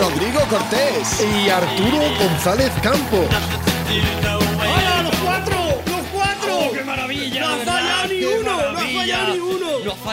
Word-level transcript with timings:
Rodrigo 0.00 0.40
Cortés. 0.48 1.20
Y 1.22 1.48
Arturo 1.48 1.98
González 2.18 2.72
Campo. 2.82 3.28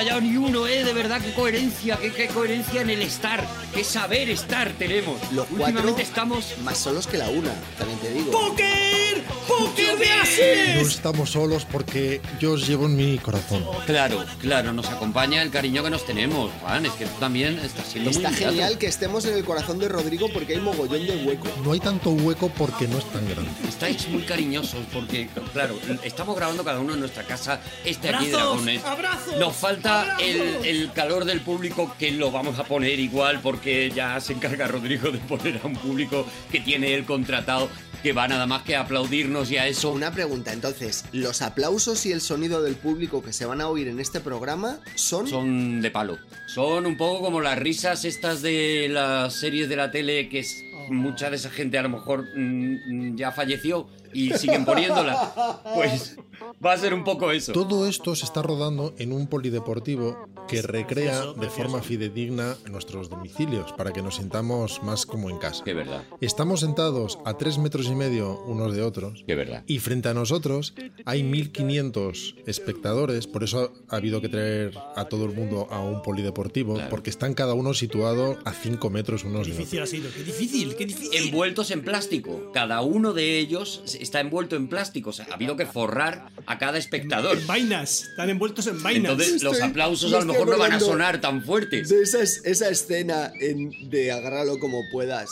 Fallado 0.02 0.22
ni 0.22 0.36
uno, 0.36 0.66
eh, 0.66 0.84
de 0.84 0.94
verdad, 0.94 1.22
qué 1.22 1.32
coherencia, 1.32 1.96
qué, 1.98 2.12
qué 2.12 2.28
coherencia 2.28 2.82
en 2.82 2.90
el 2.90 3.04
estar, 3.04 3.46
qué 3.72 3.84
saber 3.84 4.32
estar 4.32 4.72
tenemos. 4.74 5.20
Los 5.32 5.46
cuatro 5.46 5.66
Últimamente 5.66 6.02
estamos 6.02 6.56
más 6.64 6.80
solos 6.80 7.06
que 7.06 7.20
la 7.20 7.30
una, 7.30 7.54
también 7.78 8.00
te 8.00 8.12
digo. 8.12 8.32
¡Póker! 8.32 9.24
¡Póker 9.48 10.00
de 10.00 10.76
No 10.82 10.88
estamos 10.88 11.30
solos 11.30 11.68
porque 11.72 12.20
yo 12.40 12.54
os 12.54 12.68
llevo 12.68 12.88
en 12.88 12.96
mi 12.96 13.20
corazón. 13.20 13.64
Claro, 13.86 14.26
claro, 14.40 14.74
nos 14.74 14.88
acompaña 14.88 15.44
el 15.44 15.52
cariño 15.52 15.84
que 15.84 15.92
nos 15.92 16.04
tenemos, 16.04 16.50
Juan. 16.62 16.88
Es 16.88 16.94
que 16.94 17.06
tú 17.06 17.20
también 17.20 17.60
estás 17.60 17.86
siendo 17.88 18.10
Está 18.10 18.30
muy 18.30 18.38
ingrato. 18.38 18.54
genial 18.56 18.78
que 18.80 18.88
estemos 18.88 19.26
en 19.26 19.36
el 19.36 19.44
corazón 19.46 19.78
de 19.78 19.88
Rodrigo 19.88 20.30
porque 20.34 20.54
hay 20.54 20.62
mogollón 20.62 21.06
de 21.06 21.16
hueco. 21.26 21.48
No 21.64 21.74
hay 21.74 21.80
tanto 21.80 22.10
hueco 22.10 22.50
porque 22.50 22.88
no 22.88 22.98
es 22.98 23.06
tan 23.12 23.28
grande. 23.30 23.52
Estáis 23.68 24.08
muy 24.08 24.24
cariñosos 24.24 24.80
porque, 24.92 25.30
claro, 25.54 25.78
estamos 26.04 26.36
grabando 26.36 26.64
cada 26.64 26.80
uno 26.80 26.96
en 26.96 27.02
nuestra 27.02 27.24
casa 27.24 27.60
este 27.86 28.10
aquí. 28.10 28.30
Dragones. 28.30 28.84
¡Abrazos! 28.84 29.38
Nos 29.38 29.56
falta 29.56 29.91
El, 30.20 30.66
el 30.66 30.92
calor 30.94 31.26
del 31.26 31.42
público 31.42 31.96
que 31.98 32.12
lo 32.12 32.32
vamos 32.32 32.60
a 32.60 32.64
poner 32.64 33.00
igual 33.00 33.40
porque 33.42 33.92
ya 33.92 34.20
se 34.20 34.34
encarga 34.34 34.68
Rodrigo 34.68 35.12
de 35.12 35.20
poner 35.20 35.60
a 35.64 35.68
un 35.68 35.76
público 35.76 36.26
que 36.52 36.60
tiene 36.60 36.94
él 36.94 37.06
contratado 37.06 37.70
que 38.02 38.14
va 38.14 38.28
nada 38.28 38.48
más 38.48 38.64
que 38.64 38.76
a 38.76 38.82
aplaudirnos 38.82 39.52
y 39.52 39.58
a 39.58 39.68
eso. 39.68 39.92
Una 39.92 40.12
pregunta, 40.12 40.54
entonces, 40.54 41.06
¿los 41.12 41.42
aplausos 41.42 42.06
y 42.06 42.12
el 42.12 42.22
sonido 42.22 42.62
del 42.64 42.76
público 42.76 43.22
que 43.22 43.32
se 43.32 43.46
van 43.46 43.62
a 43.62 43.68
oír 43.68 43.88
en 43.88 44.00
este 44.00 44.20
programa 44.20 44.80
son... 44.96 45.28
Son 45.28 45.82
de 45.82 45.92
palo. 45.92 46.18
Son 46.48 46.86
un 46.86 46.98
poco 46.98 47.22
como 47.22 47.42
las 47.42 47.60
risas 47.60 48.06
estas 48.06 48.42
de 48.42 48.88
las 48.90 49.34
series 49.34 49.70
de 49.70 49.76
la 49.76 49.92
tele 49.92 50.30
que 50.30 50.40
es, 50.40 50.64
mucha 50.90 51.30
de 51.30 51.36
esa 51.36 51.50
gente 51.50 51.78
a 51.78 51.84
lo 51.84 51.90
mejor 51.90 52.26
mm, 52.36 53.12
mm, 53.12 53.16
ya 53.18 53.32
falleció 53.32 53.88
y 54.14 54.32
siguen 54.34 54.66
poniéndola. 54.66 55.62
Pues 55.76 56.18
va 56.64 56.74
a 56.74 56.78
ser 56.78 56.94
un 56.94 57.04
poco 57.04 57.32
eso. 57.32 57.52
Todo 57.54 57.88
esto 57.88 58.16
se 58.16 58.26
está 58.26 58.42
rodando 58.42 58.94
en 58.98 59.12
un 59.14 59.28
polideportivo 59.28 60.28
que 60.48 60.62
recrea 60.62 61.34
de 61.34 61.50
forma 61.50 61.82
fidedigna 61.82 62.58
nuestros 62.70 63.10
domicilios 63.10 63.72
para 63.74 63.92
que 63.94 64.02
nos 64.02 64.16
sintamos 64.16 64.82
más 64.84 65.06
como 65.06 65.30
en 65.30 65.38
casa. 65.38 65.64
Que 65.64 65.74
verdad, 65.74 66.04
Estamos 66.20 66.60
sentados 66.62 67.20
a 67.26 67.38
tres 67.38 67.58
metros 67.58 67.88
y 67.88 67.96
medio 67.96 68.42
unos 68.46 68.76
de 68.76 68.82
otros 68.82 69.24
que 69.26 69.36
verdad. 69.36 69.64
y 69.68 69.80
frente 69.80 70.10
a 70.10 70.14
nosotros 70.14 70.74
hay 71.06 71.24
1500 71.24 72.36
espectadores, 72.48 73.28
por 73.28 73.44
eso 73.44 73.72
ha 73.90 73.96
habido 73.96 74.22
que 74.22 74.30
traer 74.30 74.78
a 74.96 75.06
todo 75.06 75.26
el 75.26 75.32
mundo 75.32 75.68
a 75.72 75.80
un 75.80 76.02
polideportivo, 76.02 76.74
Claro. 76.76 76.90
porque 76.90 77.10
están 77.10 77.34
cada 77.34 77.54
uno 77.54 77.74
situado 77.74 78.38
a 78.46 78.52
5 78.54 78.90
metros 78.90 79.24
unos 79.24 79.46
de 79.48 79.54
otros. 79.54 79.58
Difícil 79.58 79.82
ha 79.82 79.86
sido, 79.88 80.10
qué 80.16 80.24
difícil, 80.24 80.76
qué 80.76 80.86
difícil. 80.86 81.24
Envueltos 81.28 81.72
en 81.72 81.84
plástico. 81.84 82.52
Cada 82.54 82.82
uno 82.82 83.14
de 83.14 83.38
ellos 83.40 83.82
está 84.02 84.20
envuelto 84.20 84.56
en 84.56 84.68
plástico. 84.68 85.12
O 85.12 85.14
sea, 85.14 85.26
ha 85.30 85.34
habido 85.36 85.56
que 85.56 85.66
forrar 85.66 86.30
a 86.46 86.58
cada 86.58 86.78
espectador. 86.78 87.38
En 87.38 87.48
vainas, 87.48 88.04
están 88.10 88.30
envueltos 88.30 88.68
en 88.68 88.82
vainas. 88.82 89.12
Entonces 89.12 89.44
los 89.44 89.62
aplausos 89.62 90.14
a 90.14 90.20
lo 90.20 90.26
mejor 90.26 90.50
no 90.50 90.58
van 90.58 90.74
a 90.74 90.80
sonar 90.80 91.22
tan 91.22 91.44
fuertes. 91.44 91.90
De 91.90 92.02
esa, 92.02 92.22
es- 92.22 92.42
esa 92.46 92.70
escena 92.70 93.32
en- 93.40 93.90
de 93.90 94.12
agárralo 94.12 94.60
como 94.60 94.82
puedas, 94.92 95.30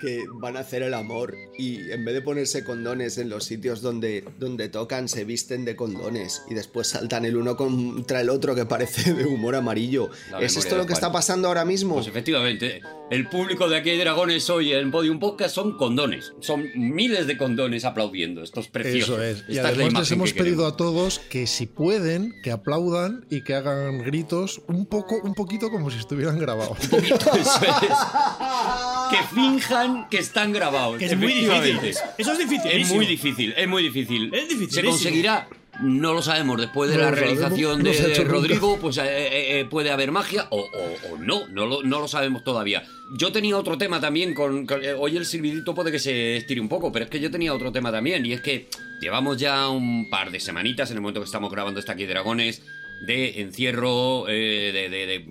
que 0.00 0.24
van 0.34 0.56
a 0.56 0.60
hacer 0.60 0.82
el 0.82 0.94
amor 0.94 1.34
y 1.58 1.90
en 1.90 2.04
vez 2.04 2.14
de 2.14 2.22
ponerse 2.22 2.64
condones 2.64 3.18
en 3.18 3.28
los 3.28 3.44
sitios 3.44 3.82
donde, 3.82 4.24
donde 4.38 4.68
tocan, 4.68 5.08
se 5.08 5.24
visten 5.24 5.64
de 5.64 5.76
condones 5.76 6.42
y 6.48 6.54
después 6.54 6.88
saltan 6.88 7.24
el 7.24 7.36
uno 7.36 7.56
contra 7.56 8.20
el 8.20 8.30
otro 8.30 8.54
que 8.54 8.66
parece 8.66 9.12
de 9.12 9.24
humor 9.24 9.54
amarillo. 9.54 10.10
La 10.30 10.40
¿Es 10.40 10.56
esto 10.56 10.76
lo 10.76 10.86
que 10.86 10.92
está 10.92 11.12
pasando 11.12 11.48
ahora 11.48 11.64
mismo? 11.64 11.94
Pues 11.94 12.06
efectivamente, 12.06 12.80
el 13.10 13.28
público 13.28 13.68
de 13.68 13.76
aquí 13.76 13.90
hay 13.90 13.98
dragones 13.98 14.50
hoy 14.50 14.72
en 14.72 14.90
Podium 14.90 15.20
Podcast 15.20 15.54
son 15.54 15.76
condones. 15.76 16.32
Son 16.40 16.66
miles 16.74 17.26
de 17.26 17.38
condones 17.38 17.84
aplaudiendo. 17.84 18.42
Esto 18.42 18.60
es 18.60 18.68
precioso. 18.68 19.14
Eso 19.14 19.22
es. 19.22 19.38
Esta 19.40 19.52
Y 19.52 19.58
además 19.58 19.78
les 19.78 19.90
imagen 19.92 20.14
hemos 20.14 20.32
que 20.32 20.42
pedido 20.42 20.66
a 20.66 20.76
todos 20.76 21.20
que 21.20 21.46
si 21.46 21.66
pueden, 21.66 22.34
que 22.42 22.50
aplaudan 22.50 23.24
y 23.30 23.44
que 23.44 23.54
hagan 23.54 23.98
gritos 23.98 24.60
un 24.66 24.86
poco, 24.86 25.20
un 25.22 25.34
poquito 25.34 25.70
como 25.70 25.90
si 25.90 25.98
estuvieran 25.98 26.38
grabados. 26.38 26.78
Eso 26.80 26.96
es. 26.96 27.48
Que 29.08 29.22
finjan 29.36 29.85
que 30.10 30.18
están 30.18 30.52
grabados. 30.52 30.98
Que 30.98 31.06
es 31.06 31.16
muy 31.16 31.32
difícil. 31.32 31.78
Eso 32.18 32.32
es 32.32 32.38
difícil. 32.38 32.70
Es 32.70 32.88
muy 32.92 33.06
difícil, 33.06 33.54
es 33.56 33.68
muy 33.68 33.82
difícil. 33.82 34.30
Es 34.34 34.42
¿Se 34.42 34.48
dificilísimo. 34.54 34.90
conseguirá? 34.90 35.48
No 35.82 36.14
lo 36.14 36.22
sabemos. 36.22 36.58
Después 36.58 36.88
de 36.90 36.96
No 36.96 37.02
la 37.02 37.10
realización 37.10 37.82
no 37.82 37.90
de, 37.90 37.94
se 37.94 38.08
nunca. 38.08 38.24
Rodrigo, 38.32 38.78
pues 38.80 38.96
eh, 38.96 39.02
eh, 39.04 39.60
eh, 39.60 39.64
puede 39.66 39.90
haber 39.90 40.10
magia 40.10 40.46
o, 40.50 40.60
o- 40.60 41.12
o 41.14 41.18
no, 41.18 41.46
no 41.48 41.66
lo, 41.66 41.82
no 41.82 42.00
lo 42.00 42.08
sabemos 42.08 42.42
todavía. 42.44 42.82
Yo 43.18 43.30
tenía 43.30 43.58
otro 43.58 43.76
tema 43.76 44.00
también 44.00 44.32
con, 44.32 44.64
con- 44.66 44.82
eh, 44.82 44.94
Hoy 44.98 45.18
el 45.18 45.26
silbidito 45.26 45.74
puede 45.74 45.92
que 45.92 45.98
se 45.98 46.38
estire 46.38 46.62
un 46.62 46.68
poco, 46.70 46.90
pero 46.92 47.04
es 47.04 47.10
que 47.10 47.20
yo 47.20 47.30
tenía 47.30 47.52
otro 47.52 47.72
tema 47.72 47.92
también. 47.92 48.24
Y 48.24 48.32
es 48.32 48.40
que 48.40 48.68
llevamos 49.02 49.36
ya 49.36 49.68
un 49.68 50.08
par 50.08 50.30
de 50.30 50.40
semanitas 50.40 50.90
en 50.90 50.96
el 50.96 51.02
momento 51.02 51.20
que 51.20 51.26
estamos 51.26 51.50
grabando 51.52 51.78
esta 51.78 51.92
aquí 51.92 52.04
de 52.06 52.14
Dragones 52.14 52.62
de 53.06 53.42
encierro, 53.42 54.24
de, 54.24 54.32
de- 54.72 54.88
de- 54.88 55.24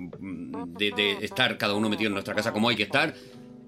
de- 0.78 0.92
de 0.92 1.26
estar 1.26 1.58
cada 1.58 1.74
uno 1.74 1.90
metido 1.90 2.10
en 2.10 2.14
nuestra 2.14 2.36
casa 2.36 2.52
como 2.54 2.70
hay 2.70 2.76
que 2.76 2.84
estar. 2.84 3.16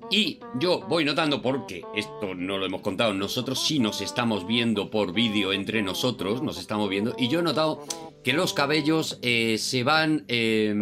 Y 0.09 0.39
yo 0.59 0.81
voy 0.87 1.03
notando, 1.03 1.41
porque 1.41 1.83
esto 1.95 2.33
no 2.35 2.57
lo 2.57 2.65
hemos 2.65 2.81
contado, 2.81 3.13
nosotros 3.13 3.61
sí 3.65 3.79
nos 3.79 4.01
estamos 4.01 4.47
viendo 4.47 4.89
por 4.89 5.13
vídeo 5.13 5.51
entre 5.53 5.81
nosotros, 5.81 6.41
nos 6.41 6.57
estamos 6.59 6.89
viendo, 6.89 7.15
y 7.17 7.27
yo 7.27 7.39
he 7.39 7.43
notado 7.43 7.83
que 8.23 8.33
los 8.33 8.53
cabellos 8.53 9.19
eh, 9.21 9.57
se 9.57 9.83
van 9.83 10.23
eh, 10.27 10.73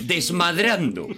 desmadrando. 0.00 1.08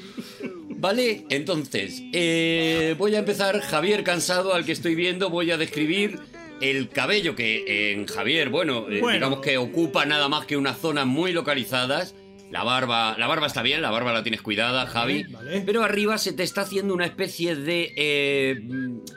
¿Vale? 0.77 1.25
Entonces, 1.31 2.03
eh, 2.13 2.95
voy 2.99 3.15
a 3.15 3.19
empezar, 3.21 3.59
Javier 3.61 4.05
Cansado, 4.05 4.53
al 4.53 4.67
que 4.67 4.73
estoy 4.73 4.95
viendo, 4.95 5.31
voy 5.31 5.51
a 5.51 5.57
describir 5.57 6.19
el 6.61 6.91
cabello 6.91 7.35
que 7.35 7.93
en 7.93 8.07
Javier, 8.07 8.51
bueno, 8.51 8.87
eh, 8.91 9.01
Bueno. 9.01 9.15
digamos 9.15 9.41
que 9.41 9.57
ocupa 9.57 10.05
nada 10.05 10.29
más 10.29 10.45
que 10.45 10.57
unas 10.59 10.79
zonas 10.79 11.07
muy 11.07 11.33
localizadas. 11.33 12.15
La 12.51 12.63
barba, 12.63 13.17
la 13.19 13.27
barba 13.27 13.47
está 13.47 13.63
bien, 13.63 13.83
la 13.83 13.91
barba 13.91 14.13
la 14.13 14.23
tienes 14.23 14.43
cuidada, 14.43 14.87
Javi. 14.87 15.25
vale. 15.25 15.63
Pero 15.63 15.83
arriba 15.83 16.19
se 16.19 16.33
te 16.33 16.43
está 16.43 16.61
haciendo 16.63 16.95
una 16.95 17.07
especie 17.07 17.57
de, 17.57 17.93
eh, 17.97 18.61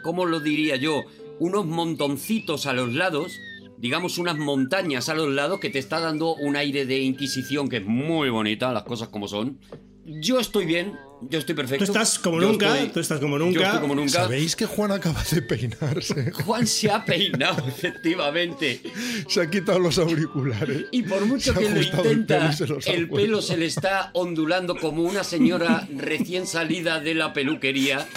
¿cómo 0.03 0.25
lo 0.25 0.39
diría 0.39 0.75
yo? 0.75 1.03
Unos 1.39 1.65
montoncitos 1.65 2.65
a 2.65 2.73
los 2.73 2.93
lados, 2.93 3.39
digamos 3.77 4.17
unas 4.17 4.37
montañas 4.37 5.09
a 5.09 5.13
los 5.13 5.29
lados 5.29 5.59
que 5.59 5.69
te 5.69 5.79
está 5.79 5.99
dando 5.99 6.33
un 6.35 6.55
aire 6.55 6.85
de 6.85 6.99
inquisición 6.99 7.69
que 7.69 7.77
es 7.77 7.85
muy 7.85 8.29
bonita, 8.29 8.71
las 8.71 8.83
cosas 8.83 9.09
como 9.09 9.27
son. 9.27 9.59
Yo 10.09 10.39
estoy 10.39 10.65
bien, 10.65 10.97
yo 11.21 11.37
estoy 11.37 11.53
perfecto. 11.53 11.83
Tú 11.85 11.91
estás 11.91 12.17
como 12.17 12.39
Yo 12.39 12.47
nunca, 12.53 12.73
estoy- 12.77 12.89
tú 12.93 12.99
estás 13.01 13.19
como 13.19 13.37
Yo 13.37 13.45
nunca. 13.45 13.65
estoy 13.65 13.81
como 13.81 13.95
nunca. 13.95 14.11
¿Sabéis 14.23 14.55
que 14.55 14.65
Juan 14.65 14.91
acaba 14.93 15.21
de 15.29 15.41
peinarse? 15.41 16.31
Juan 16.45 16.65
se 16.65 16.89
ha 16.89 17.03
peinado, 17.03 17.67
efectivamente. 17.67 18.81
Se 19.27 19.41
ha 19.41 19.49
quitado 19.49 19.79
los 19.79 19.97
auriculares. 19.97 20.85
Y 20.91 21.03
por 21.03 21.25
mucho 21.25 21.53
que 21.53 21.69
lo 21.69 21.75
el 21.75 21.85
intenta, 21.87 22.39
pelo 22.57 22.81
se 22.81 22.93
el 22.93 23.09
pelo 23.09 23.41
se 23.41 23.57
le 23.57 23.65
está 23.65 24.11
ondulando 24.13 24.77
como 24.77 25.03
una 25.03 25.25
señora 25.25 25.85
recién 25.93 26.47
salida 26.47 27.01
de 27.01 27.13
la 27.13 27.33
peluquería. 27.33 28.07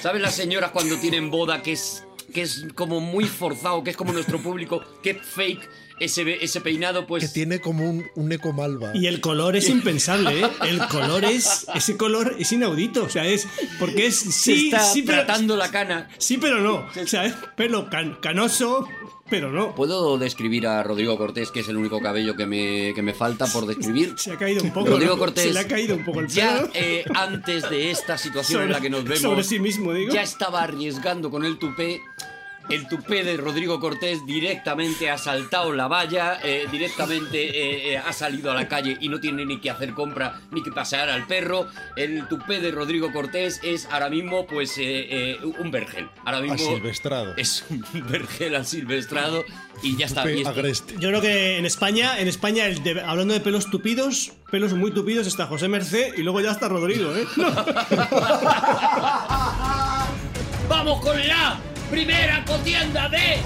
¿Sabes 0.00 0.22
las 0.22 0.34
señoras 0.36 0.70
cuando 0.70 0.96
tienen 0.98 1.30
boda 1.30 1.62
que 1.62 1.72
es, 1.72 2.04
que 2.32 2.42
es 2.42 2.66
como 2.76 3.00
muy 3.00 3.24
forzado, 3.24 3.82
que 3.82 3.90
es 3.90 3.96
como 3.96 4.12
nuestro 4.12 4.40
público, 4.40 4.82
que 5.02 5.10
es 5.10 5.16
fake 5.20 5.68
ese, 6.00 6.42
ese 6.44 6.60
peinado? 6.60 7.02
Que 7.02 7.06
Pues 7.06 7.32
tiene 7.32 7.60
como 7.60 7.88
un, 7.88 8.06
un 8.16 8.32
eco 8.32 8.52
malva. 8.52 8.90
Y 8.94 9.06
el 9.06 9.20
color 9.20 9.54
es 9.56 9.68
impensable, 9.68 10.40
¿eh? 10.40 10.50
El 10.68 10.78
color 10.88 11.24
es. 11.24 11.66
Ese 11.74 11.96
color 11.96 12.34
es 12.38 12.50
inaudito. 12.52 13.04
O 13.04 13.08
sea, 13.08 13.26
es. 13.26 13.46
Porque 13.78 14.06
es. 14.06 14.16
se 14.18 14.32
Sí, 14.32 14.64
está 14.66 14.80
sí, 14.82 15.02
pero. 15.02 15.18
tratando 15.24 15.56
la 15.56 15.70
cana. 15.70 16.08
Sí, 16.18 16.38
pero 16.38 16.60
no. 16.60 16.86
O 17.00 17.06
sea, 17.06 17.24
es 17.26 17.34
pelo 17.56 17.88
can- 17.90 18.16
canoso, 18.20 18.88
pero 19.28 19.52
no. 19.52 19.74
¿Puedo 19.74 20.18
describir 20.18 20.66
a 20.66 20.82
Rodrigo 20.82 21.16
Cortés, 21.16 21.50
que 21.50 21.60
es 21.60 21.68
el 21.68 21.76
único 21.76 22.00
cabello 22.00 22.34
que 22.34 22.46
me, 22.46 22.92
que 22.94 23.02
me 23.02 23.14
falta 23.14 23.46
por 23.46 23.66
describir? 23.66 24.14
Se 24.16 24.32
ha 24.32 24.36
caído 24.38 24.62
un 24.64 24.72
poco. 24.72 24.88
Rodrigo 24.90 25.12
¿no? 25.14 25.18
Cortés. 25.18 25.44
Se 25.44 25.52
le 25.52 25.60
ha 25.60 25.68
caído 25.68 25.94
un 25.96 26.04
poco 26.04 26.20
el 26.20 26.28
Ya 26.28 26.56
pelo. 26.56 26.70
eh, 26.74 27.04
antes 27.14 27.68
de 27.70 27.90
esta 27.90 28.18
situación 28.18 28.62
en 28.64 28.72
la 28.72 28.80
que 28.80 28.90
nos 28.90 29.04
vemos. 29.04 29.20
sobre 29.20 29.44
sí 29.44 29.58
mismo, 29.60 29.92
digo. 29.92 30.12
Ya 30.12 30.22
estaba 30.22 30.62
arriesgando 30.62 31.30
con 31.30 31.44
el 31.44 31.58
tupé. 31.58 32.00
El 32.70 32.88
tupé 32.88 33.24
de 33.24 33.36
Rodrigo 33.36 33.80
Cortés 33.80 34.24
directamente 34.26 35.10
ha 35.10 35.18
saltado 35.18 35.72
la 35.72 35.88
valla, 35.88 36.38
eh, 36.42 36.66
directamente 36.70 37.42
eh, 37.44 37.92
eh, 37.94 37.98
ha 37.98 38.12
salido 38.12 38.50
a 38.50 38.54
la 38.54 38.68
calle 38.68 38.96
y 39.00 39.08
no 39.08 39.20
tiene 39.20 39.44
ni 39.44 39.58
que 39.60 39.70
hacer 39.70 39.92
compra 39.92 40.40
ni 40.50 40.62
que 40.62 40.70
pasear 40.72 41.08
al 41.08 41.26
perro. 41.26 41.66
El 41.96 42.26
tupé 42.28 42.60
de 42.60 42.70
Rodrigo 42.70 43.12
Cortés 43.12 43.60
es 43.62 43.86
ahora 43.90 44.08
mismo, 44.10 44.46
pues, 44.46 44.76
eh, 44.78 45.06
eh, 45.32 45.38
un 45.58 45.70
vergel. 45.70 46.08
Ahora 46.24 46.40
mismo 46.40 46.54
Asilvestrado. 46.54 47.34
es 47.36 47.64
un 47.70 47.84
vergel 48.08 48.54
asilvestrado 48.54 49.44
y 49.82 49.96
ya 49.96 50.06
está. 50.06 50.30
Y 50.30 50.42
esto-. 50.42 50.94
Yo 50.98 51.08
creo 51.08 51.20
que 51.20 51.58
en 51.58 51.66
España, 51.66 52.18
en 52.20 52.28
España, 52.28 52.66
el 52.66 52.82
de- 52.82 53.00
hablando 53.00 53.34
de 53.34 53.40
pelos 53.40 53.70
tupidos, 53.70 54.32
pelos 54.50 54.72
muy 54.74 54.90
tupidos, 54.92 55.26
está 55.26 55.46
José 55.46 55.68
Merced 55.68 56.14
y 56.16 56.22
luego 56.22 56.40
ya 56.40 56.50
está 56.52 56.68
Rodrigo, 56.68 57.14
¿eh? 57.14 57.24
¡Vamos 60.68 61.00
con 61.00 61.16
la 61.26 61.58
primera 61.90 62.44
contienda 62.44 63.08
de 63.08 63.38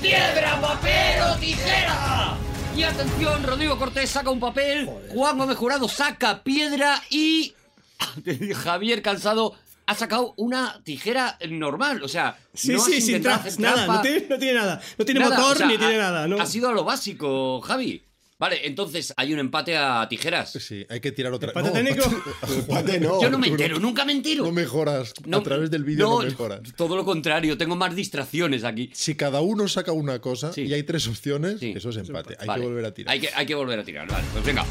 piedra, 0.00 0.60
papel 0.60 1.22
o 1.22 1.36
tijera! 1.36 2.36
Y 2.76 2.82
atención, 2.82 3.42
Rodrigo 3.42 3.78
Cortés 3.78 4.10
saca 4.10 4.30
un 4.30 4.40
papel, 4.40 4.88
Juan 5.10 5.38
Gómez 5.38 5.56
Jurado 5.56 5.88
saca 5.88 6.42
piedra 6.42 7.02
y 7.10 7.54
Javier 8.62 9.02
Cansado 9.02 9.54
ha 9.86 9.94
sacado 9.94 10.34
una 10.36 10.80
tijera 10.84 11.38
normal, 11.48 12.02
o 12.02 12.08
sea, 12.08 12.36
Sí, 12.52 12.72
no 12.72 12.80
sí, 12.80 13.00
sin 13.00 13.22
tra- 13.22 13.58
nada, 13.58 13.86
no 13.86 14.00
tiene, 14.02 14.26
no 14.28 14.38
tiene 14.38 14.54
nada. 14.54 14.80
No 14.98 15.04
tiene 15.04 15.20
nada, 15.20 15.36
motor 15.38 15.52
o 15.54 15.58
sea, 15.58 15.66
ni 15.66 15.78
tiene 15.78 15.96
nada, 15.98 16.28
¿no? 16.28 16.40
Ha 16.40 16.46
sido 16.46 16.68
a 16.68 16.72
lo 16.72 16.84
básico, 16.84 17.60
Javi. 17.62 18.04
Vale, 18.40 18.64
entonces 18.68 19.12
hay 19.16 19.32
un 19.32 19.40
empate 19.40 19.76
a 19.76 20.06
tijeras. 20.08 20.52
Sí, 20.52 20.86
hay 20.88 21.00
que 21.00 21.10
tirar 21.10 21.32
otra. 21.32 21.48
¿Empate 21.48 21.70
técnico? 21.70 22.04
Empate 22.48 23.00
no. 23.00 23.20
Yo 23.20 23.30
no 23.30 23.38
me 23.38 23.48
no- 23.48 23.52
entero, 23.54 23.80
nunca 23.80 24.04
me 24.04 24.12
entero. 24.12 24.44
No 24.44 24.52
mejoras. 24.52 25.12
No, 25.26 25.38
a 25.38 25.42
través 25.42 25.70
del 25.72 25.82
vídeo 25.82 26.08
no, 26.08 26.22
no, 26.22 26.28
mejoras. 26.28 26.60
Todo 26.76 26.94
lo 26.96 27.04
contrario, 27.04 27.58
tengo 27.58 27.74
más 27.74 27.96
distracciones 27.96 28.62
aquí. 28.62 28.90
Si 28.94 29.16
cada 29.16 29.40
uno 29.40 29.66
saca 29.66 29.90
una 29.90 30.20
cosa 30.20 30.52
Sí. 30.52 30.62
y 30.62 30.72
hay 30.72 30.84
tres 30.84 31.08
opciones, 31.08 31.58
Sí. 31.58 31.72
eso 31.76 31.90
es 31.90 31.96
empate. 31.96 32.36
Hay 32.38 32.46
Vale. 32.46 32.60
que 32.62 32.68
volver 32.68 32.84
a 32.84 32.94
tirar. 32.94 33.12
Hay 33.12 33.20
que, 33.20 33.28
hay 33.34 33.44
que 33.46 33.54
volver 33.56 33.80
a 33.80 33.84
tirar, 33.84 34.06
vale. 34.08 34.24
Pues 34.32 34.44
venga. 34.44 34.64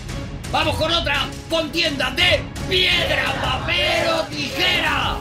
¡Vamos 0.50 0.78
con 0.78 0.90
otra 0.94 1.28
contienda 1.50 2.12
de 2.12 2.40
piedra, 2.70 3.34
papel 3.42 4.08
o 4.18 4.24
tijera! 4.34 5.18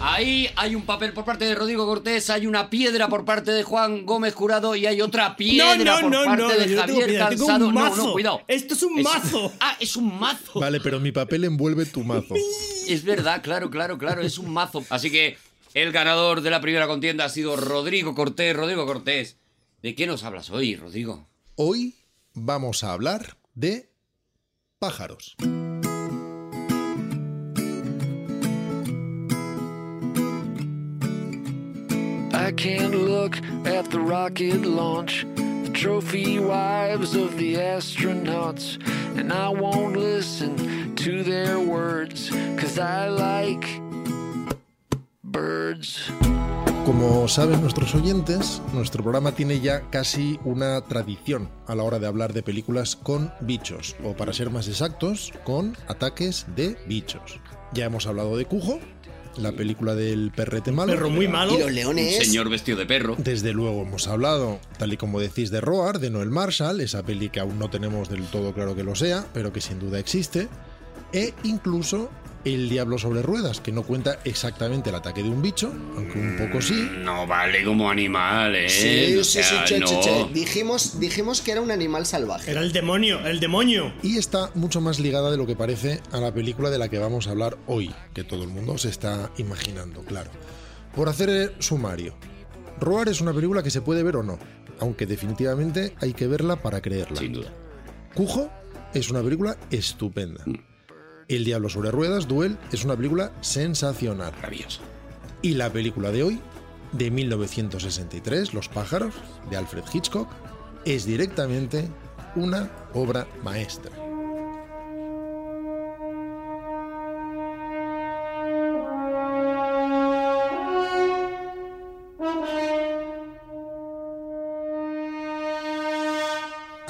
Ahí 0.00 0.48
hay 0.56 0.74
un 0.74 0.82
papel 0.82 1.12
por 1.12 1.24
parte 1.24 1.46
de 1.46 1.54
Rodrigo 1.54 1.86
Cortés, 1.86 2.28
hay 2.28 2.46
una 2.46 2.68
piedra 2.68 3.08
por 3.08 3.24
parte 3.24 3.50
de 3.50 3.62
Juan 3.62 4.04
Gómez 4.04 4.34
Jurado 4.34 4.76
y 4.76 4.84
hay 4.84 5.00
otra 5.00 5.36
piedra 5.36 5.76
No, 5.76 5.84
no, 5.84 6.00
por 6.00 6.10
no, 6.10 6.24
parte 6.24 6.42
no, 6.42 6.48
de 6.48 6.76
Javier 6.76 7.06
piedra, 7.06 7.28
tengo 7.30 7.46
un 7.46 7.50
Cansado. 7.50 7.72
No, 7.72 7.96
no, 7.96 8.12
cuidado. 8.12 8.42
Esto 8.46 8.74
es 8.74 8.82
un 8.82 9.02
mazo. 9.02 9.52
Ah, 9.58 9.76
es 9.80 9.96
un 9.96 10.18
mazo. 10.18 10.60
Vale, 10.60 10.80
pero 10.80 11.00
mi 11.00 11.12
papel 11.12 11.44
envuelve 11.44 11.86
tu 11.86 12.04
mazo. 12.04 12.34
Es 12.86 13.02
verdad, 13.02 13.42
claro, 13.42 13.68
claro, 13.68 13.98
claro, 13.98 14.22
es 14.22 14.38
un 14.38 14.52
mazo. 14.52 14.84
Así 14.90 15.10
que 15.10 15.36
el 15.74 15.90
ganador 15.90 16.40
de 16.40 16.50
la 16.50 16.60
primera 16.60 16.86
contienda 16.86 17.24
ha 17.24 17.28
sido 17.28 17.56
Rodrigo 17.56 18.14
Cortés. 18.14 18.54
Rodrigo 18.54 18.86
Cortés, 18.86 19.38
¿de 19.82 19.96
qué 19.96 20.06
nos 20.06 20.22
hablas 20.22 20.50
hoy, 20.50 20.76
Rodrigo? 20.76 21.26
Hoy 21.56 21.96
vamos 22.32 22.84
a 22.84 22.92
hablar 22.92 23.38
de 23.54 23.90
pájaros. 24.78 25.36
Can't 32.56 32.94
look 32.94 33.36
at 33.66 33.90
the 33.90 34.00
rocket 34.00 34.64
launch, 34.64 35.26
the 35.36 35.70
trophy 35.72 36.38
wives 36.38 37.14
of 37.14 37.36
the 37.36 37.54
astronauts, 37.56 38.78
and 39.16 39.32
I 39.32 39.50
won't 39.50 39.96
listen 39.96 40.94
to 40.96 41.22
their 41.22 41.58
words, 41.58 42.30
cause 42.56 42.78
I 42.78 43.08
like 43.08 43.66
birds. 45.22 46.10
Como 46.86 47.26
saben 47.28 47.60
nuestros 47.60 47.94
oyentes, 47.94 48.62
nuestro 48.72 49.02
programa 49.02 49.32
tiene 49.32 49.60
ya 49.60 49.82
casi 49.90 50.38
una 50.44 50.80
tradición 50.82 51.50
a 51.66 51.74
la 51.74 51.82
hora 51.82 51.98
de 51.98 52.06
hablar 52.06 52.32
de 52.32 52.42
películas 52.42 52.96
con 52.96 53.32
bichos, 53.40 53.96
o 54.04 54.14
para 54.14 54.32
ser 54.32 54.50
más 54.50 54.68
exactos, 54.68 55.32
con 55.44 55.76
ataques 55.88 56.46
de 56.54 56.76
bichos. 56.86 57.40
Ya 57.72 57.86
hemos 57.86 58.06
hablado 58.06 58.36
de 58.36 58.46
Cujo, 58.46 58.78
la 59.38 59.52
película 59.52 59.94
del 59.94 60.30
perrete 60.30 60.72
malo. 60.72 60.92
Perro 60.92 61.10
muy 61.10 61.28
malo. 61.28 61.54
Y 61.54 61.58
los 61.58 61.72
leones. 61.72 62.16
Señor 62.16 62.48
vestido 62.48 62.78
de 62.78 62.86
perro. 62.86 63.14
Desde 63.18 63.52
luego 63.52 63.82
hemos 63.82 64.08
hablado, 64.08 64.60
tal 64.78 64.92
y 64.92 64.96
como 64.96 65.20
decís, 65.20 65.50
de 65.50 65.60
Roar, 65.60 65.98
de 65.98 66.10
Noel 66.10 66.30
Marshall, 66.30 66.80
esa 66.80 67.02
peli 67.02 67.28
que 67.28 67.40
aún 67.40 67.58
no 67.58 67.70
tenemos 67.70 68.08
del 68.08 68.24
todo 68.24 68.52
claro 68.52 68.74
que 68.74 68.84
lo 68.84 68.94
sea, 68.94 69.26
pero 69.32 69.52
que 69.52 69.60
sin 69.60 69.78
duda 69.78 69.98
existe, 69.98 70.48
e 71.12 71.34
incluso 71.44 72.10
El 72.46 72.68
Diablo 72.68 72.96
sobre 72.96 73.22
Ruedas, 73.22 73.60
que 73.60 73.72
no 73.72 73.82
cuenta 73.82 74.20
exactamente 74.24 74.90
el 74.90 74.94
ataque 74.96 75.20
de 75.22 75.28
un 75.28 75.42
bicho, 75.42 75.72
aunque 75.96 76.16
un 76.18 76.36
poco 76.38 76.62
sí, 76.62 76.88
No 76.98 77.26
vale 77.26 77.64
como 77.64 77.90
animal, 77.90 78.54
¿eh? 78.54 78.68
Sí, 78.68 79.16
O 79.18 79.24
sí, 79.24 79.42
sí, 79.42 79.48
sea, 79.48 79.64
che, 79.64 79.80
no. 79.80 79.86
che, 79.86 80.00
che. 80.00 80.26
Dijimos, 80.32 81.00
dijimos 81.00 81.42
que 81.42 81.50
era 81.50 81.60
un 81.60 81.72
animal 81.72 82.06
salvaje. 82.06 82.48
Era 82.48 82.60
el 82.60 82.70
demonio, 82.70 83.18
el 83.26 83.40
demonio. 83.40 83.92
y 84.02 84.16
está 84.16 84.50
mucho 84.54 84.80
más 84.80 85.00
ligada 85.00 85.32
de 85.32 85.36
lo 85.36 85.44
que 85.44 85.56
parece 85.56 86.00
a 86.12 86.20
la 86.20 86.32
película 86.32 86.70
de 86.70 86.78
la 86.78 86.88
que 86.88 87.00
vamos 87.00 87.26
a 87.26 87.32
hablar 87.32 87.58
hoy, 87.66 87.92
que 88.14 88.22
todo 88.22 88.44
el 88.44 88.48
mundo 88.48 88.78
se 88.78 88.90
está 88.90 89.32
imaginando, 89.38 90.02
claro. 90.04 90.30
Por 90.94 91.08
hacer 91.08 91.28
el 91.28 91.52
sumario, 91.58 92.16
Roar 92.80 93.08
es 93.08 93.20
una 93.20 93.32
película 93.32 93.64
que 93.64 93.70
se 93.70 93.80
puede 93.80 94.04
ver 94.04 94.14
o 94.16 94.22
no, 94.22 94.38
aunque 94.78 95.04
definitivamente 95.06 95.94
hay 96.00 96.12
que 96.12 96.28
verla 96.28 96.54
para 96.62 96.80
creerla. 96.80 97.18
Sin 97.18 97.32
duda. 97.32 97.52
Cujo 98.14 98.48
es 98.94 99.10
una 99.10 99.20
película 99.20 99.56
estupenda. 99.70 100.44
El 101.28 101.44
Diablo 101.44 101.68
sobre 101.68 101.90
Ruedas, 101.90 102.28
Duel, 102.28 102.56
es 102.70 102.84
una 102.84 102.96
película 102.96 103.32
sensacional. 103.40 104.32
Maravilloso. 104.32 104.80
Y 105.42 105.54
la 105.54 105.72
película 105.72 106.12
de 106.12 106.22
hoy, 106.22 106.40
de 106.92 107.10
1963, 107.10 108.54
Los 108.54 108.68
pájaros, 108.68 109.14
de 109.50 109.56
Alfred 109.56 109.84
Hitchcock, 109.92 110.28
es 110.84 111.04
directamente 111.04 111.88
una 112.36 112.70
obra 112.94 113.26
maestra. 113.42 114.05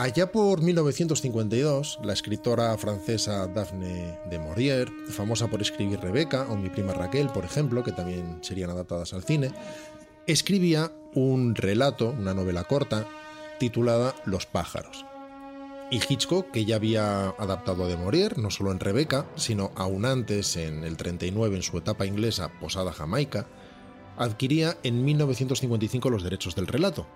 Allá 0.07 0.31
por 0.31 0.63
1952, 0.63 1.99
la 2.05 2.13
escritora 2.13 2.79
francesa 2.79 3.49
Daphne 3.49 4.17
de 4.31 4.39
Maurier, 4.39 4.89
famosa 5.09 5.49
por 5.49 5.61
escribir 5.61 5.99
Rebeca 5.99 6.47
o 6.49 6.57
Mi 6.57 6.71
prima 6.71 6.93
Raquel, 6.93 7.29
por 7.31 7.45
ejemplo, 7.45 7.83
que 7.83 7.91
también 7.91 8.39
serían 8.41 8.71
adaptadas 8.71 9.13
al 9.15 9.25
cine, 9.25 9.51
escribía 10.29 10.93
un 11.13 11.57
relato, 11.57 12.15
una 12.17 12.35
novela 12.35 12.63
corta, 12.63 13.05
titulada 13.59 14.15
Los 14.27 14.47
pájaros. 14.47 15.05
Y 15.91 15.97
Hitchcock, 15.97 16.53
que 16.53 16.65
ya 16.65 16.77
había 16.77 17.31
adaptado 17.31 17.83
a 17.83 17.89
de 17.89 17.97
Maurier, 17.97 18.39
no 18.39 18.53
solo 18.53 18.71
en 18.71 18.79
Rebeca, 18.79 19.27
sino 19.35 19.73
aún 19.75 20.05
antes, 20.05 20.57
en 20.57 20.85
el 20.85 20.97
39, 20.97 21.57
en 21.57 21.63
su 21.63 21.79
etapa 21.79 22.07
inglesa 22.07 22.53
Posada 22.61 22.93
Jamaica, 22.93 23.49
adquiría 24.17 24.79
en 24.85 25.05
1955 25.05 26.11
los 26.11 26.23
derechos 26.23 26.55
del 26.55 26.69
relato, 26.69 27.09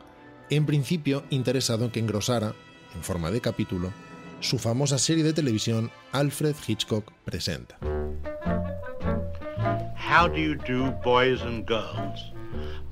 en 0.50 0.66
principio 0.66 1.23
interesado 1.30 1.85
en 1.85 1.92
que 1.92 2.00
engrosara, 2.00 2.56
en 2.94 3.02
forma 3.02 3.30
de 3.30 3.40
capítulo, 3.40 3.92
su 4.40 4.59
famosa 4.59 4.99
serie 4.99 5.25
de 5.25 5.32
televisión 5.32 5.90
Alfred 6.12 6.54
Hitchcock 6.66 7.11
Presenta. 7.25 7.78
How 9.97 10.28
do 10.28 10.37
you 10.37 10.56
do, 10.56 10.90
boys 11.04 11.40
and 11.42 11.66
girls? 11.66 12.32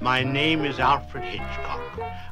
My 0.00 0.24
name 0.24 0.64
is 0.68 0.78
Alfred 0.78 1.24
Hitchcock, 1.24 1.80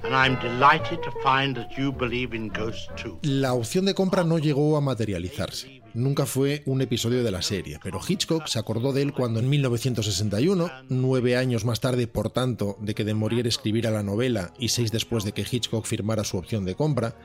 and 0.04 0.14
I'm 0.14 0.38
delighted 0.40 1.00
to 1.02 1.10
find 1.22 1.56
that 1.56 1.76
you 1.76 1.92
believe 1.92 2.36
in 2.36 2.48
ghosts 2.48 2.88
too. 2.94 3.18
La 3.22 3.54
opción 3.54 3.84
de 3.86 3.94
compra 3.94 4.22
no 4.22 4.38
llegó 4.38 4.76
a 4.76 4.80
materializarse. 4.80 5.82
Nunca 5.94 6.26
fue 6.26 6.62
un 6.66 6.82
episodio 6.82 7.24
de 7.24 7.30
la 7.30 7.42
serie, 7.42 7.80
pero 7.82 8.00
Hitchcock 8.06 8.46
se 8.46 8.58
acordó 8.58 8.92
de 8.92 9.02
él 9.02 9.12
cuando 9.12 9.40
en 9.40 9.48
1961, 9.48 10.70
nueve 10.90 11.36
años 11.36 11.64
más 11.64 11.80
tarde, 11.80 12.06
por 12.06 12.30
tanto, 12.30 12.76
de 12.80 12.94
que 12.94 13.02
de 13.02 13.14
Maurier 13.14 13.46
escribiera 13.46 13.90
la 13.90 14.02
novela 14.02 14.52
y 14.58 14.68
seis 14.68 14.92
después 14.92 15.24
de 15.24 15.32
que 15.32 15.46
Hitchcock 15.50 15.86
firmara 15.86 16.22
su 16.22 16.36
opción 16.36 16.64
de 16.66 16.74
compra, 16.74 17.16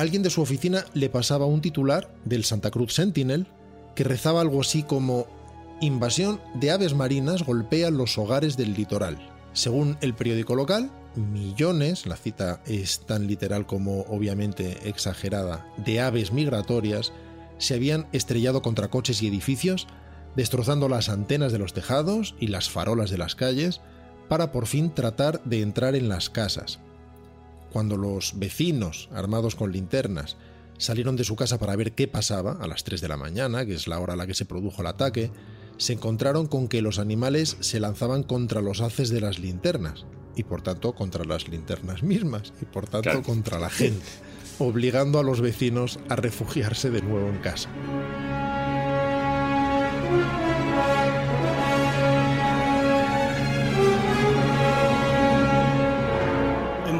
alguien 0.00 0.22
de 0.22 0.30
su 0.30 0.40
oficina 0.40 0.84
le 0.94 1.10
pasaba 1.10 1.46
un 1.46 1.60
titular 1.60 2.14
del 2.24 2.44
Santa 2.44 2.70
Cruz 2.70 2.94
Sentinel 2.94 3.46
que 3.94 4.04
rezaba 4.04 4.40
algo 4.40 4.60
así 4.60 4.84
como 4.84 5.26
Invasión 5.80 6.40
de 6.54 6.72
aves 6.72 6.94
marinas 6.94 7.44
golpean 7.44 7.96
los 7.96 8.18
hogares 8.18 8.56
del 8.56 8.74
litoral. 8.74 9.16
Según 9.52 9.96
el 10.00 10.12
periódico 10.12 10.56
local, 10.56 10.90
millones, 11.14 12.04
la 12.04 12.16
cita 12.16 12.60
es 12.66 13.06
tan 13.06 13.28
literal 13.28 13.64
como 13.64 14.00
obviamente 14.02 14.88
exagerada, 14.88 15.68
de 15.76 16.00
aves 16.00 16.32
migratorias 16.32 17.12
se 17.58 17.74
habían 17.74 18.08
estrellado 18.12 18.60
contra 18.60 18.88
coches 18.88 19.22
y 19.22 19.28
edificios, 19.28 19.86
destrozando 20.34 20.88
las 20.88 21.08
antenas 21.08 21.52
de 21.52 21.58
los 21.58 21.74
tejados 21.74 22.34
y 22.40 22.48
las 22.48 22.68
farolas 22.70 23.10
de 23.10 23.18
las 23.18 23.36
calles, 23.36 23.80
para 24.28 24.50
por 24.50 24.66
fin 24.66 24.92
tratar 24.92 25.42
de 25.44 25.62
entrar 25.62 25.94
en 25.94 26.08
las 26.08 26.28
casas. 26.28 26.80
Cuando 27.72 27.96
los 27.96 28.38
vecinos, 28.38 29.08
armados 29.12 29.54
con 29.54 29.72
linternas, 29.72 30.36
salieron 30.78 31.16
de 31.16 31.24
su 31.24 31.36
casa 31.36 31.58
para 31.58 31.76
ver 31.76 31.92
qué 31.92 32.08
pasaba, 32.08 32.52
a 32.60 32.66
las 32.66 32.84
3 32.84 33.00
de 33.00 33.08
la 33.08 33.16
mañana, 33.16 33.66
que 33.66 33.74
es 33.74 33.88
la 33.88 33.98
hora 34.00 34.14
a 34.14 34.16
la 34.16 34.26
que 34.26 34.34
se 34.34 34.44
produjo 34.46 34.80
el 34.82 34.86
ataque, 34.88 35.30
se 35.76 35.92
encontraron 35.92 36.46
con 36.46 36.68
que 36.68 36.82
los 36.82 36.98
animales 36.98 37.56
se 37.60 37.78
lanzaban 37.80 38.22
contra 38.22 38.62
los 38.62 38.80
haces 38.80 39.10
de 39.10 39.20
las 39.20 39.38
linternas 39.38 40.06
y 40.34 40.44
por 40.44 40.62
tanto 40.62 40.94
contra 40.94 41.24
las 41.24 41.48
linternas 41.48 42.02
mismas 42.02 42.52
y 42.62 42.64
por 42.64 42.84
tanto 42.88 43.02
Claro. 43.10 43.22
contra 43.22 43.58
la 43.58 43.70
gente, 43.70 44.04
obligando 44.58 45.18
a 45.18 45.22
los 45.22 45.40
vecinos 45.40 45.98
a 46.08 46.16
refugiarse 46.16 46.90
de 46.90 47.02
nuevo 47.02 47.28
en 47.28 47.38
casa. 47.38 47.68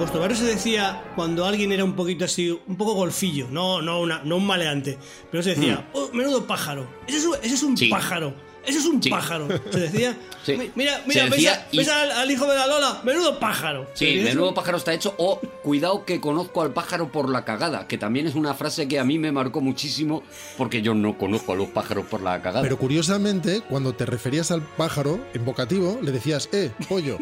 Vuestro 0.08 0.20
barrio 0.22 0.36
se 0.38 0.44
decía 0.46 1.02
cuando 1.16 1.44
alguien 1.44 1.70
era 1.70 1.84
un 1.84 1.92
poquito 1.92 2.24
así, 2.24 2.50
un 2.66 2.76
poco 2.76 2.94
golfillo, 2.94 3.46
no, 3.50 3.82
no, 3.82 4.00
una- 4.00 4.22
no 4.24 4.36
un 4.36 4.46
maleante, 4.46 4.96
pero 5.30 5.42
se 5.42 5.50
decía, 5.54 5.86
oh, 5.92 6.08
menudo 6.14 6.46
pájaro, 6.46 6.88
ese 7.06 7.18
es 7.18 7.24
un, 7.26 7.34
ese 7.42 7.54
es 7.54 7.62
un. 7.62 7.76
Sí. 7.76 7.88
pájaro, 7.90 8.32
ese 8.66 8.78
es 8.78 8.84
un 8.86 9.02
Sí. 9.02 9.10
pájaro. 9.10 9.48
Se 9.70 9.80
decía, 9.80 10.16
Sí. 10.44 10.56
"Mi- 10.56 10.70
mira, 10.74 11.02
mira, 11.06 11.24
¿ves, 11.24 11.30
decía 11.32 11.52
a- 11.54 11.66
y- 11.70 11.78
ves 11.78 11.88
al, 11.88 12.10
al 12.12 12.30
hijo 12.30 12.46
de 12.46 12.56
la 12.56 12.66
Lola? 12.66 13.00
Menudo 13.04 13.38
pájaro. 13.38 13.86
Sí, 13.94 14.20
menudo 14.24 14.54
pájaro 14.54 14.78
está 14.78 14.94
hecho. 14.94 15.14
O 15.18 15.40
cuidado 15.62 16.04
que 16.04 16.20
conozco 16.20 16.62
al 16.62 16.72
pájaro 16.72 17.10
por 17.12 17.28
la 17.28 17.44
cagada, 17.44 17.86
que 17.86 17.98
también 17.98 18.26
es 18.26 18.34
una 18.34 18.54
frase 18.54 18.88
que 18.88 18.98
a 18.98 19.04
mí 19.04 19.18
me 19.18 19.30
marcó 19.32 19.60
muchísimo 19.60 20.22
porque 20.56 20.80
yo 20.82 20.94
no 20.94 21.18
conozco 21.18 21.52
a 21.52 21.56
los 21.56 21.68
pájaros 21.68 22.06
por 22.06 22.22
la 22.22 22.40
cagada. 22.40 22.62
Pero 22.62 22.78
curiosamente, 22.78 23.62
cuando 23.68 23.94
te 23.94 24.06
referías 24.06 24.50
al 24.50 24.62
pájaro 24.62 25.20
en 25.34 25.44
vocativo, 25.44 25.98
le 26.02 26.12
decías, 26.12 26.48
eh, 26.52 26.70
pollo. 26.88 27.18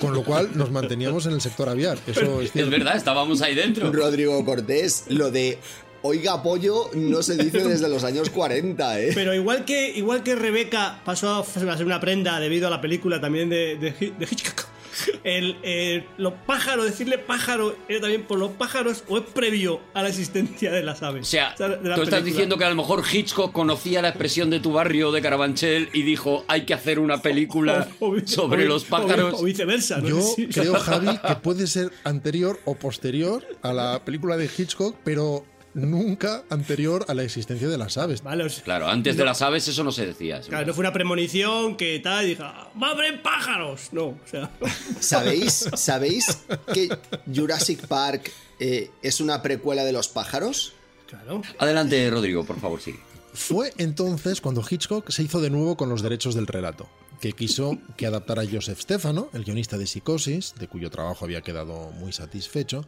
Con 0.00 0.14
lo 0.14 0.24
cual 0.24 0.50
nos 0.54 0.70
manteníamos 0.70 1.26
en 1.26 1.32
el 1.32 1.40
sector 1.40 1.68
aviar. 1.68 1.98
Eso 2.06 2.40
es 2.40 2.54
es 2.56 2.70
verdad, 2.70 2.96
estábamos 2.96 3.42
ahí 3.42 3.54
dentro. 3.54 3.92
Rodrigo 3.92 4.42
Cortés, 4.44 5.04
lo 5.08 5.30
de 5.30 5.58
oiga 6.02 6.42
pollo 6.42 6.90
no 6.94 7.22
se 7.22 7.36
dice 7.36 7.64
desde 7.66 7.88
los 7.88 8.04
años 8.04 8.30
40, 8.30 9.00
¿eh? 9.00 9.10
Pero 9.14 9.34
igual 9.34 9.64
que, 9.64 9.90
igual 9.90 10.22
que 10.22 10.34
Rebeca 10.34 11.00
pasó 11.04 11.36
a 11.36 11.44
ser 11.44 11.84
una 11.86 12.00
prenda 12.00 12.38
debido 12.40 12.66
a 12.66 12.70
la 12.70 12.80
película 12.80 13.20
también 13.20 13.48
de, 13.48 13.76
de, 13.76 13.94
Hi- 13.98 14.14
de 14.18 14.24
Hitchcock, 14.26 14.66
el, 15.24 15.56
el- 15.62 16.04
los 16.18 16.34
pájaros, 16.46 16.84
decirle 16.84 17.16
pájaro, 17.18 17.74
era 17.88 18.00
también 18.02 18.22
por 18.24 18.38
los 18.38 18.50
pájaros 18.52 19.04
o 19.08 19.18
es 19.18 19.24
previo 19.24 19.80
a 19.94 20.02
la 20.02 20.08
existencia 20.10 20.70
de 20.70 20.82
las 20.82 21.02
aves. 21.02 21.22
O 21.26 21.30
sea, 21.30 21.54
tú 21.56 22.02
estás 22.02 22.24
diciendo 22.24 22.58
que 22.58 22.64
a 22.64 22.68
lo 22.68 22.74
mejor 22.76 23.02
Hitchcock 23.10 23.52
conocía 23.52 24.02
la 24.02 24.08
expresión 24.08 24.50
de 24.50 24.60
tu 24.60 24.72
barrio 24.72 25.10
de 25.12 25.22
Carabanchel 25.22 25.88
y 25.94 26.02
dijo, 26.02 26.44
hay 26.48 26.66
que 26.66 26.74
hacer 26.74 26.98
una 26.98 27.22
película 27.22 27.88
O- 28.00 28.08
o 28.08 28.12
vi- 28.12 28.26
sobre 28.26 28.66
los 28.66 28.84
pájaros. 28.84 29.34
O, 29.40 29.44
viceversa, 29.44 29.98
¿no? 29.98 30.08
Yo 30.08 30.20
creo, 30.52 30.74
Javi, 30.74 31.16
que 31.26 31.36
puede 31.36 31.66
ser 31.66 31.90
anterior 32.04 32.60
o 32.64 32.74
posterior 32.74 33.42
a 33.62 33.72
la 33.72 34.04
película 34.04 34.36
de 34.36 34.50
Hitchcock, 34.56 34.96
pero 35.04 35.44
nunca 35.74 36.44
anterior 36.50 37.04
a 37.08 37.14
la 37.14 37.22
existencia 37.22 37.68
de 37.68 37.78
las 37.78 37.96
aves. 37.98 38.22
Vale, 38.22 38.44
o 38.44 38.48
sea, 38.48 38.62
Claro, 38.64 38.88
antes 38.88 39.16
de 39.16 39.24
las 39.24 39.42
aves 39.42 39.66
eso 39.68 39.84
no 39.84 39.92
se 39.92 40.06
decía. 40.06 40.40
Claro, 40.40 40.66
no 40.66 40.74
fue 40.74 40.82
una 40.82 40.92
premonición 40.92 41.76
que 41.76 42.00
tal, 42.00 42.24
y 42.24 42.28
dije, 42.30 42.42
¡va 42.42 42.88
a 42.88 42.90
haber 42.90 43.22
pájaros! 43.22 43.88
No, 43.92 44.06
o 44.06 44.20
sea. 44.30 44.50
¿Sabéis, 45.00 45.68
¿Sabéis 45.74 46.44
que 46.72 46.88
Jurassic 47.34 47.86
Park 47.86 48.30
eh, 48.58 48.90
es 49.02 49.20
una 49.20 49.42
precuela 49.42 49.84
de 49.84 49.92
los 49.92 50.08
pájaros? 50.08 50.72
Claro. 51.06 51.42
Adelante, 51.58 52.08
Rodrigo, 52.10 52.44
por 52.44 52.58
favor, 52.60 52.80
sí. 52.80 52.94
Fue 53.34 53.72
entonces 53.78 54.40
cuando 54.40 54.62
Hitchcock 54.68 55.10
se 55.10 55.22
hizo 55.22 55.40
de 55.40 55.50
nuevo 55.50 55.76
con 55.76 55.88
los 55.88 56.02
derechos 56.02 56.34
del 56.34 56.46
relato, 56.46 56.88
que 57.20 57.32
quiso 57.32 57.78
que 57.96 58.06
adaptara 58.06 58.42
Joseph 58.50 58.80
Stefano, 58.80 59.30
el 59.32 59.44
guionista 59.44 59.78
de 59.78 59.86
Psicosis, 59.86 60.54
de 60.58 60.68
cuyo 60.68 60.90
trabajo 60.90 61.24
había 61.24 61.40
quedado 61.40 61.90
muy 61.92 62.12
satisfecho, 62.12 62.84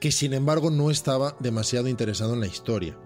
que 0.00 0.12
sin 0.12 0.34
embargo 0.34 0.70
no 0.70 0.90
estaba 0.90 1.36
demasiado 1.40 1.88
interesado 1.88 2.34
en 2.34 2.40
la 2.40 2.46
historia. 2.46 2.98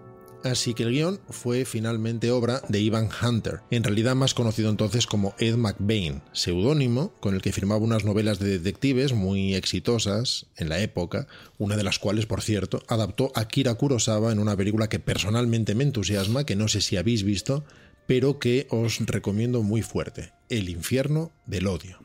Así 0.42 0.72
que 0.72 0.84
el 0.84 0.90
guion 0.90 1.20
fue 1.28 1.66
finalmente 1.66 2.30
obra 2.30 2.62
de 2.68 2.80
Ivan 2.80 3.10
Hunter, 3.22 3.60
en 3.70 3.84
realidad 3.84 4.14
más 4.14 4.32
conocido 4.32 4.70
entonces 4.70 5.06
como 5.06 5.34
Ed 5.38 5.56
McBain, 5.56 6.22
seudónimo 6.32 7.12
con 7.20 7.34
el 7.34 7.42
que 7.42 7.52
firmaba 7.52 7.84
unas 7.84 8.04
novelas 8.04 8.38
de 8.38 8.58
detectives 8.58 9.12
muy 9.12 9.54
exitosas 9.54 10.46
en 10.56 10.70
la 10.70 10.80
época, 10.80 11.26
una 11.58 11.76
de 11.76 11.82
las 11.82 11.98
cuales, 11.98 12.24
por 12.24 12.40
cierto, 12.40 12.82
adaptó 12.88 13.32
Akira 13.34 13.74
Kurosawa 13.74 14.32
en 14.32 14.38
una 14.38 14.56
película 14.56 14.88
que 14.88 14.98
personalmente 14.98 15.74
me 15.74 15.84
entusiasma, 15.84 16.44
que 16.44 16.56
no 16.56 16.68
sé 16.68 16.80
si 16.80 16.96
habéis 16.96 17.22
visto, 17.22 17.64
pero 18.06 18.38
que 18.38 18.66
os 18.70 18.98
recomiendo 19.06 19.62
muy 19.62 19.82
fuerte, 19.82 20.32
El 20.48 20.70
infierno 20.70 21.32
del 21.46 21.66
odio. 21.66 21.98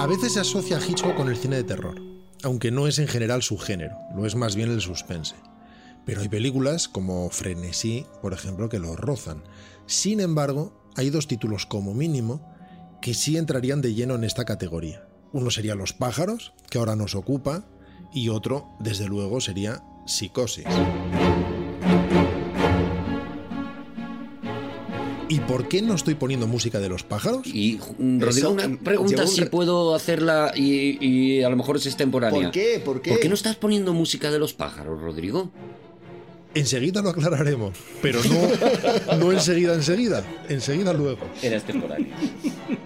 A 0.00 0.06
veces 0.06 0.32
se 0.32 0.40
asocia 0.40 0.78
a 0.78 0.80
Hitchcock 0.80 1.14
con 1.14 1.28
el 1.28 1.36
cine 1.36 1.56
de 1.56 1.64
terror, 1.64 2.00
aunque 2.42 2.70
no 2.70 2.86
es 2.86 2.98
en 2.98 3.06
general 3.06 3.42
su 3.42 3.58
género, 3.58 3.96
lo 4.16 4.26
es 4.26 4.34
más 4.34 4.56
bien 4.56 4.70
el 4.70 4.80
suspense. 4.80 5.36
Pero 6.06 6.22
hay 6.22 6.28
películas 6.28 6.88
como 6.88 7.28
Frenesí, 7.30 8.06
por 8.22 8.32
ejemplo, 8.32 8.68
que 8.68 8.78
lo 8.78 8.96
rozan. 8.96 9.42
Sin 9.86 10.20
embargo, 10.20 10.72
hay 10.96 11.10
dos 11.10 11.28
títulos 11.28 11.66
como 11.66 11.94
mínimo 11.94 12.40
que 13.02 13.14
sí 13.14 13.36
entrarían 13.36 13.82
de 13.82 13.94
lleno 13.94 14.14
en 14.14 14.24
esta 14.24 14.44
categoría. 14.44 15.06
Uno 15.32 15.50
sería 15.50 15.74
Los 15.74 15.92
pájaros, 15.92 16.54
que 16.70 16.78
ahora 16.78 16.96
nos 16.96 17.14
ocupa, 17.14 17.66
y 18.12 18.30
otro, 18.30 18.68
desde 18.80 19.06
luego, 19.06 19.40
sería 19.40 19.82
Psicosis. 20.06 20.64
¿Y 25.30 25.38
por 25.38 25.68
qué 25.68 25.80
no 25.80 25.94
estoy 25.94 26.16
poniendo 26.16 26.48
música 26.48 26.80
de 26.80 26.88
los 26.88 27.04
pájaros? 27.04 27.46
Y 27.46 27.78
mm, 27.98 28.20
Rodrigo, 28.20 28.50
una 28.50 28.66
mm, 28.66 28.78
pregunta 28.78 29.22
un 29.22 29.28
si 29.28 29.44
puedo 29.44 29.94
hacerla 29.94 30.52
y, 30.56 30.98
y 31.00 31.42
a 31.44 31.48
lo 31.48 31.56
mejor 31.56 31.76
es 31.76 31.86
extemporánea. 31.86 32.42
¿Por 32.42 32.50
qué? 32.50 32.82
¿Por 32.84 33.00
qué? 33.00 33.10
¿Por 33.12 33.20
qué 33.20 33.28
no 33.28 33.36
estás 33.36 33.54
poniendo 33.54 33.94
música 33.94 34.32
de 34.32 34.40
los 34.40 34.54
pájaros, 34.54 35.00
Rodrigo? 35.00 35.52
Enseguida 36.52 37.00
lo 37.00 37.10
aclararemos, 37.10 37.78
pero 38.02 38.18
no, 38.24 39.16
no 39.18 39.30
enseguida, 39.30 39.74
enseguida, 39.74 40.24
enseguida 40.48 40.92
luego. 40.92 41.20
Era 41.40 41.58
extemporánea. 41.58 42.12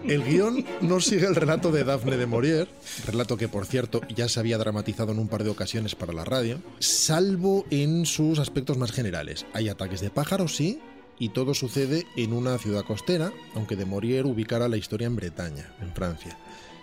El 0.06 0.22
guion 0.22 0.66
no 0.82 1.00
sigue 1.00 1.26
el 1.26 1.34
relato 1.34 1.72
de 1.72 1.82
Daphne 1.82 2.18
de 2.18 2.26
Maurier, 2.26 2.68
relato 3.06 3.38
que 3.38 3.48
por 3.48 3.64
cierto 3.64 4.02
ya 4.14 4.28
se 4.28 4.38
había 4.38 4.58
dramatizado 4.58 5.12
en 5.12 5.18
un 5.18 5.28
par 5.28 5.44
de 5.44 5.50
ocasiones 5.50 5.94
para 5.94 6.12
la 6.12 6.26
radio, 6.26 6.60
salvo 6.78 7.64
en 7.70 8.04
sus 8.04 8.38
aspectos 8.38 8.76
más 8.76 8.92
generales. 8.92 9.46
Hay 9.54 9.70
ataques 9.70 10.02
de 10.02 10.10
pájaros, 10.10 10.54
sí, 10.54 10.78
y 11.18 11.30
todo 11.30 11.54
sucede 11.54 12.06
en 12.16 12.33
una 12.33 12.59
ciudad 12.59 12.85
costera, 12.85 13.33
aunque 13.54 13.76
de 13.76 13.87
Maurier 13.87 14.26
ubicara 14.26 14.68
la 14.68 14.76
historia 14.76 15.06
en 15.06 15.16
Bretaña, 15.16 15.75
en 15.80 15.92
Francia, 15.92 16.38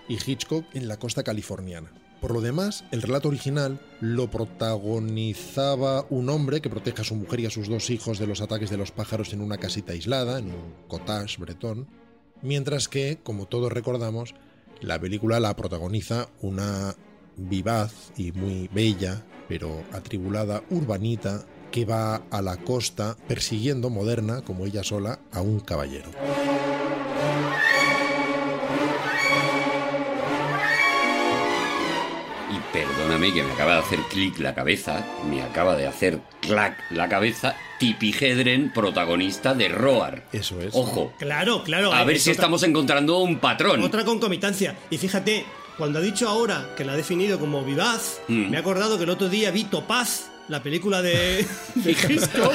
y 0.08 0.16
Hitchcock 0.16 0.66
en 0.74 0.88
la 0.88 0.98
costa 0.98 1.24
californiana. 1.24 1.92
Por 2.22 2.34
lo 2.34 2.42
demás, 2.42 2.84
el 2.92 3.02
relato 3.02 3.30
original 3.30 3.80
lo 4.00 4.30
protagonizaba 4.30 6.06
un 6.12 6.30
hombre 6.30 6.62
que 6.62 6.70
protege 6.70 7.02
a 7.02 7.06
su 7.06 7.16
mujer 7.16 7.40
y 7.40 7.46
a 7.48 7.50
sus 7.50 7.68
dos 7.68 7.90
hijos 7.90 8.20
de 8.20 8.28
los 8.28 8.42
ataques 8.42 8.70
de 8.70 8.78
los 8.78 8.92
pájaros 8.92 9.34
en 9.34 9.42
una 9.42 9.58
casita 9.58 9.94
aislada, 9.94 10.38
en 10.38 10.46
un 10.46 10.74
cottage 10.88 11.38
bretón, 11.40 11.88
mientras 12.44 12.88
que, 12.88 13.20
como 13.24 13.48
todos 13.48 13.72
recordamos, 13.72 14.36
la 14.82 15.00
película 15.00 15.40
la 15.40 15.56
protagoniza 15.56 16.30
una 16.42 16.96
vivaz 17.38 18.12
y 18.18 18.32
muy 18.32 18.68
bella, 18.68 19.26
pero 19.48 19.84
atribulada 19.92 20.64
urbanita 20.70 21.46
que 21.72 21.86
va 21.86 22.22
a 22.30 22.42
la 22.42 22.58
costa 22.58 23.16
persiguiendo 23.28 23.90
moderna, 23.90 24.42
como 24.42 24.66
ella 24.66 24.84
sola, 24.84 25.20
a 25.32 25.42
un 25.42 25.60
caballero. 25.62 26.10
Y 32.54 32.60
perdóname 32.74 33.34
que 33.34 33.44
me 33.44 33.52
acaba 33.54 33.76
de 33.76 33.80
hacer 33.80 34.00
clic 34.10 34.38
la 34.40 34.54
cabeza, 34.54 35.06
me 35.30 35.42
acaba 35.42 35.76
de 35.78 35.88
hacer 35.88 36.20
clac 36.42 36.78
la 36.90 37.08
cabeza, 37.08 37.56
Tippi 37.80 38.14
Hedren, 38.20 38.74
protagonista 38.74 39.54
de 39.54 39.70
Roar. 39.70 40.28
Eso 40.34 40.60
es. 40.60 40.74
Ojo, 40.76 41.14
Claro, 41.18 41.64
claro. 41.64 41.94
a 41.94 42.04
ver 42.04 42.20
si 42.20 42.30
otra- 42.32 42.42
estamos 42.42 42.64
encontrando 42.64 43.20
un 43.20 43.40
patrón. 43.40 43.82
Otra 43.82 44.04
concomitancia. 44.04 44.76
Y 44.90 44.98
fíjate, 44.98 45.46
cuando 45.78 46.00
ha 46.00 46.02
dicho 46.02 46.28
ahora 46.28 46.74
que 46.76 46.84
la 46.84 46.94
ha 46.94 46.98
definido 46.98 47.40
como 47.40 47.64
vivaz, 47.64 48.20
Mm. 48.28 48.50
me 48.50 48.58
he 48.58 48.60
acordado 48.60 48.98
que 48.98 49.06
el 49.06 49.10
otro 49.10 49.30
día 49.30 49.50
vi 49.52 49.64
Topaz, 49.64 50.30
la 50.52 50.62
película 50.62 51.02
de, 51.02 51.46
de 51.76 51.92
Hitchcock, 51.92 52.54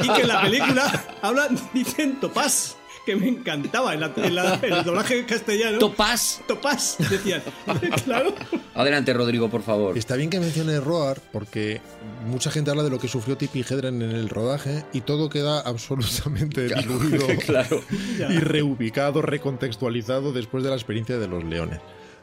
y 0.00 0.08
que 0.08 0.20
en 0.22 0.28
la 0.28 0.42
película 0.42 1.04
hablan, 1.20 1.58
dicen 1.74 2.20
Topaz, 2.20 2.76
que 3.04 3.16
me 3.16 3.26
encantaba 3.28 3.94
en, 3.94 4.00
la- 4.00 4.12
en 4.16 4.34
la- 4.36 4.54
en 4.62 4.72
el 4.72 4.84
doblaje 4.84 5.26
castellano. 5.26 5.78
Topaz. 5.78 6.40
Topaz, 6.46 6.96
decían. 7.10 7.42
claro. 8.04 8.32
Adelante, 8.74 9.12
Rodrigo, 9.12 9.50
por 9.50 9.62
favor. 9.62 9.98
Está 9.98 10.14
bien 10.14 10.30
que 10.30 10.38
mencione 10.38 10.78
Roar 10.78 11.20
porque 11.32 11.80
mucha 12.26 12.50
gente 12.52 12.70
habla 12.70 12.84
de 12.84 12.90
lo 12.90 13.00
que 13.00 13.08
sufrió 13.08 13.36
Tippi 13.36 13.62
Hedren 13.68 14.00
en 14.02 14.12
el 14.12 14.28
rodaje 14.28 14.84
y 14.92 15.00
todo 15.00 15.28
queda 15.28 15.60
absolutamente 15.60 16.68
diluido 16.74 17.26
claro. 17.44 17.82
y 18.18 18.38
reubicado, 18.38 19.20
recontextualizado 19.20 20.32
después 20.32 20.62
de 20.62 20.70
la 20.70 20.76
experiencia 20.76 21.18
de 21.18 21.26
los 21.26 21.42
leones. 21.42 21.80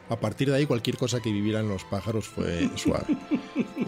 A 0.10 0.16
partir 0.20 0.50
de 0.50 0.56
ahí 0.56 0.66
cualquier 0.66 0.98
cosa 0.98 1.20
que 1.20 1.32
vivieran 1.32 1.68
los 1.70 1.84
pájaros 1.84 2.26
fue 2.26 2.68
suave. 2.78 3.16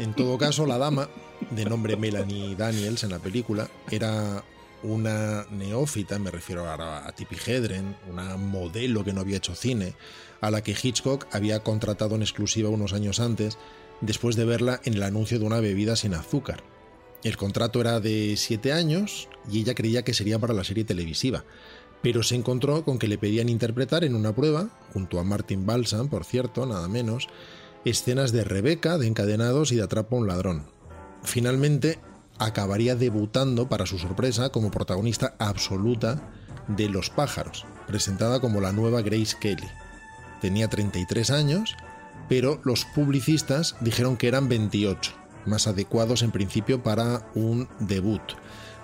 En 0.02 0.16
todo 0.16 0.36
caso, 0.40 0.66
la 0.66 0.80
dama, 0.80 1.10
de 1.52 1.64
nombre 1.64 1.96
Melanie 1.96 2.56
Daniels 2.56 3.04
en 3.04 3.12
la 3.12 3.20
película, 3.20 3.70
era 3.92 4.44
una 4.82 5.46
neófita, 5.52 6.18
me 6.18 6.32
refiero 6.32 6.68
ahora 6.68 7.08
a 7.08 7.12
Tippi 7.12 7.36
Hedren, 7.36 7.96
una 8.10 8.36
modelo 8.36 9.04
que 9.04 9.14
no 9.14 9.22
había 9.22 9.38
hecho 9.38 9.54
cine, 9.54 9.94
a 10.42 10.50
la 10.50 10.64
que 10.64 10.72
Hitchcock 10.72 11.28
había 11.32 11.60
contratado 11.60 12.16
en 12.16 12.24
exclusiva 12.24 12.68
unos 12.70 12.94
años 12.94 13.20
antes, 13.20 13.60
después 14.02 14.36
de 14.36 14.46
verla 14.46 14.82
en 14.86 14.96
el 14.96 15.04
anuncio 15.04 15.38
de 15.38 15.46
una 15.46 15.60
bebida 15.60 15.96
sin 15.96 16.16
azúcar. 16.16 16.64
El 17.24 17.38
contrato 17.38 17.80
era 17.80 18.00
de 18.00 18.38
siete 18.38 18.74
años 18.74 19.30
y 19.52 19.60
ella 19.60 19.76
creía 19.76 20.02
que 20.02 20.16
sería 20.16 20.40
para 20.40 20.56
la 20.56 20.64
serie 20.64 20.84
televisiva, 20.84 21.46
pero 22.02 22.24
se 22.24 22.34
encontró 22.34 22.84
con 22.84 22.98
que 22.98 23.08
le 23.08 23.20
pedían 23.20 23.50
interpretar 23.50 24.04
en 24.04 24.16
una 24.16 24.34
prueba, 24.34 24.80
junto 24.94 25.20
a 25.20 25.24
Martin 25.24 25.68
Balsam, 25.68 26.10
por 26.10 26.26
cierto, 26.26 26.66
nada 26.66 26.88
menos, 26.88 27.28
escenas 27.86 28.32
de 28.32 28.44
Rebeca, 28.44 28.98
de 28.98 29.08
Encadenados 29.08 29.72
y 29.72 29.76
de 29.76 29.84
Atrapa 29.84 30.16
a 30.16 30.20
un 30.20 30.28
ladrón. 30.28 30.66
Finalmente, 31.24 32.00
acabaría 32.38 32.96
debutando, 32.96 33.70
para 33.70 33.86
su 33.86 33.98
sorpresa, 34.00 34.50
como 34.50 34.72
protagonista 34.72 35.36
absoluta 35.40 36.22
de 36.68 36.90
Los 36.90 37.10
pájaros, 37.10 37.66
presentada 37.88 38.40
como 38.40 38.62
la 38.62 38.72
nueva 38.72 39.02
Grace 39.02 39.36
Kelly. 39.40 39.68
Tenía 40.42 40.68
33 40.68 41.32
años, 41.32 41.76
pero 42.30 42.60
los 42.64 42.86
publicistas 42.86 43.76
dijeron 43.82 44.18
que 44.18 44.28
eran 44.28 44.50
28, 44.50 45.12
más 45.46 45.68
adecuados 45.68 46.24
en 46.24 46.32
principio 46.32 46.82
para 46.82 47.30
un 47.36 47.68
debut. 47.80 48.22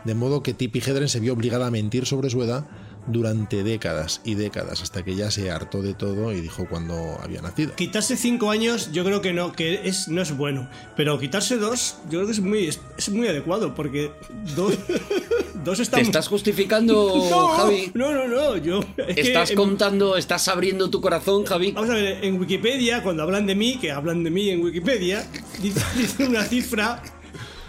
De 0.04 0.16
modo 0.16 0.44
que 0.44 0.54
Tippi 0.54 0.80
Hedren 0.80 1.10
se 1.10 1.20
vio 1.20 1.34
obligada 1.34 1.68
a 1.68 1.72
mentir 1.72 2.06
sobre 2.06 2.30
su 2.30 2.44
edad 2.44 2.66
durante 3.08 3.64
décadas 3.64 4.22
y 4.24 4.36
décadas, 4.36 4.82
hasta 4.82 5.04
que 5.04 5.16
ya 5.16 5.32
se 5.32 5.50
hartó 5.50 5.82
de 5.82 5.94
todo 5.94 6.32
y 6.34 6.42
dijo 6.42 6.68
cuando 6.70 7.18
había 7.24 7.42
nacido. 7.42 7.74
Quitarse 7.76 8.18
cinco 8.18 8.52
años, 8.52 8.92
yo 8.92 9.04
creo 9.04 9.22
que 9.22 9.34
no, 9.34 9.52
que 9.54 9.88
es, 9.88 10.08
no 10.08 10.22
es 10.22 10.36
bueno. 10.36 10.70
Pero 10.96 11.18
quitarse 11.20 11.58
dos, 11.58 11.96
yo 12.10 12.20
creo 12.20 12.26
que 12.26 12.32
es 12.34 12.40
muy, 12.42 12.68
es, 12.68 12.80
es 12.98 13.10
muy 13.10 13.28
adecuado, 13.28 13.74
porque 13.74 14.12
dos, 14.56 14.74
dos 15.64 15.80
están. 15.80 16.02
¿Te 16.02 16.06
estás 16.08 16.28
justificando, 16.28 17.28
no, 17.30 17.48
Javi? 17.50 17.92
No, 17.94 18.12
no, 18.12 18.28
no. 18.28 18.58
Yo, 18.58 18.80
es 18.98 19.16
que 19.16 19.22
¿Estás 19.22 19.52
en- 19.52 19.56
contando, 19.56 20.18
estás 20.18 20.48
abriendo 20.48 20.90
tu 20.90 21.02
corazón, 21.02 21.46
Javi? 21.46 21.72
Vamos 21.72 21.90
a 21.90 21.94
ver, 21.94 22.24
en 22.24 22.40
Wikipedia, 22.40 23.02
cuando 23.04 23.24
hablan 23.24 23.46
de 23.46 23.56
mí, 23.56 23.78
que 23.80 23.92
hablan 23.92 24.24
de 24.24 24.32
mí 24.32 24.50
en 24.50 24.62
Wikipedia, 24.62 25.26
dice- 25.62 25.82
dicen 25.96 26.28
una 26.30 26.44
cifra. 26.44 27.02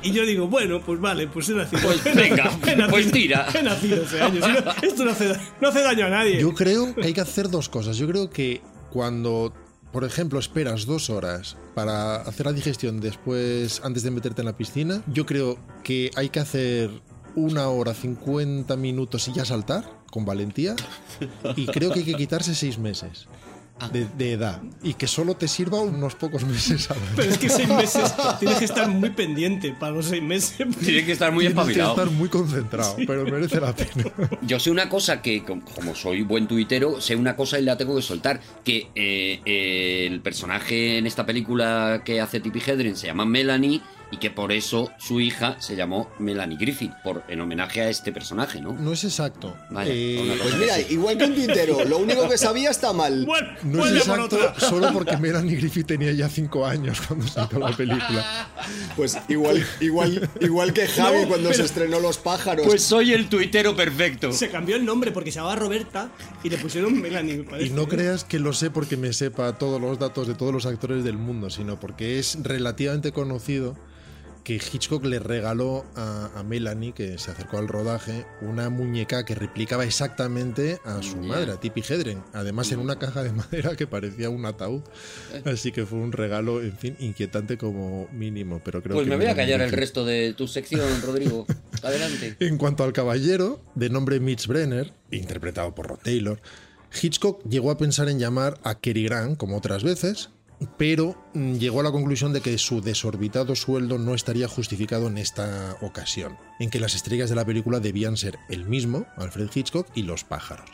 Y 0.03 0.13
yo 0.13 0.25
digo, 0.25 0.47
bueno, 0.47 0.81
pues 0.81 1.01
vale, 1.01 1.27
pues 1.27 1.49
he 1.49 1.55
nacido. 1.55 1.83
Pues 1.83 2.05
venga, 2.15 2.51
He 2.67 2.77
nacido- 2.77 2.91
pues 2.91 3.11
tira. 3.11 3.47
He 3.53 3.63
nacido 3.63 4.05
hace 4.05 4.21
años. 4.23 4.45
esto 4.83 5.05
no 5.05 5.11
hace, 5.11 5.33
no 5.61 5.69
hace 5.69 5.83
daño 5.83 6.07
a 6.07 6.11
nadie. 6.11 6.41
Yo 6.41 6.55
creo 6.55 6.95
que 6.95 7.07
hay 7.07 7.13
que 7.13 7.21
hacer 7.21 7.49
dos 7.51 7.69
cosas. 7.69 7.97
Yo 7.97 8.07
creo 8.07 8.31
que 8.31 8.61
cuando, 8.91 9.53
por 9.93 10.05
ejemplo, 10.05 10.39
esperas 10.39 10.87
dos 10.87 11.11
horas 11.11 11.57
para 11.75 12.17
hacer 12.17 12.47
la 12.47 12.53
digestión 12.53 13.01
después, 13.01 13.81
antes 13.85 14.03
de 14.05 14.11
meterte 14.11 14.43
en 14.43 14.47
la 14.47 14.57
piscina, 14.57 15.03
yo 15.13 15.27
creo 15.27 15.59
que 15.83 16.11
hay 16.15 16.29
que 16.29 16.41
hacer 16.41 16.91
una 17.35 17.69
hora, 17.69 17.93
50 17.95 18.77
minutos 18.77 19.27
y 19.29 19.33
ya 19.33 19.45
saltar 19.45 19.85
con 20.11 20.25
valentía. 20.25 20.75
Y 21.57 21.67
creo 21.67 21.93
que 21.93 22.01
hay 22.01 22.05
que 22.05 22.15
quitarse 22.15 22.55
seis 22.55 22.79
meses. 22.79 23.27
De, 23.93 24.07
de 24.19 24.33
edad 24.33 24.61
y 24.83 24.95
que 24.95 25.07
solo 25.07 25.35
te 25.37 25.47
sirva 25.47 25.81
unos 25.81 26.17
pocos 26.17 26.45
meses 26.45 26.91
al 26.91 26.97
año. 26.99 27.07
Pero 27.15 27.31
es 27.31 27.39
que 27.39 27.49
seis 27.49 27.69
meses 27.69 28.13
tienes 28.41 28.59
que 28.59 28.65
estar 28.65 28.89
muy 28.89 29.11
pendiente 29.11 29.73
para 29.79 29.93
los 29.93 30.07
seis 30.07 30.23
meses. 30.23 30.57
Tiene 30.85 31.05
que 31.07 31.13
estar 31.13 31.31
muy 31.33 31.47
Tienes 31.47 31.65
que 31.65 31.71
espabilado. 31.73 31.91
estar 32.03 32.11
muy 32.11 32.29
concentrado, 32.29 32.97
pero 33.07 33.25
merece 33.25 33.61
la 33.61 33.73
pena. 33.75 34.05
Yo 34.43 34.59
sé 34.59 34.71
una 34.73 34.89
cosa 34.89 35.23
que, 35.23 35.45
com- 35.45 35.61
como 35.61 35.95
soy 35.95 36.23
buen 36.23 36.49
tuitero, 36.49 37.01
sé 37.01 37.15
una 37.15 37.37
cosa 37.37 37.59
y 37.59 37.63
la 37.63 37.77
tengo 37.77 37.95
que 37.95 38.03
soltar. 38.03 38.41
Que 38.65 38.89
eh, 38.97 39.41
eh, 39.45 40.07
el 40.11 40.21
personaje 40.21 40.99
en 40.99 41.07
esta 41.07 41.25
película 41.25 42.03
que 42.05 42.21
hace 42.21 42.41
Tippi 42.41 42.61
Hedren 42.67 42.97
se 42.97 43.07
llama 43.07 43.25
Melanie 43.25 43.81
y 44.11 44.17
que 44.17 44.31
por 44.31 44.53
eso 44.53 44.91
su 44.99 45.21
hija 45.21 45.57
se 45.61 45.77
llamó 45.77 46.09
Melanie 46.19 46.57
Griffith, 46.57 46.93
por, 47.05 47.25
en 47.29 47.41
homenaje 47.43 47.83
a 47.83 47.91
este 47.91 48.11
personaje, 48.11 48.61
¿no? 48.61 48.73
No 48.73 48.93
es 48.95 49.05
exacto. 49.05 49.55
Vaya, 49.71 49.91
Eh, 49.95 50.39
Pues 50.43 50.55
mira, 50.57 50.81
igual 50.81 51.19
que 51.19 51.25
un 51.25 51.35
tuitero, 51.35 51.85
lo 51.85 51.99
único 51.99 52.29
que 52.29 52.39
sabía 52.39 52.71
está 52.71 52.93
mal. 52.93 53.27
Bueno, 53.27 53.49
No 53.65 53.87
es 53.87 53.97
exacto, 53.97 54.39
solo 54.59 54.91
porque 54.93 55.17
Melanie 55.19 55.57
Griffith 55.57 55.87
tenía 55.87 56.13
ya 56.13 56.29
cinco 56.29 56.65
años 56.67 57.01
cuando 57.07 57.27
se 57.27 57.41
hizo 57.43 57.59
la 57.59 57.77
película. 57.77 58.49
Pues 58.97 59.19
igual, 59.29 59.65
igual, 59.81 60.31
igual 60.41 60.73
que 60.73 60.87
Javi 60.89 61.23
No, 61.23 61.29
cuando 61.29 61.49
se 61.51 61.57
pero- 61.57 61.65
estrenó 61.67 62.01
Los 62.01 62.17
pájaros. 62.19 62.67
Pues 62.67 62.83
soy 62.83 63.13
el 63.13 63.29
tuitero 63.29 63.77
perfecto. 63.77 64.33
Se 64.33 64.49
cambió 64.51 64.77
el 64.77 64.85
nombre 64.87 65.13
porque 65.13 65.31
se 65.31 65.37
llamaba 65.37 65.57
Roberta 65.57 66.11
y 66.43 66.49
le 66.49 66.57
pusieron 66.59 66.99
Melanie. 67.01 67.45
Y 67.61 67.71
no 67.71 67.87
creas 67.89 68.25
que 68.25 68.39
lo 68.39 68.53
sé 68.55 68.71
porque 68.71 68.97
me 68.97 69.13
sepa 69.13 69.59
todos 69.59 69.81
los 69.81 69.99
datos 69.99 70.27
de 70.27 70.35
todos 70.35 70.53
los 70.53 70.65
actores 70.65 71.05
del 71.05 71.19
mundo, 71.19 71.51
sino 71.51 71.79
porque 71.79 72.19
es 72.19 72.39
relativamente 72.43 73.13
conocido 73.13 73.77
que 74.49 74.55
Hitchcock 74.55 75.05
le 75.05 75.19
regaló 75.19 75.85
a, 75.95 76.31
a 76.35 76.43
Melanie, 76.43 76.95
que 76.95 77.19
se 77.19 77.31
acercó 77.31 77.59
al 77.59 77.69
rodaje, 77.69 78.25
una 78.41 78.71
muñeca 78.71 79.27
que 79.27 79.35
replicaba 79.35 79.85
exactamente 79.85 80.81
a 80.87 81.03
su 81.03 81.19
madre, 81.19 81.53
a 81.53 81.61
Tippi 81.61 81.83
Hedren. 81.87 82.23
Además, 82.33 82.73
en 82.73 82.79
una 82.81 82.99
caja 82.99 83.23
de 83.23 83.31
madera 83.35 83.77
que 83.77 83.87
parecía 83.87 84.31
un 84.31 84.47
ataúd. 84.47 84.81
Así 85.45 85.71
que 85.71 85.85
fue 85.85 85.99
un 85.99 86.13
regalo, 86.13 86.63
en 86.63 86.73
fin, 86.73 86.97
inquietante 86.99 87.59
como 87.59 88.09
mínimo. 88.11 88.63
Pero 88.65 88.83
creo 88.83 88.97
Pues 88.97 89.05
que 89.05 89.11
me 89.11 89.17
voy 89.19 89.27
a 89.27 89.37
callar 89.37 89.61
el 89.61 89.71
resto 89.71 90.07
de 90.07 90.33
tu 90.33 90.49
sección, 90.49 90.89
Rodrigo. 91.05 91.45
Adelante. 91.83 92.35
En 92.41 92.57
cuanto 92.57 92.85
al 92.85 92.95
caballero, 92.95 93.63
de 93.75 93.91
nombre 93.91 94.19
Mitch 94.19 94.47
Brenner, 94.47 94.95
interpretado 95.11 95.75
por 95.75 95.89
Rod 95.89 95.99
Taylor, 95.99 96.41
Hitchcock 97.03 97.47
llegó 97.47 97.71
a 97.71 97.77
pensar 97.77 98.09
en 98.09 98.19
llamar 98.19 98.59
a 98.63 98.77
Cary 98.77 99.05
Grant, 99.05 99.37
como 99.37 99.59
otras 99.59 99.85
veces, 99.85 100.31
pero 100.77 101.17
mm, 101.35 101.55
llegó 101.55 101.81
a 101.81 101.85
la 101.85 101.93
conclusión 101.93 102.33
de 102.33 102.41
que 102.41 102.57
su 102.59 102.81
desorbitado 102.81 103.55
sueldo 103.55 103.99
no 103.99 104.15
estaría 104.15 104.49
justificado 104.49 105.07
en 105.07 105.19
esta 105.19 105.77
ocasión, 105.81 106.37
en 106.59 106.71
que 106.71 106.81
las 106.81 106.95
estrellas 106.95 107.29
de 107.31 107.37
la 107.37 107.45
película 107.45 107.81
debían 107.81 108.17
ser 108.17 108.39
el 108.49 108.67
mismo, 108.67 109.07
Alfred 109.17 109.51
Hitchcock, 109.55 109.89
y 109.95 110.03
los 110.03 110.25
pájaros. 110.25 110.69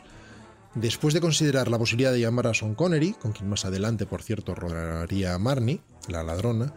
Después 0.75 1.15
de 1.15 1.21
considerar 1.21 1.69
la 1.69 1.79
posibilidad 1.79 2.13
de 2.13 2.21
llamar 2.21 2.49
a 2.49 2.55
Sean 2.55 2.75
Connery, 2.75 3.13
con 3.13 3.33
quien 3.33 3.49
más 3.49 3.65
adelante, 3.65 4.07
por 4.07 4.23
cierto, 4.23 4.55
rodaría 4.55 5.35
a 5.35 5.39
Marnie, 5.39 5.81
la 6.09 6.25
ladrona, 6.25 6.75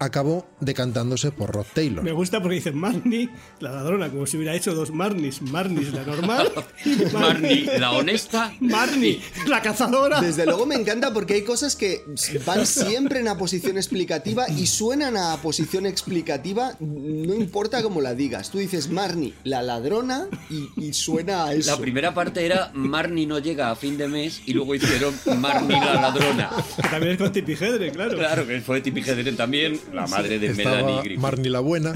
acabó 0.00 0.48
decantándose 0.60 1.30
por 1.30 1.52
Rod 1.52 1.66
Taylor. 1.72 2.02
Me 2.02 2.12
gusta 2.12 2.40
porque 2.40 2.56
dicen 2.56 2.76
Marnie, 2.76 3.28
la 3.60 3.70
ladrona, 3.70 4.08
como 4.10 4.26
si 4.26 4.36
hubiera 4.36 4.54
hecho 4.54 4.74
dos 4.74 4.90
Marnies. 4.90 5.42
Marnies, 5.42 5.92
la 5.92 6.04
normal. 6.04 6.50
Marnie, 7.12 7.78
la 7.78 7.92
honesta. 7.92 8.52
Marnie, 8.60 9.20
la 9.46 9.62
cazadora. 9.62 10.20
Desde 10.20 10.46
luego 10.46 10.66
me 10.66 10.74
encanta 10.74 11.12
porque 11.12 11.34
hay 11.34 11.42
cosas 11.42 11.76
que 11.76 12.02
van 12.44 12.66
siempre 12.66 13.20
en 13.20 13.26
la 13.26 13.36
posición 13.36 13.76
explicativa 13.76 14.48
y 14.48 14.66
suenan 14.66 15.16
a 15.16 15.36
posición 15.36 15.86
explicativa, 15.86 16.74
no 16.80 17.34
importa 17.34 17.82
cómo 17.82 18.00
la 18.00 18.14
digas. 18.14 18.50
Tú 18.50 18.58
dices 18.58 18.88
Marnie, 18.88 19.34
la 19.44 19.62
ladrona, 19.62 20.26
y, 20.48 20.68
y 20.76 20.92
suena 20.94 21.44
a 21.44 21.54
eso. 21.54 21.70
La 21.70 21.76
primera 21.78 22.14
parte 22.14 22.44
era 22.44 22.70
Marnie 22.74 23.26
no 23.26 23.38
llega 23.38 23.70
a 23.70 23.76
fin 23.76 23.98
de 23.98 24.08
mes 24.08 24.42
y 24.46 24.54
luego 24.54 24.74
hicieron 24.74 25.14
Marnie 25.38 25.78
la 25.78 25.94
ladrona. 26.00 26.50
Que 26.76 26.88
también 26.88 27.12
es 27.12 27.18
con 27.18 27.32
Tippi 27.32 27.52
Hedren, 27.52 27.92
claro. 27.92 28.16
Claro 28.16 28.46
que 28.46 28.60
fue 28.60 28.80
Tippi 28.80 29.00
Hedren 29.00 29.36
también, 29.36 29.78
la 29.92 30.06
madre 30.06 30.38
de 30.38 30.54
Melanie 30.54 31.00
Griffith. 31.02 31.46
La 31.46 31.60
buena. 31.60 31.92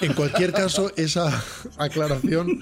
En 0.00 0.12
cualquier 0.14 0.52
caso, 0.52 0.92
esa 0.96 1.42
aclaración 1.76 2.60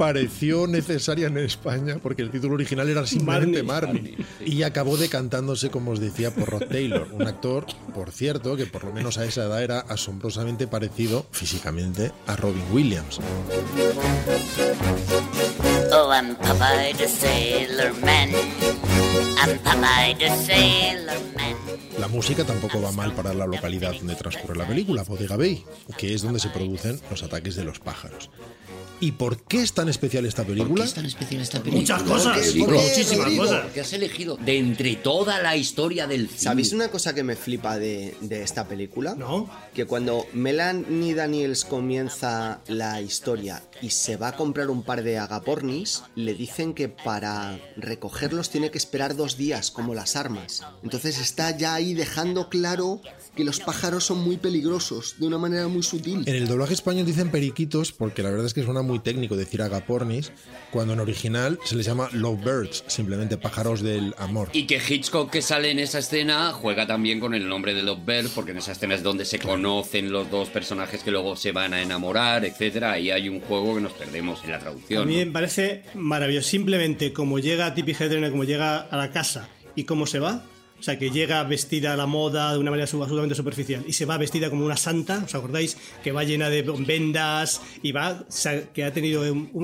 pareció 0.00 0.66
necesaria 0.66 1.26
en 1.26 1.36
España 1.36 1.98
porque 2.02 2.22
el 2.22 2.30
título 2.30 2.54
original 2.54 2.88
era 2.88 3.06
simplemente 3.06 3.62
Marnie. 3.62 4.16
Marnie. 4.16 4.26
Y 4.46 4.62
acabó 4.62 4.96
decantándose, 4.96 5.68
como 5.68 5.90
os 5.90 6.00
decía, 6.00 6.34
por 6.34 6.48
Rod 6.48 6.68
Taylor, 6.70 7.06
un 7.12 7.28
actor, 7.28 7.66
por 7.92 8.10
cierto, 8.10 8.56
que 8.56 8.64
por 8.64 8.82
lo 8.84 8.94
menos 8.94 9.18
a 9.18 9.26
esa 9.26 9.44
edad 9.44 9.62
era 9.62 9.80
asombrosamente 9.80 10.66
parecido 10.66 11.26
físicamente 11.32 12.12
a 12.26 12.34
Robin 12.36 12.62
Williams. 12.72 13.20
Oh, 15.92 16.10
I'm 16.10 16.34
Popeye 16.36 16.94
the 16.94 17.06
Sailor 17.06 17.92
Man. 18.00 18.30
I'm 19.36 19.58
Popeye 19.58 20.16
the 20.18 20.30
Sailor 20.46 21.18
Man. 21.36 21.56
La 21.98 22.08
música 22.08 22.42
tampoco 22.44 22.80
va 22.80 22.90
mal 22.92 23.12
para 23.12 23.34
la 23.34 23.46
localidad 23.46 23.92
donde 23.92 24.14
transcurre 24.14 24.56
la 24.56 24.66
película, 24.66 25.02
Bodega 25.02 25.36
Bay, 25.36 25.62
que 25.98 26.14
es 26.14 26.22
donde 26.22 26.40
se 26.40 26.48
producen 26.48 26.98
los 27.10 27.22
ataques 27.22 27.54
de 27.54 27.64
los 27.64 27.80
pájaros. 27.80 28.30
¿Y 29.00 29.12
por 29.12 29.42
qué 29.42 29.62
es 29.62 29.72
tan 29.72 29.88
especial 29.88 30.26
esta 30.26 30.42
¿Por 30.44 30.52
película? 30.54 30.84
qué 30.84 30.88
es 30.88 30.94
tan 30.94 31.06
especial 31.06 31.40
esta 31.42 31.62
película? 31.62 31.80
Muchas 31.80 32.02
cosas, 32.02 32.34
¿Por 32.36 32.42
qué? 32.42 32.50
sí, 32.50 32.58
¿Por 32.60 32.68
qué, 32.74 32.82
muchísimas 32.82 33.30
cosas. 33.32 33.72
que 33.72 33.80
has 33.80 33.92
elegido 33.94 34.36
de 34.36 34.58
entre 34.58 34.96
toda 34.96 35.40
la 35.40 35.56
historia 35.56 36.06
del 36.06 36.28
cine. 36.28 36.40
¿Sabéis 36.40 36.72
una 36.72 36.88
cosa 36.88 37.14
que 37.14 37.22
me 37.22 37.34
flipa 37.36 37.78
de, 37.78 38.14
de 38.20 38.42
esta 38.42 38.68
película? 38.68 39.14
No. 39.14 39.48
Que 39.74 39.86
cuando 39.86 40.26
Melanie 40.34 41.14
Daniels 41.14 41.64
comienza 41.64 42.60
la 42.68 43.00
historia 43.00 43.62
y 43.80 43.90
se 43.90 44.16
va 44.16 44.28
a 44.28 44.36
comprar 44.36 44.68
un 44.70 44.82
par 44.82 45.02
de 45.02 45.18
agapornis, 45.18 46.02
le 46.14 46.34
dicen 46.34 46.74
que 46.74 46.88
para 46.88 47.58
recogerlos 47.76 48.50
tiene 48.50 48.70
que 48.70 48.78
esperar 48.78 49.16
dos 49.16 49.36
días, 49.36 49.70
como 49.70 49.94
las 49.94 50.16
armas. 50.16 50.62
Entonces 50.82 51.18
está 51.18 51.56
ya 51.56 51.74
ahí 51.74 51.94
dejando 51.94 52.48
claro 52.48 53.00
que 53.36 53.44
los 53.44 53.60
pájaros 53.60 54.04
son 54.04 54.18
muy 54.20 54.36
peligrosos, 54.36 55.14
de 55.18 55.26
una 55.26 55.38
manera 55.38 55.68
muy 55.68 55.82
sutil. 55.82 56.24
En 56.26 56.34
el 56.34 56.46
doblaje 56.48 56.74
español 56.74 57.06
dicen 57.06 57.30
periquitos 57.30 57.92
porque 57.92 58.22
la 58.22 58.30
verdad 58.30 58.46
es 58.46 58.52
que 58.54 58.62
suena 58.64 58.82
muy 58.82 58.89
técnico 58.98 59.36
decir 59.36 59.62
agapornis, 59.62 60.32
cuando 60.70 60.92
en 60.94 61.00
original 61.00 61.58
se 61.64 61.76
les 61.76 61.86
llama 61.86 62.08
lovebirds, 62.12 62.84
simplemente 62.88 63.36
pájaros 63.36 63.82
del 63.82 64.14
amor. 64.18 64.48
Y 64.52 64.66
que 64.66 64.80
Hitchcock 64.86 65.30
que 65.30 65.42
sale 65.42 65.70
en 65.70 65.78
esa 65.78 66.00
escena 66.00 66.52
juega 66.52 66.86
también 66.86 67.20
con 67.20 67.34
el 67.34 67.48
nombre 67.48 67.74
de 67.74 67.82
Lovebird, 67.82 68.30
porque 68.34 68.50
en 68.50 68.58
esa 68.58 68.72
escena 68.72 68.94
es 68.94 69.02
donde 69.02 69.24
se 69.24 69.38
conocen 69.38 70.12
los 70.12 70.30
dos 70.30 70.48
personajes 70.48 71.02
que 71.02 71.10
luego 71.10 71.36
se 71.36 71.52
van 71.52 71.74
a 71.74 71.82
enamorar, 71.82 72.44
etcétera. 72.44 72.92
Ahí 72.92 73.10
hay 73.10 73.28
un 73.28 73.40
juego 73.40 73.76
que 73.76 73.80
nos 73.80 73.92
perdemos 73.92 74.42
en 74.44 74.50
la 74.50 74.56
A 74.56 74.60
traducción. 74.60 75.06
mí 75.08 75.16
¿no? 75.18 75.26
me 75.26 75.32
parece 75.32 75.82
maravilloso. 75.94 76.48
Simplemente 76.48 77.12
como 77.12 77.38
llega 77.38 77.74
Tippi 77.74 77.92
Hedren, 77.92 78.30
como 78.30 78.44
llega 78.44 78.78
a 78.80 78.96
la 78.96 79.10
casa 79.10 79.48
y 79.74 79.84
cómo 79.84 80.06
se 80.06 80.18
va. 80.18 80.42
O 80.80 80.82
sea, 80.82 80.98
que 80.98 81.10
llega 81.10 81.42
vestida 81.44 81.92
a 81.92 81.96
la 81.96 82.06
moda 82.06 82.54
de 82.54 82.58
una 82.58 82.70
manera 82.70 82.84
absolutamente 82.84 83.34
superficial 83.34 83.84
y 83.86 83.92
se 83.92 84.06
va 84.06 84.16
vestida 84.16 84.48
como 84.48 84.64
una 84.64 84.78
santa, 84.78 85.22
¿os 85.24 85.34
acordáis? 85.34 85.76
Que 86.02 86.10
va 86.10 86.24
llena 86.24 86.48
de 86.48 86.62
vendas 86.62 87.60
y 87.82 87.92
va, 87.92 88.24
que 88.72 88.84
ha 88.84 88.92
tenido 88.92 89.22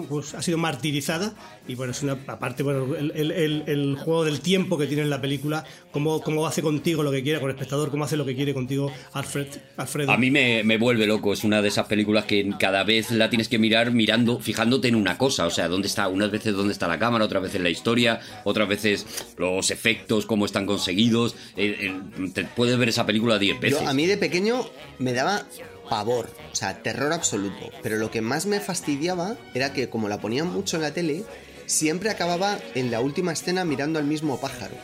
pues, 0.09 0.35
ha 0.35 0.43
sido 0.43 0.59
martirizada 0.59 1.35
y 1.69 1.75
bueno, 1.75 1.93
es 1.93 2.03
una 2.03 2.13
aparte, 2.27 2.63
el, 2.63 3.97
juego 3.99 4.25
del 4.25 4.41
tiempo 4.41 4.79
que 4.79 4.87
tiene 4.87 5.03
en 5.03 5.11
la 5.11 5.21
película, 5.21 5.65
cómo, 5.91 6.21
cómo 6.21 6.47
hace 6.47 6.63
contigo 6.63 7.03
lo 7.03 7.11
que 7.11 7.23
quiere 7.23 7.41
con 7.41 7.51
el 7.51 7.57
espectador, 7.57 7.91
cómo 7.91 8.05
hace 8.05 8.17
lo 8.17 8.25
que 8.25 8.37
quiere 8.37 8.55
contigo 8.55 8.93
Alfred, 9.13 9.49
Alfredo. 9.77 10.13
A 10.13 10.17
mí 10.17 10.31
me, 10.31 10.63
me 10.63 10.79
vuelve 10.79 11.07
loco, 11.07 11.33
es 11.33 11.45
una 11.45 11.63
de 11.63 11.69
esas 11.69 11.87
películas 11.87 12.25
que 12.25 12.53
cada 12.59 12.85
vez 12.85 13.11
la 13.11 13.31
tienes 13.31 13.49
que 13.49 13.59
mirar 13.59 13.91
mirando, 13.91 14.39
fijándote 14.39 14.89
en 14.89 14.95
una 14.95 15.19
cosa, 15.19 15.47
o 15.47 15.51
sea, 15.51 15.69
dónde 15.69 15.89
está, 15.89 16.09
unas 16.09 16.31
veces 16.31 16.55
dónde 16.55 16.73
está 16.73 16.87
la 16.87 16.99
cámara, 16.99 17.25
otras 17.25 17.43
veces 17.43 17.61
la 17.61 17.71
historia, 17.71 18.21
otras 18.45 18.69
veces 18.69 19.07
los 19.39 19.71
efectos, 19.71 20.27
cómo 20.27 20.47
están 20.47 20.67
conseguidos, 20.67 21.06
eh, 21.11 21.35
eh, 21.57 22.01
te 22.33 22.45
puedes 22.45 22.77
ver 22.79 22.89
esa 22.89 23.07
película 23.07 23.39
10 23.39 23.61
veces. 23.61 23.81
Yo, 23.81 23.89
a 23.89 23.95
mí 23.95 24.07
de 24.07 24.17
pequeño 24.17 24.65
me 24.99 25.13
daba 25.13 25.45
pavor, 25.89 26.29
o 26.53 26.57
sea, 26.57 26.83
terror 26.83 27.13
absoluto. 27.13 27.71
Pero 27.83 27.97
lo 27.97 28.11
que 28.11 28.21
más 28.21 28.47
me 28.47 28.61
fastidiaba 28.61 29.37
era 29.55 29.73
que 29.73 29.89
como 29.89 30.09
la 30.09 30.21
ponían 30.21 30.53
mucho 30.53 30.77
en 30.77 30.83
la 30.83 30.93
tele, 30.93 31.25
siempre 31.67 32.11
acababa 32.11 32.59
en 32.75 32.91
la 32.91 33.01
última 33.01 33.33
escena 33.33 33.65
mirando 33.65 33.99
al 33.99 34.05
mismo 34.05 34.41
pájaro. 34.41 34.75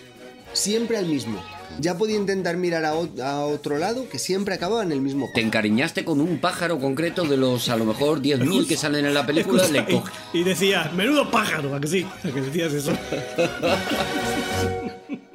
Siempre 0.53 0.99
al 0.99 1.07
mismo. 1.07 1.43
Ya 1.81 1.97
podía 1.97 2.17
intentar 2.17 2.59
mirar 2.59 2.85
a, 2.85 2.95
o- 2.95 3.09
a 3.23 3.47
otro 3.47 3.79
lado, 3.79 4.07
que 4.11 4.19
siempre 4.19 4.55
acababa 4.55 4.83
en 4.83 4.93
el 4.93 5.01
mismo 5.01 5.25
Te 5.25 5.31
pájaro. 5.33 5.47
encariñaste 5.47 6.05
con 6.05 6.21
un 6.21 6.39
pájaro 6.39 6.79
concreto 6.79 7.25
de 7.25 7.39
los 7.39 7.71
a 7.71 7.77
lo 7.79 7.87
mejor 7.87 8.21
10.000 8.21 8.69
que 8.69 8.77
salen 8.77 9.07
en 9.07 9.15
la 9.15 9.25
película, 9.25 9.67
le 9.69 9.87
y, 10.35 10.41
y 10.41 10.45
decía, 10.45 10.93
menudo 10.95 11.31
pájaro, 11.31 11.75
¿a 11.75 11.81
que 11.81 11.89
sí? 11.89 12.07
¿A 12.23 12.31
que 12.31 12.43
decías 12.43 12.75
eso? 12.75 12.93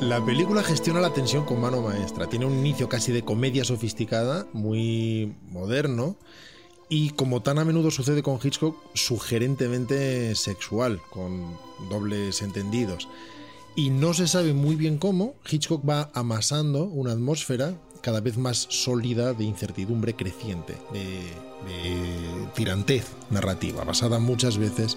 La 0.00 0.24
película 0.24 0.62
gestiona 0.62 1.00
la 1.00 1.12
tensión 1.12 1.44
con 1.44 1.60
mano 1.60 1.82
maestra. 1.82 2.28
Tiene 2.28 2.46
un 2.46 2.56
inicio 2.56 2.88
casi 2.88 3.10
de 3.10 3.24
comedia 3.24 3.64
sofisticada, 3.64 4.46
muy 4.52 5.34
moderno, 5.50 6.16
y 6.88 7.10
como 7.10 7.42
tan 7.42 7.58
a 7.58 7.64
menudo 7.64 7.90
sucede 7.90 8.22
con 8.22 8.38
Hitchcock, 8.40 8.76
sugerentemente 8.94 10.36
sexual, 10.36 11.00
con 11.10 11.58
dobles 11.90 12.42
entendidos. 12.42 13.08
Y 13.74 13.90
no 13.90 14.14
se 14.14 14.28
sabe 14.28 14.54
muy 14.54 14.76
bien 14.76 14.98
cómo, 14.98 15.34
Hitchcock 15.50 15.86
va 15.86 16.12
amasando 16.14 16.84
una 16.84 17.10
atmósfera 17.12 17.74
cada 18.00 18.20
vez 18.20 18.38
más 18.38 18.68
sólida 18.70 19.34
de 19.34 19.44
incertidumbre 19.44 20.14
creciente, 20.14 20.74
de, 20.92 21.02
de 21.66 22.46
tirantez 22.54 23.04
narrativa, 23.30 23.82
basada 23.82 24.20
muchas 24.20 24.58
veces 24.58 24.96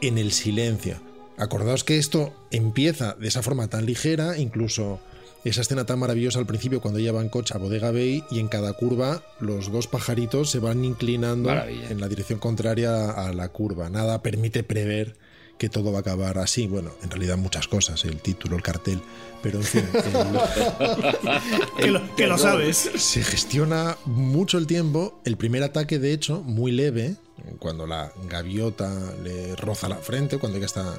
en 0.00 0.18
el 0.18 0.32
silencio. 0.32 1.13
Acordaos 1.36 1.84
que 1.84 1.98
esto 1.98 2.32
empieza 2.50 3.14
de 3.14 3.28
esa 3.28 3.42
forma 3.42 3.68
tan 3.68 3.86
ligera, 3.86 4.38
incluso 4.38 5.00
esa 5.44 5.60
escena 5.60 5.84
tan 5.84 5.98
maravillosa 5.98 6.38
al 6.38 6.46
principio 6.46 6.80
cuando 6.80 7.00
ella 7.00 7.12
va 7.12 7.20
en 7.20 7.28
coche 7.28 7.54
a 7.54 7.58
Bodega 7.58 7.90
Bay 7.90 8.24
y 8.30 8.38
en 8.38 8.48
cada 8.48 8.72
curva 8.72 9.22
los 9.40 9.70
dos 9.70 9.86
pajaritos 9.86 10.50
se 10.50 10.58
van 10.58 10.84
inclinando 10.84 11.50
Maravilla. 11.50 11.90
en 11.90 12.00
la 12.00 12.08
dirección 12.08 12.38
contraria 12.38 13.10
a 13.10 13.32
la 13.34 13.48
curva. 13.48 13.90
Nada 13.90 14.22
permite 14.22 14.62
prever 14.62 15.16
que 15.58 15.68
todo 15.68 15.92
va 15.92 15.98
a 15.98 16.00
acabar 16.00 16.38
así. 16.38 16.66
Bueno, 16.66 16.90
en 17.02 17.10
realidad 17.10 17.36
muchas 17.36 17.68
cosas, 17.68 18.04
el 18.04 18.20
título, 18.20 18.56
el 18.56 18.62
cartel, 18.62 19.00
pero 19.42 19.58
en 19.58 19.64
fin. 19.64 19.88
el- 19.94 20.02
que, 21.78 21.90
lo, 21.90 22.16
que 22.16 22.26
lo 22.26 22.38
sabes. 22.38 22.90
se 22.96 23.22
gestiona 23.22 23.96
mucho 24.04 24.58
el 24.58 24.66
tiempo. 24.66 25.20
El 25.24 25.36
primer 25.36 25.62
ataque, 25.62 25.98
de 25.98 26.12
hecho, 26.12 26.42
muy 26.42 26.72
leve, 26.72 27.16
cuando 27.58 27.86
la 27.86 28.12
gaviota 28.28 28.90
le 29.22 29.54
roza 29.56 29.88
la 29.88 29.96
frente, 29.96 30.38
cuando 30.38 30.58
ella 30.58 30.66
está 30.66 30.94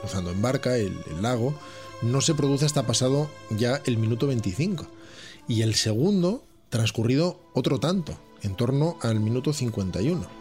cruzando 0.00 0.30
en 0.30 0.40
barca 0.42 0.76
el, 0.76 0.96
el 1.10 1.22
lago, 1.22 1.54
no 2.02 2.20
se 2.20 2.34
produce 2.34 2.64
hasta 2.64 2.86
pasado 2.86 3.30
ya 3.50 3.80
el 3.84 3.98
minuto 3.98 4.26
25. 4.26 4.86
Y 5.48 5.62
el 5.62 5.74
segundo, 5.74 6.44
transcurrido 6.70 7.40
otro 7.54 7.80
tanto, 7.80 8.16
en 8.42 8.54
torno 8.56 8.96
al 9.02 9.20
minuto 9.20 9.52
51. 9.52 10.39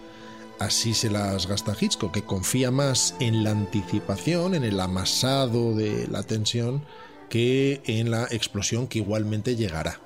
Así 0.59 0.93
se 0.93 1.09
las 1.09 1.47
gasta 1.47 1.75
Hitchcock, 1.79 2.11
que 2.11 2.25
confía 2.25 2.69
más 2.69 3.15
en 3.21 3.45
la 3.45 3.51
anticipación, 3.51 4.55
en 4.55 4.65
el 4.65 4.79
amasado 4.81 5.73
de 5.73 6.05
la 6.09 6.23
tensión, 6.23 6.83
que 7.29 7.81
en 7.85 8.11
la 8.11 8.25
explosión 8.25 8.87
que 8.87 8.99
igualmente 8.99 9.55
llegará. 9.55 10.01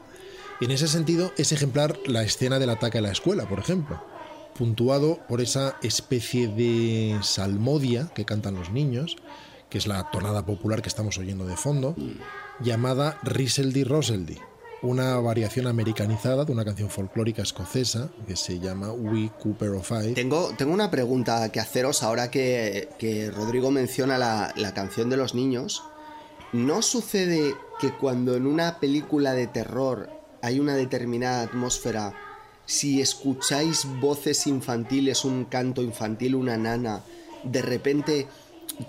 En 0.62 0.70
ese 0.70 0.88
sentido 0.88 1.32
es 1.38 1.52
ejemplar 1.52 1.98
la 2.06 2.22
escena 2.22 2.60
del 2.60 2.70
ataque 2.70 3.00
a 3.00 3.02
la 3.02 3.12
escuela, 3.12 3.50
por 3.50 3.58
ejemplo, 3.58 4.06
puntuado 4.56 5.20
por 5.28 5.42
esa 5.42 5.76
especie 5.82 6.48
de 6.48 7.18
salmodia 7.24 8.12
que 8.14 8.26
cantan 8.26 8.54
los 8.54 8.70
niños, 8.70 9.16
que 9.72 9.80
es 9.80 9.88
la 9.88 10.12
tonada 10.12 10.46
popular 10.46 10.84
que 10.84 10.90
estamos 10.90 11.18
oyendo 11.18 11.48
de 11.48 11.58
fondo, 11.58 11.96
llamada 12.60 13.20
Riseldy 13.24 13.84
Roseldy, 13.84 14.38
una 14.84 15.18
variación 15.20 15.68
americanizada 15.68 16.44
de 16.44 16.52
una 16.52 16.66
canción 16.66 16.90
folclórica 16.90 17.42
escocesa 17.42 18.10
que 18.28 18.36
se 18.36 18.60
llama 18.60 18.92
We 18.92 19.32
Cooper 19.42 19.70
of 19.70 19.92
I. 19.92 20.14
Tengo, 20.14 20.54
tengo 20.58 20.74
una 20.74 20.92
pregunta 20.92 21.50
que 21.52 21.62
haceros 21.62 22.04
ahora 22.04 22.30
que, 22.30 22.90
que 23.00 23.32
Rodrigo 23.32 23.72
menciona 23.72 24.18
la, 24.18 24.54
la 24.58 24.74
canción 24.74 25.10
de 25.10 25.18
los 25.18 25.34
niños. 25.34 25.84
¿No 26.52 26.82
sucede 26.82 27.56
que 27.80 27.92
cuando 27.94 28.36
en 28.36 28.46
una 28.46 28.80
película 28.80 29.34
de 29.34 29.48
terror 29.48 30.10
hay 30.42 30.60
una 30.60 30.76
determinada 30.76 31.44
atmósfera, 31.44 32.14
si 32.66 33.02
escucháis 33.02 33.88
voces 34.02 34.46
infantiles, 34.48 35.24
un 35.24 35.46
canto 35.46 35.82
infantil, 35.82 36.36
una 36.36 36.58
nana, 36.58 37.04
de 37.44 37.62
repente 37.62 38.28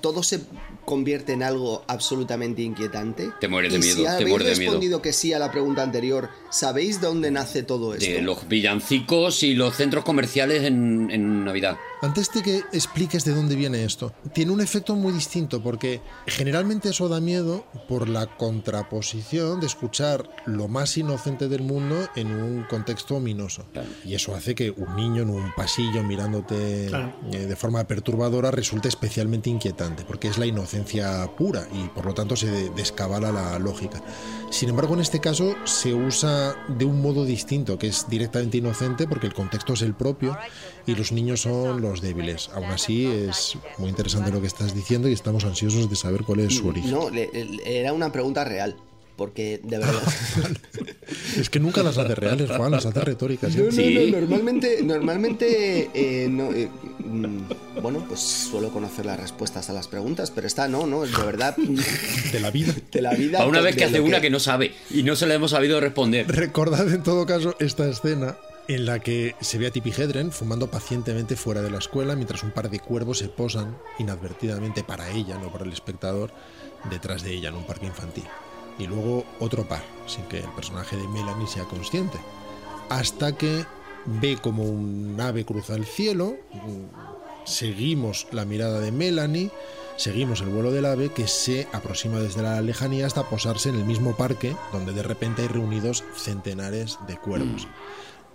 todo 0.01 0.23
se 0.23 0.40
convierte 0.85 1.33
en 1.33 1.42
algo 1.42 1.85
absolutamente 1.87 2.62
inquietante? 2.62 3.31
Te 3.40 3.49
mueres 3.49 3.73
de 3.73 3.79
miedo, 3.79 3.97
si 3.97 4.03
te 4.03 4.09
habéis 4.09 4.29
mueres 4.29 4.49
de 4.49 4.57
miedo. 4.57 4.73
respondido 4.73 5.03
que 5.03 5.12
sí 5.12 5.33
a 5.33 5.38
la 5.38 5.51
pregunta 5.51 5.83
anterior, 5.83 6.31
¿sabéis 6.51 7.01
de 7.01 7.07
dónde 7.07 7.31
nace 7.31 7.62
todo 7.62 7.94
esto? 7.94 8.05
de 8.05 8.23
los 8.23 8.49
villancicos 8.49 9.42
y 9.42 9.55
los 9.55 9.75
centros 9.75 10.05
comerciales 10.05 10.64
en, 10.64 11.11
en 11.11 11.44
Navidad. 11.44 11.77
Antes 12.05 12.31
de 12.35 12.43
que 12.43 12.59
expliques 12.73 13.25
de 13.25 13.35
dónde 13.35 13.57
viene 13.57 13.83
esto, 13.83 14.12
tiene 14.35 14.53
un 14.53 14.61
efecto 14.61 14.95
muy 14.95 15.11
distinto 15.11 15.62
porque 15.62 16.03
generalmente 16.27 16.90
eso 16.90 17.09
da 17.09 17.19
miedo 17.19 17.64
por 17.88 18.11
la 18.11 18.27
contraposición 18.37 19.59
de 19.61 19.67
escuchar 19.67 20.29
lo 20.45 20.69
más 20.69 20.99
inocente 20.99 21.49
del 21.49 21.62
mundo 21.62 21.97
en 22.14 22.27
un 22.31 22.64
contexto 22.64 23.17
ominoso. 23.17 23.64
Y 24.05 24.12
eso 24.14 24.35
hace 24.35 24.55
que 24.55 24.71
un 24.71 24.95
niño 24.97 25.23
en 25.23 25.31
un 25.31 25.55
pasillo 25.57 26.03
mirándote 26.03 26.88
Claro. 26.90 27.14
eh, 27.33 27.47
de 27.47 27.57
forma 27.57 27.83
perturbadora 27.85 28.51
resulte 28.51 28.88
especialmente 28.88 29.49
inquietante 29.49 30.05
porque 30.05 30.29
es 30.29 30.37
la 30.37 30.45
inocencia 30.45 31.27
pura 31.38 31.67
y 31.73 31.88
por 31.88 32.05
lo 32.05 32.12
tanto 32.12 32.37
se 32.37 32.51
de- 32.51 32.71
descabala 32.71 33.33
la 33.33 33.59
lógica. 33.59 34.03
Sin 34.51 34.69
embargo, 34.69 34.93
en 34.93 35.01
este 35.01 35.21
caso 35.21 35.55
se 35.64 35.95
usa 35.95 36.55
de 36.69 36.85
un 36.85 37.01
modo 37.01 37.25
distinto, 37.25 37.79
que 37.79 37.87
es 37.88 38.07
directamente 38.11 38.59
inocente 38.59 39.09
porque 39.09 39.27
el 39.27 39.33
contexto 39.33 39.73
es 39.73 39.81
el 39.83 39.95
propio 39.95 40.37
y 40.87 40.94
los 40.94 41.12
niños 41.12 41.40
son 41.42 41.81
los 41.81 42.01
débiles. 42.01 42.51
Aún 42.55 42.66
así, 42.66 43.07
es 43.07 43.57
muy 43.79 43.88
interesante 43.88 44.31
lo 44.31 44.40
que 44.40 44.47
estás 44.47 44.75
diciendo 44.75 45.09
y 45.09 45.12
estamos 45.12 45.44
ansiosos 45.44 45.88
de 45.88 45.97
saber 45.97 46.23
cuál 46.25 46.40
es 46.40 46.55
su 46.57 46.68
origen. 46.68 46.90
No, 46.90 47.11
le- 47.11 47.31
le- 47.33 47.81
era 47.81 47.92
una 47.92 48.11
pregunta 48.12 48.44
real. 48.44 48.77
Porque 49.16 49.61
de 49.62 49.79
verdad. 49.79 50.03
Es 51.38 51.49
que 51.49 51.61
nunca 51.61 51.85
las 51.85 51.99
hace 51.99 52.14
reales, 52.16 52.51
Juan, 52.51 52.73
las 52.73 52.85
hace 52.87 53.01
retóricas. 53.01 53.55
¿eh? 53.55 53.59
No, 53.59 53.64
no, 53.66 53.70
Sí. 53.70 54.09
no, 54.11 54.20
normalmente, 54.20 54.83
normalmente 54.83 55.90
eh, 55.94 56.29
no, 56.29 56.53
eh, 56.53 56.68
mm, 56.99 57.81
bueno, 57.81 58.05
pues 58.09 58.18
suelo 58.20 58.70
conocer 58.70 59.07
las 59.07 59.20
respuestas 59.20 59.70
a 59.70 59.73
las 59.73 59.87
preguntas, 59.87 60.33
pero 60.33 60.47
esta 60.49 60.66
no, 60.66 60.87
no, 60.87 61.03
de 61.03 61.16
verdad, 61.25 61.57
De 61.57 62.40
la 62.40 62.51
vida. 62.51 62.75
de 62.90 63.03
la 63.03 63.14
vida. 63.14 63.38
Para 63.38 63.51
una 63.51 63.61
vez 63.61 63.77
que 63.77 63.85
hace 63.85 64.01
una 64.01 64.20
que 64.20 64.31
no 64.31 64.40
sabe 64.40 64.73
y 64.90 65.05
no 65.05 65.14
se 65.14 65.27
la 65.27 65.35
hemos 65.35 65.53
sabido 65.53 65.79
responder. 65.81 66.27
Recordad 66.27 66.88
en 66.92 67.03
todo 67.05 67.25
caso 67.27 67.55
esta 67.61 67.88
escena 67.88 68.37
en 68.66 68.87
la 68.87 68.98
que 68.98 69.35
se 69.40 69.59
ve 69.59 69.66
a 69.66 69.70
Tippi 69.70 69.90
Hedren 69.90 70.33
fumando 70.33 70.70
pacientemente 70.70 71.37
fuera 71.37 71.61
de 71.61 71.70
la 71.70 71.79
escuela 71.79 72.16
mientras 72.16 72.42
un 72.42 72.50
par 72.50 72.70
de 72.70 72.81
cuervos 72.81 73.18
se 73.18 73.29
posan 73.29 73.77
inadvertidamente 73.98 74.83
para 74.83 75.11
ella, 75.11 75.38
no 75.38 75.53
para 75.53 75.64
el 75.64 75.72
espectador, 75.72 76.33
detrás 76.90 77.22
de 77.22 77.33
ella 77.33 77.50
en 77.50 77.57
un 77.57 77.66
parque 77.66 77.87
infantil. 77.87 78.24
Y 78.79 78.87
luego 78.87 79.24
otro 79.38 79.68
par, 79.68 79.85
sin 80.07 80.24
que 80.24 80.38
el 80.38 80.53
personaje 80.53 80.96
de 80.96 81.07
Melanie 81.09 81.46
sea 81.46 81.64
consciente. 81.64 82.18
Hasta 82.88 83.37
que 83.37 83.64
ve 84.07 84.38
como 84.40 84.64
un 84.64 85.16
ave 85.20 85.44
cruza 85.44 85.74
el 85.74 85.85
cielo, 85.85 86.37
mm, 86.53 87.46
seguimos 87.46 88.27
la 88.33 88.44
mirada 88.44 88.81
de 88.81 88.92
Melanie, 88.92 89.50
seguimos 89.96 90.40
el 90.40 90.48
vuelo 90.48 90.72
del 90.72 90.87
ave 90.87 91.11
que 91.11 91.29
se 91.29 91.68
aproxima 91.72 92.18
desde 92.18 92.42
la 92.42 92.61
lejanía 92.61 93.07
hasta 93.07 93.29
posarse 93.29 93.68
en 93.68 93.77
el 93.77 93.85
mismo 93.85 94.16
parque 94.16 94.57
donde 94.72 94.92
de 94.92 95.03
repente 95.03 95.42
hay 95.42 95.48
reunidos 95.48 96.03
centenares 96.16 96.98
de 97.07 97.16
cuervos. 97.16 97.68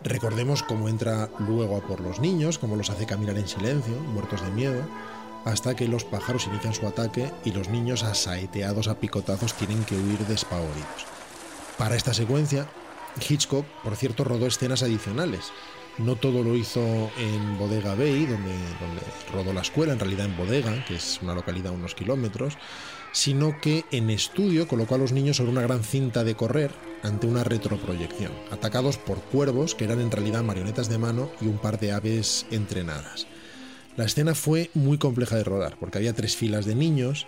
Recordemos 0.03 0.63
cómo 0.63 0.87
entra 0.87 1.29
luego 1.39 1.75
a 1.75 1.81
por 1.81 1.99
los 1.99 2.19
niños, 2.19 2.57
cómo 2.57 2.75
los 2.75 2.89
hace 2.89 3.05
caminar 3.05 3.37
en 3.37 3.47
silencio, 3.47 3.95
muertos 4.13 4.41
de 4.41 4.51
miedo, 4.51 4.81
hasta 5.45 5.75
que 5.75 5.87
los 5.87 6.05
pájaros 6.05 6.47
inician 6.47 6.73
su 6.73 6.87
ataque 6.87 7.31
y 7.43 7.51
los 7.51 7.69
niños 7.69 8.03
asaeteados 8.03 8.87
a 8.87 8.99
picotazos 8.99 9.53
tienen 9.55 9.83
que 9.83 9.95
huir 9.95 10.19
despavoridos. 10.19 11.05
Para 11.77 11.95
esta 11.95 12.13
secuencia, 12.13 12.67
Hitchcock, 13.27 13.65
por 13.83 13.95
cierto, 13.95 14.23
rodó 14.23 14.47
escenas 14.47 14.83
adicionales. 14.83 15.51
No 15.97 16.15
todo 16.15 16.43
lo 16.43 16.55
hizo 16.55 16.79
en 17.17 17.57
Bodega 17.57 17.93
Bay, 17.93 18.25
donde, 18.25 18.53
donde 18.79 19.01
rodó 19.33 19.51
la 19.51 19.61
escuela, 19.61 19.91
en 19.91 19.99
realidad 19.99 20.27
en 20.27 20.37
Bodega, 20.37 20.85
que 20.85 20.95
es 20.95 21.19
una 21.21 21.33
localidad 21.33 21.73
a 21.73 21.75
unos 21.75 21.93
kilómetros, 21.93 22.57
sino 23.11 23.59
que 23.59 23.85
en 23.91 24.09
estudio 24.09 24.67
colocó 24.67 24.95
a 24.95 24.99
los 24.99 25.11
niños 25.11 25.37
sobre 25.37 25.51
una 25.51 25.61
gran 25.61 25.83
cinta 25.83 26.23
de 26.23 26.35
correr 26.35 26.71
ante 27.03 27.27
una 27.27 27.43
retroproyección, 27.43 28.31
atacados 28.51 28.97
por 28.97 29.19
cuervos 29.21 29.73
que 29.75 29.85
eran 29.85 30.01
en 30.01 30.11
realidad 30.11 30.43
marionetas 30.43 30.89
de 30.89 30.97
mano 30.97 31.29
y 31.41 31.47
un 31.47 31.57
par 31.57 31.79
de 31.79 31.91
aves 31.91 32.45
entrenadas. 32.51 33.25
La 33.95 34.05
escena 34.05 34.35
fue 34.35 34.69
muy 34.73 34.97
compleja 34.97 35.35
de 35.35 35.43
rodar, 35.43 35.77
porque 35.79 35.97
había 35.97 36.13
tres 36.13 36.35
filas 36.35 36.65
de 36.65 36.75
niños 36.75 37.27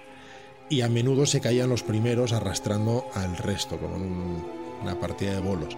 y 0.70 0.82
a 0.82 0.90
menudo 0.90 1.26
se 1.26 1.42
caían 1.42 1.70
los 1.70 1.84
primeros 1.84 2.32
arrastrando 2.32 3.06
al 3.14 3.36
resto, 3.38 3.78
como 3.78 3.96
en 3.98 4.02
un- 4.04 4.46
una 4.82 5.00
partida 5.00 5.34
de 5.34 5.42
bolos. 5.42 5.76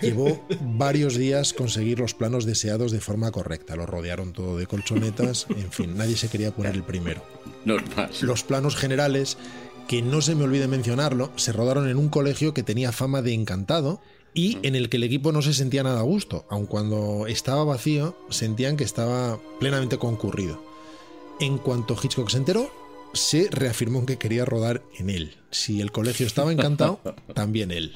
Llevó 0.00 0.44
varios 0.60 1.16
días 1.16 1.52
conseguir 1.52 1.98
los 1.98 2.14
planos 2.14 2.44
deseados 2.44 2.92
de 2.92 3.00
forma 3.00 3.30
correcta. 3.30 3.76
Lo 3.76 3.86
rodearon 3.86 4.32
todo 4.32 4.56
de 4.58 4.66
colchonetas, 4.66 5.46
en 5.50 5.70
fin, 5.70 5.96
nadie 5.96 6.16
se 6.16 6.28
quería 6.28 6.54
poner 6.54 6.74
el 6.74 6.82
primero. 6.82 7.22
Normal. 7.64 8.10
Los 8.20 8.42
planos 8.42 8.76
generales, 8.76 9.38
que 9.88 10.02
no 10.02 10.20
se 10.20 10.34
me 10.34 10.44
olvide 10.44 10.68
mencionarlo, 10.68 11.30
se 11.36 11.52
rodaron 11.52 11.88
en 11.88 11.96
un 11.96 12.08
colegio 12.08 12.54
que 12.54 12.62
tenía 12.62 12.92
fama 12.92 13.22
de 13.22 13.34
encantado 13.34 14.00
y 14.34 14.58
en 14.62 14.74
el 14.74 14.88
que 14.88 14.96
el 14.96 15.04
equipo 15.04 15.32
no 15.32 15.42
se 15.42 15.52
sentía 15.52 15.82
nada 15.82 16.00
a 16.00 16.04
gusto, 16.04 16.46
aun 16.48 16.66
cuando 16.66 17.26
estaba 17.26 17.64
vacío, 17.64 18.16
sentían 18.30 18.76
que 18.76 18.84
estaba 18.84 19.38
plenamente 19.60 19.98
concurrido. 19.98 20.62
En 21.40 21.58
cuanto 21.58 21.96
Hitchcock 22.00 22.30
se 22.30 22.38
enteró, 22.38 22.70
se 23.12 23.48
reafirmó 23.50 24.06
que 24.06 24.16
quería 24.16 24.44
rodar 24.44 24.82
en 24.98 25.10
él. 25.10 25.36
Si 25.50 25.80
el 25.80 25.92
colegio 25.92 26.26
estaba 26.26 26.52
encantado, 26.52 27.00
también 27.34 27.70
él. 27.70 27.94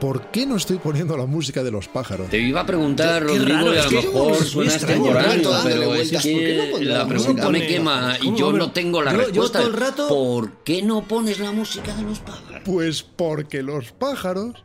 Por 0.00 0.30
qué 0.30 0.46
no 0.46 0.56
estoy 0.56 0.78
poniendo 0.78 1.16
la 1.16 1.26
música 1.26 1.62
de 1.62 1.70
los 1.70 1.88
pájaros? 1.88 2.28
Te 2.28 2.38
iba 2.38 2.60
a 2.60 2.66
preguntar, 2.66 3.22
Rodrigo, 3.22 3.46
raro, 3.48 3.74
y 3.74 3.78
a 3.78 3.82
lo 3.84 3.88
que 3.90 3.96
mejor 3.96 4.36
suena 4.44 4.72
extraño, 4.74 5.06
extemporáneo, 5.06 5.50
pero 5.64 5.82
es 5.94 6.10
vueltas, 6.10 6.22
¿por 6.26 6.32
qué 6.40 6.54
no 6.56 6.64
que 6.64 6.70
pondrá 6.70 6.92
la 6.92 6.98
la 6.98 7.08
pregunta 7.08 7.48
me 7.50 7.66
quema 7.66 8.16
y 8.20 8.34
yo 8.36 8.52
no 8.52 8.70
tengo 8.72 9.02
la 9.02 9.12
yo- 9.12 9.18
yo 9.18 9.24
respuesta. 9.26 9.58
todo 9.60 9.68
el 9.68 9.74
rato- 9.76 10.08
¿Por 10.08 10.52
qué 10.64 10.82
no 10.82 11.02
pones 11.08 11.38
la 11.38 11.52
música 11.52 11.94
de 11.94 12.02
los 12.02 12.18
pájaros? 12.20 12.62
Pues 12.64 13.02
porque 13.02 13.62
los 13.62 13.92
pájaros 13.92 14.64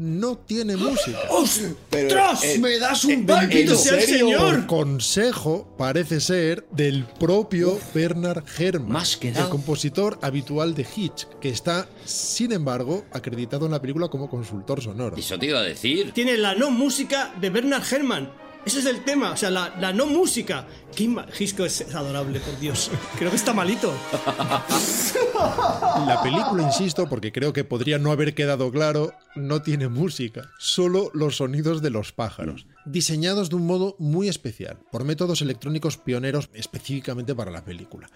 no 0.00 0.38
tienen 0.38 0.78
música. 0.78 1.18
Pero, 1.90 2.08
¡Tras! 2.08 2.42
eh, 2.42 2.58
¡Me 2.58 2.78
das 2.78 3.04
un 3.04 3.10
¿en 3.12 3.26
bálpito, 3.26 3.76
sea 3.76 3.96
el 3.98 4.02
señor! 4.02 4.40
Por 4.40 4.66
consejo, 4.66 5.74
parece 5.76 6.20
ser, 6.20 6.66
del 6.70 7.04
propio 7.18 7.78
Bernard 7.94 8.42
Herrmann, 8.58 8.92
Más 8.92 9.16
que 9.18 9.28
el 9.28 9.34
dado. 9.34 9.50
compositor 9.50 10.18
habitual 10.22 10.74
de 10.74 10.86
Hitch, 10.96 11.26
que 11.40 11.50
está, 11.50 11.86
sin 12.04 12.52
embargo, 12.52 13.04
acreditado 13.12 13.66
en 13.66 13.72
la 13.72 13.80
película 13.80 14.08
como 14.08 14.30
consultor 14.30 14.82
sonoro. 14.82 15.16
Eso 15.16 15.38
te 15.38 15.46
iba 15.46 15.58
a 15.60 15.64
decir. 15.64 16.12
Tiene 16.12 16.36
la 16.38 16.54
no 16.54 16.70
música 16.70 17.34
de 17.40 17.50
Bernard 17.50 17.82
Herrmann. 17.92 18.32
Ese 18.64 18.80
es 18.80 18.86
el 18.86 19.04
tema, 19.04 19.32
o 19.32 19.36
sea, 19.36 19.50
la, 19.50 19.92
no 19.92 20.06
música. 20.06 20.66
Hitchcock 20.96 21.66
es 21.66 21.94
adorable, 21.94 22.40
por 22.40 22.58
Dios. 22.60 22.90
Creo 23.18 23.30
que 23.30 23.36
está 23.36 23.54
malito. 23.54 23.92
La 26.06 26.20
película, 26.22 26.62
insisto, 26.62 27.08
porque 27.08 27.32
creo 27.32 27.52
que 27.54 27.64
podría 27.64 27.98
no 27.98 28.12
haber 28.12 28.34
quedado 28.34 28.70
claro, 28.70 29.14
no 29.34 29.62
tiene 29.62 29.88
música, 29.88 30.50
solo 30.58 31.10
los 31.14 31.36
sonidos 31.36 31.80
de 31.80 31.90
los 31.90 32.12
pájaros, 32.12 32.66
diseñados 32.84 33.48
de 33.48 33.56
un 33.56 33.66
modo 33.66 33.96
muy 33.98 34.28
especial, 34.28 34.78
por 34.92 35.04
métodos 35.04 35.40
electrónicos 35.40 35.96
pioneros 35.96 36.50
específicamente 36.52 37.34
para 37.34 37.50
la 37.50 37.64
película. 37.64 38.10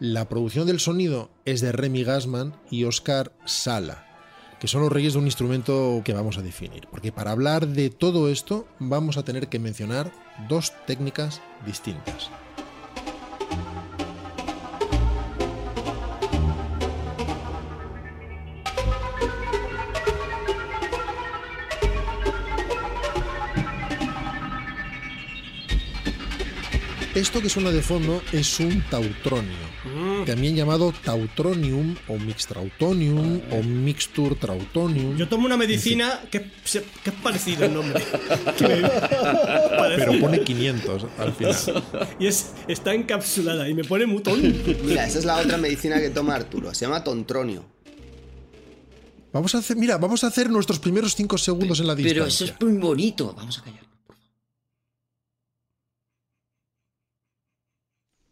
La 0.00 0.28
producción 0.28 0.66
del 0.66 0.80
sonido 0.80 1.30
es 1.44 1.60
de 1.60 1.70
Remy 1.70 2.02
Gassman 2.02 2.54
y 2.70 2.84
Oscar 2.84 3.32
Sala, 3.44 4.13
que 4.60 4.68
son 4.68 4.82
los 4.82 4.92
reyes 4.92 5.12
de 5.14 5.18
un 5.18 5.26
instrumento 5.26 6.02
que 6.04 6.12
vamos 6.12 6.38
a 6.38 6.42
definir, 6.42 6.86
porque 6.90 7.12
para 7.12 7.30
hablar 7.30 7.66
de 7.66 7.90
todo 7.90 8.30
esto 8.30 8.66
vamos 8.78 9.16
a 9.16 9.24
tener 9.24 9.48
que 9.48 9.58
mencionar 9.58 10.12
dos 10.48 10.72
técnicas 10.86 11.40
distintas. 11.66 12.30
Esto 27.14 27.40
que 27.40 27.48
suena 27.48 27.70
de 27.70 27.80
fondo 27.80 28.20
es 28.32 28.58
un 28.58 28.82
tautronio, 28.90 29.54
también 30.26 30.56
llamado 30.56 30.92
tautronium 31.04 31.94
o 32.08 32.18
mixtrautonium 32.18 33.40
o 33.52 33.62
mixtur 33.62 34.34
trautonium. 34.34 35.16
Yo 35.16 35.28
tomo 35.28 35.46
una 35.46 35.56
medicina 35.56 36.22
que, 36.28 36.40
que 36.42 37.10
es 37.10 37.16
parecido 37.22 37.66
el 37.66 37.74
nombre. 37.74 38.02
Pero 38.58 40.18
pone 40.18 40.40
500 40.40 41.06
al 41.18 41.32
final. 41.34 41.56
Y 42.18 42.26
es, 42.26 42.52
está 42.66 42.92
encapsulada 42.94 43.68
y 43.68 43.74
me 43.74 43.84
pone 43.84 44.06
mutón. 44.06 44.40
Mira, 44.84 45.06
esa 45.06 45.20
es 45.20 45.24
la 45.24 45.36
otra 45.36 45.56
medicina 45.56 46.00
que 46.00 46.10
toma 46.10 46.34
Arturo. 46.34 46.74
Se 46.74 46.84
llama 46.84 47.04
tontronio. 47.04 47.64
Vamos 49.32 49.54
a 49.54 49.58
hacer, 49.58 49.76
mira, 49.76 49.98
vamos 49.98 50.24
a 50.24 50.28
hacer 50.28 50.50
nuestros 50.50 50.80
primeros 50.80 51.14
5 51.14 51.38
segundos 51.38 51.78
en 51.78 51.86
la 51.86 51.94
distancia. 51.94 52.14
Pero 52.14 52.26
eso 52.26 52.44
es 52.44 52.54
muy 52.60 52.80
bonito. 52.80 53.34
Vamos 53.36 53.58
a 53.58 53.62
callar. 53.62 53.93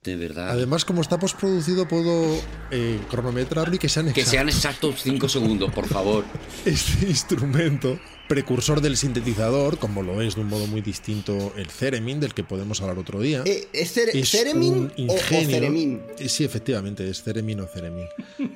De 0.04 0.16
verdad. 0.16 0.50
Además, 0.50 0.84
como 0.84 1.00
está 1.00 1.16
postproducido, 1.20 1.86
puedo 1.86 2.36
eh, 2.72 2.98
cronometrarlo 3.08 3.76
y 3.76 3.78
que 3.78 3.88
sean 3.88 4.06
que 4.06 4.22
exactos. 4.22 4.30
sean 4.32 4.48
exactos 4.48 5.02
5 5.02 5.28
segundos, 5.28 5.72
por 5.72 5.86
favor. 5.86 6.24
Este 6.64 7.06
instrumento, 7.06 8.00
precursor 8.28 8.80
del 8.80 8.96
sintetizador, 8.96 9.78
como 9.78 10.02
lo 10.02 10.20
es 10.20 10.34
de 10.34 10.40
un 10.40 10.48
modo 10.48 10.66
muy 10.66 10.80
distinto 10.80 11.52
el 11.56 11.68
theremin, 11.68 12.18
del 12.18 12.34
que 12.34 12.42
podemos 12.42 12.80
hablar 12.80 12.98
otro 12.98 13.20
día. 13.20 13.42
Eh, 13.46 13.68
¿Es, 13.72 13.96
cere- 13.96 14.10
es 14.14 14.28
ceremin 14.28 14.90
un 14.98 15.10
o- 15.10 15.16
ceremín? 15.18 16.02
Eh, 16.18 16.28
Sí, 16.28 16.42
efectivamente, 16.42 17.08
es 17.08 17.22
Theremin 17.22 17.60
o 17.60 17.66
Theremin. 17.66 18.06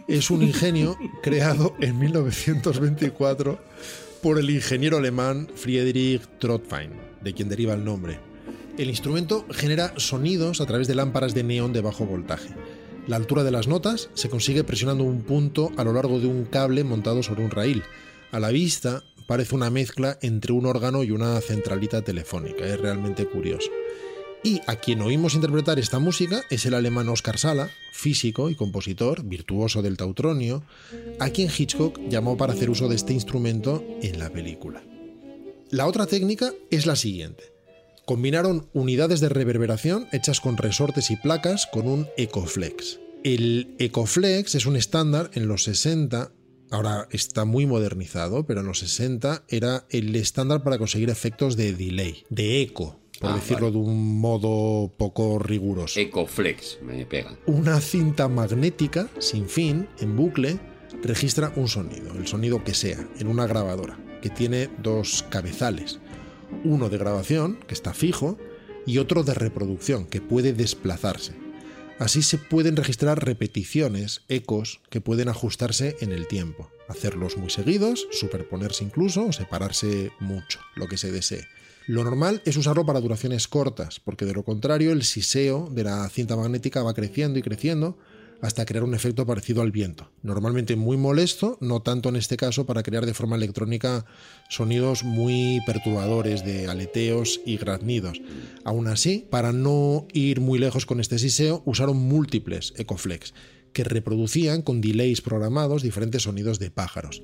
Es 0.08 0.30
un 0.32 0.42
ingenio 0.42 0.98
creado 1.22 1.76
en 1.80 1.96
1924 2.00 3.60
por 4.20 4.40
el 4.40 4.50
ingeniero 4.50 4.96
alemán 4.96 5.48
Friedrich 5.54 6.22
Trotwein, 6.40 6.90
de 7.22 7.32
quien 7.34 7.48
deriva 7.48 7.74
el 7.74 7.84
nombre. 7.84 8.18
El 8.78 8.90
instrumento 8.90 9.46
genera 9.50 9.94
sonidos 9.96 10.60
a 10.60 10.66
través 10.66 10.86
de 10.86 10.94
lámparas 10.94 11.32
de 11.32 11.42
neón 11.42 11.72
de 11.72 11.80
bajo 11.80 12.04
voltaje. 12.04 12.50
La 13.06 13.16
altura 13.16 13.42
de 13.42 13.50
las 13.50 13.68
notas 13.68 14.10
se 14.12 14.28
consigue 14.28 14.64
presionando 14.64 15.02
un 15.02 15.22
punto 15.22 15.72
a 15.78 15.84
lo 15.84 15.94
largo 15.94 16.20
de 16.20 16.26
un 16.26 16.44
cable 16.44 16.84
montado 16.84 17.22
sobre 17.22 17.42
un 17.42 17.50
raíl. 17.50 17.84
A 18.32 18.40
la 18.40 18.50
vista 18.50 19.02
parece 19.26 19.54
una 19.54 19.70
mezcla 19.70 20.18
entre 20.20 20.52
un 20.52 20.66
órgano 20.66 21.04
y 21.04 21.10
una 21.10 21.40
centralita 21.40 22.02
telefónica. 22.02 22.66
Es 22.66 22.78
realmente 22.78 23.24
curioso. 23.24 23.70
Y 24.42 24.60
a 24.66 24.76
quien 24.76 25.00
oímos 25.00 25.34
interpretar 25.34 25.78
esta 25.78 25.98
música 25.98 26.42
es 26.50 26.66
el 26.66 26.74
alemán 26.74 27.08
Oskar 27.08 27.38
Sala, 27.38 27.70
físico 27.92 28.50
y 28.50 28.56
compositor, 28.56 29.24
virtuoso 29.24 29.80
del 29.80 29.96
tautronio, 29.96 30.64
a 31.18 31.30
quien 31.30 31.48
Hitchcock 31.48 31.98
llamó 32.10 32.36
para 32.36 32.52
hacer 32.52 32.68
uso 32.68 32.88
de 32.88 32.96
este 32.96 33.14
instrumento 33.14 33.82
en 34.02 34.18
la 34.18 34.28
película. 34.28 34.82
La 35.70 35.86
otra 35.86 36.06
técnica 36.06 36.52
es 36.70 36.84
la 36.84 36.94
siguiente. 36.94 37.55
Combinaron 38.06 38.68
unidades 38.72 39.18
de 39.18 39.28
reverberación 39.28 40.06
hechas 40.12 40.40
con 40.40 40.56
resortes 40.56 41.10
y 41.10 41.16
placas 41.16 41.66
con 41.66 41.88
un 41.88 42.06
Ecoflex. 42.16 43.00
El 43.24 43.74
Ecoflex 43.80 44.54
es 44.54 44.64
un 44.64 44.76
estándar 44.76 45.28
en 45.34 45.48
los 45.48 45.64
60, 45.64 46.30
ahora 46.70 47.08
está 47.10 47.44
muy 47.44 47.66
modernizado, 47.66 48.46
pero 48.46 48.60
en 48.60 48.66
los 48.66 48.78
60 48.78 49.42
era 49.48 49.86
el 49.90 50.14
estándar 50.14 50.62
para 50.62 50.78
conseguir 50.78 51.10
efectos 51.10 51.56
de 51.56 51.72
delay, 51.72 52.22
de 52.30 52.62
eco, 52.62 53.00
por 53.20 53.32
Ah, 53.32 53.34
decirlo 53.34 53.72
de 53.72 53.78
un 53.78 54.20
modo 54.20 54.94
poco 54.96 55.40
riguroso. 55.40 55.98
Ecoflex, 55.98 56.78
me 56.82 57.04
pega. 57.06 57.36
Una 57.46 57.80
cinta 57.80 58.28
magnética 58.28 59.08
sin 59.18 59.48
fin, 59.48 59.88
en 59.98 60.14
bucle, 60.14 60.60
registra 61.02 61.52
un 61.56 61.66
sonido, 61.66 62.12
el 62.16 62.28
sonido 62.28 62.62
que 62.62 62.72
sea, 62.72 63.04
en 63.18 63.26
una 63.26 63.48
grabadora, 63.48 63.98
que 64.22 64.30
tiene 64.30 64.70
dos 64.80 65.24
cabezales. 65.28 65.98
Uno 66.64 66.88
de 66.88 66.98
grabación, 66.98 67.58
que 67.66 67.74
está 67.74 67.94
fijo, 67.94 68.38
y 68.86 68.98
otro 68.98 69.24
de 69.24 69.34
reproducción, 69.34 70.06
que 70.06 70.20
puede 70.20 70.52
desplazarse. 70.52 71.34
Así 71.98 72.22
se 72.22 72.38
pueden 72.38 72.76
registrar 72.76 73.24
repeticiones, 73.24 74.22
ecos, 74.28 74.80
que 74.90 75.00
pueden 75.00 75.28
ajustarse 75.28 75.96
en 76.00 76.12
el 76.12 76.26
tiempo, 76.26 76.70
hacerlos 76.88 77.36
muy 77.38 77.50
seguidos, 77.50 78.06
superponerse 78.12 78.84
incluso 78.84 79.26
o 79.26 79.32
separarse 79.32 80.12
mucho, 80.20 80.60
lo 80.74 80.88
que 80.88 80.98
se 80.98 81.10
desee. 81.10 81.46
Lo 81.86 82.04
normal 82.04 82.42
es 82.44 82.56
usarlo 82.56 82.84
para 82.84 83.00
duraciones 83.00 83.48
cortas, 83.48 84.00
porque 84.00 84.24
de 84.24 84.34
lo 84.34 84.42
contrario 84.42 84.92
el 84.92 85.04
siseo 85.04 85.70
de 85.70 85.84
la 85.84 86.08
cinta 86.10 86.36
magnética 86.36 86.82
va 86.82 86.94
creciendo 86.94 87.38
y 87.38 87.42
creciendo 87.42 87.96
hasta 88.46 88.64
crear 88.64 88.84
un 88.84 88.94
efecto 88.94 89.26
parecido 89.26 89.60
al 89.60 89.72
viento. 89.72 90.12
Normalmente 90.22 90.76
muy 90.76 90.96
molesto, 90.96 91.58
no 91.60 91.82
tanto 91.82 92.08
en 92.08 92.16
este 92.16 92.36
caso 92.36 92.64
para 92.64 92.84
crear 92.84 93.04
de 93.04 93.12
forma 93.12 93.34
electrónica 93.34 94.06
sonidos 94.48 95.02
muy 95.02 95.60
perturbadores 95.66 96.44
de 96.44 96.68
aleteos 96.68 97.40
y 97.44 97.56
graznidos. 97.56 98.20
Aún 98.64 98.86
así, 98.86 99.26
para 99.30 99.52
no 99.52 100.06
ir 100.12 100.40
muy 100.40 100.60
lejos 100.60 100.86
con 100.86 101.00
este 101.00 101.18
siseo, 101.18 101.62
usaron 101.66 101.96
múltiples 101.96 102.72
Ecoflex 102.76 103.34
que 103.72 103.84
reproducían 103.84 104.62
con 104.62 104.80
delays 104.80 105.20
programados 105.20 105.82
diferentes 105.82 106.22
sonidos 106.22 106.58
de 106.58 106.70
pájaros. 106.70 107.22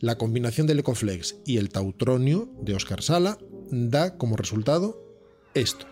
La 0.00 0.16
combinación 0.16 0.66
del 0.66 0.80
Ecoflex 0.80 1.36
y 1.46 1.58
el 1.58 1.68
Tautronio 1.68 2.48
de 2.60 2.74
Oscar 2.74 3.02
Sala 3.02 3.38
da 3.70 4.16
como 4.16 4.36
resultado 4.36 5.00
esto. 5.54 5.86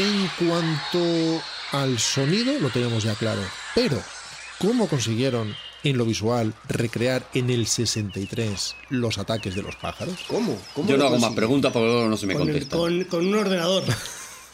En 0.00 0.29
cuanto 0.48 1.42
al 1.72 1.98
sonido, 1.98 2.58
lo 2.58 2.70
tenemos 2.70 3.04
ya 3.04 3.14
claro. 3.14 3.42
Pero, 3.74 4.02
¿cómo 4.58 4.88
consiguieron 4.88 5.54
en 5.84 5.96
lo 5.96 6.04
visual 6.04 6.52
recrear 6.68 7.26
en 7.34 7.50
el 7.50 7.66
63 7.66 8.76
los 8.90 9.18
ataques 9.18 9.54
de 9.54 9.62
los 9.62 9.76
pájaros? 9.76 10.16
¿Cómo? 10.28 10.58
¿Cómo 10.74 10.88
Yo 10.88 10.96
no 10.96 11.06
hago 11.06 11.18
más 11.18 11.32
preguntas 11.34 11.72
porque 11.72 11.86
luego 11.88 12.08
no 12.08 12.16
se 12.16 12.26
me 12.26 12.34
Con, 12.34 12.42
el- 12.48 12.54
contesta. 12.54 12.76
con- 12.76 13.04
con 13.04 13.26
un 13.26 13.34
ordenador. 13.36 13.84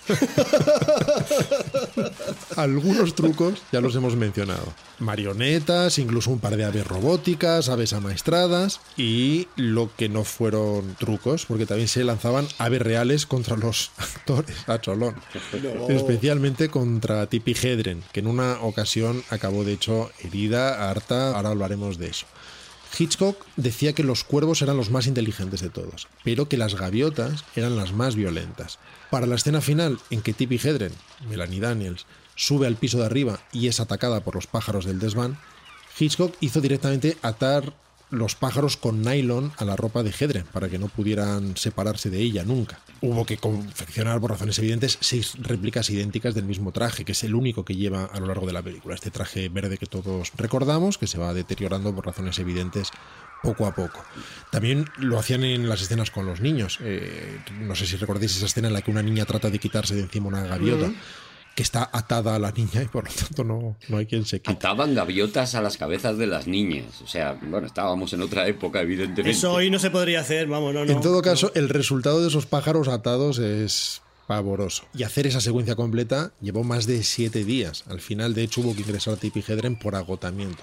Algunos 2.57 3.15
trucos 3.15 3.63
ya 3.73 3.81
los 3.81 3.95
hemos 3.97 4.17
mencionado. 4.17 4.73
Marionetas, 4.99 5.99
incluso 5.99 6.31
un 6.31 6.39
par 6.39 6.57
de 6.57 6.65
aves 6.65 6.87
robóticas, 6.87 7.69
aves 7.69 7.93
amaestradas 7.93 8.81
y 8.97 9.49
lo 9.57 9.91
que 9.95 10.09
no 10.09 10.25
fueron 10.25 10.97
trucos, 10.99 11.47
porque 11.47 11.67
también 11.67 11.89
se 11.89 12.05
lanzaban 12.05 12.47
aves 12.59 12.83
reales 12.83 13.27
contra 13.27 13.57
los 13.57 13.91
actores 13.97 14.69
a 14.69 14.81
cholón. 14.81 15.17
No. 15.63 15.89
Especialmente 15.89 16.69
contra 16.69 17.27
Tippi 17.27 17.53
Hedren, 17.53 18.03
que 18.13 18.21
en 18.21 18.27
una 18.27 18.61
ocasión 18.63 19.23
acabó 19.31 19.65
de 19.65 19.75
hecho 19.75 20.11
herida, 20.23 20.91
harta, 20.91 21.37
ahora 21.37 21.51
hablaremos 21.51 21.99
de 21.99 22.09
eso. 22.09 22.27
Hitchcock 22.99 23.45
decía 23.57 23.93
que 23.93 24.05
los 24.05 24.25
cuervos 24.25 24.63
eran 24.63 24.77
los 24.77 24.91
más 24.91 25.07
inteligentes 25.07 25.61
de 25.61 25.71
todos, 25.71 26.09
pero 26.25 26.49
que 26.49 26.57
las 26.57 26.75
gaviotas 26.75 27.45
eran 27.55 27.77
las 27.77 27.93
más 27.93 28.15
violentas. 28.15 28.79
Para 29.11 29.27
la 29.27 29.35
escena 29.35 29.61
final, 29.61 29.99
en 30.11 30.23
que 30.23 30.33
Tippi 30.33 30.57
Hedren, 30.57 30.93
Melanie 31.29 31.61
Daniels, 31.61 32.07
sube 32.35 32.67
al 32.67 32.77
piso 32.77 32.99
de 32.99 33.07
arriba 33.07 33.41
y 33.53 33.69
es 33.69 33.81
atacada 33.81 34.21
por 34.21 34.35
los 34.35 34.47
pájaros 34.47 34.85
del 34.85 34.99
desván, 34.99 35.39
Hitchcock 35.99 36.35
hizo 36.41 36.61
directamente 36.61 37.17
atar 37.23 37.75
los 38.11 38.35
pájaros 38.35 38.77
con 38.77 39.03
nylon 39.03 39.53
a 39.57 39.65
la 39.65 39.77
ropa 39.77 40.03
de 40.03 40.11
Hedren 40.11 40.45
para 40.53 40.69
que 40.69 40.79
no 40.79 40.89
pudieran 40.89 41.57
separarse 41.57 42.11
de 42.11 42.21
ella 42.21 42.45
nunca. 42.45 42.79
Hubo 43.01 43.27
que 43.27 43.37
confeccionar, 43.37 44.21
por 44.21 44.31
razones 44.31 44.59
evidentes, 44.59 44.99
seis 45.01 45.35
réplicas 45.39 45.91
idénticas 45.91 46.35
del 46.35 46.45
mismo 46.45 46.73
traje, 46.73 47.05
que 47.05 47.13
es 47.13 47.25
el 47.25 47.35
único 47.35 47.65
que 47.65 47.77
lleva 47.77 48.05
a 48.05 48.21
lo 48.21 48.27
largo 48.27 48.47
de 48.47 48.53
la 48.53 48.63
película. 48.63 48.95
Este 48.95 49.11
traje 49.11 49.49
verde 49.49 49.77
que 49.77 49.87
todos 49.87 50.33
recordamos, 50.37 50.99
que 50.99 51.07
se 51.07 51.19
va 51.19 51.35
deteriorando 51.35 51.95
por 51.95 52.07
razones 52.07 52.39
evidentes 52.39 52.91
poco 53.43 53.67
a 53.67 53.75
poco. 53.75 54.03
También 54.51 54.87
lo 54.99 55.19
hacían 55.19 55.45
en 55.45 55.69
las 55.69 55.83
escenas 55.83 56.11
con 56.11 56.27
los 56.27 56.41
niños. 56.41 56.79
Eh, 56.81 57.39
no 57.61 57.75
sé 57.75 57.87
si 57.87 57.97
recordáis 57.97 58.37
esa 58.37 58.47
escena 58.47 58.69
en 58.69 58.75
la 58.75 58.83
que 58.83 58.91
una 58.91 59.03
niña 59.03 59.25
trata 59.27 59.51
de 59.51 59.59
quitarse 59.59 59.95
de 59.95 60.03
encima 60.03 60.29
una 60.29 60.47
gaviota. 60.47 60.91
Que 61.57 61.63
está 61.63 61.89
atada 61.91 62.37
a 62.37 62.39
la 62.39 62.53
niña 62.53 62.83
y 62.83 62.87
por 62.87 63.09
lo 63.09 63.11
tanto 63.11 63.43
no, 63.43 63.77
no 63.89 63.97
hay 63.97 64.07
quien 64.07 64.25
se 64.27 64.41
quite. 64.41 64.53
Ataban 64.53 64.95
gaviotas 64.95 65.55
a 65.55 65.63
las 65.63 65.79
cabezas 65.79 66.19
de 66.19 66.27
las 66.27 66.47
niñas. 66.47 67.01
O 67.03 67.09
sea, 67.09 67.39
bueno, 67.43 67.67
estábamos 67.67 68.13
en 68.13 68.21
otra 68.21 68.47
época, 68.47 68.83
evidentemente. 68.83 69.31
Eso 69.31 69.53
hoy 69.53 69.71
no 69.71 69.79
se 69.79 69.91
podría 69.91 70.21
hacer, 70.21 70.47
vamos, 70.47 70.75
no, 70.75 70.85
no. 70.85 70.93
En 70.93 71.01
todo 71.01 71.23
caso, 71.23 71.51
el 71.55 71.71
resultado 71.71 72.21
de 72.21 72.29
esos 72.29 72.47
pájaros 72.47 72.89
atados 72.89 73.39
es 73.39 74.03
pavoroso. 74.27 74.85
Y 74.95 75.05
hacer 75.05 75.27
esa 75.27 75.41
secuencia 75.41 75.77
completa 75.77 76.33
llevó 76.41 76.63
más 76.63 76.87
de 76.87 77.03
siete 77.03 77.45
días. 77.45 77.85
Al 77.89 78.01
final, 78.01 78.35
de 78.35 78.43
hecho, 78.43 78.61
hubo 78.61 78.75
que 78.75 78.83
ingresar 78.83 79.15
a 79.15 79.17
Tippi 79.17 79.43
Hedren 79.47 79.79
por 79.79 79.95
agotamiento. 79.95 80.63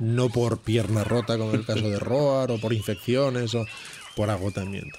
No 0.00 0.28
por 0.28 0.58
pierna 0.58 1.04
rota, 1.04 1.38
como 1.38 1.50
en 1.50 1.60
el 1.60 1.66
caso 1.66 1.88
de 1.88 1.98
Roar, 1.98 2.50
o 2.50 2.58
por 2.58 2.72
infecciones, 2.72 3.54
o 3.54 3.64
por 4.16 4.30
agotamiento. 4.30 4.98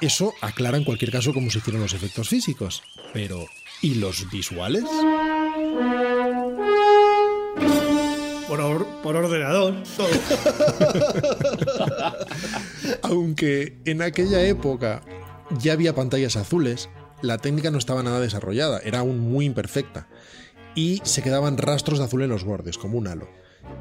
Eso 0.00 0.32
aclara 0.40 0.78
en 0.78 0.84
cualquier 0.84 1.12
caso 1.12 1.34
cómo 1.34 1.50
se 1.50 1.58
hicieron 1.58 1.82
los 1.82 1.92
efectos 1.92 2.28
físicos. 2.28 2.82
Pero, 3.12 3.46
¿y 3.82 3.94
los 3.96 4.30
visuales? 4.30 4.84
Por, 8.48 8.60
or- 8.60 8.86
por 9.02 9.16
ordenador, 9.16 9.74
todo. 9.96 10.08
Aunque 13.02 13.78
en 13.84 14.02
aquella 14.02 14.42
época 14.44 15.02
ya 15.58 15.72
había 15.72 15.94
pantallas 15.94 16.36
azules, 16.36 16.88
la 17.22 17.38
técnica 17.38 17.70
no 17.70 17.78
estaba 17.78 18.02
nada 18.02 18.20
desarrollada, 18.20 18.80
era 18.84 18.98
aún 19.00 19.20
muy 19.20 19.44
imperfecta. 19.46 20.08
Y 20.74 21.00
se 21.04 21.22
quedaban 21.22 21.58
rastros 21.58 21.98
de 21.98 22.06
azul 22.06 22.22
en 22.22 22.30
los 22.30 22.44
bordes, 22.44 22.78
como 22.78 22.98
un 22.98 23.06
halo. 23.08 23.28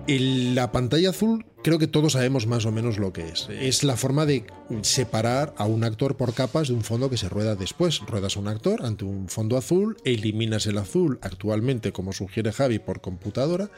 La 0.07 0.71
pantalla 0.71 1.11
azul 1.11 1.45
creo 1.63 1.79
que 1.79 1.87
todos 1.87 2.13
sabemos 2.13 2.47
más 2.47 2.65
o 2.65 2.71
menos 2.71 2.97
lo 2.97 3.13
que 3.13 3.29
es. 3.29 3.47
Es 3.49 3.83
la 3.83 3.97
forma 3.97 4.25
de 4.25 4.45
separar 4.81 5.53
a 5.57 5.65
un 5.65 5.83
actor 5.83 6.17
por 6.17 6.33
capas 6.33 6.67
de 6.67 6.73
un 6.73 6.83
fondo 6.83 7.09
que 7.09 7.17
se 7.17 7.29
rueda 7.29 7.55
después. 7.55 7.99
Ruedas 7.99 8.35
a 8.35 8.39
un 8.39 8.47
actor 8.47 8.85
ante 8.85 9.05
un 9.05 9.29
fondo 9.29 9.57
azul, 9.57 9.97
eliminas 10.03 10.65
el 10.65 10.77
azul 10.77 11.19
actualmente, 11.21 11.91
como 11.91 12.13
sugiere 12.13 12.51
Javi, 12.51 12.79
por 12.79 13.01
computadora, 13.01 13.69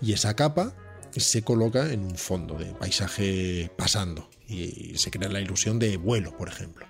y 0.00 0.12
esa 0.12 0.36
capa 0.36 0.74
se 1.16 1.42
coloca 1.42 1.92
en 1.92 2.04
un 2.04 2.16
fondo 2.16 2.56
de 2.56 2.66
paisaje 2.66 3.70
pasando 3.76 4.28
y 4.48 4.92
se 4.96 5.10
crea 5.10 5.28
la 5.28 5.40
ilusión 5.40 5.78
de 5.78 5.96
vuelo, 5.96 6.36
por 6.36 6.48
ejemplo. 6.48 6.86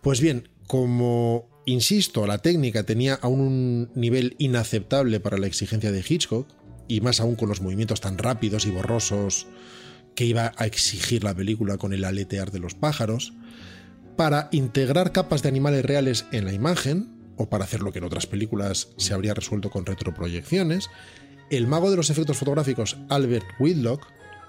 Pues 0.00 0.20
bien, 0.20 0.48
como 0.66 1.48
insisto, 1.66 2.26
la 2.26 2.38
técnica 2.38 2.84
tenía 2.84 3.14
aún 3.14 3.40
un 3.40 3.90
nivel 3.94 4.36
inaceptable 4.38 5.20
para 5.20 5.38
la 5.38 5.46
exigencia 5.46 5.92
de 5.92 6.04
Hitchcock, 6.06 6.46
y 6.88 7.00
más 7.00 7.20
aún 7.20 7.36
con 7.36 7.48
los 7.48 7.60
movimientos 7.60 8.00
tan 8.00 8.18
rápidos 8.18 8.66
y 8.66 8.70
borrosos 8.70 9.46
que 10.14 10.24
iba 10.24 10.52
a 10.56 10.66
exigir 10.66 11.24
la 11.24 11.34
película 11.34 11.78
con 11.78 11.92
el 11.92 12.04
aletear 12.04 12.50
de 12.50 12.58
los 12.58 12.74
pájaros, 12.74 13.32
para 14.16 14.48
integrar 14.52 15.12
capas 15.12 15.42
de 15.42 15.48
animales 15.48 15.84
reales 15.84 16.26
en 16.32 16.44
la 16.44 16.52
imagen, 16.52 17.08
o 17.36 17.48
para 17.48 17.64
hacer 17.64 17.80
lo 17.80 17.92
que 17.92 17.98
en 17.98 18.04
otras 18.04 18.26
películas 18.26 18.88
se 18.98 19.14
habría 19.14 19.34
resuelto 19.34 19.70
con 19.70 19.86
retroproyecciones, 19.86 20.90
el 21.50 21.66
mago 21.66 21.90
de 21.90 21.96
los 21.96 22.10
efectos 22.10 22.36
fotográficos 22.36 22.98
Albert 23.08 23.46
Whitlock, 23.58 24.06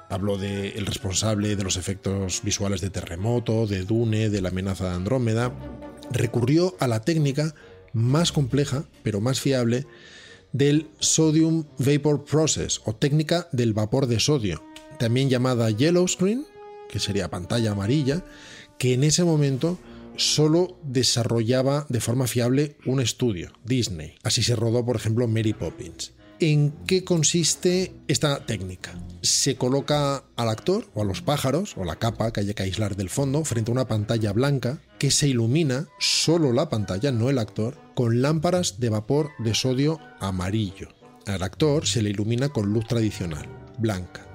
habló 0.10 0.38
del 0.38 0.86
responsable 0.86 1.56
de 1.56 1.64
los 1.64 1.78
efectos 1.78 2.42
visuales 2.44 2.82
de 2.82 2.90
Terremoto, 2.90 3.68
de 3.68 3.84
Dune, 3.84 4.30
de 4.30 4.42
la 4.42 4.50
amenaza 4.50 4.90
de 4.90 4.96
Andrómeda, 4.96 5.54
recurrió 6.12 6.76
a 6.80 6.88
la 6.88 7.02
técnica 7.02 7.56
más 7.94 8.32
compleja, 8.32 8.84
pero 9.02 9.22
más 9.22 9.40
fiable, 9.40 9.86
del 10.54 10.88
Sodium 11.00 11.66
Vapor 11.80 12.24
Process, 12.24 12.82
o 12.86 12.96
técnica 12.96 13.50
del 13.52 13.74
vapor 13.74 14.08
de 14.08 14.20
sodio, 14.20 14.64
también 14.98 15.30
llamada 15.30 15.70
Yellow 15.70 16.08
Screen, 16.08 16.46
que 16.88 17.00
sería 17.00 17.30
pantalla 17.30 17.72
amarilla, 17.72 18.24
que 18.78 18.94
en 18.94 19.04
ese 19.04 19.24
momento 19.24 19.78
solo 20.16 20.78
desarrollaba 20.84 21.86
de 21.90 22.00
forma 22.00 22.28
fiable 22.28 22.78
un 22.86 23.00
estudio, 23.00 23.52
Disney. 23.66 24.16
Así 24.24 24.44
se 24.44 24.56
rodó, 24.56 24.86
por 24.86 24.96
ejemplo, 24.96 25.28
Mary 25.28 25.54
Poppins. 25.54 26.14
¿En 26.40 26.72
qué 26.86 27.04
consiste 27.04 27.94
esta 28.08 28.46
técnica? 28.46 28.94
Se 29.22 29.56
coloca 29.56 30.26
al 30.36 30.50
actor 30.50 30.90
o 30.94 31.02
a 31.02 31.06
los 31.06 31.22
pájaros 31.22 31.76
o 31.78 31.86
la 31.86 31.96
capa 31.96 32.34
que 32.34 32.42
haya 32.42 32.54
que 32.54 32.64
aislar 32.64 32.96
del 32.96 33.10
fondo 33.10 33.46
frente 33.46 33.72
a 33.72 33.74
una 33.74 33.88
pantalla 33.88 34.34
blanca 34.34 34.82
que 35.00 35.10
se 35.10 35.28
ilumina, 35.28 35.88
solo 36.00 36.52
la 36.52 36.70
pantalla, 36.70 37.12
no 37.12 37.30
el 37.30 37.40
actor, 37.40 37.78
con 37.96 38.22
lámparas 38.22 38.80
de 38.80 38.90
vapor 38.90 39.32
de 39.40 39.54
sodio 39.54 40.00
amarillo. 40.20 40.90
Al 41.26 41.44
actor 41.44 41.86
se 41.86 42.02
le 42.02 42.10
ilumina 42.10 42.50
con 42.50 42.74
luz 42.74 42.86
tradicional, 42.88 43.48
blanca. 43.78 44.26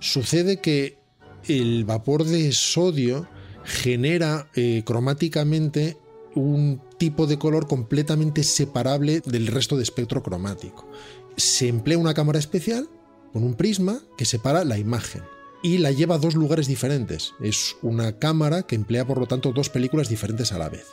Sucede 0.00 0.60
que 0.60 0.98
el 1.46 1.84
vapor 1.84 2.24
de 2.24 2.52
sodio 2.52 3.28
genera 3.64 4.48
eh, 4.54 4.82
cromáticamente 4.84 5.96
un 6.34 6.80
tipo 6.98 7.26
de 7.26 7.38
color 7.38 7.66
completamente 7.66 8.42
separable 8.42 9.20
del 9.24 9.46
resto 9.46 9.76
de 9.76 9.82
espectro 9.82 10.22
cromático. 10.22 10.88
Se 11.36 11.68
emplea 11.68 11.98
una 11.98 12.14
cámara 12.14 12.38
especial 12.38 12.88
con 13.32 13.44
un 13.44 13.54
prisma 13.54 14.00
que 14.16 14.24
separa 14.24 14.64
la 14.64 14.78
imagen 14.78 15.22
y 15.62 15.78
la 15.78 15.92
lleva 15.92 16.16
a 16.16 16.18
dos 16.18 16.34
lugares 16.34 16.66
diferentes. 16.66 17.32
Es 17.40 17.76
una 17.82 18.18
cámara 18.18 18.64
que 18.64 18.74
emplea 18.74 19.06
por 19.06 19.18
lo 19.18 19.26
tanto 19.26 19.52
dos 19.52 19.70
películas 19.70 20.08
diferentes 20.08 20.52
a 20.52 20.58
la 20.58 20.68
vez. 20.68 20.86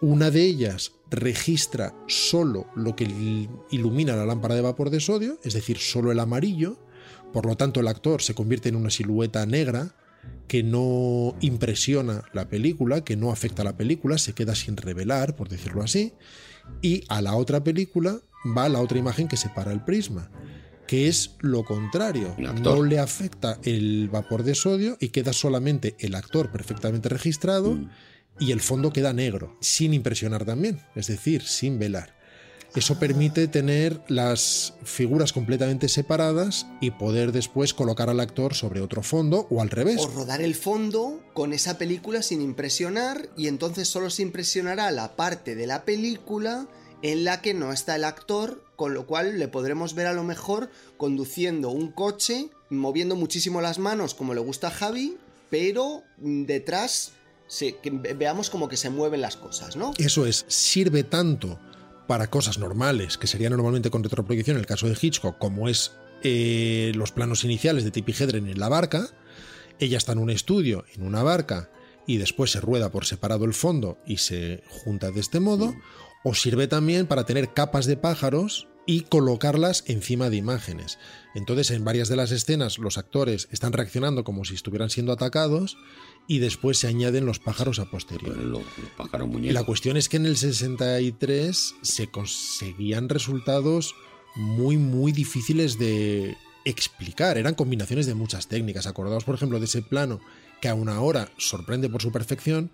Una 0.00 0.30
de 0.30 0.44
ellas 0.44 0.92
registra 1.10 1.94
solo 2.06 2.66
lo 2.74 2.96
que 2.96 3.04
il- 3.04 3.48
ilumina 3.70 4.16
la 4.16 4.24
lámpara 4.26 4.54
de 4.54 4.62
vapor 4.62 4.90
de 4.90 5.00
sodio, 5.00 5.38
es 5.44 5.54
decir, 5.54 5.78
solo 5.78 6.10
el 6.12 6.20
amarillo, 6.20 6.78
por 7.32 7.46
lo 7.46 7.56
tanto 7.56 7.80
el 7.80 7.88
actor 7.88 8.22
se 8.22 8.34
convierte 8.34 8.68
en 8.70 8.76
una 8.76 8.90
silueta 8.90 9.44
negra 9.46 9.94
que 10.48 10.62
no 10.62 11.34
impresiona 11.40 12.24
la 12.32 12.48
película, 12.48 13.02
que 13.04 13.16
no 13.16 13.30
afecta 13.30 13.62
a 13.62 13.64
la 13.64 13.76
película, 13.76 14.18
se 14.18 14.32
queda 14.34 14.54
sin 14.54 14.76
revelar, 14.76 15.36
por 15.36 15.48
decirlo 15.48 15.82
así, 15.82 16.12
y 16.82 17.04
a 17.08 17.20
la 17.22 17.34
otra 17.34 17.62
película 17.64 18.20
va 18.56 18.68
la 18.68 18.80
otra 18.80 18.98
imagen 18.98 19.28
que 19.28 19.36
separa 19.36 19.72
el 19.72 19.84
prisma, 19.84 20.30
que 20.86 21.08
es 21.08 21.36
lo 21.40 21.64
contrario. 21.64 22.34
No 22.62 22.82
le 22.82 22.98
afecta 22.98 23.58
el 23.62 24.08
vapor 24.10 24.42
de 24.44 24.54
sodio 24.54 24.96
y 25.00 25.08
queda 25.08 25.32
solamente 25.32 25.94
el 26.00 26.14
actor 26.14 26.50
perfectamente 26.50 27.08
registrado 27.08 27.74
Mm. 27.74 27.88
Y 28.40 28.52
el 28.52 28.60
fondo 28.60 28.92
queda 28.92 29.12
negro, 29.12 29.56
sin 29.60 29.94
impresionar 29.94 30.44
también, 30.44 30.80
es 30.96 31.06
decir, 31.06 31.42
sin 31.42 31.78
velar. 31.78 32.18
Eso 32.74 33.00
permite 33.00 33.48
tener 33.48 34.00
las 34.06 34.74
figuras 34.84 35.32
completamente 35.32 35.88
separadas 35.88 36.66
y 36.80 36.92
poder 36.92 37.32
después 37.32 37.74
colocar 37.74 38.08
al 38.08 38.20
actor 38.20 38.54
sobre 38.54 38.80
otro 38.80 39.02
fondo 39.02 39.48
o 39.50 39.60
al 39.60 39.70
revés. 39.70 40.00
O 40.00 40.08
rodar 40.08 40.40
el 40.40 40.54
fondo 40.54 41.20
con 41.34 41.52
esa 41.52 41.78
película 41.78 42.22
sin 42.22 42.40
impresionar 42.40 43.28
y 43.36 43.48
entonces 43.48 43.88
solo 43.88 44.08
se 44.08 44.22
impresionará 44.22 44.90
la 44.92 45.16
parte 45.16 45.56
de 45.56 45.66
la 45.66 45.84
película 45.84 46.68
en 47.02 47.24
la 47.24 47.42
que 47.42 47.54
no 47.54 47.72
está 47.72 47.96
el 47.96 48.04
actor, 48.04 48.62
con 48.76 48.94
lo 48.94 49.04
cual 49.04 49.38
le 49.38 49.48
podremos 49.48 49.94
ver 49.94 50.06
a 50.06 50.12
lo 50.12 50.22
mejor 50.22 50.70
conduciendo 50.96 51.70
un 51.70 51.90
coche, 51.90 52.50
moviendo 52.68 53.16
muchísimo 53.16 53.60
las 53.60 53.80
manos 53.80 54.14
como 54.14 54.32
le 54.32 54.40
gusta 54.40 54.68
a 54.68 54.70
Javi, 54.70 55.16
pero 55.50 56.04
mm, 56.18 56.44
detrás 56.44 57.14
se- 57.50 57.76
que 57.82 57.90
ve- 57.90 58.14
veamos 58.14 58.48
como 58.48 58.68
que 58.68 58.76
se 58.76 58.88
mueven 58.90 59.20
las 59.20 59.36
cosas, 59.36 59.74
¿no? 59.76 59.92
Eso 59.98 60.24
es, 60.24 60.44
sirve 60.48 61.02
tanto 61.02 61.58
para 62.06 62.30
cosas 62.30 62.58
normales, 62.58 63.18
que 63.18 63.26
serían 63.26 63.52
normalmente 63.52 63.90
con 63.90 64.02
retroproyección 64.04 64.56
en 64.56 64.60
el 64.60 64.66
caso 64.66 64.88
de 64.88 64.96
Hitchcock, 65.00 65.36
como 65.38 65.68
es 65.68 65.92
eh, 66.22 66.92
los 66.94 67.12
planos 67.12 67.44
iniciales 67.44 67.82
de 67.84 67.90
Tippi 67.90 68.12
Hedren 68.12 68.46
en 68.46 68.58
la 68.60 68.68
barca. 68.68 69.08
Ella 69.78 69.98
está 69.98 70.12
en 70.12 70.18
un 70.18 70.30
estudio, 70.30 70.84
en 70.94 71.02
una 71.02 71.22
barca, 71.22 71.70
y 72.06 72.18
después 72.18 72.50
se 72.52 72.60
rueda 72.60 72.90
por 72.90 73.04
separado 73.06 73.44
el 73.44 73.54
fondo 73.54 73.98
y 74.06 74.18
se 74.18 74.62
junta 74.68 75.10
de 75.10 75.20
este 75.20 75.40
modo. 75.40 75.74
O 76.22 76.34
sirve 76.34 76.66
también 76.68 77.06
para 77.06 77.24
tener 77.24 77.52
capas 77.54 77.86
de 77.86 77.96
pájaros 77.96 78.68
y 78.90 79.02
colocarlas 79.02 79.84
encima 79.86 80.30
de 80.30 80.36
imágenes. 80.36 80.98
Entonces, 81.36 81.70
en 81.70 81.84
varias 81.84 82.08
de 82.08 82.16
las 82.16 82.32
escenas, 82.32 82.78
los 82.78 82.98
actores 82.98 83.46
están 83.52 83.72
reaccionando 83.72 84.24
como 84.24 84.44
si 84.44 84.56
estuvieran 84.56 84.90
siendo 84.90 85.12
atacados 85.12 85.76
y 86.26 86.40
después 86.40 86.78
se 86.78 86.88
añaden 86.88 87.24
los 87.24 87.38
pájaros 87.38 87.78
a 87.78 87.84
posteriori. 87.84 88.42
Los, 88.42 88.64
los 88.98 89.52
la 89.52 89.62
cuestión 89.62 89.96
es 89.96 90.08
que 90.08 90.16
en 90.16 90.26
el 90.26 90.36
63 90.36 91.74
se 91.82 92.08
conseguían 92.08 93.08
resultados 93.08 93.94
muy, 94.34 94.76
muy 94.76 95.12
difíciles 95.12 95.78
de 95.78 96.36
explicar. 96.64 97.38
Eran 97.38 97.54
combinaciones 97.54 98.06
de 98.06 98.14
muchas 98.14 98.48
técnicas. 98.48 98.88
Acordaos, 98.88 99.22
por 99.22 99.36
ejemplo, 99.36 99.60
de 99.60 99.66
ese 99.66 99.82
plano 99.82 100.20
que 100.60 100.68
aún 100.68 100.88
ahora 100.88 101.30
sorprende 101.38 101.88
por 101.88 102.02
su 102.02 102.10
perfección, 102.10 102.72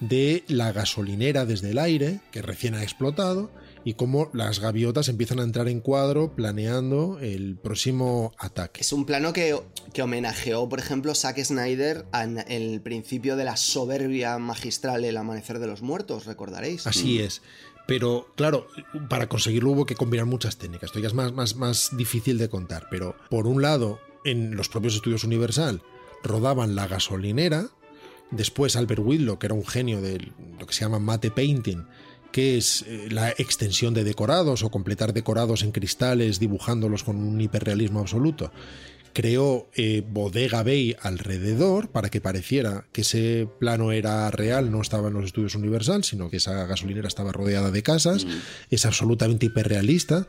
de 0.00 0.42
la 0.48 0.72
gasolinera 0.72 1.46
desde 1.46 1.70
el 1.70 1.78
aire, 1.78 2.20
que 2.32 2.42
recién 2.42 2.74
ha 2.74 2.82
explotado, 2.82 3.52
y 3.84 3.94
cómo 3.94 4.30
las 4.32 4.60
gaviotas 4.60 5.08
empiezan 5.08 5.40
a 5.40 5.42
entrar 5.42 5.68
en 5.68 5.80
cuadro 5.80 6.34
planeando 6.34 7.18
el 7.20 7.56
próximo 7.56 8.32
ataque. 8.38 8.80
Es 8.80 8.92
un 8.92 9.04
plano 9.04 9.32
que, 9.32 9.58
que 9.92 10.02
homenajeó, 10.02 10.68
por 10.68 10.78
ejemplo, 10.78 11.14
Zack 11.14 11.42
Snyder 11.42 12.06
en 12.12 12.38
el 12.48 12.80
principio 12.80 13.36
de 13.36 13.44
la 13.44 13.56
soberbia 13.56 14.38
magistral 14.38 15.04
El 15.04 15.16
Amanecer 15.16 15.58
de 15.58 15.66
los 15.66 15.82
Muertos, 15.82 16.26
recordaréis. 16.26 16.86
Así 16.86 17.20
es. 17.20 17.42
Pero 17.86 18.28
claro, 18.36 18.68
para 19.08 19.28
conseguirlo 19.28 19.72
hubo 19.72 19.86
que 19.86 19.96
combinar 19.96 20.26
muchas 20.26 20.56
técnicas. 20.56 20.88
Esto 20.88 21.00
ya 21.00 21.08
es 21.08 21.14
más, 21.14 21.32
más, 21.32 21.56
más 21.56 21.96
difícil 21.96 22.38
de 22.38 22.48
contar. 22.48 22.86
Pero 22.90 23.16
por 23.28 23.46
un 23.46 23.60
lado, 23.60 24.00
en 24.24 24.56
los 24.56 24.68
propios 24.68 24.94
estudios 24.94 25.24
Universal 25.24 25.82
rodaban 26.22 26.74
la 26.74 26.86
gasolinera. 26.86 27.66
Después 28.30 28.76
Albert 28.76 29.02
Whitlow, 29.04 29.38
que 29.38 29.46
era 29.46 29.54
un 29.54 29.66
genio 29.66 30.00
de 30.00 30.32
lo 30.58 30.66
que 30.66 30.72
se 30.72 30.84
llama 30.84 30.98
mate 30.98 31.30
painting, 31.30 31.84
que 32.32 32.56
es 32.56 32.84
eh, 32.88 33.08
la 33.10 33.30
extensión 33.30 33.94
de 33.94 34.04
decorados 34.04 34.64
o 34.64 34.70
completar 34.70 35.12
decorados 35.12 35.62
en 35.62 35.72
cristales 35.72 36.40
dibujándolos 36.40 37.04
con 37.04 37.16
un 37.16 37.40
hiperrealismo 37.40 38.00
absoluto. 38.00 38.50
Creó 39.12 39.68
eh, 39.74 40.02
Bodega 40.08 40.62
Bay 40.62 40.96
alrededor 41.02 41.90
para 41.90 42.08
que 42.08 42.22
pareciera 42.22 42.86
que 42.92 43.02
ese 43.02 43.46
plano 43.60 43.92
era 43.92 44.30
real, 44.30 44.70
no 44.70 44.80
estaba 44.80 45.08
en 45.08 45.14
los 45.14 45.26
estudios 45.26 45.54
Universal, 45.54 46.02
sino 46.02 46.30
que 46.30 46.38
esa 46.38 46.64
gasolinera 46.64 47.08
estaba 47.08 47.30
rodeada 47.30 47.70
de 47.70 47.82
casas. 47.82 48.26
Es 48.70 48.86
absolutamente 48.86 49.46
hiperrealista. 49.46 50.28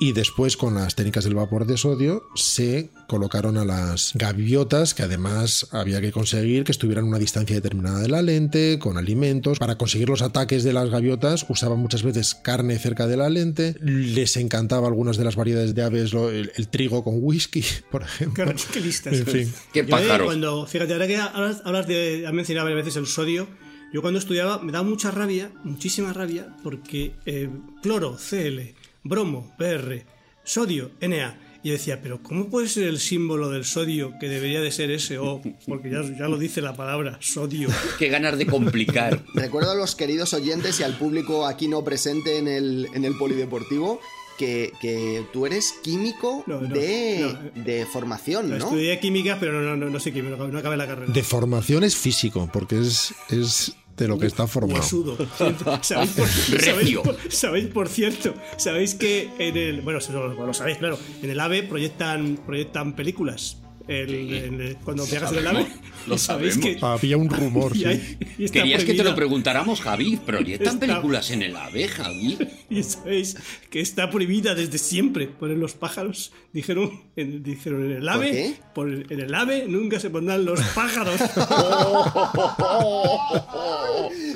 Y 0.00 0.12
después, 0.12 0.56
con 0.56 0.74
las 0.74 0.96
técnicas 0.96 1.24
del 1.24 1.34
vapor 1.36 1.66
de 1.66 1.76
sodio, 1.76 2.24
se 2.34 2.90
colocaron 3.06 3.56
a 3.56 3.64
las 3.64 4.10
gaviotas, 4.14 4.92
que 4.92 5.04
además 5.04 5.68
había 5.70 6.00
que 6.00 6.10
conseguir 6.10 6.64
que 6.64 6.72
estuvieran 6.72 7.04
a 7.04 7.08
una 7.08 7.18
distancia 7.18 7.54
determinada 7.54 8.00
de 8.00 8.08
la 8.08 8.20
lente, 8.20 8.78
con 8.80 8.98
alimentos. 8.98 9.58
Para 9.60 9.78
conseguir 9.78 10.08
los 10.08 10.20
ataques 10.22 10.64
de 10.64 10.72
las 10.72 10.90
gaviotas, 10.90 11.46
usaban 11.48 11.78
muchas 11.78 12.02
veces 12.02 12.34
carne 12.34 12.78
cerca 12.78 13.06
de 13.06 13.16
la 13.16 13.30
lente. 13.30 13.76
Les 13.82 14.36
encantaba 14.36 14.88
algunas 14.88 15.16
de 15.16 15.24
las 15.24 15.36
variedades 15.36 15.74
de 15.76 15.82
aves, 15.82 16.12
lo- 16.12 16.30
el, 16.30 16.50
el 16.56 16.68
trigo 16.68 17.04
con 17.04 17.14
whisky, 17.20 17.64
por 17.90 18.02
ejemplo. 18.02 18.44
Qué, 18.46 18.54
qué 18.72 18.80
listas. 18.80 19.14
En 19.14 19.26
fin. 19.26 19.52
Qué 19.72 19.80
Yo, 19.80 19.86
eh, 19.86 19.90
pájaros. 19.90 20.26
cuando, 20.26 20.66
fíjate, 20.66 20.92
ahora 20.92 21.06
que 21.06 21.16
hablas, 21.16 21.62
hablas 21.64 21.86
de, 21.86 22.24
has 22.26 22.32
mencionado 22.32 22.66
varias 22.66 22.84
veces 22.84 22.96
el 23.00 23.06
sodio, 23.06 23.46
yo 23.92 24.02
cuando 24.02 24.18
estudiaba 24.18 24.58
me 24.60 24.72
daba 24.72 24.84
mucha 24.84 25.12
rabia, 25.12 25.52
muchísima 25.62 26.12
rabia, 26.12 26.48
porque 26.64 27.14
eh, 27.26 27.48
cloro, 27.80 28.18
Cl, 28.18 28.74
bromo, 29.04 29.54
Br, 29.58 30.02
sodio, 30.42 30.90
Na. 31.00 31.38
Y 31.62 31.68
yo 31.68 31.72
decía, 31.72 32.02
pero 32.02 32.22
¿cómo 32.22 32.50
puede 32.50 32.68
ser 32.68 32.84
el 32.84 32.98
símbolo 32.98 33.48
del 33.48 33.64
sodio 33.64 34.12
que 34.20 34.28
debería 34.28 34.60
de 34.60 34.70
ser 34.70 35.00
SO? 35.00 35.40
Porque 35.66 35.88
ya, 35.90 36.02
ya 36.02 36.28
lo 36.28 36.36
dice 36.36 36.60
la 36.60 36.74
palabra, 36.74 37.16
sodio. 37.22 37.70
Qué 37.98 38.08
ganas 38.10 38.36
de 38.36 38.44
complicar. 38.46 39.24
Recuerdo 39.34 39.70
a 39.70 39.74
los 39.74 39.94
queridos 39.96 40.34
oyentes 40.34 40.80
y 40.80 40.82
al 40.82 40.98
público 40.98 41.46
aquí 41.46 41.66
no 41.68 41.82
presente 41.82 42.36
en 42.36 42.48
el, 42.48 42.88
en 42.92 43.06
el 43.06 43.16
polideportivo 43.16 43.98
que, 44.36 44.72
que 44.82 45.24
tú 45.32 45.46
eres 45.46 45.72
químico 45.82 46.44
No, 46.46 46.60
no, 46.60 46.68
de, 46.68 47.50
no. 47.54 47.62
de 47.62 47.86
formación, 47.86 48.50
¿no? 48.50 48.56
Estudié 48.56 49.00
química, 49.00 49.38
pero 49.40 49.52
no, 49.52 49.62
no, 49.62 49.76
no, 49.76 49.88
no 49.88 50.00
sé 50.00 50.12
química, 50.12 50.36
no 50.36 50.58
acabé 50.58 50.76
la 50.76 50.86
carrera. 50.86 51.10
De 51.10 51.22
formación 51.22 51.82
es 51.82 51.96
físico, 51.96 52.46
porque 52.52 52.78
es, 52.78 53.14
es 53.30 53.74
de 53.96 54.08
lo 54.08 54.18
que 54.18 54.26
está 54.26 54.46
formado. 54.46 54.80
Huesudo. 54.80 55.16
¿Sabéis 55.82 56.10
por, 56.12 56.28
sabéis, 56.28 56.98
por, 56.98 57.32
sabéis, 57.32 57.66
por 57.66 57.88
cierto, 57.88 58.34
sabéis 58.56 58.94
que 58.94 59.30
en 59.38 59.56
el. 59.56 59.80
Bueno, 59.82 60.00
lo 60.00 60.54
sabéis, 60.54 60.78
claro. 60.78 60.98
En 61.22 61.30
el 61.30 61.40
AVE 61.40 61.62
proyectan, 61.62 62.38
proyectan 62.44 62.94
películas. 62.94 63.58
El- 63.86 64.60
el- 64.60 64.76
cuando 64.84 65.04
viajas 65.06 65.32
en 65.32 65.38
el 65.38 65.46
AVE. 65.46 65.66
lo 66.06 66.16
sabéis 66.18 66.56
que. 66.56 66.78
sabemos. 66.78 67.00
Había 67.02 67.16
un 67.18 67.28
rumor, 67.28 67.72
y 67.76 67.80
sí. 67.80 67.84
hay- 67.84 68.18
y 68.38 68.48
Querías 68.48 68.82
que 68.84 68.92
te 68.94 68.98
prohibida- 68.98 69.10
lo 69.10 69.14
preguntáramos, 69.14 69.80
Javi. 69.82 70.16
¿Proyectan 70.16 70.74
Está- 70.74 70.86
películas 70.86 71.30
en 71.30 71.42
el 71.42 71.54
AVE, 71.56 71.88
Javi? 71.88 72.38
Y 72.70 72.82
sabéis 72.82 73.36
que 73.70 73.80
está 73.80 74.10
prohibida 74.10 74.54
desde 74.54 74.78
siempre 74.78 75.26
poner 75.28 75.58
los 75.58 75.74
pájaros. 75.74 76.32
Dijeron 76.52 77.02
en, 77.14 77.42
dijeron 77.42 77.84
en 77.84 77.98
el 77.98 78.08
AVE. 78.08 78.30
qué? 78.32 78.54
por 78.74 78.88
en 78.90 79.20
el 79.20 79.32
AVE 79.34 79.66
nunca 79.68 80.00
se 80.00 80.10
pondrán 80.10 80.44
los 80.44 80.60
pájaros. 80.74 81.20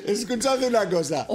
Escuchad 0.07 0.63
una 0.63 0.89
cosa. 0.89 1.27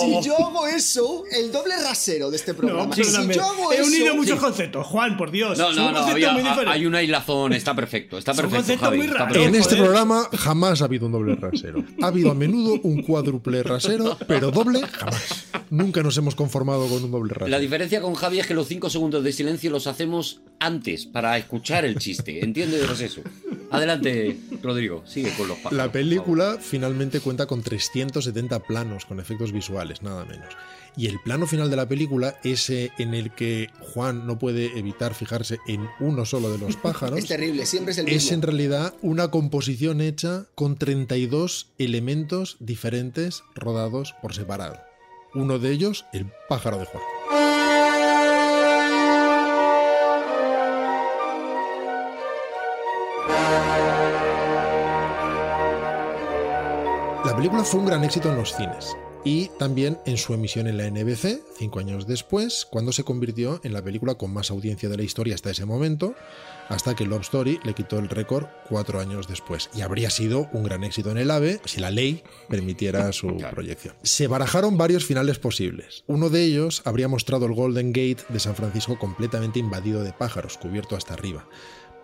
Si 0.00 0.22
yo 0.26 0.36
hago 0.38 0.66
eso, 0.66 1.24
el 1.30 1.50
doble 1.52 1.74
rasero 1.82 2.30
de 2.30 2.36
este 2.36 2.52
No, 2.52 2.58
programa. 2.58 2.94
si 2.94 3.02
perdóname. 3.02 3.34
yo 3.34 3.42
hago 3.44 3.72
He 3.72 3.76
eso. 3.76 3.86
unido 3.86 4.14
muchos 4.16 4.38
conceptos. 4.38 4.86
Juan, 4.86 5.16
por 5.16 5.30
Dios. 5.30 5.58
No, 5.58 5.72
no, 5.72 5.92
no. 5.92 5.98
Había, 6.00 6.32
muy 6.32 6.42
hay 6.66 6.86
una 6.86 7.02
hilazón. 7.22 7.52
Está 7.52 7.74
perfecto. 7.74 8.18
Está 8.18 8.34
perfecto, 8.34 8.76
Javi. 8.84 8.96
muy 8.98 9.06
está 9.06 9.18
raros. 9.18 9.32
perfecto. 9.36 9.56
En 9.56 9.62
este 9.62 9.76
programa 9.76 10.28
jamás 10.36 10.82
ha 10.82 10.86
habido 10.86 11.06
un 11.06 11.12
doble 11.12 11.34
rasero. 11.36 11.84
Ha 12.02 12.06
habido 12.06 12.30
a 12.30 12.34
menudo 12.34 12.80
un 12.82 13.02
cuádruple 13.02 13.62
rasero, 13.62 14.16
pero 14.26 14.50
doble 14.50 14.80
jamás. 14.86 15.46
Nunca 15.70 16.02
nos 16.02 16.16
hemos 16.18 16.34
conformado 16.34 16.86
con 16.88 17.02
un 17.04 17.10
doble 17.10 17.32
La 17.32 17.38
rasero. 17.40 17.58
diferencia 17.60 18.00
con 18.00 18.14
Javi 18.14 18.40
es 18.40 18.46
que 18.46 18.54
los 18.54 18.68
5 18.68 18.90
segundos 18.90 19.24
de 19.24 19.32
silencio 19.32 19.70
los 19.70 19.86
hacemos 19.86 20.42
antes 20.60 21.06
para 21.06 21.36
escuchar 21.38 21.84
el 21.84 21.96
chiste. 21.98 22.44
¿Entiendes 22.44 23.00
eso? 23.00 23.22
Adelante, 23.70 24.36
Rodrigo. 24.62 25.02
Sigue 25.06 25.32
con 25.36 25.48
los 25.48 25.56
pájaros. 25.58 25.78
La 25.78 25.90
película 25.90 26.58
finalmente 26.60 27.20
cuenta 27.20 27.46
con 27.46 27.62
370 27.62 28.60
planos 28.60 29.06
con 29.06 29.18
efectos 29.18 29.50
visuales, 29.52 30.02
nada 30.02 30.24
menos. 30.26 30.48
Y 30.96 31.06
el 31.06 31.20
plano 31.20 31.46
final 31.46 31.70
de 31.70 31.76
la 31.76 31.88
película, 31.88 32.38
ese 32.44 32.92
en 32.98 33.14
el 33.14 33.34
que 33.34 33.70
Juan 33.80 34.26
no 34.26 34.38
puede 34.38 34.78
evitar 34.78 35.14
fijarse 35.14 35.58
en 35.66 35.88
uno 36.00 36.26
solo 36.26 36.50
de 36.50 36.58
los 36.58 36.76
pájaros, 36.82 37.18
Es 37.18 37.26
terrible, 37.26 37.64
siempre 37.66 37.92
es 37.92 37.98
el 37.98 38.08
es 38.08 38.30
en 38.30 38.42
realidad 38.42 38.94
una 39.00 39.30
composición 39.30 40.00
hecha 40.00 40.46
con 40.54 40.76
32 40.76 41.70
elementos 41.78 42.56
diferentes 42.60 43.42
rodados 43.54 44.14
por 44.20 44.34
separado. 44.34 44.78
Uno 45.34 45.58
de 45.58 45.70
ellos, 45.70 46.04
el 46.12 46.26
pájaro 46.48 46.78
de 46.78 46.84
Juan. 46.84 47.02
La 57.24 57.36
película 57.36 57.64
fue 57.64 57.80
un 57.80 57.86
gran 57.86 58.04
éxito 58.04 58.28
en 58.28 58.36
los 58.36 58.54
cines 58.54 58.94
y 59.24 59.48
también 59.58 59.98
en 60.04 60.16
su 60.16 60.34
emisión 60.34 60.66
en 60.66 60.76
la 60.76 60.90
NBC, 60.90 61.40
cinco 61.56 61.78
años 61.78 62.06
después, 62.06 62.66
cuando 62.68 62.92
se 62.92 63.04
convirtió 63.04 63.60
en 63.62 63.72
la 63.72 63.82
película 63.82 64.14
con 64.16 64.32
más 64.32 64.50
audiencia 64.50 64.88
de 64.88 64.96
la 64.96 65.02
historia 65.04 65.34
hasta 65.34 65.50
ese 65.50 65.64
momento, 65.64 66.14
hasta 66.68 66.94
que 66.94 67.06
Love 67.06 67.22
Story 67.22 67.60
le 67.64 67.74
quitó 67.74 67.98
el 67.98 68.08
récord 68.08 68.46
cuatro 68.68 68.98
años 68.98 69.28
después. 69.28 69.70
Y 69.74 69.82
habría 69.82 70.10
sido 70.10 70.48
un 70.52 70.64
gran 70.64 70.82
éxito 70.84 71.10
en 71.10 71.18
el 71.18 71.30
AVE 71.30 71.60
si 71.64 71.80
la 71.80 71.90
ley 71.90 72.22
permitiera 72.48 73.12
su 73.12 73.36
proyección. 73.50 73.94
Se 74.02 74.26
barajaron 74.26 74.76
varios 74.76 75.04
finales 75.04 75.38
posibles. 75.38 76.04
Uno 76.06 76.28
de 76.28 76.42
ellos 76.42 76.82
habría 76.84 77.08
mostrado 77.08 77.46
el 77.46 77.54
Golden 77.54 77.92
Gate 77.92 78.24
de 78.28 78.40
San 78.40 78.56
Francisco 78.56 78.98
completamente 78.98 79.58
invadido 79.58 80.02
de 80.02 80.12
pájaros, 80.12 80.58
cubierto 80.58 80.96
hasta 80.96 81.14
arriba. 81.14 81.46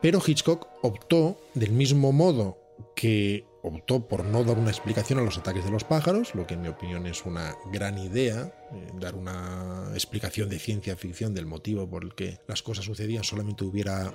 Pero 0.01 0.23
Hitchcock 0.25 0.69
optó 0.83 1.41
del 1.55 1.73
mismo 1.73 2.13
modo 2.13 2.59
que 2.95 3.48
optó 3.63 4.07
por 4.07 4.25
no 4.25 4.45
dar 4.45 4.59
una 4.59 4.71
explicación 4.71 5.19
a 5.19 5.23
los 5.23 5.39
ataques 5.39 5.65
de 5.65 5.71
los 5.71 5.85
pájaros, 5.85 6.35
lo 6.35 6.47
que 6.47 6.55
en 6.55 6.63
mi 6.63 6.69
opinión 6.69 7.07
es 7.07 7.25
una 7.27 7.57
gran 7.73 7.99
idea, 7.99 8.53
eh, 8.73 8.91
dar 9.01 9.15
una 9.15 9.91
explicación 9.95 10.49
de 10.49 10.59
ciencia 10.59 10.97
ficción 10.97 11.35
del 11.35 11.47
motivo 11.47 11.89
por 11.89 12.05
el 12.05 12.15
que 12.15 12.41
las 12.47 12.63
cosas 12.63 12.85
sucedían 12.85 13.25
solamente 13.25 13.65
hubiera 13.65 14.13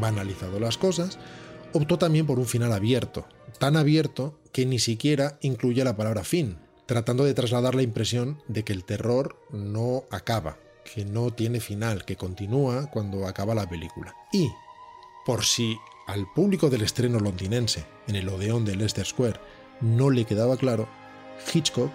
banalizado 0.00 0.58
las 0.60 0.78
cosas, 0.78 1.18
optó 1.72 1.98
también 1.98 2.26
por 2.26 2.38
un 2.38 2.46
final 2.46 2.72
abierto, 2.72 3.26
tan 3.58 3.76
abierto 3.76 4.38
que 4.52 4.66
ni 4.66 4.78
siquiera 4.78 5.38
incluye 5.42 5.84
la 5.84 5.96
palabra 5.96 6.24
fin, 6.24 6.58
tratando 6.86 7.24
de 7.24 7.34
trasladar 7.34 7.74
la 7.74 7.82
impresión 7.82 8.42
de 8.48 8.64
que 8.64 8.72
el 8.72 8.84
terror 8.84 9.38
no 9.50 10.04
acaba, 10.10 10.58
que 10.84 11.04
no 11.04 11.30
tiene 11.32 11.60
final, 11.60 12.04
que 12.04 12.16
continúa 12.16 12.90
cuando 12.90 13.26
acaba 13.26 13.54
la 13.54 13.68
película. 13.68 14.14
Y, 14.32 14.50
por 15.26 15.44
si 15.44 15.76
al 16.08 16.26
público 16.26 16.70
del 16.70 16.82
estreno 16.82 17.20
londinense 17.20 17.84
en 18.08 18.16
el 18.16 18.28
Odeón 18.30 18.64
de 18.64 18.74
Leicester 18.74 19.04
Square 19.04 19.38
no 19.82 20.08
le 20.08 20.24
quedaba 20.24 20.56
claro, 20.56 20.88
Hitchcock 21.52 21.92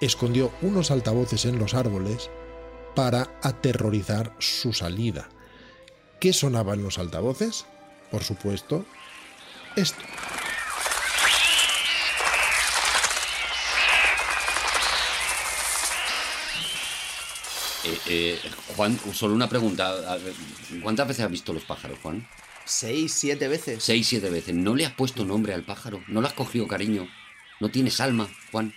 escondió 0.00 0.52
unos 0.62 0.90
altavoces 0.90 1.44
en 1.44 1.58
los 1.58 1.72
árboles 1.72 2.28
para 2.96 3.30
aterrorizar 3.42 4.34
su 4.40 4.72
salida. 4.72 5.28
¿Qué 6.18 6.32
sonaba 6.32 6.74
en 6.74 6.82
los 6.82 6.98
altavoces? 6.98 7.66
Por 8.10 8.24
supuesto, 8.24 8.84
esto. 9.76 10.00
Eh, 17.84 18.00
eh, 18.08 18.40
Juan, 18.74 18.98
solo 19.12 19.34
una 19.34 19.48
pregunta. 19.48 20.18
¿Cuántas 20.82 21.06
veces 21.06 21.24
has 21.24 21.30
visto 21.30 21.52
los 21.52 21.64
pájaros, 21.64 21.98
Juan? 22.02 22.26
Seis, 22.66 23.12
siete 23.12 23.46
veces. 23.48 23.82
Seis, 23.82 24.06
siete 24.08 24.28
veces. 24.28 24.54
¿No 24.54 24.74
le 24.74 24.84
has 24.86 24.92
puesto 24.92 25.24
nombre 25.24 25.54
al 25.54 25.62
pájaro? 25.62 26.02
¿No 26.08 26.20
le 26.20 26.26
has 26.26 26.34
cogido 26.34 26.66
cariño? 26.66 27.08
¿No 27.60 27.68
tienes 27.70 28.00
alma, 28.00 28.28
Juan? 28.50 28.74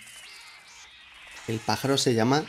El 1.48 1.58
pájaro 1.58 1.98
se 1.98 2.14
llama 2.14 2.44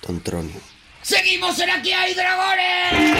Tontronio. 0.00 0.56
¡Seguimos 1.02 1.58
en 1.60 1.70
Aquí 1.70 1.92
hay 1.92 2.14
dragones! 2.14 3.18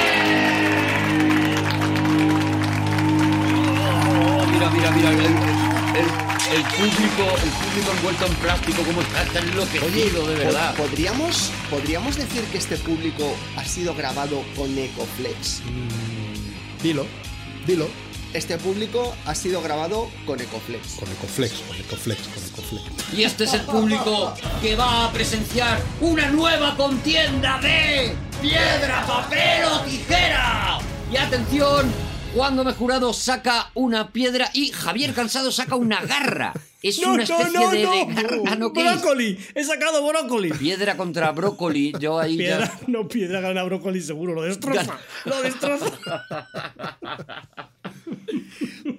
Oh, 4.41 4.47
mira, 4.47 4.70
mira, 4.70 4.91
mira. 4.91 5.11
El, 5.11 5.18
el- 5.18 6.28
el 6.49 6.62
público, 6.62 7.36
el 7.45 7.51
público 7.51 7.93
envuelto 7.93 8.24
en 8.26 8.34
plástico, 8.36 8.82
¿cómo 8.82 9.03
está? 9.03 9.22
Está 9.22 9.39
enloquecido, 9.41 10.26
de 10.26 10.34
verdad. 10.36 10.74
¿pod- 10.74 10.86
¿podríamos, 10.89 11.53
¿podríamos 11.68 12.16
decir 12.16 12.43
que 12.45 12.57
este 12.57 12.78
público 12.78 13.36
ha 13.57 13.64
sido 13.66 13.95
grabado 13.95 14.43
con 14.57 14.76
Ecoflex? 14.78 15.61
Dilo, 16.83 17.07
dilo. 17.66 17.89
Este 18.35 18.59
público 18.59 19.14
ha 19.24 19.35
sido 19.35 19.62
grabado 19.62 20.11
con 20.26 20.41
Ecoflex. 20.41 20.95
Con 20.95 21.11
Ecoflex, 21.11 21.55
con 21.61 21.76
Ecoflex, 21.76 22.22
con 22.29 22.45
Ecoflex. 22.45 23.14
Y 23.14 23.24
este 23.24 23.45
es 23.45 23.55
el 23.55 23.62
público 23.62 24.35
que 24.61 24.76
va 24.76 25.07
a 25.07 25.12
presenciar 25.12 25.81
una 26.01 26.29
nueva 26.31 26.76
contienda 26.76 27.59
de 27.61 28.14
piedra, 28.41 29.05
papel 29.07 29.64
o 29.64 29.81
tijera. 29.81 30.79
Y 31.11 31.16
atención, 31.16 31.91
Juan 32.35 32.57
Gómez 32.57 32.76
Jurado 32.76 33.12
saca 33.14 33.70
una 33.74 34.12
piedra 34.12 34.51
y 34.53 34.72
Javier 34.72 35.14
Cansado 35.14 35.51
saca 35.51 35.74
una 35.74 36.03
garra. 36.03 36.53
Es 36.81 37.01
No, 37.01 37.09
una 37.14 37.16
no, 37.16 37.22
especie 37.41 37.59
no, 37.59 37.70
de, 37.70 37.79
de 37.79 37.85
no. 37.85 38.14
garra, 38.45 38.55
¿no? 38.57 38.72
¿Qué 38.72 38.87
es? 38.87 39.01
Brócoli. 39.01 39.39
He 39.55 39.64
sacado 39.64 40.07
brócoli. 40.07 40.51
Piedra 40.53 40.97
contra 40.97 41.33
brócoli, 41.33 41.93
yo 41.99 42.18
ahí 42.20 42.37
Piedra, 42.37 42.66
ya... 42.66 42.81
no, 42.87 43.09
piedra 43.09 43.41
gana 43.41 43.64
brócoli 43.64 44.01
seguro, 44.01 44.35
lo 44.35 44.43
destroza. 44.43 44.97
Lo 45.24 45.43
destroza. 45.43 45.87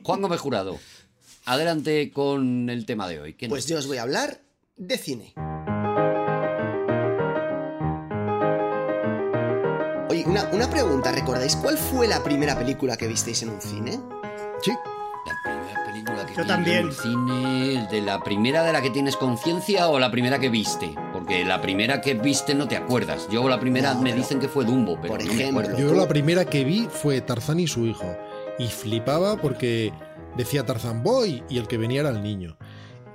Juan 0.03 0.21
Gómez 0.21 0.39
Jurado, 0.41 0.77
adelante 1.45 2.11
con 2.11 2.69
el 2.69 2.85
tema 2.85 3.07
de 3.07 3.21
hoy. 3.21 3.33
¿Qué 3.35 3.47
Pues 3.47 3.65
yo 3.67 3.77
os 3.77 3.87
voy 3.87 3.97
a 3.97 4.01
hablar 4.01 4.41
de 4.75 4.97
cine. 4.97 5.33
Oye, 10.09 10.23
una, 10.25 10.49
una 10.51 10.69
pregunta, 10.69 11.11
¿recordáis 11.11 11.55
cuál 11.55 11.77
fue 11.77 12.07
la 12.07 12.23
primera 12.23 12.57
película 12.57 12.97
que 12.97 13.07
visteis 13.07 13.43
en 13.43 13.49
un 13.49 13.61
cine? 13.61 13.99
Sí, 14.61 14.71
La 16.19 16.25
que 16.25 16.35
Yo 16.35 16.45
también. 16.45 16.77
en 16.79 16.85
el 16.87 16.93
cine, 16.93 17.87
de 17.89 18.01
la 18.01 18.19
primera 18.21 18.63
de 18.63 18.73
la 18.73 18.81
que 18.81 18.89
tienes 18.89 19.15
conciencia 19.15 19.87
o 19.89 19.99
la 19.99 20.11
primera 20.11 20.39
que 20.39 20.49
viste, 20.49 20.93
porque 21.13 21.43
la 21.45 21.61
primera 21.61 22.01
que 22.01 22.13
viste 22.13 22.53
no 22.55 22.67
te 22.67 22.77
acuerdas. 22.77 23.27
Yo 23.31 23.47
la 23.49 23.59
primera 23.59 23.93
No, 23.93 24.01
me 24.01 24.13
dicen 24.13 24.39
que 24.39 24.47
fue 24.47 24.65
Dumbo, 24.65 24.97
pero 25.01 25.15
por 25.15 25.25
no 25.25 25.33
me 25.33 25.45
acuerdo. 25.49 25.77
yo 25.77 25.93
la 25.93 26.07
primera 26.07 26.45
que 26.45 26.63
vi 26.63 26.87
fue 26.91 27.21
Tarzán 27.21 27.59
y 27.59 27.67
su 27.67 27.85
hijo. 27.85 28.05
Y 28.57 28.67
flipaba 28.67 29.37
porque 29.37 29.93
decía 30.35 30.65
Tarzán 30.65 31.01
Boy 31.03 31.43
y 31.49 31.57
el 31.57 31.67
que 31.67 31.77
venía 31.77 32.01
era 32.01 32.09
el 32.09 32.21
niño. 32.21 32.57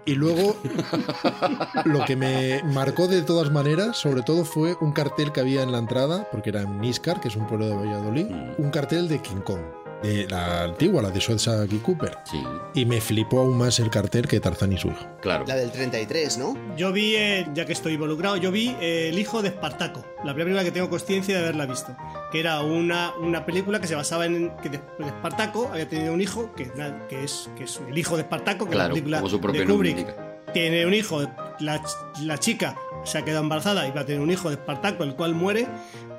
Y 0.06 0.14
luego 0.16 0.54
lo 1.84 2.04
que 2.04 2.16
me 2.16 2.62
marcó 2.64 3.08
de 3.08 3.22
todas 3.22 3.50
maneras, 3.50 3.96
sobre 3.96 4.22
todo, 4.22 4.44
fue 4.44 4.76
un 4.80 4.92
cartel 4.92 5.32
que 5.32 5.40
había 5.40 5.62
en 5.62 5.72
la 5.72 5.78
entrada, 5.78 6.28
porque 6.30 6.50
era 6.50 6.62
en 6.62 6.80
Níscar, 6.80 7.20
que 7.20 7.28
es 7.28 7.36
un 7.36 7.46
pueblo 7.46 7.68
de 7.68 7.74
Valladolid, 7.76 8.26
Mm. 8.26 8.62
un 8.62 8.70
cartel 8.70 9.08
de 9.08 9.20
King 9.22 9.40
Kong, 9.44 9.60
de 10.08 10.26
la 10.28 10.64
antigua, 10.64 11.02
la 11.02 11.10
de 11.10 11.20
Sotheby 11.20 11.78
Cooper. 11.78 12.18
Sí, 12.24 12.42
Y 12.74 12.84
me 12.84 13.00
flipó 13.00 13.40
aún 13.40 13.56
más 13.58 13.78
el 13.80 13.90
cartel 13.90 14.26
que 14.28 14.38
Tarzán 14.40 14.72
y 14.72 14.78
su 14.78 14.88
hijo. 14.88 15.06
claro. 15.20 15.44
La 15.48 15.56
del 15.56 15.70
33, 15.72 16.38
¿no? 16.38 16.56
Yo 16.76 16.92
vi, 16.92 17.16
eh, 17.16 17.46
ya 17.54 17.64
que 17.66 17.72
estoy 17.72 17.94
involucrado, 17.94 18.36
yo 18.36 18.50
vi 18.52 18.76
eh, 18.80 19.08
El 19.10 19.18
hijo 19.18 19.42
de 19.42 19.48
Espartaco, 19.48 20.00
la 20.24 20.34
primera 20.34 20.44
película 20.44 20.64
que 20.64 20.70
tengo 20.72 20.90
consciencia 20.90 21.36
de 21.36 21.42
haberla 21.44 21.66
visto. 21.66 21.96
Que 22.30 22.40
era 22.40 22.60
una, 22.60 23.12
una 23.20 23.44
película 23.46 23.80
que 23.80 23.86
se 23.86 23.94
basaba 23.94 24.26
en 24.26 24.50
que 24.62 24.68
de- 24.68 24.80
Espartaco 25.00 25.68
había 25.72 25.88
tenido 25.88 26.12
un 26.12 26.20
hijo, 26.20 26.52
que, 26.54 26.70
que, 27.08 27.24
es, 27.24 27.48
que 27.56 27.64
es 27.64 27.80
el 27.88 27.96
hijo 27.98 28.16
de 28.16 28.22
Espartaco, 28.22 28.66
que 28.66 28.72
es 28.72 28.76
la 28.78 28.84
Claro, 28.84 28.94
película 28.94 29.18
como 29.18 29.30
su 29.30 29.40
propio 29.40 29.60
de 29.62 29.66
nombre 29.66 29.90
Kubrick. 29.92 30.08
indica. 30.08 30.30
Tiene 30.52 30.86
un 30.86 30.94
hijo, 30.94 31.20
la, 31.60 31.82
la 32.22 32.38
chica 32.38 32.76
se 33.04 33.18
ha 33.18 33.22
quedado 33.24 33.42
embarazada 33.42 33.86
y 33.88 33.90
va 33.90 34.02
a 34.02 34.06
tener 34.06 34.20
un 34.20 34.30
hijo 34.30 34.48
de 34.50 34.54
Espartaco, 34.54 35.02
el 35.04 35.14
cual 35.16 35.34
muere. 35.34 35.66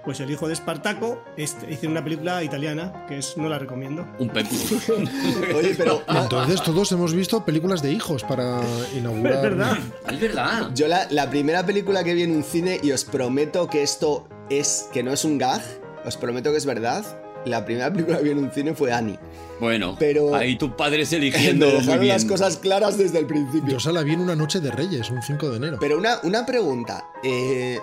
Pues 0.05 0.19
el 0.19 0.29
hijo 0.29 0.47
de 0.47 0.53
Espartaco 0.53 1.23
este, 1.35 1.73
hizo 1.73 1.87
una 1.87 2.03
película 2.03 2.43
italiana, 2.43 3.05
que 3.07 3.17
es, 3.17 3.35
no 3.37 3.49
la 3.49 3.57
recomiendo. 3.57 4.05
Un 4.19 4.29
pepino. 4.29 4.61
Oye, 5.57 5.73
pero 5.75 6.03
ah, 6.07 6.21
Entonces 6.23 6.61
todos 6.61 6.91
hemos 6.91 7.13
visto 7.13 7.43
películas 7.43 7.81
de 7.81 7.91
hijos 7.91 8.23
para 8.23 8.61
inaugurar. 8.95 9.33
Es 9.35 9.41
verdad. 9.41 9.77
es 10.11 10.19
verdad. 10.19 10.69
yo 10.75 10.87
la, 10.87 11.07
la 11.09 11.29
primera 11.29 11.65
película 11.65 12.03
que 12.03 12.13
vi 12.13 12.21
en 12.23 12.35
un 12.35 12.43
cine, 12.43 12.79
y 12.83 12.91
os 12.91 13.03
prometo 13.03 13.67
que 13.67 13.81
esto 13.81 14.27
es, 14.51 14.87
que 14.93 15.01
no 15.01 15.11
es 15.11 15.25
un 15.25 15.37
gag, 15.39 15.61
os 16.05 16.17
prometo 16.17 16.51
que 16.51 16.57
es 16.57 16.65
verdad, 16.67 17.03
la 17.45 17.65
primera 17.65 17.91
película 17.91 18.17
que 18.19 18.23
vi 18.25 18.29
en 18.31 18.37
un 18.39 18.51
cine 18.51 18.75
fue 18.75 18.91
Annie. 18.93 19.17
Bueno, 19.59 19.95
Pero- 19.97 20.35
ahí 20.35 20.55
tus 20.57 20.71
padres 20.73 21.11
Me 21.11 21.17
eligiendo 21.17 21.65
muy 21.67 21.75
dejaron 21.77 22.01
bien. 22.01 22.13
las 22.13 22.25
cosas 22.25 22.57
claras 22.57 22.97
desde 22.97 23.17
el 23.19 23.25
principio. 23.25 23.73
Yo 23.73 23.79
se 23.79 23.91
la 23.91 24.03
vi 24.03 24.13
en 24.13 24.19
una 24.19 24.35
noche 24.35 24.59
de 24.59 24.69
Reyes, 24.69 25.09
un 25.09 25.21
5 25.23 25.49
de 25.49 25.57
enero. 25.57 25.77
Pero 25.79 25.97
una, 25.97 26.17
una 26.23 26.45
pregunta. 26.45 27.05
eh, 27.23 27.79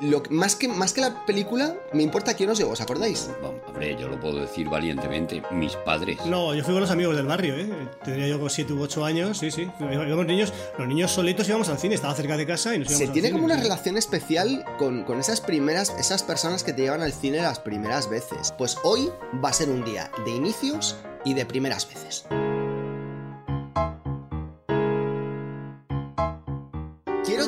lo, 0.00 0.22
que- 0.22 0.30
más, 0.30 0.56
que, 0.56 0.68
más 0.68 0.92
que 0.92 1.00
la 1.00 1.24
película, 1.26 1.74
me 1.92 2.02
importa 2.02 2.34
quién 2.34 2.48
os 2.50 2.58
llevó, 2.58 2.72
¿os 2.72 2.80
acordáis? 2.80 3.28
Vamos, 3.42 3.60
hombre, 3.66 3.96
yo 4.00 4.08
lo 4.08 4.18
puedo 4.18 4.40
decir 4.40 4.68
valientemente. 4.68 5.42
Mis 5.50 5.76
padres. 5.76 6.24
No, 6.26 6.54
yo 6.54 6.64
fui 6.64 6.72
con 6.72 6.80
los 6.80 6.90
amigos 6.90 7.14
del 7.16 7.26
barrio, 7.26 7.54
¿eh? 7.56 7.68
Tendría 8.04 8.26
yo 8.28 8.38
como 8.38 8.48
7 8.48 8.72
u 8.72 8.82
8 8.82 9.04
años, 9.04 9.38
sí, 9.38 9.50
sí. 9.50 9.70
Íbamos 9.80 10.26
niños, 10.26 10.52
los 10.78 10.88
niños 10.88 11.10
solitos 11.10 11.48
íbamos 11.48 11.68
al 11.68 11.78
cine, 11.78 11.94
estaba 11.94 12.14
cerca 12.14 12.36
de 12.36 12.46
casa 12.46 12.74
y 12.74 12.78
nos 12.78 12.88
íbamos 12.88 12.98
Se 12.98 13.04
al 13.04 13.12
tiene 13.12 13.28
cine. 13.28 13.38
como 13.40 13.44
una 13.52 13.56
relación 13.62 13.96
especial 13.96 14.64
con, 14.78 15.04
con 15.04 15.20
esas 15.20 15.40
primeras, 15.40 15.90
esas 15.98 16.22
personas 16.22 16.64
que 16.64 16.72
te 16.72 16.82
llevan 16.82 17.02
al 17.02 17.12
cine 17.12 17.42
las 17.42 17.58
primeras 17.60 18.08
veces. 18.08 18.52
Pues 18.56 18.76
hoy 18.82 19.10
va 19.44 19.50
a 19.50 19.52
ser 19.52 19.68
un 19.68 19.84
día 19.84 20.10
de 20.24 20.30
inicios 20.30 20.96
y 21.24 21.34
de 21.34 21.44
primeras 21.46 21.86
veces. 21.88 22.24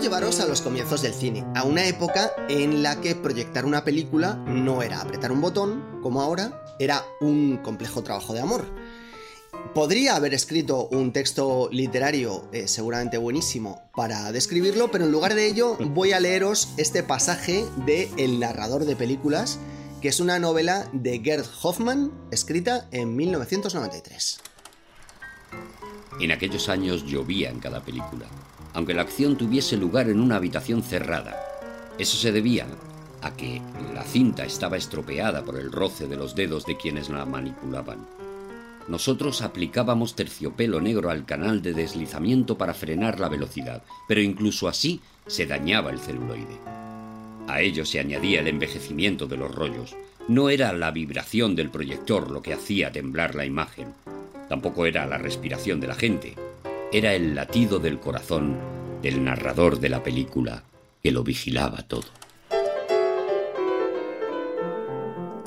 Llevaros 0.07 0.39
a 0.39 0.47
los 0.47 0.63
comienzos 0.63 1.03
del 1.03 1.13
cine, 1.13 1.45
a 1.57 1.65
una 1.65 1.85
época 1.85 2.31
en 2.49 2.81
la 2.85 3.01
que 3.01 3.17
proyectar 3.17 3.65
una 3.65 3.83
película 3.83 4.37
no 4.47 4.81
era 4.85 5.01
apretar 5.01 5.33
un 5.33 5.41
botón, 5.41 5.99
como 6.01 6.23
ahora, 6.23 6.63
era 6.79 7.05
un 7.21 7.57
complejo 7.57 8.05
trabajo 8.05 8.33
de 8.33 8.39
amor. 8.39 8.65
Podría 9.75 10.15
haber 10.15 10.33
escrito 10.33 10.87
un 10.93 11.13
texto 11.13 11.69
literario 11.73 12.49
eh, 12.53 12.69
seguramente 12.69 13.19
buenísimo 13.19 13.83
para 13.97 14.31
describirlo, 14.31 14.93
pero 14.93 15.07
en 15.07 15.11
lugar 15.11 15.35
de 15.35 15.49
ello 15.49 15.77
voy 15.77 16.13
a 16.13 16.21
leeros 16.21 16.69
este 16.77 17.03
pasaje 17.03 17.65
de 17.85 18.09
El 18.17 18.39
narrador 18.39 18.85
de 18.85 18.95
películas, 18.95 19.59
que 20.01 20.07
es 20.07 20.21
una 20.21 20.39
novela 20.39 20.89
de 20.93 21.19
Gerd 21.19 21.47
Hoffman, 21.65 22.13
escrita 22.31 22.87
en 22.93 23.17
1993. 23.17 24.39
En 26.21 26.31
aquellos 26.31 26.69
años 26.69 27.05
llovía 27.07 27.51
en 27.51 27.59
cada 27.59 27.83
película, 27.83 28.27
aunque 28.77 28.93
la 28.93 29.01
acción 29.01 29.39
tuviese 29.39 29.79
lugar 29.79 30.11
en 30.11 30.20
una 30.20 30.37
habitación 30.37 30.83
cerrada. 30.83 31.35
Eso 31.99 32.18
se 32.18 32.31
debía 32.31 32.66
a 33.22 33.35
que 33.35 33.62
la 33.95 34.05
cinta 34.05 34.45
estaba 34.45 34.77
estropeada 34.77 35.43
por 35.43 35.59
el 35.59 35.72
roce 35.72 36.07
de 36.07 36.16
los 36.16 36.35
dedos 36.35 36.66
de 36.66 36.77
quienes 36.77 37.09
la 37.09 37.24
manipulaban. 37.24 38.07
Nosotros 38.87 39.41
aplicábamos 39.41 40.14
terciopelo 40.14 40.83
negro 40.83 41.09
al 41.09 41.24
canal 41.24 41.62
de 41.62 41.72
deslizamiento 41.72 42.59
para 42.59 42.74
frenar 42.74 43.18
la 43.18 43.31
velocidad, 43.31 43.83
pero 44.07 44.20
incluso 44.20 44.68
así 44.68 45.01
se 45.27 45.47
dañaba 45.47 45.91
el 45.91 45.99
celuloide. 45.99 46.59
A 47.49 47.62
ello 47.62 47.87
se 47.87 47.99
añadía 47.99 48.41
el 48.41 48.49
envejecimiento 48.49 49.27
de 49.27 49.39
los 49.39 49.55
rollos. 49.55 49.97
No 50.29 50.51
era 50.51 50.74
la 50.74 50.91
vibración 50.91 51.57
del 51.57 51.70
proyector 51.70 52.31
lo 52.31 52.43
que 52.43 52.53
hacía 52.53 52.93
temblar 52.93 53.37
la 53.37 53.47
imagen. 53.47 53.95
Tampoco 54.51 54.85
era 54.85 55.07
la 55.07 55.16
respiración 55.16 55.81
de 55.81 55.87
la 55.87 55.95
gente. 55.95 56.37
Era 56.93 57.14
el 57.14 57.34
latido 57.34 57.80
del 57.80 57.99
corazón 57.99 58.57
del 59.03 59.24
narrador 59.24 59.80
de 59.80 59.89
la 59.89 60.05
película 60.05 60.62
que 61.03 61.11
lo 61.11 61.24
vigilaba 61.24 61.82
todo. 61.82 62.05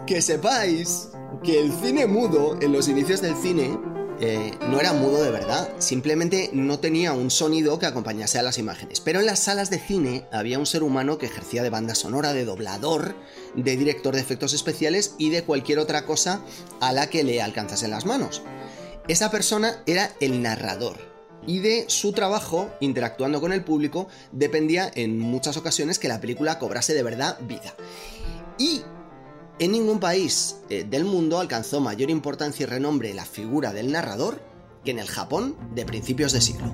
Que 0.06 0.22
sepáis 0.22 1.10
que 1.44 1.62
el 1.62 1.72
cine 1.72 2.08
mudo, 2.08 2.58
en 2.62 2.74
los 2.74 2.90
inicios 2.90 3.22
del 3.22 3.36
cine, 3.36 3.80
eh, 4.20 4.52
no 4.70 4.82
era 4.82 4.92
mudo 4.92 5.24
de 5.24 5.32
verdad, 5.32 5.70
simplemente 5.80 6.50
no 6.52 6.80
tenía 6.80 7.14
un 7.14 7.32
sonido 7.32 7.80
que 7.80 7.86
acompañase 7.86 8.38
a 8.38 8.44
las 8.44 8.58
imágenes. 8.58 9.00
Pero 9.00 9.22
en 9.22 9.26
las 9.26 9.40
salas 9.40 9.70
de 9.70 9.80
cine 9.80 10.26
había 10.34 10.60
un 10.60 10.66
ser 10.66 10.84
humano 10.84 11.18
que 11.18 11.28
ejercía 11.28 11.64
de 11.64 11.70
banda 11.70 11.96
sonora, 11.96 12.34
de 12.34 12.44
doblador, 12.44 13.16
de 13.56 13.78
director 13.78 14.14
de 14.14 14.22
efectos 14.22 14.54
especiales 14.54 15.16
y 15.18 15.30
de 15.30 15.44
cualquier 15.44 15.80
otra 15.80 16.06
cosa 16.06 16.42
a 16.82 16.92
la 16.92 17.10
que 17.10 17.24
le 17.24 17.42
alcanzasen 17.42 17.92
las 17.92 18.06
manos. 18.06 18.42
Esa 19.08 19.32
persona 19.32 19.82
era 19.86 20.12
el 20.20 20.42
narrador. 20.42 21.09
Y 21.48 21.60
de 21.60 21.86
su 21.88 22.12
trabajo, 22.12 22.70
interactuando 22.80 23.42
con 23.42 23.54
el 23.54 23.64
público, 23.64 24.08
dependía 24.32 24.92
en 24.94 25.20
muchas 25.20 25.58
ocasiones 25.58 26.00
que 26.00 26.08
la 26.08 26.22
película 26.22 26.60
cobrase 26.60 26.94
de 26.94 27.04
verdad 27.04 27.40
vida. 27.42 27.76
Y 28.58 28.82
en 29.60 29.72
ningún 29.72 30.00
país 30.00 30.58
eh, 30.70 30.86
del 30.90 31.06
mundo 31.06 31.40
alcanzó 31.40 31.82
mayor 31.82 32.10
importancia 32.10 32.64
y 32.64 32.66
renombre 32.66 33.14
la 33.14 33.26
figura 33.26 33.74
del 33.74 33.92
narrador 33.92 34.42
que 34.84 34.92
en 34.92 35.00
el 35.00 35.08
Japón 35.08 35.56
de 35.76 35.86
principios 35.86 36.32
de 36.32 36.42
siglo. 36.42 36.74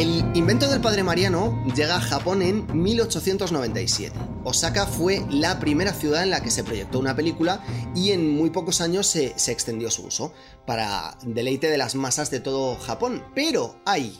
El 0.00 0.24
invento 0.34 0.66
del 0.66 0.80
padre 0.80 1.02
Mariano 1.02 1.62
llega 1.76 1.96
a 1.96 2.00
Japón 2.00 2.40
en 2.40 2.66
1897. 2.72 4.18
Osaka 4.44 4.86
fue 4.86 5.22
la 5.28 5.60
primera 5.60 5.92
ciudad 5.92 6.22
en 6.22 6.30
la 6.30 6.42
que 6.42 6.50
se 6.50 6.64
proyectó 6.64 6.98
una 6.98 7.14
película 7.14 7.62
y 7.94 8.12
en 8.12 8.26
muy 8.26 8.48
pocos 8.48 8.80
años 8.80 9.06
se, 9.06 9.34
extendió 9.52 9.90
su 9.90 10.06
uso 10.06 10.32
para 10.66 11.18
deleite 11.22 11.68
de 11.68 11.76
las 11.76 11.96
masas 11.96 12.30
de 12.30 12.40
todo 12.40 12.76
Japón. 12.76 13.22
Pero 13.34 13.78
hay 13.84 14.18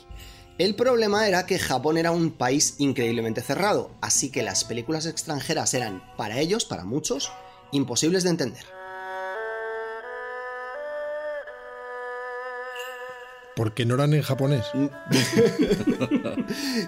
el 0.59 0.75
problema 0.75 1.27
era 1.27 1.47
que 1.47 1.59
Japón 1.59 1.97
era 1.97 2.11
un 2.11 2.31
país 2.31 2.75
increíblemente 2.77 3.41
cerrado, 3.41 3.97
así 4.03 4.29
que 4.29 4.43
las 4.43 4.65
películas 4.65 5.07
extranjeras 5.07 5.73
eran, 5.73 6.03
para 6.19 6.41
ellos, 6.41 6.67
para 6.67 6.85
muchos, 6.85 7.33
imposibles 7.73 8.23
de 8.25 8.29
entender. 8.29 8.80
Porque 13.61 13.85
no 13.85 13.97
eran 13.97 14.15
en 14.15 14.23
japonés. 14.23 14.65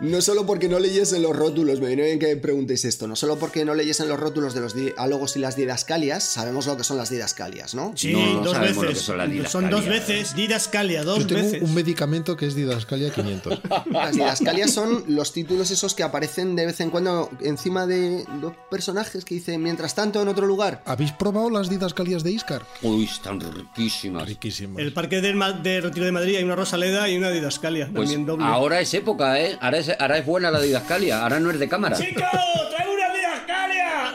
no 0.00 0.22
solo 0.22 0.46
porque 0.46 0.70
no 0.70 0.78
leyesen 0.78 1.20
los 1.22 1.36
rótulos, 1.36 1.80
me 1.80 1.88
viene 1.88 2.04
bien 2.04 2.18
que 2.18 2.34
preguntéis 2.38 2.86
esto, 2.86 3.06
no 3.06 3.14
solo 3.14 3.38
porque 3.38 3.66
no 3.66 3.74
leyesen 3.74 4.08
los 4.08 4.18
rótulos 4.18 4.54
de 4.54 4.62
los 4.62 4.74
diálogos 4.74 5.36
y 5.36 5.40
las 5.40 5.54
didascalias, 5.54 6.24
sabemos 6.24 6.66
lo 6.66 6.78
que 6.78 6.84
son 6.84 6.96
las 6.96 7.10
didascalias, 7.10 7.74
¿no? 7.74 7.92
Sí, 7.94 8.14
No, 8.14 8.36
no 8.36 8.40
dos 8.44 8.54
lo 8.56 8.60
veces. 8.62 8.84
que 8.88 8.94
son 8.94 9.18
las 9.18 9.52
Son 9.52 9.68
dos 9.68 9.84
veces. 9.86 10.34
Didascalia, 10.34 11.04
dos 11.04 11.18
Yo 11.20 11.26
tengo 11.26 11.42
veces. 11.42 11.62
un 11.62 11.74
medicamento 11.74 12.38
que 12.38 12.46
es 12.46 12.54
Didascalia 12.54 13.10
500. 13.12 13.60
Las 13.90 14.12
didascalias 14.14 14.70
son 14.72 15.04
los 15.08 15.32
títulos 15.34 15.70
esos 15.70 15.94
que 15.94 16.02
aparecen 16.02 16.56
de 16.56 16.64
vez 16.66 16.80
en 16.80 16.88
cuando 16.88 17.28
encima 17.42 17.86
de 17.86 18.24
los 18.40 18.54
personajes 18.70 19.26
que 19.26 19.34
dicen 19.34 19.62
mientras 19.62 19.94
tanto 19.94 20.22
en 20.22 20.28
otro 20.28 20.46
lugar. 20.46 20.82
¿Habéis 20.86 21.12
probado 21.12 21.50
las 21.50 21.68
Didascalias 21.68 22.24
de 22.24 22.30
Iscar? 22.32 22.62
Uy, 22.80 23.04
están 23.04 23.38
riquísimas. 23.40 24.26
Riquísimas. 24.26 24.78
El 24.82 24.94
parque 24.94 25.20
del 25.20 25.36
Ma- 25.36 25.52
de 25.52 25.82
Retiro 25.82 26.06
de 26.06 26.12
Madrid 26.12 26.36
hay 26.36 26.44
una 26.44 26.56
Rosaleda 26.62 27.08
y 27.08 27.16
una 27.16 27.30
Didascalia. 27.30 27.88
Pues 27.92 28.08
también 28.08 28.24
doble. 28.26 28.44
ahora 28.44 28.80
es 28.80 28.94
época, 28.94 29.40
¿eh? 29.40 29.58
Ahora 29.60 29.78
es, 29.78 29.90
ahora 29.98 30.18
es 30.18 30.24
buena 30.26 30.50
la 30.50 30.60
didascalia, 30.60 31.22
ahora 31.22 31.40
no 31.40 31.50
es 31.50 31.58
de 31.58 31.68
cámara. 31.68 31.96
¡Chico! 31.96 32.22
¡Traigo 32.70 32.92
una 32.94 33.12
Didascalia! 33.12 34.14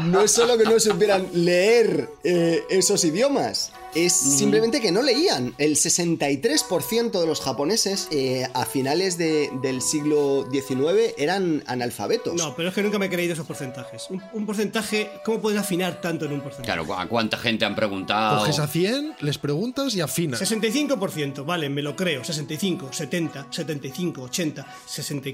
No 0.04 0.22
es 0.22 0.30
solo 0.32 0.56
que 0.56 0.64
no 0.64 0.80
supieran 0.80 1.26
leer 1.34 2.08
eh, 2.24 2.62
esos 2.70 3.04
idiomas, 3.04 3.70
es 3.94 4.12
simplemente 4.12 4.80
que 4.80 4.92
no 4.92 5.02
leían. 5.02 5.54
El 5.58 5.76
63% 5.76 7.20
de 7.20 7.26
los 7.26 7.40
japoneses 7.40 8.08
eh, 8.10 8.46
a 8.54 8.64
finales 8.66 9.18
de- 9.18 9.50
del 9.62 9.82
siglo 9.82 10.46
XIX 10.50 11.14
eran 11.18 11.62
analfabetos. 11.66 12.34
No, 12.34 12.54
pero 12.54 12.68
es 12.68 12.74
que 12.74 12.82
nunca 12.82 12.98
me 12.98 13.06
he 13.06 13.10
creído 13.10 13.32
esos 13.34 13.46
porcentajes. 13.46 14.06
Un, 14.10 14.22
un 14.32 14.46
porcentaje, 14.46 15.10
¿cómo 15.24 15.40
puedes 15.40 15.58
afinar 15.60 16.00
tanto 16.00 16.24
en 16.26 16.32
un 16.32 16.40
porcentaje? 16.40 16.66
Claro, 16.78 16.94
¿a 16.94 17.06
cuánta 17.06 17.36
gente 17.36 17.64
han 17.64 17.74
preguntado? 17.74 18.38
Coges 18.40 18.58
a 18.58 18.66
100, 18.66 19.16
les 19.20 19.38
preguntas 19.38 19.94
y 19.94 20.00
afinas. 20.00 20.40
65%, 20.40 21.44
vale, 21.44 21.68
me 21.68 21.82
lo 21.82 21.96
creo. 21.96 22.24
65, 22.24 22.92
70, 22.92 23.46
75, 23.50 24.22
80, 24.22 24.66
60, 24.86 25.30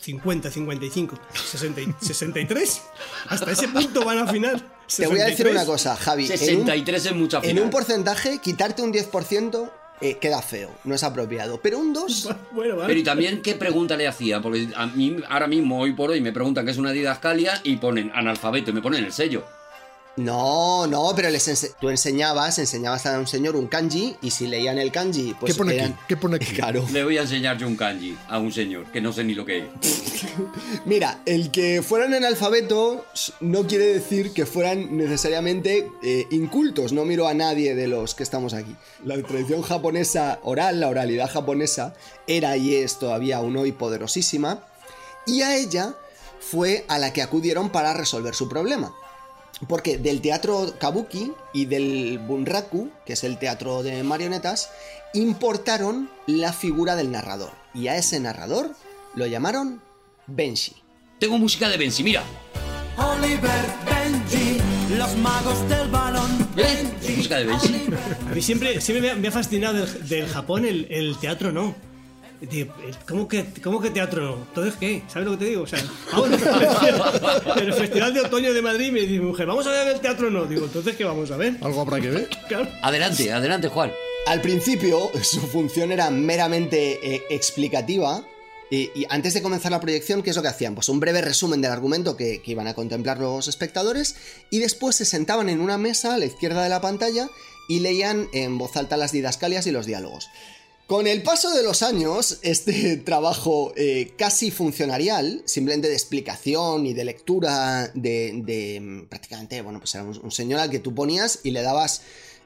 50, 0.00 0.50
55, 0.50 1.18
60, 1.50 1.80
63. 2.00 2.82
Hasta 3.28 3.50
ese 3.50 3.68
punto 3.68 4.04
van 4.04 4.18
a 4.18 4.22
afinar. 4.24 4.75
Te 4.94 5.06
voy 5.06 5.20
a 5.20 5.24
decir 5.26 5.46
63. 5.46 5.52
una 5.54 5.66
cosa, 5.66 5.96
Javi. 5.96 6.26
en 6.26 6.32
un- 6.32 6.38
63 6.38 7.06
es 7.06 7.14
mucha 7.14 7.36
En 7.38 7.42
final. 7.44 7.64
un 7.64 7.70
porcentaje, 7.70 8.38
quitarte 8.38 8.82
un 8.82 8.92
10% 8.92 9.70
eh, 10.00 10.18
queda 10.20 10.42
feo, 10.42 10.70
no 10.84 10.94
es 10.94 11.02
apropiado. 11.02 11.58
Pero 11.62 11.78
un 11.78 11.92
2... 11.92 12.28
Bueno, 12.52 12.76
vale. 12.76 12.88
Pero 12.88 13.00
y 13.00 13.02
también, 13.02 13.42
¿qué 13.42 13.54
pregunta 13.54 13.96
le 13.96 14.06
hacía? 14.06 14.40
Porque 14.42 14.68
a 14.76 14.86
mí, 14.86 15.16
ahora 15.28 15.46
mismo, 15.46 15.80
hoy 15.80 15.92
por 15.94 16.10
hoy, 16.10 16.20
me 16.20 16.32
preguntan 16.32 16.64
qué 16.66 16.70
es 16.72 16.78
una 16.78 16.92
didascalia 16.92 17.60
y 17.64 17.76
ponen 17.76 18.10
analfabeto 18.14 18.70
y 18.70 18.74
me 18.74 18.82
ponen 18.82 19.04
el 19.04 19.12
sello. 19.12 19.44
No, 20.16 20.86
no, 20.86 21.12
pero 21.14 21.28
les 21.28 21.46
ense- 21.46 21.74
tú 21.78 21.90
enseñabas, 21.90 22.58
enseñabas 22.58 23.04
a 23.04 23.18
un 23.18 23.26
señor 23.26 23.54
un 23.54 23.66
kanji 23.66 24.16
y 24.22 24.30
si 24.30 24.46
leían 24.46 24.78
el 24.78 24.90
kanji, 24.90 25.34
pues 25.38 25.52
¿Qué 25.52 25.58
pone 25.58 25.74
eran- 25.74 25.92
aquí? 25.92 26.00
¿Qué 26.08 26.16
pone 26.16 26.36
aquí? 26.36 26.46
Claro. 26.54 26.86
Le 26.90 27.04
voy 27.04 27.18
a 27.18 27.22
enseñar 27.22 27.58
yo 27.58 27.66
un 27.66 27.76
kanji 27.76 28.16
a 28.28 28.38
un 28.38 28.50
señor 28.50 28.90
que 28.90 29.02
no 29.02 29.12
sé 29.12 29.24
ni 29.24 29.34
lo 29.34 29.44
que 29.44 29.58
es. 29.58 29.64
Mira, 30.86 31.20
el 31.26 31.50
que 31.50 31.82
fueran 31.82 32.14
analfabetos 32.14 33.34
no 33.40 33.66
quiere 33.66 33.86
decir 33.86 34.32
que 34.32 34.46
fueran 34.46 34.96
necesariamente 34.96 35.90
eh, 36.02 36.26
incultos. 36.30 36.92
No 36.92 37.04
miro 37.04 37.28
a 37.28 37.34
nadie 37.34 37.74
de 37.74 37.86
los 37.86 38.14
que 38.14 38.22
estamos 38.22 38.54
aquí. 38.54 38.74
La 39.04 39.20
tradición 39.22 39.60
japonesa 39.62 40.38
oral, 40.44 40.80
la 40.80 40.88
oralidad 40.88 41.30
japonesa, 41.30 41.94
era 42.26 42.56
y 42.56 42.74
es 42.76 42.98
todavía 42.98 43.36
aún 43.36 43.56
hoy 43.58 43.72
poderosísima. 43.72 44.60
Y 45.26 45.42
a 45.42 45.56
ella 45.56 45.94
fue 46.40 46.84
a 46.88 46.98
la 46.98 47.12
que 47.12 47.20
acudieron 47.20 47.68
para 47.70 47.92
resolver 47.92 48.34
su 48.34 48.48
problema. 48.48 48.94
Porque 49.68 49.96
del 49.98 50.20
teatro 50.20 50.74
kabuki 50.78 51.32
y 51.52 51.64
del 51.64 52.18
bunraku, 52.18 52.90
que 53.06 53.14
es 53.14 53.24
el 53.24 53.38
teatro 53.38 53.82
de 53.82 54.02
marionetas, 54.02 54.70
importaron 55.14 56.10
la 56.26 56.52
figura 56.52 56.94
del 56.94 57.10
narrador. 57.10 57.52
Y 57.74 57.88
a 57.88 57.96
ese 57.96 58.20
narrador 58.20 58.70
lo 59.14 59.26
llamaron 59.26 59.80
Benshi. 60.26 60.74
Tengo 61.18 61.38
música 61.38 61.68
de 61.68 61.78
Bensi, 61.78 62.02
mira. 62.02 62.22
Oliver, 62.98 63.64
Benji, 63.86 64.58
los 64.96 65.16
magos 65.16 65.66
del 65.68 65.88
balón. 65.88 66.48
¿Eh? 66.56 67.14
Música 67.16 67.36
de 67.38 67.44
Bensi. 67.46 67.86
A 68.30 68.34
mí 68.34 68.42
siempre, 68.42 68.80
siempre 68.80 69.08
me 69.08 69.10
ha, 69.10 69.14
me 69.16 69.28
ha 69.28 69.32
fascinado 69.32 69.86
del, 69.86 70.08
del 70.08 70.28
Japón 70.28 70.66
el, 70.66 70.86
el 70.90 71.16
teatro 71.18 71.52
no. 71.52 71.74
Digo, 72.40 72.74
¿Cómo 73.08 73.26
que, 73.26 73.46
¿Cómo 73.62 73.80
que 73.80 73.90
teatro 73.90 74.22
no? 74.22 74.36
Entonces, 74.36 74.74
¿qué? 74.78 75.02
¿Sabes 75.08 75.26
lo 75.26 75.32
que 75.32 75.44
te 75.44 75.50
digo? 75.50 75.62
O 75.62 75.66
sea, 75.66 75.82
vamos 76.12 76.28
en 77.56 77.64
el 77.64 77.72
Festival 77.72 78.12
de 78.12 78.20
Otoño 78.20 78.52
de 78.52 78.62
Madrid 78.62 78.92
me 78.92 79.00
dice 79.00 79.12
mi 79.14 79.20
mujer, 79.20 79.46
¿vamos 79.46 79.66
a 79.66 79.70
ver 79.70 79.88
el 79.88 80.00
teatro 80.00 80.30
no? 80.30 80.44
Digo, 80.44 80.66
¿entonces 80.66 80.96
qué 80.96 81.04
vamos 81.04 81.30
a 81.30 81.36
ver? 81.36 81.56
Algo 81.62 81.80
habrá 81.80 82.00
que 82.00 82.10
ver. 82.10 82.28
Claro. 82.48 82.68
Adelante, 82.82 83.32
adelante, 83.32 83.68
Juan. 83.68 83.90
Al 84.26 84.40
principio, 84.40 85.10
su 85.22 85.40
función 85.40 85.92
era 85.92 86.10
meramente 86.10 87.14
eh, 87.14 87.22
explicativa. 87.30 88.22
Y, 88.70 88.90
y 88.94 89.06
antes 89.08 89.32
de 89.32 89.42
comenzar 89.42 89.72
la 89.72 89.80
proyección, 89.80 90.22
¿qué 90.22 90.30
es 90.30 90.36
lo 90.36 90.42
que 90.42 90.48
hacían? 90.48 90.74
Pues 90.74 90.88
un 90.88 91.00
breve 91.00 91.22
resumen 91.22 91.60
del 91.60 91.70
argumento 91.70 92.16
que, 92.16 92.42
que 92.42 92.50
iban 92.50 92.66
a 92.66 92.74
contemplar 92.74 93.18
los 93.18 93.48
espectadores 93.48 94.16
y 94.50 94.58
después 94.58 94.96
se 94.96 95.04
sentaban 95.04 95.48
en 95.48 95.60
una 95.60 95.78
mesa 95.78 96.14
a 96.14 96.18
la 96.18 96.26
izquierda 96.26 96.62
de 96.64 96.68
la 96.68 96.80
pantalla 96.80 97.28
y 97.68 97.80
leían 97.80 98.28
en 98.32 98.58
voz 98.58 98.76
alta 98.76 98.96
las 98.96 99.12
didascalias 99.12 99.66
y 99.66 99.70
los 99.70 99.86
diálogos. 99.86 100.28
Con 100.86 101.08
el 101.08 101.24
paso 101.24 101.50
de 101.50 101.64
los 101.64 101.82
años, 101.82 102.38
este 102.42 102.96
trabajo 103.04 103.72
eh, 103.76 104.12
casi 104.16 104.52
funcionarial, 104.52 105.42
simplemente 105.44 105.88
de 105.88 105.94
explicación 105.94 106.86
y 106.86 106.94
de 106.94 107.04
lectura 107.04 107.90
de, 107.94 108.40
de, 108.44 108.80
mm, 108.80 109.06
prácticamente, 109.06 109.60
bueno, 109.62 109.80
pues 109.80 109.96
era 109.96 110.04
un, 110.04 110.30
señor 110.30 110.60
al 110.60 110.70
que 110.70 110.78
tú 110.78 110.94
ponías 110.94 111.40
y 111.42 111.50
le 111.50 111.62
dabas 111.62 112.02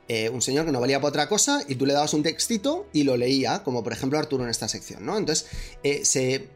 eh, 0.08 0.30
un 0.30 0.40
señor 0.40 0.64
que 0.64 0.72
no 0.72 0.80
valía 0.80 1.00
para 1.00 1.10
otra 1.10 1.28
cosa 1.28 1.62
y 1.68 1.74
tú 1.74 1.84
le 1.84 1.92
dabas 1.92 2.14
un 2.14 2.22
textito 2.22 2.86
y 2.94 3.02
lo 3.02 3.18
leía, 3.18 3.62
como 3.62 3.84
por 3.84 3.92
ejemplo 3.92 4.18
Arturo 4.18 4.44
en 4.44 4.50
esta 4.50 4.68
sección, 4.68 5.04
¿no? 5.04 5.18
Entonces, 5.18 5.46
eh, 5.82 6.06
se, 6.06 6.48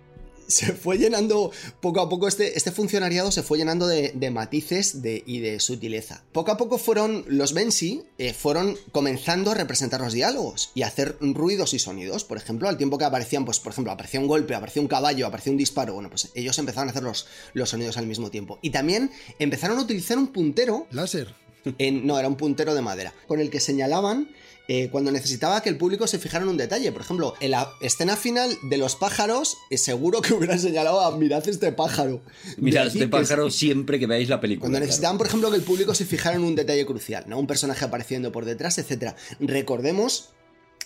se 0.49 0.73
fue 0.73 0.99
llenando, 0.99 1.51
poco 1.81 2.01
a 2.01 2.09
poco 2.09 2.29
este, 2.29 2.57
este 2.57 2.71
funcionariado 2.73 3.31
se 3.33 3.43
fue 3.43 3.59
llenando 3.59 3.87
de, 3.87 4.13
de 4.15 4.31
matices 4.31 5.03
de- 5.03 5.23
y 5.27 5.41
de 5.41 5.61
sutileza. 5.61 6.25
Poco 6.33 6.51
a 6.53 6.57
poco 6.57 6.79
fueron, 6.79 7.25
los 7.29 7.53
Bensi 7.55 8.03
eh, 8.19 8.33
fueron 8.35 8.77
comenzando 8.93 9.51
a 9.51 9.55
representar 9.55 10.01
los 10.01 10.13
diálogos 10.13 10.71
y 10.75 10.83
a 10.83 10.89
hacer 10.89 11.17
ruidos 11.21 11.75
y 11.75 11.79
sonidos. 11.79 12.25
Por 12.25 12.37
ejemplo, 12.37 12.69
al 12.69 12.77
tiempo 12.77 12.99
que 12.99 13.05
aparecían, 13.05 13.45
pues 13.45 13.61
por 13.61 13.73
ejemplo, 13.73 13.93
aparecía 13.93 14.21
un 14.21 14.27
golpe, 14.27 14.55
aparecía 14.55 14.83
un 14.83 14.89
caballo, 14.89 15.27
aparecía 15.27 15.53
un 15.53 15.59
disparo, 15.59 15.95
bueno, 15.95 16.11
pues 16.11 16.31
ellos 16.35 16.59
empezaron 16.59 16.89
a 16.89 16.91
hacer 16.91 17.03
los, 17.03 17.27
los 17.53 17.71
sonidos 17.71 17.97
al 17.97 18.07
mismo 18.07 18.31
tiempo. 18.31 18.59
Y 18.63 18.71
también 18.71 19.11
empezaron 19.39 19.79
a 19.79 19.83
utilizar 19.83 20.19
un 20.19 20.29
puntero 20.29 20.87
Láser. 20.91 21.35
En- 21.79 22.07
no, 22.07 22.19
era 22.19 22.29
un 22.29 22.37
puntero 22.37 22.75
de 22.75 22.83
madera, 22.83 23.13
con 23.27 23.41
el 23.41 23.51
que 23.51 23.61
señalaban 23.61 24.29
eh, 24.67 24.89
cuando 24.91 25.13
necesitaba 25.13 25.63
que 25.63 25.69
el 25.69 25.77
público 25.77 26.07
se 26.07 26.19
fijara 26.19 26.43
en 26.43 26.49
un 26.49 26.57
detalle. 26.57 26.91
Por 26.91 27.03
ejemplo, 27.03 27.35
en 27.41 27.51
la 27.51 27.71
escena 27.83 28.17
final 28.17 28.51
de 28.71 28.79
los 28.79 28.97
pájaros, 28.97 29.59
eh, 29.69 29.77
seguro 29.77 30.23
que 30.23 30.33
hubieran 30.33 30.59
señalado 30.59 31.01
a 31.03 31.15
mirad 31.19 31.47
este 31.47 31.71
pájaro. 31.73 32.23
Mirad 32.57 32.87
este 32.87 33.01
que 33.01 33.05
es- 33.05 33.11
pájaro 33.11 33.51
siempre 33.51 33.99
que 33.99 34.07
veáis 34.07 34.31
la 34.31 34.41
película. 34.41 34.63
Cuando 34.63 34.77
claro. 34.79 34.87
necesitaban, 34.87 35.19
por 35.19 35.27
ejemplo, 35.27 35.51
que 35.51 35.57
el 35.59 35.63
público 35.65 35.95
se 35.95 36.07
fijara 36.07 36.37
en 36.37 36.45
un 36.45 36.55
detalle 36.55 36.87
crucial, 36.87 37.25
¿no? 37.27 37.39
Un 37.39 37.47
personaje 37.47 37.85
apareciendo 37.85 38.33
por 38.33 38.47
detrás, 38.47 38.79
etc. 38.79 39.15
Recordemos 39.39 40.31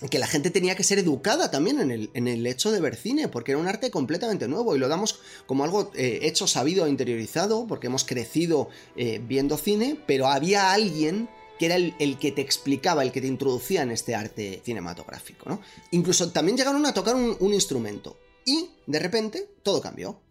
que 0.07 0.19
la 0.19 0.27
gente 0.27 0.49
tenía 0.49 0.75
que 0.75 0.83
ser 0.83 0.99
educada 0.99 1.51
también 1.51 1.79
en 1.79 1.91
el, 1.91 2.09
en 2.13 2.27
el 2.27 2.45
hecho 2.47 2.71
de 2.71 2.79
ver 2.79 2.95
cine, 2.95 3.27
porque 3.27 3.51
era 3.51 3.59
un 3.59 3.67
arte 3.67 3.91
completamente 3.91 4.47
nuevo 4.47 4.75
y 4.75 4.79
lo 4.79 4.87
damos 4.87 5.19
como 5.45 5.63
algo 5.63 5.91
eh, 5.95 6.19
hecho, 6.23 6.47
sabido, 6.47 6.87
interiorizado, 6.87 7.67
porque 7.67 7.87
hemos 7.87 8.05
crecido 8.05 8.69
eh, 8.95 9.21
viendo 9.27 9.57
cine, 9.57 9.99
pero 10.07 10.27
había 10.27 10.71
alguien 10.71 11.29
que 11.57 11.65
era 11.65 11.75
el, 11.75 11.93
el 11.99 12.17
que 12.17 12.31
te 12.31 12.41
explicaba, 12.41 13.03
el 13.03 13.11
que 13.11 13.19
te 13.19 13.27
introducía 13.27 13.81
en 13.81 13.91
este 13.91 14.15
arte 14.15 14.61
cinematográfico, 14.63 15.49
¿no? 15.49 15.61
Incluso 15.91 16.31
también 16.31 16.57
llegaron 16.57 16.85
a 16.85 16.93
tocar 16.93 17.15
un, 17.15 17.35
un 17.37 17.53
instrumento 17.53 18.17
y, 18.45 18.69
de 18.87 18.99
repente, 18.99 19.49
todo 19.61 19.81
cambió. 19.81 20.21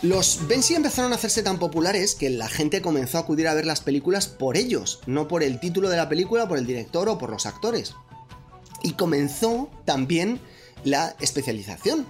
Los 0.00 0.46
Bensi 0.46 0.76
empezaron 0.76 1.10
a 1.10 1.16
hacerse 1.16 1.42
tan 1.42 1.58
populares 1.58 2.14
que 2.14 2.30
la 2.30 2.48
gente 2.48 2.80
comenzó 2.80 3.18
a 3.18 3.22
acudir 3.22 3.48
a 3.48 3.54
ver 3.54 3.66
las 3.66 3.80
películas 3.80 4.28
por 4.28 4.56
ellos, 4.56 5.00
no 5.06 5.26
por 5.26 5.42
el 5.42 5.58
título 5.58 5.88
de 5.88 5.96
la 5.96 6.08
película, 6.08 6.46
por 6.46 6.56
el 6.56 6.66
director 6.66 7.08
o 7.08 7.18
por 7.18 7.30
los 7.30 7.46
actores. 7.46 7.94
Y 8.84 8.92
comenzó 8.92 9.68
también 9.84 10.40
la 10.84 11.16
especialización. 11.18 12.06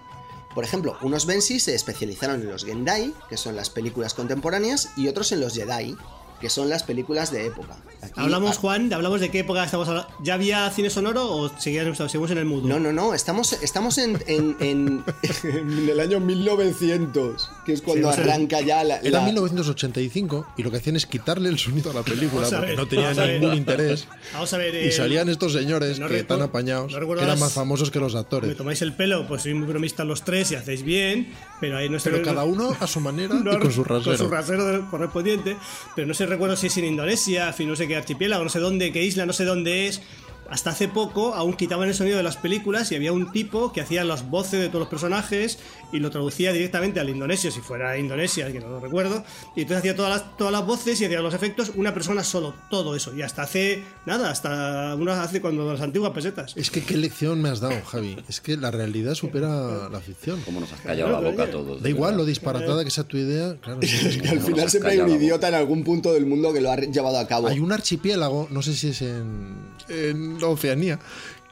Por 0.55 0.65
ejemplo, 0.65 0.99
unos 1.01 1.25
Bensi 1.25 1.61
se 1.61 1.75
especializaron 1.75 2.43
en 2.43 2.51
los 2.51 2.67
Gendai, 2.67 3.15
que 3.31 3.39
son 3.39 3.57
las 3.57 3.71
películas 3.71 4.13
contemporáneas, 4.13 4.91
y 4.99 5.09
otros 5.09 5.33
en 5.33 5.41
los 5.41 5.55
Jedi, 5.55 5.97
que 6.41 6.49
son 6.51 6.69
las 6.69 6.83
películas 6.83 7.31
de 7.33 7.47
época. 7.47 7.77
Aquí- 8.03 8.13
Hablamos, 8.17 8.57
ah, 8.57 8.61
Juan, 8.61 8.93
hablamos 8.93 9.21
de 9.21 9.31
qué 9.31 9.41
época 9.41 9.65
estamos 9.65 9.89
hablando. 9.89 10.09
¿Ya 10.23 10.35
había 10.35 10.71
cine 10.71 10.89
sonoro 10.91 11.27
o 11.31 11.51
seguíamos, 11.59 11.99
seguimos 11.99 12.31
en 12.31 12.39
el 12.39 12.45
mudo? 12.45 12.69
No, 12.69 12.79
no, 12.79 12.93
no, 12.93 13.13
estamos, 13.15 13.55
estamos 13.63 13.99
en, 13.99 14.23
en, 14.27 14.57
en- 14.61 15.05
en 15.43 15.89
el 15.89 15.99
año 16.01 16.21
1900, 16.21 17.51
que 17.67 17.73
es 17.73 17.83
cuando 17.83 18.13
Sí, 18.13 18.21
arranca 18.21 18.61
ya 18.61 18.85
la... 18.85 18.99
Era 18.99 19.21
la- 19.21 19.25
1985 19.27 20.47
y 20.57 20.63
lo 20.63 20.71
que 20.71 20.77
hacían 20.79 20.97
es 20.97 21.07
quitarle 21.07 21.49
el 21.49 21.59
sonido 21.59 21.91
a 21.91 21.95
la 21.95 22.03
película 22.03 22.43
Vamos 22.43 22.53
a 22.53 22.57
porque 22.59 22.71
ver, 22.71 22.79
no 22.79 22.87
tenía 22.89 23.11
a 23.11 23.27
ningún 23.27 23.55
interés. 23.55 24.07
Vamos 24.33 24.53
a 24.53 24.59
ver. 24.59 24.75
Y 24.75 24.89
eh, 24.89 24.93
salían 24.93 25.29
estos 25.29 25.53
señores 25.53 25.99
no 25.99 26.07
que 26.09 26.15
recuerdo- 26.19 26.27
tan 26.39 26.43
apañados, 26.49 26.93
no 26.93 26.99
que 27.07 27.13
eran 27.15 27.27
las- 27.29 27.41
más 27.41 27.53
famosos 27.53 27.91
que 27.91 27.99
los 27.99 28.15
Me 28.15 28.21
actores. 28.21 28.57
tomáis 28.57 28.83
el 28.83 28.93
pelo, 28.95 29.27
pues 29.27 29.43
sois 29.43 29.55
muy 29.55 29.67
bromistas 29.67 30.07
los 30.07 30.23
tres 30.23 30.53
y 30.53 30.55
hacéis 30.55 30.83
bien, 30.83 31.33
pero 31.61 31.77
ahí 31.79 31.89
no 31.89 31.99
sé. 31.99 32.11
Pero 32.11 32.23
cada 32.25 32.45
uno 32.45 32.77
a 32.79 32.87
su 32.87 33.01
manera 33.01 33.35
no- 33.43 33.53
y 33.55 33.59
con 33.59 33.73
su 33.73 33.85
rasero. 33.85 34.17
Con 34.17 34.27
su 34.27 34.29
rasero 34.31 34.89
correspondiente, 34.91 35.57
pero 35.97 36.07
no 36.07 36.15
sé, 36.15 36.27
recuerdo 36.29 36.57
si 36.57 36.69
es 36.69 36.77
en 36.79 36.85
Indonesia, 36.85 37.55
no 37.59 37.77
sé 37.77 37.89
qué 37.89 37.97
archipiélago, 37.97 38.45
no 38.45 38.51
sé 38.51 38.61
dónde, 38.61 38.93
qué 38.93 39.03
isla, 39.03 39.27
no 39.27 39.33
sé 39.33 39.45
dónde 39.45 39.87
es. 39.87 40.03
Hasta 40.49 40.71
hace 40.71 40.89
poco 40.89 41.35
aún 41.35 41.55
quitaban 41.55 41.89
el 41.89 41.95
sonido 41.95 42.17
de 42.17 42.23
las 42.23 42.37
películas 42.37 42.91
y 42.91 42.97
había 42.97 43.13
un 43.13 43.33
tipo 43.33 43.73
que 43.73 43.81
hacía 43.81 44.05
las 44.05 44.29
voces 44.31 44.61
de 44.61 44.69
todos 44.69 44.81
los 44.81 44.89
personajes 44.89 45.59
y 45.93 45.99
lo 45.99 46.11
traducía 46.11 46.53
directamente 46.53 47.01
al 47.01 47.09
indonesio, 47.09 47.51
si 47.51 47.61
fuera 47.61 47.99
Indonesia, 47.99 48.51
que 48.51 48.61
no 48.61 48.69
lo 48.69 48.81
recuerdo. 48.81 49.25
Y 49.55 49.63
entonces 49.63 49.79
hacía 49.79 49.97
todas 49.97 50.11
las, 50.11 50.37
todas 50.37 50.53
las 50.53 50.65
voces 50.67 51.01
y 51.01 51.05
hacía 51.05 51.21
los 51.21 51.35
efectos 51.35 51.73
una 51.75 51.93
persona 51.93 52.25
solo, 52.25 52.55
todo 52.71 52.97
eso. 52.97 53.15
Y 53.15 53.23
hasta 53.23 53.43
hace, 53.43 53.83
nada, 54.07 54.31
hasta 54.31 54.95
una 54.95 55.23
hace 55.23 55.41
cuando 55.41 55.71
las 55.71 55.81
antiguas 55.81 56.13
pesetas. 56.13 56.57
Es 56.57 56.71
que 56.71 56.83
qué 56.83 56.97
lección 56.97 57.43
me 57.43 57.51
has 57.51 57.61
dado, 57.61 57.81
Javi. 57.85 58.17
Es 58.29 58.41
que 58.41 58.57
la 58.57 58.71
realidad 58.71 59.15
supera 59.15 59.89
la 59.89 60.01
ficción. 60.01 60.41
Cómo 60.43 60.61
nos 60.61 60.73
has 60.73 60.81
callado 60.81 61.11
la 61.11 61.21
boca 61.21 61.45
a 61.45 61.51
todos. 61.51 61.83
Da 61.83 61.89
igual 61.89 62.17
lo 62.17 62.25
disparatada 62.25 62.85
que 62.85 62.91
sea 62.91 63.05
tu 63.05 63.17
idea, 63.17 63.57
claro. 63.61 63.81
sí, 63.83 64.07
es 64.07 64.17
que 64.17 64.29
al 64.29 64.41
final 64.41 64.67
has 64.67 64.71
siempre 64.71 64.93
hay 64.93 64.99
un 64.99 65.11
idiota 65.11 65.49
en 65.49 65.55
algún 65.55 65.85
punto 65.85 66.13
del 66.13 66.27
mundo 66.27 66.53
que 66.53 66.61
lo 66.61 66.71
ha 66.71 66.77
llevado 66.77 67.19
a 67.19 67.27
cabo. 67.27 67.49
Hay 67.49 67.61
un 67.61 67.73
archipiélago, 67.73 68.49
no 68.51 68.63
sé 68.63 68.75
si 68.75 68.89
es 68.89 69.03
en, 69.03 69.57
en 69.89 70.38
Oceanía, 70.47 70.99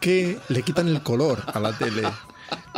que 0.01 0.39
le 0.49 0.63
quitan 0.63 0.89
el 0.89 1.03
color 1.03 1.43
a 1.47 1.59
la 1.59 1.77
tele. 1.77 2.03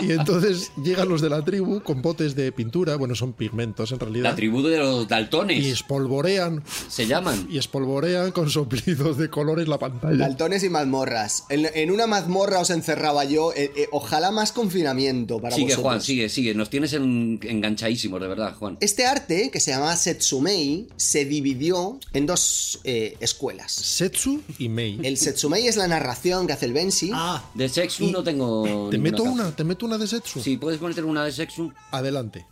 Y 0.00 0.12
entonces 0.12 0.70
llegan 0.82 1.08
los 1.08 1.20
de 1.20 1.28
la 1.28 1.44
tribu 1.44 1.82
con 1.82 2.02
botes 2.02 2.34
de 2.36 2.52
pintura, 2.52 2.96
bueno, 2.96 3.14
son 3.14 3.32
pigmentos 3.32 3.90
en 3.92 3.98
realidad. 3.98 4.30
La 4.30 4.36
tribu 4.36 4.62
de 4.62 4.78
los 4.78 5.04
y 5.04 5.06
daltones 5.08 5.66
espolvorean 5.66 6.62
se 6.88 7.06
llaman. 7.06 7.48
y 7.50 7.58
espolvorean 7.58 8.30
con 8.32 8.48
soplidos 8.50 9.18
de 9.18 9.28
colores 9.28 9.66
la 9.68 9.78
pantalla. 9.78 10.16
Daltones 10.18 10.62
y 10.62 10.68
mazmorras. 10.68 11.44
En, 11.48 11.66
en 11.74 11.90
una 11.90 12.06
mazmorra 12.06 12.60
os 12.60 12.70
encerraba 12.70 13.24
yo. 13.24 13.52
eh, 13.54 13.72
eh, 13.76 13.88
ojalá 13.90 14.30
más 14.30 14.52
confinamiento 14.52 15.40
para 15.40 15.54
Sigue, 15.54 15.68
vosotros. 15.68 15.82
Juan, 15.84 16.00
sigue, 16.02 16.28
sigue. 16.28 16.54
Nos 16.54 16.70
tienes 16.70 16.92
en- 16.92 17.40
enganchadísimos, 17.42 18.20
de 18.20 18.28
verdad, 18.28 18.54
Juan. 18.56 18.76
Este 18.80 19.04
arte, 19.06 19.50
que 19.50 19.58
se 19.60 19.72
llamaba 19.72 19.96
Setsumei, 19.96 20.86
se 20.96 21.24
dividió 21.24 21.98
en 22.12 22.26
dos 22.26 22.80
eh, 22.84 23.16
escuelas. 23.20 23.72
Setsu 23.72 24.40
y 24.58 24.68
Mei. 24.68 25.00
El 25.02 25.16
Setsumei 25.16 25.66
es 25.66 25.76
la 25.76 25.88
narración 25.88 26.46
que 26.46 26.52
hace 26.52 26.66
el 26.66 26.72
Bensi. 26.72 27.10
Ah, 27.12 27.44
De 27.54 27.68
sexo 27.68 28.04
Y- 28.04 28.12
no 28.12 28.22
tengo. 28.22 28.88
¿Te 28.90 28.98
meto 28.98 29.22
una? 29.24 29.50
¿Te 29.58 29.64
meto 29.64 29.86
una 29.86 29.98
de 29.98 30.06
Setsu? 30.06 30.40
Sí, 30.40 30.56
puedes 30.56 30.80
meter 30.80 31.04
una 31.04 31.24
de 31.24 31.32
sexo. 31.32 31.72
Adelante. 31.90 32.46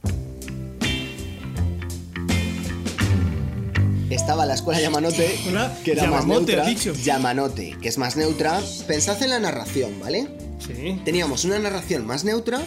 Estaba 4.11 4.45
la 4.45 4.55
escuela 4.55 4.81
Yamanote, 4.81 5.39
Una 5.49 5.73
que 5.85 5.93
era 5.93 6.11
más 6.11 6.27
neutra. 6.27 6.69
Yamanote, 6.69 7.77
que 7.81 7.89
es 7.91 7.97
más 7.99 8.17
neutra. 8.17 8.61
Pensad 8.89 9.23
en 9.23 9.31
la 9.31 9.39
narración, 9.39 10.01
¿vale? 10.01 10.27
sí. 10.59 11.01
Teníamos 11.05 11.45
una 11.45 11.61
narración 11.61 12.05
más 12.09 12.25
neutra 12.25 12.61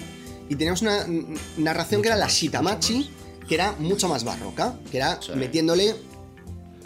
y 0.47 0.55
teníamos 0.55 0.83
una 0.83 1.05
narración 1.57 2.01
que 2.01 2.07
era 2.07 2.15
la 2.15 2.29
Shitamachi, 2.29 3.09
que 3.45 3.55
era 3.55 3.73
mucho 3.73 4.07
más 4.07 4.23
barroca, 4.23 4.79
que 4.89 4.99
era 4.99 5.19
Sí. 5.21 5.33
metiéndole 5.35 5.95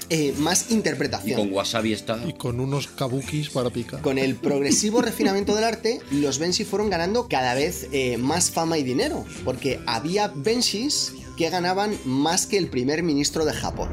eh, 0.09 0.33
más 0.37 0.69
Y 0.69 0.75
interpretación. 0.75 1.39
con 1.39 1.53
wasabi 1.53 1.93
está. 1.93 2.19
Y 2.27 2.33
con 2.33 2.59
unos 2.59 2.87
kabukis 2.87 3.49
para 3.49 3.69
picar. 3.69 4.01
Con 4.01 4.17
el 4.17 4.35
progresivo 4.35 5.01
refinamiento 5.01 5.55
del 5.55 5.63
arte, 5.63 5.99
los 6.11 6.39
Benshi 6.39 6.63
fueron 6.65 6.89
ganando 6.89 7.27
cada 7.27 7.53
vez 7.53 7.87
eh, 7.91 8.17
más 8.17 8.51
fama 8.51 8.77
y 8.77 8.83
dinero, 8.83 9.25
porque 9.43 9.79
había 9.85 10.31
Benshis 10.33 11.13
que 11.37 11.49
ganaban 11.49 11.97
más 12.05 12.45
que 12.45 12.57
el 12.57 12.67
primer 12.67 13.03
ministro 13.03 13.45
de 13.45 13.53
Japón. 13.53 13.89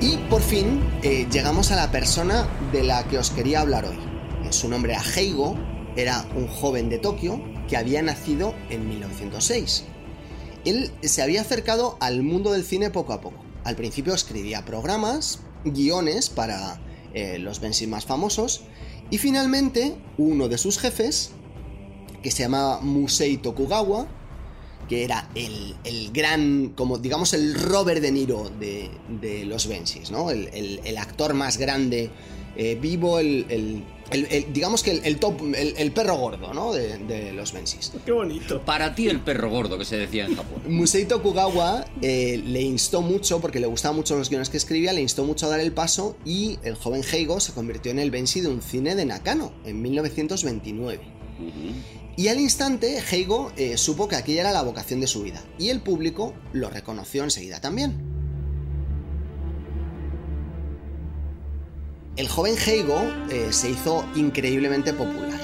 Y 0.00 0.16
por 0.30 0.40
fin 0.40 0.80
eh, 1.02 1.26
llegamos 1.30 1.72
a 1.72 1.76
la 1.76 1.90
persona 1.90 2.48
de 2.72 2.84
la 2.84 3.06
que 3.08 3.18
os 3.18 3.30
quería 3.30 3.60
hablar 3.60 3.84
hoy. 3.84 3.98
Su 4.50 4.68
nombre 4.68 4.92
era 4.92 5.02
Heigo, 5.02 5.56
era 5.96 6.24
un 6.34 6.46
joven 6.46 6.88
de 6.88 6.98
Tokio 6.98 7.42
que 7.68 7.76
había 7.76 8.02
nacido 8.02 8.54
en 8.70 8.88
1906 8.88 9.84
él 10.64 10.90
se 11.02 11.22
había 11.22 11.40
acercado 11.40 11.96
al 12.00 12.22
mundo 12.22 12.52
del 12.52 12.64
cine 12.64 12.90
poco 12.90 13.12
a 13.12 13.20
poco. 13.20 13.38
Al 13.64 13.76
principio 13.76 14.14
escribía 14.14 14.64
programas, 14.64 15.40
guiones 15.64 16.30
para 16.30 16.80
eh, 17.14 17.38
los 17.38 17.60
Bensi 17.60 17.86
más 17.86 18.04
famosos, 18.04 18.62
y 19.10 19.18
finalmente 19.18 19.96
uno 20.16 20.48
de 20.48 20.58
sus 20.58 20.78
jefes, 20.78 21.30
que 22.22 22.30
se 22.30 22.42
llamaba 22.42 22.80
Musei 22.80 23.38
Tokugawa, 23.38 24.06
que 24.88 25.04
era 25.04 25.28
el, 25.34 25.76
el 25.84 26.12
gran, 26.12 26.70
como 26.74 26.98
digamos, 26.98 27.34
el 27.34 27.54
Robert 27.54 28.00
De 28.00 28.10
Niro 28.10 28.50
de, 28.50 29.44
los 29.44 29.66
Bensis, 29.66 30.10
¿no? 30.10 30.30
El 30.30 30.98
actor 30.98 31.34
más 31.34 31.58
grande 31.58 32.10
eh, 32.60 32.74
vivo, 32.74 33.20
el, 33.20 33.84
el- 34.10 34.52
digamos 34.52 34.82
que 34.82 34.92
el, 34.92 35.00
el 35.04 35.18
top, 35.18 35.40
el, 35.54 35.74
el 35.76 35.92
perro 35.92 36.16
gordo, 36.16 36.52
¿no? 36.54 36.72
De, 36.72 36.98
de 36.98 37.32
los 37.32 37.52
Bensis. 37.52 37.92
Qué 38.04 38.12
bonito. 38.12 38.62
Para 38.64 38.94
ti 38.94 39.08
el 39.08 39.20
perro 39.20 39.50
gordo 39.50 39.78
que 39.78 39.84
se 39.84 39.96
decía 39.96 40.26
en 40.26 40.36
Japón. 40.36 40.62
Musei 40.68 41.04
Tokugawa 41.04 41.84
eh, 42.02 42.42
le 42.44 42.62
instó 42.62 43.02
mucho, 43.02 43.40
porque 43.40 43.60
le 43.60 43.66
gustaban 43.66 43.96
mucho 43.96 44.16
los 44.16 44.28
guiones 44.30 44.48
que 44.48 44.56
escribía, 44.56 44.92
le 44.92 45.02
instó 45.02 45.24
mucho 45.24 45.46
a 45.46 45.50
dar 45.50 45.60
el 45.60 45.72
paso 45.72 46.16
y 46.24 46.58
el 46.62 46.74
joven 46.74 47.02
Heigo 47.12 47.40
se 47.40 47.52
convirtió 47.52 47.90
en 47.92 47.98
el 47.98 48.10
Bensi 48.10 48.40
de 48.40 48.48
un 48.48 48.62
cine 48.62 48.94
de 48.94 49.04
Nakano 49.04 49.52
en 49.64 49.80
1929. 49.82 51.00
Y 52.16 52.28
al 52.28 52.40
instante, 52.40 52.98
Heigo 53.12 53.52
eh, 53.56 53.76
supo 53.78 54.08
que 54.08 54.16
aquella 54.16 54.40
era 54.40 54.52
la 54.52 54.62
vocación 54.62 55.00
de 55.00 55.06
su 55.06 55.22
vida, 55.22 55.44
y 55.58 55.68
el 55.68 55.80
público 55.80 56.34
lo 56.52 56.68
reconoció 56.68 57.22
enseguida 57.22 57.60
también. 57.60 58.17
El 62.18 62.28
joven 62.28 62.56
Heigo 62.66 63.00
eh, 63.30 63.52
se 63.52 63.70
hizo 63.70 64.04
increíblemente 64.16 64.92
popular. 64.92 65.38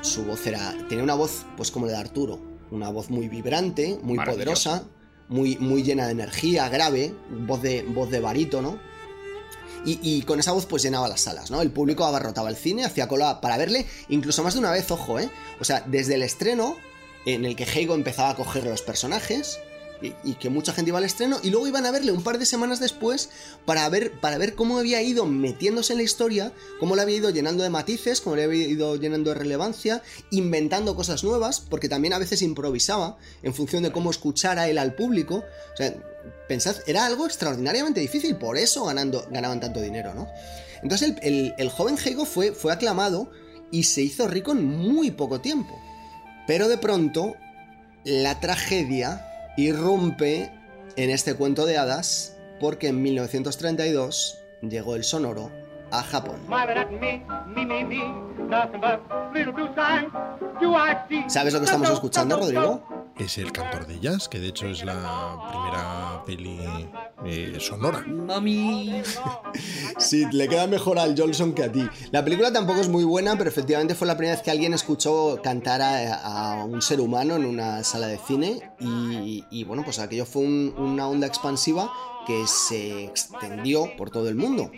su 0.00 0.24
voz 0.24 0.44
era. 0.44 0.74
tenía 0.88 1.04
una 1.04 1.14
voz, 1.14 1.46
pues 1.56 1.70
como 1.70 1.86
la 1.86 1.92
de 1.92 1.98
Arturo. 1.98 2.40
Una 2.72 2.88
voz 2.88 3.10
muy 3.10 3.28
vibrante, 3.28 4.00
muy 4.02 4.18
poderosa, 4.18 4.82
muy, 5.28 5.56
muy 5.58 5.84
llena 5.84 6.06
de 6.06 6.12
energía, 6.12 6.68
grave, 6.68 7.14
voz 7.30 7.62
de, 7.62 7.84
voz 7.84 8.10
de 8.10 8.18
barítono. 8.18 8.76
Y, 9.84 10.00
y 10.02 10.22
con 10.22 10.40
esa 10.40 10.50
voz 10.50 10.66
pues 10.66 10.82
llenaba 10.82 11.06
las 11.08 11.20
salas, 11.20 11.52
¿no? 11.52 11.62
El 11.62 11.70
público 11.70 12.04
abarrotaba 12.04 12.50
el 12.50 12.56
cine, 12.56 12.84
hacía 12.84 13.06
cola 13.06 13.40
para 13.40 13.56
verle, 13.56 13.86
incluso 14.08 14.42
más 14.42 14.54
de 14.54 14.58
una 14.58 14.72
vez, 14.72 14.90
ojo, 14.90 15.20
¿eh? 15.20 15.30
O 15.60 15.64
sea, 15.64 15.84
desde 15.86 16.16
el 16.16 16.22
estreno, 16.22 16.76
en 17.24 17.44
el 17.44 17.54
que 17.54 17.62
Heigo 17.72 17.94
empezaba 17.94 18.30
a 18.30 18.34
coger 18.34 18.64
los 18.64 18.82
personajes, 18.82 19.60
y, 20.24 20.34
que 20.34 20.50
mucha 20.50 20.72
gente 20.72 20.90
iba 20.90 20.98
al 20.98 21.04
estreno, 21.04 21.38
y 21.42 21.50
luego 21.50 21.66
iban 21.66 21.86
a 21.86 21.90
verle 21.90 22.12
un 22.12 22.22
par 22.22 22.38
de 22.38 22.46
semanas 22.46 22.80
después 22.80 23.30
para 23.64 23.88
ver, 23.88 24.12
para 24.20 24.38
ver 24.38 24.54
cómo 24.54 24.78
había 24.78 25.00
ido 25.02 25.24
metiéndose 25.26 25.92
en 25.94 25.98
la 25.98 26.02
historia, 26.04 26.52
cómo 26.78 26.96
le 26.96 27.02
había 27.02 27.16
ido 27.16 27.30
llenando 27.30 27.62
de 27.62 27.70
matices, 27.70 28.20
cómo 28.20 28.36
le 28.36 28.44
había 28.44 28.66
ido 28.66 28.96
llenando 28.96 29.30
de 29.30 29.36
relevancia, 29.36 30.02
inventando 30.30 30.94
cosas 30.96 31.24
nuevas, 31.24 31.60
porque 31.60 31.88
también 31.88 32.12
a 32.14 32.18
veces 32.18 32.42
improvisaba 32.42 33.16
en 33.42 33.54
función 33.54 33.82
de 33.82 33.92
cómo 33.92 34.10
escuchara 34.10 34.68
él 34.68 34.78
al 34.78 34.94
público. 34.94 35.44
O 35.72 35.76
sea, 35.76 35.94
pensad, 36.48 36.76
era 36.86 37.06
algo 37.06 37.26
extraordinariamente 37.26 38.00
difícil, 38.00 38.36
por 38.36 38.58
eso 38.58 38.84
ganando, 38.84 39.26
ganaban 39.30 39.60
tanto 39.60 39.80
dinero, 39.80 40.14
¿no? 40.14 40.28
Entonces 40.82 41.08
el, 41.08 41.18
el- 41.22 41.54
el 41.56 41.70
joven 41.70 41.96
Heigo 42.04 42.26
fue, 42.26 42.52
fue 42.52 42.72
aclamado 42.72 43.30
y 43.70 43.84
se 43.84 44.02
hizo 44.02 44.28
rico 44.28 44.52
en 44.52 44.64
muy 44.66 45.10
poco 45.10 45.40
tiempo. 45.40 45.74
Pero 46.46 46.68
de 46.68 46.78
pronto, 46.78 47.34
la 48.04 48.38
tragedia 48.38 49.26
irrumpe 49.56 50.50
en 50.96 51.10
este 51.10 51.34
cuento 51.34 51.66
de 51.66 51.78
hadas 51.78 52.36
porque 52.60 52.88
en 52.88 53.02
1932 53.02 54.38
llegó 54.62 54.94
el 54.96 55.04
sonoro 55.04 55.50
a 55.98 56.02
Japón. 56.02 56.36
¿Sabes 61.28 61.52
lo 61.52 61.60
que 61.60 61.64
estamos 61.66 61.90
escuchando, 61.90 62.36
Rodrigo? 62.36 62.82
Es 63.18 63.38
el 63.38 63.50
cantor 63.50 63.86
de 63.86 63.98
jazz, 63.98 64.28
que 64.28 64.38
de 64.38 64.48
hecho 64.48 64.66
es 64.66 64.84
la 64.84 65.38
primera 65.50 66.22
peli 66.26 66.60
eh, 67.24 67.56
sonora. 67.60 68.04
Mami. 68.06 69.02
Sí, 69.98 70.26
le 70.32 70.46
queda 70.48 70.66
mejor 70.66 70.98
al 70.98 71.16
Jolson 71.18 71.54
que 71.54 71.64
a 71.64 71.72
ti. 71.72 71.88
La 72.10 72.22
película 72.22 72.52
tampoco 72.52 72.80
es 72.80 72.88
muy 72.90 73.04
buena, 73.04 73.36
pero 73.38 73.48
efectivamente 73.48 73.94
fue 73.94 74.06
la 74.06 74.18
primera 74.18 74.34
vez 74.36 74.44
que 74.44 74.50
alguien 74.50 74.74
escuchó 74.74 75.40
cantar 75.42 75.80
a, 75.80 76.58
a 76.60 76.64
un 76.66 76.82
ser 76.82 77.00
humano 77.00 77.36
en 77.36 77.46
una 77.46 77.82
sala 77.84 78.06
de 78.08 78.18
cine 78.18 78.70
y, 78.80 79.44
y, 79.50 79.64
bueno, 79.64 79.82
pues 79.82 79.98
aquello 79.98 80.26
fue 80.26 80.42
un- 80.42 80.74
una 80.76 81.08
onda 81.08 81.26
expansiva 81.26 81.90
que 82.26 82.46
se 82.46 83.04
extendió 83.04 83.96
por 83.96 84.10
todo 84.10 84.28
el 84.28 84.34
mundo. 84.34 84.70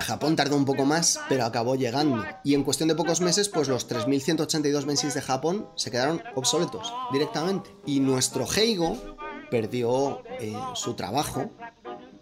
Japón 0.00 0.36
tardó 0.36 0.56
un 0.56 0.64
poco 0.64 0.84
más, 0.84 1.20
pero 1.28 1.44
acabó 1.44 1.76
llegando. 1.76 2.24
Y 2.44 2.54
en 2.54 2.64
cuestión 2.64 2.88
de 2.88 2.94
pocos 2.94 3.20
meses, 3.20 3.48
pues 3.48 3.68
los 3.68 3.88
3.182 3.88 4.84
mensis 4.84 5.14
de 5.14 5.20
Japón 5.22 5.68
se 5.76 5.90
quedaron 5.90 6.22
obsoletos 6.34 6.92
directamente. 7.12 7.70
Y 7.86 8.00
nuestro 8.00 8.46
Heigo 8.46 9.16
perdió 9.50 10.22
eh, 10.40 10.54
su 10.74 10.94
trabajo, 10.94 11.50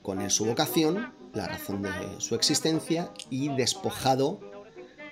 con 0.03 0.29
su 0.31 0.45
vocación, 0.47 1.15
la 1.33 1.47
razón 1.47 1.83
de 1.83 1.91
su 2.19 2.35
existencia 2.35 3.13
y 3.31 3.49
despojado 3.55 4.41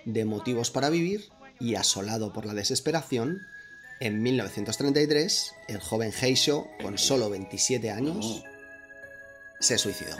de 0.05 0.25
motivos 0.25 0.71
para 0.71 0.91
vivir 0.91 1.29
y 1.61 1.75
asolado 1.75 2.33
por 2.33 2.47
la 2.47 2.55
desesperación, 2.55 3.43
en 4.01 4.23
1933 4.23 5.55
el 5.69 5.81
joven 5.81 6.13
Heisho, 6.13 6.69
con 6.83 6.99
solo 6.99 7.31
27 7.31 7.91
años, 7.91 8.45
se 9.61 9.77
suicidó. 9.77 10.17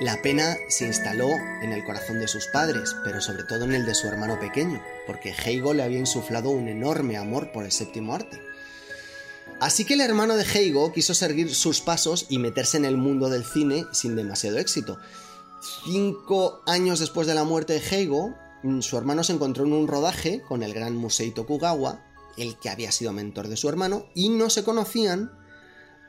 La 0.00 0.22
pena 0.22 0.56
se 0.68 0.86
instaló 0.86 1.28
en 1.60 1.72
el 1.72 1.84
corazón 1.84 2.20
de 2.20 2.26
sus 2.26 2.46
padres, 2.46 2.96
pero 3.04 3.20
sobre 3.20 3.44
todo 3.44 3.64
en 3.64 3.74
el 3.74 3.84
de 3.84 3.94
su 3.94 4.08
hermano 4.08 4.40
pequeño, 4.40 4.82
porque 5.06 5.34
Heigo 5.44 5.74
le 5.74 5.82
había 5.82 5.98
insuflado 5.98 6.48
un 6.48 6.68
enorme 6.68 7.18
amor 7.18 7.52
por 7.52 7.66
el 7.66 7.70
séptimo 7.70 8.14
arte. 8.14 8.40
Así 9.60 9.84
que 9.84 9.92
el 9.92 10.00
hermano 10.00 10.36
de 10.36 10.44
Heigo 10.44 10.90
quiso 10.94 11.12
seguir 11.12 11.54
sus 11.54 11.82
pasos 11.82 12.24
y 12.30 12.38
meterse 12.38 12.78
en 12.78 12.86
el 12.86 12.96
mundo 12.96 13.28
del 13.28 13.44
cine 13.44 13.84
sin 13.92 14.16
demasiado 14.16 14.56
éxito. 14.56 14.96
Cinco 15.84 16.62
años 16.66 16.98
después 16.98 17.26
de 17.26 17.34
la 17.34 17.44
muerte 17.44 17.74
de 17.74 17.86
Heigo, 17.86 18.34
mm, 18.62 18.80
su 18.80 18.96
hermano 18.96 19.22
se 19.22 19.34
encontró 19.34 19.66
en 19.66 19.74
un 19.74 19.86
rodaje 19.86 20.40
con 20.40 20.62
el 20.62 20.72
gran 20.72 20.96
Musei 20.96 21.30
Tokugawa, 21.30 22.02
el 22.38 22.58
que 22.58 22.70
había 22.70 22.90
sido 22.90 23.12
mentor 23.12 23.48
de 23.48 23.58
su 23.58 23.68
hermano, 23.68 24.06
y 24.14 24.30
no 24.30 24.48
se 24.48 24.64
conocían, 24.64 25.30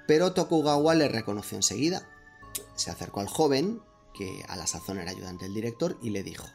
pero 0.08 0.32
Tokugawa 0.32 0.96
le 0.96 1.10
reconoció 1.10 1.58
enseguida. 1.58 2.08
Se 2.76 2.92
acercó 2.92 3.20
al 3.20 3.28
joven, 3.28 3.82
que 4.14 4.44
a 4.48 4.56
la 4.56 4.68
sazón 4.68 5.00
era 5.00 5.12
ayudante 5.12 5.46
del 5.46 5.54
director, 5.54 5.98
y 6.02 6.10
le 6.10 6.24
dijo, 6.24 6.48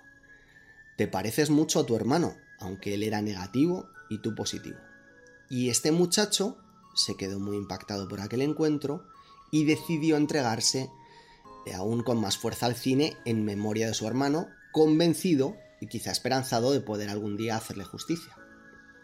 Te 0.96 1.08
pareces 1.08 1.50
mucho 1.50 1.80
a 1.80 1.86
tu 1.86 1.96
hermano, 1.96 2.36
aunque 2.58 2.94
él 2.94 3.02
era 3.02 3.22
negativo 3.22 3.88
y 4.10 4.18
tú 4.18 4.34
positivo. 4.34 4.78
Y 5.48 5.70
este 5.70 5.92
muchacho 5.92 6.58
se 6.94 7.16
quedó 7.16 7.38
muy 7.38 7.56
impactado 7.56 8.08
por 8.08 8.20
aquel 8.20 8.42
encuentro 8.42 9.06
y 9.50 9.64
decidió 9.64 10.16
entregarse 10.16 10.90
aún 11.74 12.02
con 12.02 12.20
más 12.20 12.38
fuerza 12.38 12.66
al 12.66 12.76
cine 12.76 13.16
en 13.24 13.44
memoria 13.44 13.86
de 13.86 13.94
su 13.94 14.06
hermano, 14.06 14.48
convencido 14.72 15.56
y 15.80 15.88
quizá 15.88 16.10
esperanzado 16.10 16.72
de 16.72 16.80
poder 16.80 17.08
algún 17.08 17.36
día 17.36 17.56
hacerle 17.56 17.84
justicia. 17.84 18.36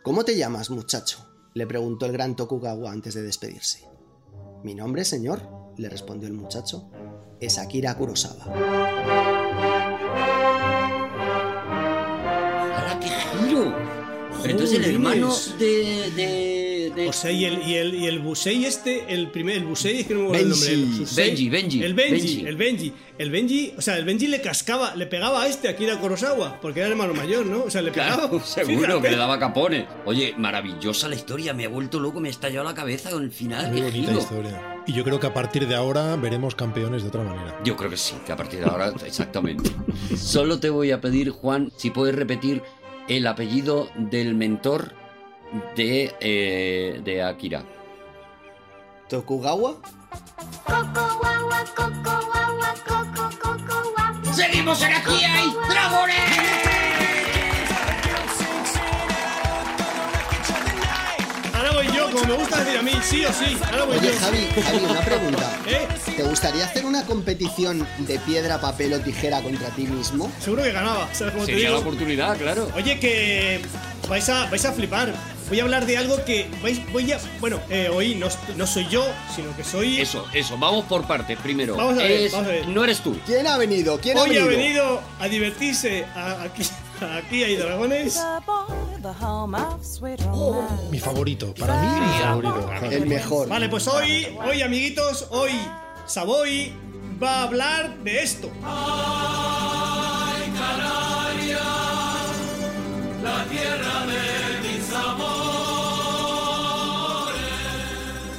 ¿Cómo 0.02 0.24
te 0.24 0.36
llamas, 0.36 0.70
muchacho? 0.70 1.28
le 1.54 1.66
preguntó 1.66 2.06
el 2.06 2.12
gran 2.12 2.34
Tokugawa 2.34 2.90
antes 2.90 3.12
de 3.12 3.22
despedirse. 3.22 3.86
Mi 4.64 4.74
nombre, 4.74 5.04
señor, 5.04 5.42
le 5.76 5.88
respondió 5.88 6.28
el 6.28 6.34
muchacho, 6.34 6.90
es 7.40 7.58
Akira 7.58 7.96
Kurosawa. 7.96 8.44
¡Hala, 12.76 13.00
qué 13.00 13.08
giro! 13.08 13.74
Entonces 14.44 14.78
el 14.78 14.94
hermano 14.94 15.32
de. 15.58 16.10
de, 16.16 16.51
de- 16.94 17.08
O 17.08 17.12
sea, 17.12 17.30
y 17.30 17.44
el, 17.44 17.62
y 17.66 17.74
el, 17.74 17.94
y 17.94 18.06
el 18.06 18.18
Busei 18.20 18.64
este, 18.64 19.12
el 19.12 19.30
primer, 19.30 19.56
el 19.56 19.64
Busei, 19.64 20.00
es 20.00 20.06
que 20.06 20.14
no 20.14 20.20
me 20.20 20.26
acuerdo 20.38 20.44
el 20.44 20.50
nombre. 20.50 20.68
Benji. 20.76 21.02
el. 21.02 21.16
Benji, 21.16 21.48
Benji, 21.48 21.82
El 21.84 21.94
Benji, 21.94 22.12
Benji. 22.12 22.46
el 22.46 22.56
Benji. 22.56 22.92
El 23.18 23.30
Benji, 23.30 23.74
o 23.76 23.82
sea, 23.82 23.98
el 23.98 24.04
Benji 24.04 24.26
le 24.26 24.40
cascaba, 24.40 24.96
le 24.96 25.06
pegaba 25.06 25.42
a 25.42 25.46
este, 25.48 25.68
a 25.68 25.72
Akira 25.72 26.00
Kurosawa, 26.00 26.60
porque 26.60 26.80
era 26.80 26.88
hermano 26.88 27.14
mayor, 27.14 27.46
¿no? 27.46 27.64
O 27.64 27.70
sea, 27.70 27.82
le 27.82 27.92
pegaba. 27.92 28.28
Claro, 28.28 28.40
seguro 28.44 28.80
Fíjate. 28.86 29.02
que 29.02 29.10
le 29.10 29.16
daba 29.16 29.38
capones. 29.38 29.84
Oye, 30.06 30.34
maravillosa 30.36 31.08
la 31.08 31.14
historia, 31.14 31.52
me 31.54 31.64
ha 31.66 31.68
vuelto 31.68 32.00
loco, 32.00 32.20
me 32.20 32.28
ha 32.28 32.30
estallado 32.30 32.64
la 32.64 32.74
cabeza 32.74 33.10
con 33.10 33.22
el 33.22 33.30
final. 33.30 33.70
Muy 33.70 33.80
qué 33.80 33.86
bonita 33.86 34.08
giro. 34.08 34.20
historia. 34.20 34.82
Y 34.86 34.92
yo 34.94 35.04
creo 35.04 35.20
que 35.20 35.26
a 35.28 35.34
partir 35.34 35.68
de 35.68 35.74
ahora 35.76 36.16
veremos 36.16 36.54
campeones 36.56 37.02
de 37.02 37.08
otra 37.08 37.22
manera. 37.22 37.60
Yo 37.64 37.76
creo 37.76 37.90
que 37.90 37.96
sí, 37.96 38.14
que 38.26 38.32
a 38.32 38.36
partir 38.36 38.58
de 38.60 38.66
ahora, 38.66 38.92
exactamente. 39.06 39.70
Solo 40.16 40.58
te 40.58 40.70
voy 40.70 40.90
a 40.90 41.00
pedir, 41.00 41.30
Juan, 41.30 41.70
si 41.76 41.90
puedes 41.90 42.14
repetir 42.16 42.62
el 43.08 43.26
apellido 43.26 43.88
del 43.96 44.34
mentor 44.34 44.94
de, 45.76 46.14
eh, 46.20 47.00
de 47.04 47.22
Akira. 47.22 47.64
¿Tokugawa? 49.08 49.76
¡Seguimos 54.32 54.82
en 54.82 54.92
Aquí 54.94 55.24
hay 55.24 55.52
dragones! 55.68 56.31
Como 62.12 62.24
me 62.26 62.34
gusta 62.34 62.62
decir 62.64 62.78
a 62.78 62.82
mí, 62.82 62.92
sí 63.02 63.24
o 63.24 63.32
sí. 63.32 63.56
Ahora 63.70 63.84
voy 63.84 63.96
Oye, 63.98 64.12
yo. 64.12 64.20
Javi, 64.20 64.48
Javi, 64.62 64.84
una 64.84 65.00
pregunta. 65.00 65.58
¿Eh? 65.66 65.88
¿Te 66.16 66.22
gustaría 66.22 66.64
hacer 66.64 66.84
una 66.84 67.04
competición 67.06 67.86
de 67.98 68.18
piedra, 68.20 68.60
papel 68.60 68.92
o 68.94 69.00
tijera 69.00 69.40
contra 69.42 69.68
ti 69.70 69.82
mismo? 69.86 70.30
Seguro 70.40 70.62
que 70.62 70.72
ganaba, 70.72 71.08
¿sabes 71.14 71.32
cómo 71.32 71.46
te 71.46 71.52
Sería 71.52 71.70
la 71.70 71.76
digo? 71.76 71.88
oportunidad, 71.88 72.36
claro. 72.38 72.70
Oye, 72.76 72.98
que 73.00 73.60
vais 74.08 74.28
a, 74.28 74.46
vais 74.46 74.64
a 74.64 74.72
flipar. 74.72 75.12
Voy 75.48 75.60
a 75.60 75.64
hablar 75.64 75.84
de 75.84 75.98
algo 75.98 76.24
que 76.24 76.48
vais, 76.62 76.80
voy 76.92 77.12
a. 77.12 77.18
Bueno, 77.40 77.60
eh, 77.68 77.90
hoy 77.92 78.14
no, 78.14 78.28
no 78.56 78.66
soy 78.66 78.86
yo, 78.88 79.04
sino 79.36 79.54
que 79.54 79.64
soy. 79.64 80.00
Eso, 80.00 80.24
eso, 80.32 80.56
vamos 80.56 80.86
por 80.86 81.06
partes. 81.06 81.36
Primero, 81.38 81.76
Vamos 81.76 81.98
a 81.98 82.02
ver, 82.02 82.10
es- 82.12 82.32
vamos 82.32 82.46
a 82.48 82.50
ver. 82.52 82.68
no 82.68 82.84
eres 82.84 83.00
tú. 83.00 83.14
¿Quién 83.26 83.46
ha 83.46 83.58
venido? 83.58 84.00
¿Quién 84.00 84.16
ha 84.16 84.22
Hoy 84.22 84.30
venido? 84.30 84.44
ha 84.44 84.48
venido 84.48 85.02
a 85.20 85.28
divertirse. 85.28 86.06
a- 86.14 86.42
aquí, 86.44 86.62
aquí 87.02 87.44
hay 87.44 87.56
dragones. 87.56 88.20
Mi 90.90 90.98
favorito, 90.98 91.54
para 91.54 91.80
mí 91.80 92.00
mi 92.00 92.18
favorito. 92.18 92.86
El 92.90 93.06
mejor. 93.06 93.48
Vale, 93.48 93.68
pues 93.68 93.88
hoy, 93.88 94.26
hoy, 94.44 94.62
amiguitos, 94.62 95.28
hoy 95.30 95.52
Savoy 96.06 96.72
va 97.22 97.40
a 97.40 97.42
hablar 97.44 97.96
de 97.98 98.22
esto. 98.22 98.50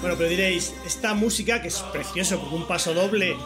Bueno, 0.02 0.18
pero 0.18 0.30
diréis, 0.30 0.74
esta 0.86 1.14
música 1.14 1.62
que 1.62 1.70
es 1.70 1.80
precioso, 1.80 2.38
porque 2.40 2.56
un 2.56 2.68
paso 2.68 2.94
doble 2.94 3.38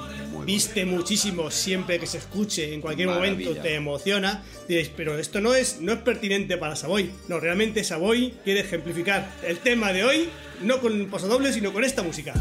viste 0.47 0.85
muchísimo 0.85 1.51
siempre 1.51 1.99
que 1.99 2.07
se 2.07 2.19
escuche, 2.19 2.73
en 2.73 2.79
cualquier 2.79 3.09
momento 3.09 3.53
te 3.57 3.75
emociona. 3.75 4.43
Diréis, 4.65 4.89
pero 4.95 5.19
esto 5.19 5.41
no 5.41 5.53
es, 5.53 5.81
no 5.81 5.91
es 5.91 5.99
pertinente 5.99 6.57
para 6.57 6.77
Savoy. 6.77 7.11
No, 7.27 7.41
realmente 7.41 7.83
Savoy 7.83 8.33
quiere 8.45 8.61
ejemplificar 8.61 9.29
el 9.45 9.57
tema 9.59 9.91
de 9.91 10.05
hoy, 10.05 10.29
no 10.61 10.79
con 10.79 10.93
un 10.93 11.09
paso 11.09 11.27
doble, 11.27 11.51
sino 11.51 11.73
con 11.73 11.83
esta 11.83 12.01
música. 12.01 12.33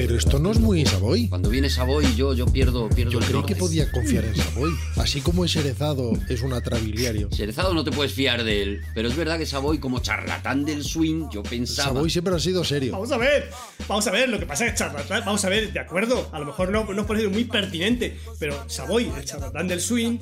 Pero 0.00 0.16
esto 0.16 0.38
no 0.38 0.50
es 0.50 0.58
muy 0.58 0.86
Savoy. 0.86 1.28
Cuando 1.28 1.50
viene 1.50 1.68
Savoy 1.68 2.14
yo, 2.16 2.32
yo 2.32 2.46
pierdo, 2.46 2.88
pierdo 2.88 3.12
Yo 3.12 3.18
el 3.18 3.24
creí 3.26 3.36
norte. 3.36 3.52
que 3.52 3.58
podía 3.58 3.90
confiar 3.92 4.24
en 4.24 4.34
Savoy. 4.42 4.70
Así 4.96 5.20
como 5.20 5.44
es 5.44 5.54
Erezado 5.56 6.12
es 6.28 6.40
un 6.40 6.54
atrabiliario. 6.54 7.28
Cerezado 7.30 7.74
no 7.74 7.84
te 7.84 7.90
puedes 7.90 8.12
fiar 8.14 8.42
de 8.42 8.62
él, 8.62 8.80
pero 8.94 9.08
es 9.08 9.16
verdad 9.16 9.36
que 9.38 9.44
Savoy 9.44 9.78
como 9.78 9.98
charlatán 9.98 10.64
del 10.64 10.84
swing, 10.84 11.28
yo 11.30 11.42
pensaba... 11.42 11.88
Savoy 11.88 12.08
siempre 12.08 12.34
ha 12.34 12.38
sido 12.38 12.64
serio. 12.64 12.92
Vamos 12.92 13.12
a 13.12 13.18
ver, 13.18 13.50
vamos 13.86 14.06
a 14.06 14.10
ver, 14.10 14.28
lo 14.30 14.38
que 14.38 14.46
pasa 14.46 14.64
es 14.64 14.72
que 14.72 14.78
charlatán, 14.78 15.22
vamos 15.26 15.44
a 15.44 15.48
ver, 15.50 15.70
de 15.70 15.80
acuerdo, 15.80 16.30
a 16.32 16.38
lo 16.38 16.46
mejor 16.46 16.70
no, 16.70 16.84
no 16.84 17.02
os 17.02 17.06
parece 17.06 17.28
muy 17.28 17.44
pertinente, 17.44 18.18
pero 18.38 18.64
Savoy, 18.70 19.12
el 19.14 19.24
charlatán 19.26 19.68
del 19.68 19.82
swing, 19.82 20.18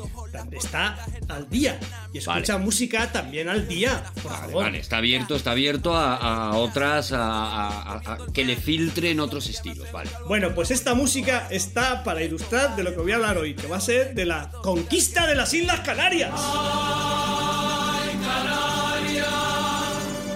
está 0.52 1.06
al 1.28 1.48
día 1.48 1.78
y 2.12 2.18
escucha 2.18 2.58
música 2.58 3.12
también 3.12 3.48
al 3.48 3.68
día, 3.68 4.02
por 4.22 4.32
Vale, 4.32 4.46
favor. 4.48 4.64
vale, 4.64 4.78
está 4.80 4.96
abierto, 4.98 5.36
está 5.36 5.52
abierto 5.52 5.94
a, 5.96 6.16
a 6.16 6.56
otras, 6.56 7.12
a, 7.12 7.18
a- 7.22 7.68
a- 8.04 8.12
a 8.14 8.26
que 8.32 8.44
le 8.44 8.56
filtren 8.56 9.20
otros 9.20 9.46
estilos, 9.48 9.67
vale. 9.92 10.10
Bueno, 10.26 10.54
pues 10.54 10.70
esta 10.70 10.94
música 10.94 11.46
está 11.50 12.04
para 12.04 12.22
ilustrar 12.22 12.76
de 12.76 12.82
lo 12.82 12.92
que 12.92 13.00
voy 13.00 13.12
a 13.12 13.16
hablar 13.16 13.38
hoy, 13.38 13.54
que 13.54 13.66
va 13.66 13.78
a 13.78 13.80
ser 13.80 14.14
de 14.14 14.24
la 14.24 14.50
conquista 14.62 15.26
de 15.26 15.34
las 15.34 15.52
Islas 15.54 15.80
Canarias. 15.80 16.32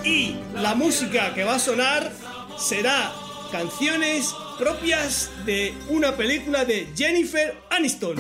Y 0.04 0.36
la 0.54 0.74
música 0.74 1.34
que 1.34 1.44
va 1.44 1.56
a 1.56 1.58
sonar 1.58 2.10
será 2.58 3.12
canciones 3.50 4.34
propias 4.58 5.30
de 5.44 5.74
una 5.88 6.16
película 6.16 6.64
de 6.64 6.88
Jennifer 6.96 7.56
Aniston. 7.70 8.16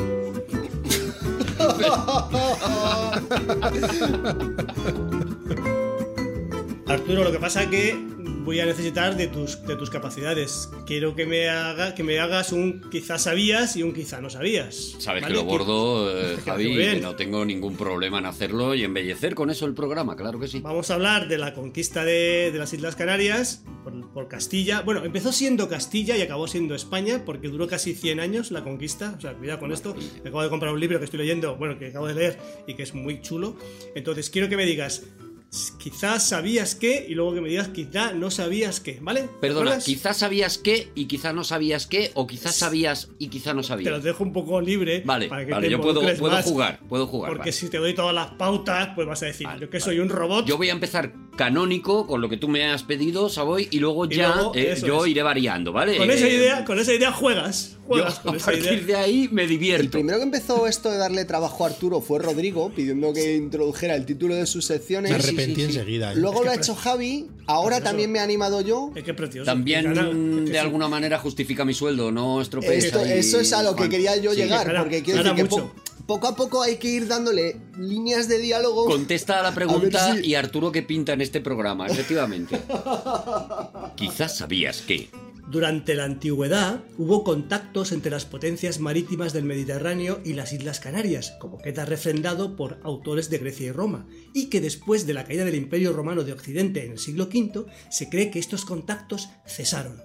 Arturo, 6.88 7.24
lo 7.24 7.32
que 7.32 7.38
pasa 7.38 7.70
que 7.70 7.96
voy 8.44 8.60
a 8.60 8.66
necesitar 8.66 9.16
de 9.16 9.28
tus, 9.28 9.64
de 9.66 9.76
tus 9.76 9.90
capacidades. 9.90 10.70
Quiero 10.86 11.14
que 11.14 11.26
me, 11.26 11.48
haga, 11.48 11.94
que 11.94 12.02
me 12.02 12.18
hagas 12.18 12.52
un 12.52 12.82
quizás 12.90 13.22
sabías 13.22 13.76
y 13.76 13.82
un 13.82 13.92
quizá 13.92 14.20
no 14.20 14.30
sabías. 14.30 14.96
Sabes 14.98 15.22
¿vale? 15.22 15.34
que 15.34 15.40
lo 15.40 15.44
bordo, 15.44 16.10
eh, 16.10 16.36
Javi, 16.44 16.74
que 16.74 17.00
no 17.00 17.14
tengo 17.14 17.44
ningún 17.44 17.76
problema 17.76 18.18
en 18.18 18.26
hacerlo 18.26 18.74
y 18.74 18.84
embellecer 18.84 19.34
con 19.34 19.50
eso 19.50 19.66
el 19.66 19.74
programa, 19.74 20.16
claro 20.16 20.40
que 20.40 20.48
sí. 20.48 20.60
Vamos 20.60 20.90
a 20.90 20.94
hablar 20.94 21.28
de 21.28 21.38
la 21.38 21.54
conquista 21.54 22.04
de, 22.04 22.50
de 22.52 22.58
las 22.58 22.72
Islas 22.72 22.96
Canarias 22.96 23.64
por, 23.84 24.10
por 24.10 24.28
Castilla. 24.28 24.82
Bueno, 24.82 25.04
empezó 25.04 25.32
siendo 25.32 25.68
Castilla 25.68 26.16
y 26.16 26.22
acabó 26.22 26.48
siendo 26.48 26.74
España 26.74 27.24
porque 27.24 27.48
duró 27.48 27.66
casi 27.68 27.94
100 27.94 28.20
años 28.20 28.50
la 28.50 28.64
conquista. 28.64 29.14
O 29.16 29.20
sea, 29.20 29.34
cuidado 29.34 29.60
con 29.60 29.72
esto. 29.72 29.94
Me 30.22 30.28
acabo 30.28 30.42
de 30.42 30.50
comprar 30.50 30.72
un 30.72 30.80
libro 30.80 30.98
que 30.98 31.04
estoy 31.04 31.18
leyendo, 31.18 31.56
bueno, 31.56 31.78
que 31.78 31.88
acabo 31.88 32.06
de 32.06 32.14
leer 32.14 32.38
y 32.66 32.74
que 32.74 32.82
es 32.82 32.94
muy 32.94 33.20
chulo. 33.20 33.56
Entonces, 33.94 34.30
quiero 34.30 34.48
que 34.48 34.56
me 34.56 34.66
digas, 34.66 35.04
quizás 35.78 36.26
sabías 36.28 36.74
que, 36.74 37.04
y 37.08 37.14
luego 37.14 37.34
que 37.34 37.40
me 37.42 37.48
digas, 37.50 37.68
quizá 37.68 38.12
no 38.12 38.30
sabías 38.30 38.80
que, 38.80 38.98
¿vale? 39.02 39.22
¿Te 39.22 39.28
Perdona, 39.40 39.78
quizás 39.78 40.16
sabías 40.18 40.56
qué 40.56 40.90
y 40.94 41.04
quizás 41.06 41.34
no 41.34 41.44
sabías 41.44 41.86
qué, 41.86 42.10
o 42.14 42.26
quizás 42.26 42.54
sabías 42.56 43.10
y 43.18 43.28
quizás 43.28 43.54
no 43.54 43.60
Te 43.60 43.68
sabías. 43.68 43.92
los 43.92 44.02
dejo 44.02 44.24
un 44.24 44.32
poco 44.32 44.60
libre. 44.62 45.02
Vale, 45.04 45.28
para 45.28 45.44
que 45.44 45.52
vale, 45.52 45.66
te 45.66 45.72
yo 45.72 45.78
puedo, 45.78 45.90
involucres 46.00 46.18
puedo 46.20 46.32
más, 46.34 46.44
jugar, 46.44 46.80
puedo 46.88 47.06
jugar. 47.06 47.30
Porque 47.32 47.40
vale. 47.40 47.52
si 47.52 47.68
te 47.68 47.76
doy 47.78 47.94
todas 47.94 48.14
las 48.14 48.28
pautas, 48.32 48.90
pues 48.94 49.06
vas 49.06 49.22
a 49.22 49.26
decir, 49.26 49.46
yo 49.60 49.68
que 49.68 49.78
soy 49.80 49.98
un 49.98 50.08
robot. 50.08 50.46
Yo 50.46 50.56
voy 50.56 50.70
a 50.70 50.72
empezar 50.72 51.12
canónico 51.36 52.06
con 52.06 52.20
lo 52.20 52.28
que 52.28 52.36
tú 52.36 52.48
me 52.48 52.64
has 52.70 52.82
pedido, 52.82 53.28
Savoy, 53.28 53.68
y 53.70 53.78
luego 53.78 54.04
Y 54.06 54.16
ya 54.16 54.34
luego, 54.34 54.52
eh, 54.54 54.76
yo 54.84 55.04
es. 55.04 55.10
iré 55.10 55.22
variando, 55.22 55.72
¿vale? 55.72 55.96
con, 55.96 56.10
esa 56.10 56.26
Eh, 56.28 56.34
idea, 56.34 56.64
con 56.64 56.78
esa 56.78 56.92
idea 56.94 57.12
juegas. 57.12 57.72
yo 57.72 57.78
Juegas 57.86 58.18
con 58.20 58.34
a 58.34 58.36
esa 58.36 58.46
partir 58.52 58.64
idea. 58.72 58.84
de 58.84 58.96
ahí 58.96 59.28
me 59.32 59.42
El 59.42 59.48
divierto. 59.48 59.90
primero 59.90 60.18
que 60.18 60.24
empezó 60.24 60.66
esto 60.66 60.90
de 60.90 60.98
darle 60.98 61.24
trabajo 61.24 61.64
a 61.64 61.68
Arturo 61.68 62.00
fue 62.00 62.18
Rodrigo, 62.20 62.70
pidiendo 62.74 63.12
que 63.12 63.34
introdujera 63.36 63.96
el 63.96 64.04
título 64.06 64.34
de 64.34 64.46
sus 64.46 64.64
secciones. 64.66 65.10
Me 65.42 65.46
sí, 65.46 65.52
arrepentí 65.52 65.60
sí, 65.66 65.72
sí. 65.72 65.78
enseguida. 65.78 66.12
¿eh? 66.12 66.16
Luego 66.16 66.40
Es 66.40 66.44
lo 66.46 66.50
ha 66.50 66.54
hecho 66.54 66.74
Javi, 66.74 67.26
ahora 67.46 67.76
Precioso. 67.76 67.84
también 67.90 68.12
me 68.12 68.18
he 68.18 68.22
animado 68.22 68.60
yo. 68.60 68.90
Es 68.94 69.02
que 69.04 69.14
precioso. 69.14 69.44
También 69.46 69.84
Gana- 69.84 70.08
es 70.08 70.44
que 70.46 70.52
de 70.52 70.58
alguna 70.58 70.88
manera 70.88 71.18
justifica 71.18 71.64
mi 71.64 71.74
sueldo, 71.74 72.10
no 72.12 72.40
estropees 72.40 72.84
Esto- 72.86 73.00
ahí, 73.00 73.12
eso 73.12 73.40
es 73.40 73.52
a 73.52 73.62
lo 73.62 73.74
que 73.76 73.88
quería 73.88 74.16
yo 74.16 74.32
Sí. 74.32 74.38
llegar, 74.38 74.66
gana- 74.66 74.80
porque 74.80 75.02
quiero 75.02 75.22
decir 75.22 75.36
que 75.36 75.44
po- 75.46 75.72
poco 76.06 76.26
a 76.26 76.34
poco 76.36 76.62
hay 76.62 76.76
que 76.76 76.88
ir 76.88 77.06
dándole 77.06 77.56
líneas 77.78 78.28
de 78.28 78.38
diálogo. 78.38 78.84
Contesta 78.86 79.40
a 79.40 79.42
la 79.42 79.54
pregunta 79.54 80.04
A 80.10 80.14
ver 80.14 80.22
si- 80.24 80.30
y 80.30 80.34
Arturo 80.34 80.72
que 80.72 80.82
pinta 80.82 81.12
en 81.12 81.20
este 81.20 81.40
programa, 81.40 81.86
efectivamente. 81.86 82.60
Quizás 83.96 84.36
sabías 84.38 84.82
que. 84.82 85.10
Durante 85.52 85.94
la 85.94 86.04
antigüedad 86.04 86.82
hubo 86.96 87.24
contactos 87.24 87.92
entre 87.92 88.10
las 88.10 88.24
potencias 88.24 88.80
marítimas 88.80 89.34
del 89.34 89.44
Mediterráneo 89.44 90.22
y 90.24 90.32
las 90.32 90.54
Islas 90.54 90.80
Canarias, 90.80 91.36
como 91.40 91.58
queda 91.58 91.84
refrendado 91.84 92.56
por 92.56 92.80
autores 92.84 93.28
de 93.28 93.36
Grecia 93.36 93.66
y 93.66 93.70
Roma, 93.70 94.08
y 94.32 94.48
que 94.48 94.62
después 94.62 95.06
de 95.06 95.12
la 95.12 95.24
caída 95.24 95.44
del 95.44 95.56
Imperio 95.56 95.92
Romano 95.92 96.24
de 96.24 96.32
Occidente 96.32 96.86
en 96.86 96.92
el 96.92 96.98
siglo 96.98 97.24
V, 97.24 97.66
se 97.90 98.08
cree 98.08 98.30
que 98.30 98.38
estos 98.38 98.64
contactos 98.64 99.28
cesaron. 99.46 100.00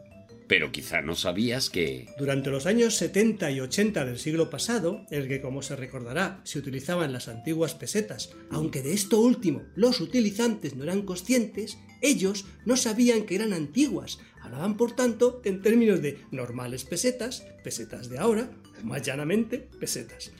Pero 0.49 0.73
quizá 0.73 1.01
no 1.01 1.15
sabías 1.15 1.69
que. 1.69 2.07
Durante 2.17 2.49
los 2.49 2.65
años 2.65 2.95
70 2.95 3.49
y 3.51 3.61
80 3.61 4.03
del 4.03 4.19
siglo 4.19 4.49
pasado, 4.49 5.05
el 5.11 5.29
que 5.29 5.39
como 5.39 5.61
se 5.61 5.77
recordará 5.77 6.41
se 6.43 6.59
utilizaban 6.59 7.13
las 7.13 7.29
antiguas 7.29 7.73
pesetas, 7.73 8.31
aunque 8.49 8.81
de 8.81 8.93
esto 8.93 9.21
último 9.21 9.63
los 9.75 10.01
utilizantes 10.01 10.75
no 10.75 10.83
eran 10.83 11.03
conscientes, 11.03 11.77
ellos 12.01 12.45
no 12.65 12.77
sabían 12.77 13.23
que 13.23 13.35
eran 13.35 13.53
antiguas, 13.53 14.19
hablaban 14.47 14.77
por 14.77 14.93
tanto 14.93 15.41
en 15.43 15.61
términos 15.61 16.01
de 16.01 16.19
normales 16.31 16.85
pesetas, 16.85 17.45
pesetas 17.63 18.09
de 18.09 18.17
ahora, 18.17 18.49
o 18.81 18.85
más 18.85 19.03
llanamente 19.03 19.67
pesetas. 19.79 20.31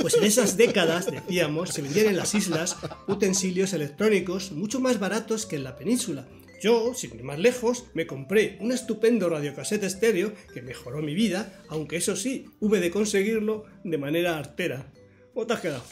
Pues 0.00 0.14
en 0.14 0.24
esas 0.24 0.56
décadas, 0.56 1.10
decíamos, 1.10 1.70
se 1.70 1.82
vendían 1.82 2.06
en 2.06 2.16
las 2.16 2.34
islas 2.34 2.76
utensilios 3.08 3.72
electrónicos 3.72 4.52
mucho 4.52 4.80
más 4.80 5.00
baratos 5.00 5.46
que 5.46 5.56
en 5.56 5.64
la 5.64 5.76
península. 5.76 6.26
Yo, 6.62 6.92
sin 6.94 7.14
ir 7.14 7.24
más 7.24 7.38
lejos, 7.38 7.84
me 7.94 8.06
compré 8.06 8.58
un 8.60 8.72
estupendo 8.72 9.30
radiocasete 9.30 9.86
estéreo 9.86 10.32
que 10.52 10.62
mejoró 10.62 11.00
mi 11.00 11.14
vida, 11.14 11.62
aunque 11.68 11.96
eso 11.96 12.16
sí, 12.16 12.46
hube 12.60 12.80
de 12.80 12.90
conseguirlo 12.90 13.64
de 13.82 13.98
manera 13.98 14.38
artera. 14.38 14.92
¿Cómo 15.32 15.46
te 15.46 15.54
has 15.54 15.60
quedado? 15.60 15.84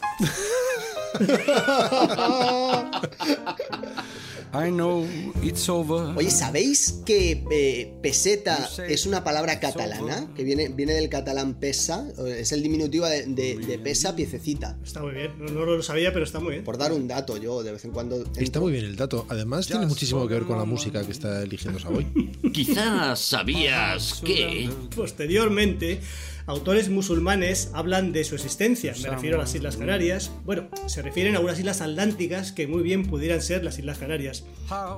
I 4.55 4.71
know 4.71 5.07
it's 5.43 5.69
over. 5.69 6.17
Oye, 6.17 6.31
¿sabéis 6.31 7.01
que 7.05 7.45
eh, 7.51 7.95
peseta 8.03 8.69
es 8.89 9.07
una 9.07 9.23
palabra 9.25 9.61
catalana? 9.61 10.29
Que 10.35 10.45
viene, 10.45 10.69
viene 10.69 10.95
del 10.95 11.09
catalán 11.09 11.55
pesa, 11.55 12.09
es 12.27 12.53
el 12.53 12.63
diminutivo 12.63 13.07
de, 13.07 13.27
de- 13.27 13.57
de 13.59 13.79
pesa, 13.79 14.17
piececita. 14.17 14.79
Está 14.85 15.03
muy 15.03 15.13
bien, 15.13 15.33
no, 15.39 15.47
no 15.53 15.65
lo 15.67 15.83
sabía, 15.83 16.13
pero 16.13 16.25
está 16.25 16.41
muy 16.41 16.53
bien. 16.53 16.65
Por 16.65 16.79
dar 16.79 16.93
un 16.93 17.07
dato, 17.09 17.37
yo 17.37 17.63
de 17.63 17.73
vez 17.73 17.85
en 17.85 17.91
cuando. 17.93 18.25
Está 18.37 18.61
muy 18.61 18.73
bien 18.73 18.85
el 18.85 18.97
dato. 18.97 19.27
Además, 19.29 19.67
tiene 19.67 19.87
muchísimo 19.87 20.27
que 20.27 20.35
ver 20.35 20.45
con 20.45 20.59
la 20.59 20.65
música 20.65 21.05
que 21.05 21.13
está 21.13 21.43
eligiendo 21.43 21.79
Savoy. 21.79 22.07
Quizás 22.53 23.19
sabías 23.21 24.21
que. 24.25 24.69
Posteriormente, 24.95 26.01
autores 26.49 26.89
musulmanes 26.89 27.71
hablan 27.75 28.11
de 28.13 28.25
su 28.25 28.35
existencia. 28.35 28.95
Me 29.03 29.11
refiero 29.11 29.37
a 29.37 29.41
las 29.41 29.55
Islas 29.55 29.77
Canarias. 29.77 30.33
Bueno, 30.45 30.69
se 30.87 31.03
refieren 31.03 31.37
a 31.37 31.41
unas 31.41 31.59
islas 31.59 31.83
atlánticas 31.83 32.53
que 32.53 32.67
muy 32.67 32.83
bien 32.83 33.05
pudieran 33.05 33.43
ser 33.43 33.63
las 33.63 33.79
Islas 33.79 33.99
Canarias. 33.99 34.45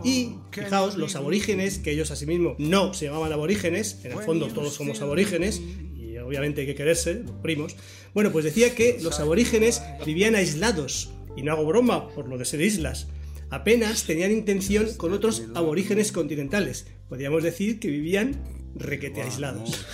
Y, 0.05 0.37
fijaos, 0.53 0.97
los 0.97 1.17
aborígenes, 1.17 1.81
que 1.81 1.91
ellos 1.91 2.13
asimismo 2.13 2.55
no 2.59 2.95
se 2.95 3.07
llamaban 3.07 3.33
aborígenes, 3.33 3.99
en 4.05 4.13
el 4.13 4.19
fondo 4.19 4.47
todos 4.47 4.75
somos 4.75 5.03
aborígenes, 5.03 5.61
y 5.97 6.17
obviamente 6.19 6.61
hay 6.61 6.69
que 6.69 6.77
quererse, 6.77 7.15
los 7.15 7.37
primos. 7.43 7.75
Bueno, 8.15 8.31
pues 8.31 8.45
decía 8.45 8.77
que 8.77 8.99
los 9.03 9.19
aborígenes 9.19 9.83
vivían 10.07 10.37
aislados, 10.37 11.11
y 11.37 11.43
no 11.43 11.53
hago 11.53 11.67
broma 11.67 12.11
por 12.11 12.29
lo 12.29 12.39
de 12.39 12.45
ser 12.45 12.61
islas. 12.61 13.09
Apenas 13.51 14.05
tenían 14.05 14.31
intención 14.31 14.87
con 14.97 15.13
otros 15.13 15.43
aborígenes 15.57 16.13
continentales. 16.13 16.87
Podríamos 17.09 17.43
decir 17.43 17.81
que 17.81 17.89
vivían 17.89 18.41
requete 18.75 19.23
aislados. 19.23 19.87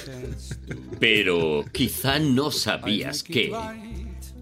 Pero 1.01 1.65
quizá 1.73 2.19
no 2.19 2.51
sabías 2.51 3.23
que. 3.23 3.53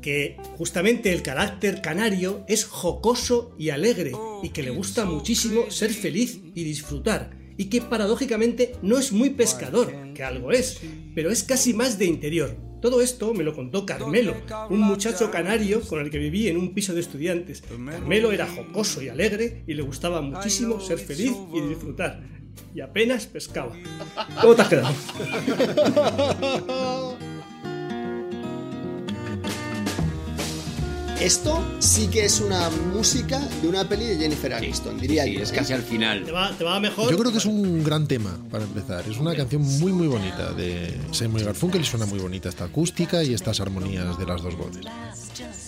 que 0.03 0.37
justamente 0.59 1.13
el 1.13 1.23
carácter 1.23 1.81
canario 1.81 2.45
es 2.47 2.65
jocoso 2.65 3.55
y 3.59 3.71
alegre 3.71 4.13
y 4.43 4.51
que 4.51 4.63
le 4.63 4.71
gusta 4.71 5.05
muchísimo 5.07 5.71
ser 5.71 5.91
feliz 5.93 6.41
y 6.55 6.65
disfrutar 6.65 7.45
y 7.57 7.67
que 7.67 7.81
paradójicamente 7.81 8.77
no 8.83 8.99
es 8.99 9.13
muy 9.13 9.31
pescador, 9.31 9.93
que 10.15 10.25
algo 10.25 10.51
es, 10.51 10.81
pero 11.15 11.31
es 11.31 11.43
casi 11.43 11.75
más 11.75 11.99
de 11.99 12.07
interior. 12.07 12.57
Todo 12.81 13.01
esto 13.01 13.33
me 13.33 13.45
lo 13.45 13.55
contó 13.55 13.87
Carmelo, 13.87 14.35
un 14.69 14.81
muchacho 14.81 15.31
canario 15.31 15.81
con 15.81 16.01
el 16.01 16.11
que 16.11 16.19
viví 16.19 16.49
en 16.49 16.59
un 16.59 16.75
piso 16.75 16.93
de 16.93 17.01
estudiantes. 17.01 17.63
Carmelo 17.63 18.31
era 18.31 18.47
jocoso 18.47 19.03
y 19.03 19.09
alegre 19.09 19.65
y 19.67 19.73
le 19.73 19.83
gustaba 19.83 20.21
muchísimo 20.21 20.81
ser 20.81 20.99
feliz 20.99 21.33
y 21.55 21.63
disfrutar. 21.63 22.34
Y 22.75 22.81
apenas 22.81 23.27
pescaba. 23.27 23.73
¿Cómo 24.41 24.55
te 24.55 24.63
has 24.63 24.69
quedado? 24.69 24.95
Esto 31.21 31.65
sí 31.79 32.09
que 32.09 32.25
es 32.25 32.41
una 32.41 32.69
música 32.93 33.39
de 33.63 33.69
una 33.69 33.89
peli 33.89 34.05
de 34.05 34.17
Jennifer 34.19 34.53
Aniston, 34.53 35.01
diría 35.01 35.25
Sí, 35.25 35.35
yo. 35.35 35.43
es 35.43 35.53
¿eh? 35.53 35.55
casi 35.55 35.73
al 35.73 35.83
final. 35.83 36.25
¿Te 36.25 36.33
va, 36.33 36.51
te 36.57 36.65
va 36.65 36.79
mejor? 36.81 37.11
Yo 37.11 37.17
creo 37.17 37.33
que 37.33 37.39
es 37.39 37.47
un 37.47 37.83
gran 37.83 38.07
tema 38.07 38.37
para 38.51 38.65
empezar. 38.65 39.05
Es 39.09 39.17
una 39.19 39.35
canción 39.35 39.63
muy 39.63 39.93
muy 39.93 40.07
bonita 40.09 40.53
de 40.53 40.95
Simon 41.13 41.43
Garfunkel 41.45 41.81
y 41.81 41.85
suena 41.85 42.05
muy 42.07 42.19
bonita 42.19 42.49
esta 42.49 42.65
acústica 42.65 43.23
y 43.23 43.33
estas 43.33 43.61
armonías 43.61 44.19
de 44.19 44.27
las 44.27 44.43
dos 44.43 44.57
voces. 44.57 44.85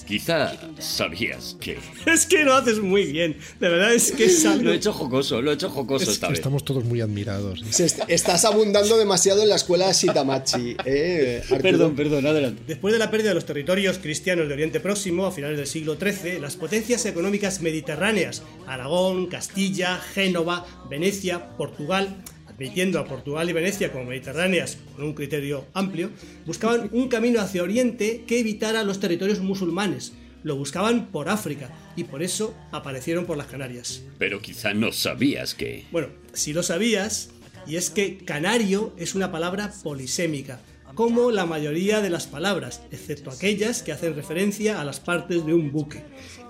Quizá 0.07 0.53
sabías 0.78 1.57
que. 1.59 1.78
Es 2.07 2.26
que 2.26 2.44
lo 2.44 2.55
haces 2.55 2.78
muy 2.80 3.05
bien. 3.11 3.36
De 3.59 3.68
verdad 3.68 3.92
es 3.94 4.12
que 4.12 4.26
es 4.26 4.44
algo- 4.47 4.64
Lo 4.64 4.72
he 4.72 4.76
hecho 4.76 4.92
jocoso, 4.92 5.42
lo 5.42 5.51
he 5.51 5.55
hecho 5.55 5.68
jocoso 5.70 6.05
Es 6.05 6.11
esta 6.11 6.26
que 6.28 6.32
vez. 6.32 6.38
estamos 6.40 6.64
todos 6.64 6.84
muy 6.84 7.01
admirados. 7.01 7.62
Est- 7.80 8.01
estás 8.09 8.44
abundando 8.44 8.97
demasiado 8.99 9.42
en 9.42 9.49
la 9.49 9.57
escuela 9.57 9.90
Shitamachi, 9.90 10.76
¿eh? 10.84 11.42
Perdón, 11.62 11.97
perdón, 11.97 12.26
adelante. 12.26 12.62
Después 12.66 12.92
de 12.92 12.99
la 12.99 13.11
pérdida 13.11 13.30
de 13.30 13.34
los 13.36 13.47
territorios 13.47 13.99
cristianos 13.99 14.47
de 14.49 14.55
Oriente 14.55 14.78
Próximo 14.80 15.26
finales 15.37 15.59
del 15.59 15.66
siglo 15.66 15.97
XIII, 15.97 16.41
las 16.41 16.57
potencias 16.57 17.05
económicas 17.05 17.61
mediterráneas, 17.61 18.43
Aragón, 18.66 19.26
Castilla, 19.26 19.99
Génova, 19.99 20.66
Venecia, 20.89 21.57
Portugal, 21.59 22.16
admitiendo 22.49 22.99
a 22.99 23.05
Portugal 23.05 23.49
y 23.51 23.53
Venecia 23.53 23.93
como 23.93 24.07
mediterráneas 24.07 24.78
con 24.97 25.05
un 25.05 25.12
criterio 25.12 25.66
amplio, 25.74 26.11
buscaban 26.47 26.89
un 26.93 27.09
camino 27.09 27.41
hacia 27.41 27.62
Oriente 27.62 28.24
que 28.26 28.41
evitara 28.41 28.82
los 28.82 28.99
territorios 28.99 29.41
musulmanes. 29.41 30.14
Lo 30.43 30.57
buscaban 30.57 31.09
por 31.09 31.28
África 31.28 31.68
y 31.97 32.05
por 32.05 32.22
eso 32.22 32.55
aparecieron 32.72 33.26
por 33.26 33.37
las 33.37 33.49
Canarias. 33.49 34.03
Pero 34.18 34.41
quizá 34.41 34.72
no 34.72 34.91
sabías 34.91 35.55
que. 35.55 35.84
Bueno, 35.93 36.09
si 36.32 36.55
lo 36.55 36.62
sabías, 36.62 37.30
y 37.66 37.76
es 37.76 37.91
que 37.91 38.18
canario 38.18 38.95
es 38.97 39.14
una 39.14 39.30
palabra 39.30 39.70
polisémica, 39.82 40.61
como 40.97 41.30
la 41.30 41.44
mayoría 41.44 42.01
de 42.01 42.09
las 42.09 42.26
palabras, 42.26 42.80
excepto 42.90 43.30
aquellas 43.30 43.82
que 43.82 43.92
hacen 43.92 44.16
referencia 44.16 44.80
a 44.80 44.84
las 44.84 44.99
partes 44.99 45.44
de 45.44 45.53
un 45.53 45.70
buque, 45.70 46.03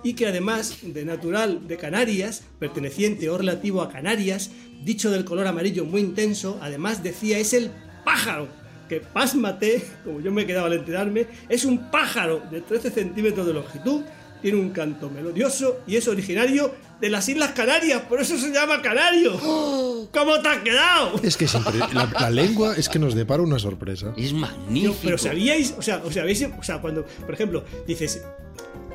y 0.05 0.15
que 0.15 0.29
además 0.29 0.79
de 0.83 1.05
natural 1.05 1.67
de 1.67 1.77
Canarias, 1.77 2.45
perteneciente 2.61 3.29
o 3.29 3.37
relativo 3.37 3.83
a 3.83 3.91
Canarias, 3.91 4.53
dicho 4.85 5.11
del 5.11 5.25
color 5.25 5.49
amarillo 5.49 5.85
muy 5.85 6.01
intenso, 6.01 6.61
además 6.63 7.03
decía 7.03 7.39
es 7.39 7.55
el 7.55 7.73
pájaro, 8.05 8.47
que 8.89 9.01
pásmate, 9.01 9.83
como 10.05 10.21
yo 10.21 10.31
me 10.31 10.43
he 10.43 10.47
quedado 10.47 10.67
al 10.67 10.75
enterarme, 10.75 11.27
es 11.49 11.65
un 11.65 11.91
pájaro 11.91 12.41
de 12.49 12.61
13 12.61 12.93
centímetros 12.93 13.49
de 13.49 13.53
longitud, 13.53 14.03
tiene 14.43 14.59
un 14.59 14.71
canto 14.71 15.11
melodioso 15.11 15.81
y 15.87 15.97
es 15.97 16.07
originario 16.09 16.75
de 17.01 17.11
las 17.11 17.29
Islas 17.29 17.51
Canarias, 17.51 18.03
por 18.09 18.21
eso 18.21 18.39
se 18.39 18.51
llama 18.53 18.81
canario. 18.83 19.39
¿Cómo 20.13 20.41
te 20.41 20.49
has 20.49 20.59
quedado? 20.63 21.21
Es 21.23 21.37
que 21.37 21.47
siempre 21.47 21.79
la, 21.93 22.11
la 22.21 22.31
lengua 22.31 22.75
es 22.77 22.89
que 22.89 22.99
nos 22.99 23.15
depara 23.15 23.43
una 23.43 23.59
sorpresa. 23.59 24.13
Es 24.17 24.33
magnífico. 24.33 24.97
pero 25.03 25.19
sabíais, 25.19 25.75
o 25.77 25.83
sea, 25.83 26.03
o 26.05 26.11
sea, 26.11 26.25
¿veis? 26.25 26.47
o 26.59 26.63
sea, 26.63 26.81
cuando, 26.81 27.05
por 27.05 27.35
ejemplo, 27.35 27.65
dices, 27.87 28.23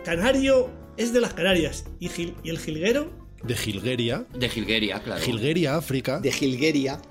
canario 0.04 0.70
es 0.98 1.14
de 1.14 1.22
las 1.22 1.34
Canarias 1.34 1.86
y, 2.00 2.10
gil- 2.10 2.36
y 2.44 2.50
el 2.50 2.60
jilguero, 2.60 3.12
De 3.44 3.56
Gilgueria, 3.56 4.26
De 4.34 4.50
Gilgueria, 4.50 5.02
claro. 5.02 5.22
Gilgueria, 5.22 5.76
África, 5.76 6.20
De 6.20 6.32
Gilgueria. 6.32 7.02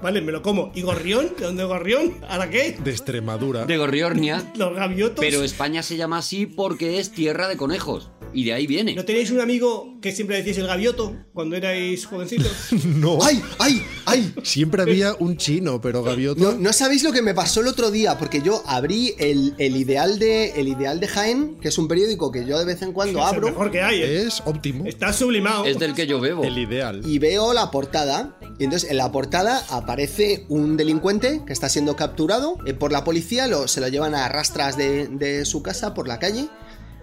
vale, 0.00 0.20
me 0.20 0.32
lo 0.32 0.40
como. 0.42 0.70
¿Y 0.74 0.82
gorrión? 0.82 1.32
¿De 1.38 1.44
dónde 1.44 1.64
gorrión? 1.64 2.14
¿Ahora 2.28 2.48
qué? 2.48 2.76
de 2.82 2.90
Extremadura. 2.90 3.66
De 3.66 3.76
Gorriornia. 3.76 4.52
Los 4.56 4.74
gaviotos. 4.74 5.18
Pero 5.18 5.42
España 5.42 5.82
se 5.82 5.96
llama 5.96 6.18
así 6.18 6.46
porque 6.46 6.98
es 7.00 7.10
tierra 7.10 7.48
de 7.48 7.56
conejos. 7.56 8.10
Y 8.32 8.44
de 8.44 8.52
ahí 8.52 8.66
viene. 8.66 8.94
¿No 8.94 9.04
tenéis 9.04 9.30
un 9.30 9.40
amigo 9.40 9.97
que 10.00 10.12
siempre 10.12 10.36
decís 10.36 10.58
el 10.58 10.66
gavioto 10.66 11.16
cuando 11.32 11.56
erais 11.56 12.06
jovencitos? 12.06 12.52
No, 12.98 13.18
¡Ay, 13.22 13.42
ay, 13.58 13.82
ay! 14.06 14.34
siempre 14.42 14.82
había 14.82 15.14
un 15.18 15.36
chino, 15.36 15.80
pero 15.80 16.02
gaviota. 16.02 16.40
No, 16.40 16.52
no 16.52 16.72
sabéis 16.72 17.02
lo 17.02 17.12
que 17.12 17.22
me 17.22 17.34
pasó 17.34 17.60
el 17.60 17.68
otro 17.68 17.90
día, 17.90 18.18
porque 18.18 18.42
yo 18.42 18.62
abrí 18.66 19.14
el, 19.18 19.54
el 19.58 19.76
ideal 19.76 20.18
de, 20.18 20.52
el 20.52 20.68
ideal 20.68 21.00
de 21.00 21.06
Jaén, 21.08 21.58
que 21.60 21.68
es 21.68 21.78
un 21.78 21.86
periódico 21.88 22.32
que 22.32 22.44
yo 22.44 22.58
de 22.58 22.64
vez 22.64 22.82
en 22.82 22.92
cuando 22.92 23.18
Es 23.20 23.28
el 23.28 23.34
abro, 23.36 23.48
mejor 23.48 23.70
que 23.70 23.82
hay, 23.82 24.02
¿eh? 24.02 24.22
Es 24.26 24.42
óptimo. 24.44 24.84
Está 24.86 25.12
sublimado. 25.12 25.64
Es 25.64 25.78
del 25.78 25.94
que 25.94 26.06
yo 26.06 26.20
bebo. 26.20 26.44
El 26.44 26.58
ideal. 26.58 27.02
y 27.04 27.18
veo 27.18 27.52
la 27.52 27.70
portada. 27.70 28.36
Y 28.58 28.64
entonces 28.64 28.90
en 28.90 28.96
la 28.96 29.12
portada 29.12 29.64
aparece 29.70 30.44
un 30.48 30.76
delincuente 30.76 31.42
que 31.46 31.52
está 31.52 31.68
siendo 31.68 31.94
capturado 31.94 32.56
eh, 32.66 32.74
por 32.74 32.90
la 32.90 33.04
policía, 33.04 33.46
lo, 33.46 33.68
se 33.68 33.80
lo 33.80 33.86
llevan 33.88 34.14
a 34.16 34.28
rastras 34.28 34.76
de, 34.76 35.06
de 35.06 35.44
su 35.44 35.62
casa 35.62 35.94
por 35.94 36.08
la 36.08 36.18
calle, 36.18 36.48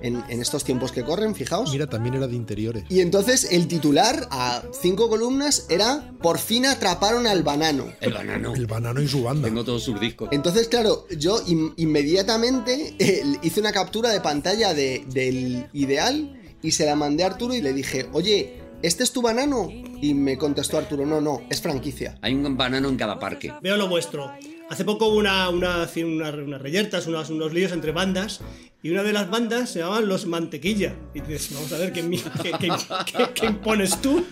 en, 0.06 0.24
en 0.30 0.42
estos 0.42 0.64
tiempos 0.64 0.92
que 0.92 1.04
corren, 1.04 1.36
fijaos. 1.36 1.72
Mira, 1.72 1.88
también 1.88 2.16
era 2.16 2.28
de 2.28 2.36
interiores. 2.36 2.84
Y 2.90 3.00
entonces 3.02 3.48
el 3.52 3.68
titular 3.68 4.28
a 4.32 4.64
cinco 4.82 5.10
columnas 5.10 5.66
era 5.70 6.12
Por 6.22 6.38
fin 6.40 6.66
atraparon 6.66 7.28
al 7.28 7.44
banano. 7.44 7.88
El 8.02 8.14
banano. 8.14 8.54
El 8.56 8.66
banano 8.68 9.02
y 9.02 9.08
su 9.08 9.24
banda. 9.24 9.48
Tengo 9.48 9.64
todos 9.64 9.84
sus 9.84 10.00
discos. 10.00 10.30
Entonces, 10.32 10.68
claro, 10.68 11.06
yo 11.18 11.42
in- 11.48 11.74
inmediatamente 11.78 12.96
eh, 13.00 13.24
hice 13.44 13.60
una 13.60 13.72
captura 13.72 14.10
de 14.12 14.22
pantalla 14.22 14.74
de- 14.74 15.04
del 15.10 15.68
ideal 15.74 16.40
y 16.62 16.72
se 16.72 16.86
la 16.86 16.96
mandé 16.96 17.24
a 17.24 17.28
Arturo 17.28 17.54
y 17.54 17.62
le 17.62 17.74
dije, 17.74 18.08
oye, 18.14 18.60
¿este 18.82 19.04
es 19.04 19.12
tu 19.12 19.22
banano? 19.22 19.70
Y 20.02 20.14
me 20.14 20.38
contestó 20.38 20.78
Arturo, 20.78 21.06
no, 21.06 21.22
no, 21.22 21.42
es 21.50 21.62
franquicia. 21.62 22.18
Hay 22.22 22.34
un 22.34 22.56
banano 22.58 22.90
en 22.90 22.96
cada 22.98 23.20
parque. 23.20 23.54
Veo 23.62 23.78
lo 23.78 23.88
vuestro. 23.88 24.32
Hace 24.70 24.84
poco 24.84 25.08
hubo 25.08 25.18
una, 25.18 25.50
una, 25.50 25.88
una- 25.96 26.30
unas 26.32 26.62
reyertas, 26.62 27.06
unos, 27.08 27.30
unos 27.30 27.54
líos 27.54 27.72
entre 27.72 27.92
bandas, 27.92 28.42
y 28.82 28.90
una 28.92 29.04
de 29.04 29.14
las 29.14 29.30
bandas 29.30 29.70
se 29.72 29.80
llamaban 29.80 30.08
Los 30.08 30.26
Mantequilla. 30.26 30.96
Y 31.14 31.22
dices, 31.22 31.52
vamos 31.54 31.72
a 31.74 31.78
ver 31.78 31.92
qué, 31.94 32.02
qué- 32.42 32.52
qué- 32.60 32.72
qué- 33.06 33.30
qué 33.34 33.46
impones 33.46 34.00
tú. 34.02 34.26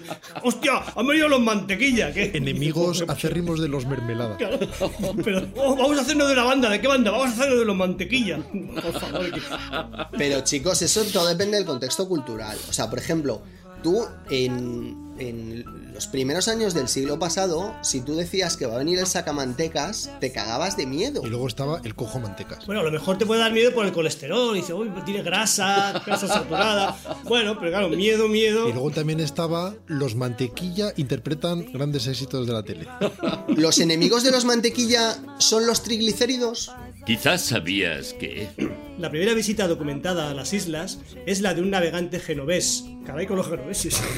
¡Hostia! 0.44 0.74
¡Han 0.96 1.08
venido 1.08 1.28
los 1.28 1.40
Mantequilla! 1.40 2.12
¿qué? 2.14 2.32
Enemigos 2.36 3.04
acérrimos 3.08 3.60
de 3.62 3.68
los 3.68 3.86
mermelada. 3.86 4.38
Claro. 4.38 4.60
Pero 5.24 5.48
oh, 5.56 5.76
vamos 5.76 5.98
a 5.98 6.02
hacernos 6.02 6.28
de 6.28 6.34
una 6.34 6.44
banda. 6.44 6.70
¿De 6.70 6.82
qué 6.82 6.88
banda? 6.88 7.12
Vamos 7.12 7.28
a 7.28 7.32
hacernos 7.34 7.60
de 7.60 7.66
los 7.66 7.76
Mantequilla. 7.76 8.40
Por 8.82 9.00
favor. 9.00 9.26
Pero 10.18 10.42
chicos, 10.42 10.82
eso 10.82 11.04
todo 11.06 11.28
depende 11.28 11.58
del 11.58 11.66
contexto 11.66 12.08
cultural. 12.08 12.58
O 12.70 12.74
sea, 12.74 12.90
por 12.90 13.00
ejemplo, 13.00 13.42
tú 13.84 14.08
en, 14.32 15.14
en 15.20 15.64
los 15.94 16.08
primeros 16.08 16.48
años 16.48 16.74
del 16.74 16.88
siglo 16.88 17.20
pasado, 17.20 17.76
si 17.82 18.02
tú 18.02 18.16
decías 18.16 18.58
que 18.58 18.66
va 18.66 18.76
a 18.76 18.78
venir 18.80 18.98
el 18.98 19.06
sacamantecas, 19.06 20.10
te 20.20 20.32
cagabas 20.32 20.76
de 20.76 20.88
miedo. 20.88 21.22
Y 21.24 21.30
luego 21.30 21.48
estaba 21.48 21.80
el 21.84 21.94
cojo 21.94 22.20
mantecas. 22.20 22.66
Bueno, 22.66 22.82
a 22.82 22.84
lo 22.84 22.92
mejor 22.92 23.18
te 23.18 23.26
puede 23.26 23.42
dar 23.42 23.54
miedo 23.54 23.74
por 23.74 23.86
el 23.86 23.92
colesterol. 23.92 24.56
Dice, 24.56 24.74
uy, 24.74 24.92
tiene 25.06 25.22
grasa, 25.22 26.02
grasa 26.06 26.28
saturada. 26.28 26.98
Bueno, 27.26 27.58
pero 27.60 27.72
claro, 27.72 27.90
miedo, 27.90 28.28
miedo. 28.28 28.68
Y 28.68 28.74
luego 28.74 28.90
también 28.90 29.20
estaba 29.20 29.76
Los 29.88 30.16
Mantequilla 30.16 30.94
interpretan 30.98 31.72
grandes 31.72 32.08
éxitos 32.08 32.48
de 32.48 32.54
la 32.54 32.64
tele. 32.64 32.88
¿Los 33.56 33.80
enemigos 33.80 34.24
de 34.24 34.32
los 34.32 34.46
mantequilla 34.46 35.18
son 35.38 35.68
los 35.68 35.84
triglicéridos? 35.84 36.72
Quizás 37.06 37.42
sabías 37.42 38.14
que. 38.14 38.48
La 38.98 39.10
primera 39.10 39.34
visita 39.34 39.68
documentada 39.68 40.32
a 40.32 40.34
las 40.34 40.54
islas 40.54 41.00
es 41.26 41.42
la 41.42 41.54
de 41.54 41.62
un 41.62 41.70
navegante 41.70 42.20
genovés. 42.20 42.86
Caray 43.06 43.28
con 43.28 43.38
los 43.38 43.48
genoveses. 43.48 44.02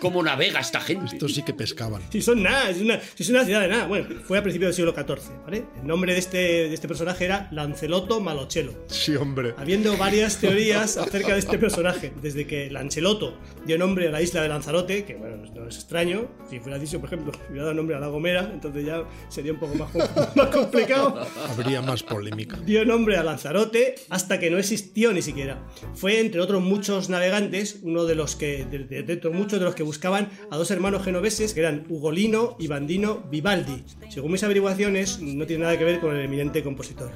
¿Cómo 0.00 0.22
navega 0.22 0.60
esta 0.60 0.80
gente? 0.80 1.14
Estos 1.14 1.34
sí 1.34 1.42
que 1.42 1.54
pescaban. 1.54 2.02
Si 2.10 2.20
son 2.20 2.42
nada, 2.42 2.70
es 2.70 2.80
una, 2.80 3.00
si 3.00 3.22
es 3.22 3.30
una 3.30 3.44
ciudad 3.44 3.60
de 3.60 3.68
nada. 3.68 3.86
Bueno, 3.86 4.08
fue 4.24 4.38
a 4.38 4.42
principios 4.42 4.68
del 4.68 4.74
siglo 4.74 4.92
XIV, 4.92 5.44
¿vale? 5.44 5.64
El 5.80 5.86
nombre 5.86 6.14
de 6.14 6.18
este, 6.18 6.38
de 6.38 6.74
este 6.74 6.88
personaje 6.88 7.24
era 7.24 7.48
Lanceloto 7.52 8.20
Malochelo. 8.20 8.72
Sí, 8.88 9.14
hombre. 9.14 9.54
Habiendo 9.56 9.96
varias 9.96 10.38
teorías 10.38 10.96
acerca 10.96 11.34
de 11.34 11.38
este 11.38 11.58
personaje, 11.58 12.12
desde 12.20 12.46
que 12.46 12.70
Lanceloto 12.70 13.38
dio 13.64 13.78
nombre 13.78 14.08
a 14.08 14.10
la 14.10 14.20
isla 14.20 14.42
de 14.42 14.48
Lanzarote, 14.48 15.04
que 15.04 15.14
bueno, 15.14 15.36
no 15.54 15.68
es 15.68 15.76
extraño, 15.76 16.28
si 16.48 16.58
fuera 16.58 16.78
dicho, 16.78 16.98
por 16.98 17.08
ejemplo, 17.08 17.32
hubiera 17.48 17.64
dado 17.64 17.74
nombre 17.74 17.96
a 17.96 18.00
La 18.00 18.08
Gomera, 18.08 18.50
entonces 18.52 18.84
ya 18.84 19.04
sería 19.28 19.52
un 19.52 19.60
poco 19.60 19.76
más, 19.76 19.90
más 20.34 20.46
complicado. 20.48 21.24
Habría 21.48 21.82
más 21.82 22.02
polémica. 22.02 22.56
Dio 22.64 22.84
nombre 22.84 23.16
a 23.16 23.22
Lanzarote 23.22 23.94
hasta 24.08 24.40
que 24.40 24.50
no 24.50 24.58
existió 24.58 25.12
ni 25.12 25.22
siquiera. 25.22 25.64
Fue, 25.94 26.18
entre 26.18 26.40
otros 26.40 26.60
muchos 26.62 26.79
navegantes, 27.08 27.78
uno 27.82 28.04
de 28.04 28.14
los 28.14 28.36
que, 28.36 28.64
de, 28.64 28.78
de- 28.80 29.02
de 29.02 29.12
otros 29.14 29.34
muchos 29.34 29.58
de 29.58 29.64
los 29.64 29.74
que 29.74 29.82
buscaban 29.82 30.28
a 30.50 30.56
dos 30.56 30.70
hermanos 30.70 31.04
genoveses 31.04 31.52
que 31.54 31.60
eran 31.60 31.84
Ugolino 31.88 32.56
y 32.58 32.66
Bandino 32.66 33.22
Vivaldi. 33.30 33.84
Según 34.08 34.32
mis 34.32 34.42
averiguaciones, 34.42 35.20
no 35.20 35.46
tiene 35.46 35.64
nada 35.64 35.78
que 35.78 35.84
ver 35.84 36.00
con 36.00 36.16
el 36.16 36.24
eminente 36.24 36.62
compositor. 36.62 37.12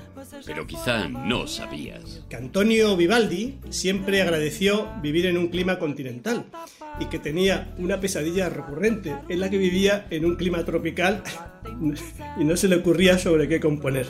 Pero 0.46 0.66
quizá 0.66 1.08
no 1.08 1.46
sabías. 1.46 2.22
que 2.28 2.36
Antonio 2.36 2.96
Vivaldi 2.96 3.58
siempre 3.70 4.20
agradeció 4.22 4.88
vivir 5.02 5.26
en 5.26 5.38
un 5.38 5.48
clima 5.48 5.78
continental 5.78 6.44
y 7.00 7.06
que 7.06 7.18
tenía 7.18 7.74
una 7.78 8.00
pesadilla 8.00 8.48
recurrente 8.48 9.16
en 9.28 9.40
la 9.40 9.50
que 9.50 9.58
vivía 9.58 10.06
en 10.10 10.24
un 10.24 10.36
clima 10.36 10.64
tropical 10.64 11.22
y 12.38 12.44
no 12.44 12.56
se 12.56 12.68
le 12.68 12.76
ocurría 12.76 13.18
sobre 13.18 13.48
qué 13.48 13.60
componer. 13.60 14.06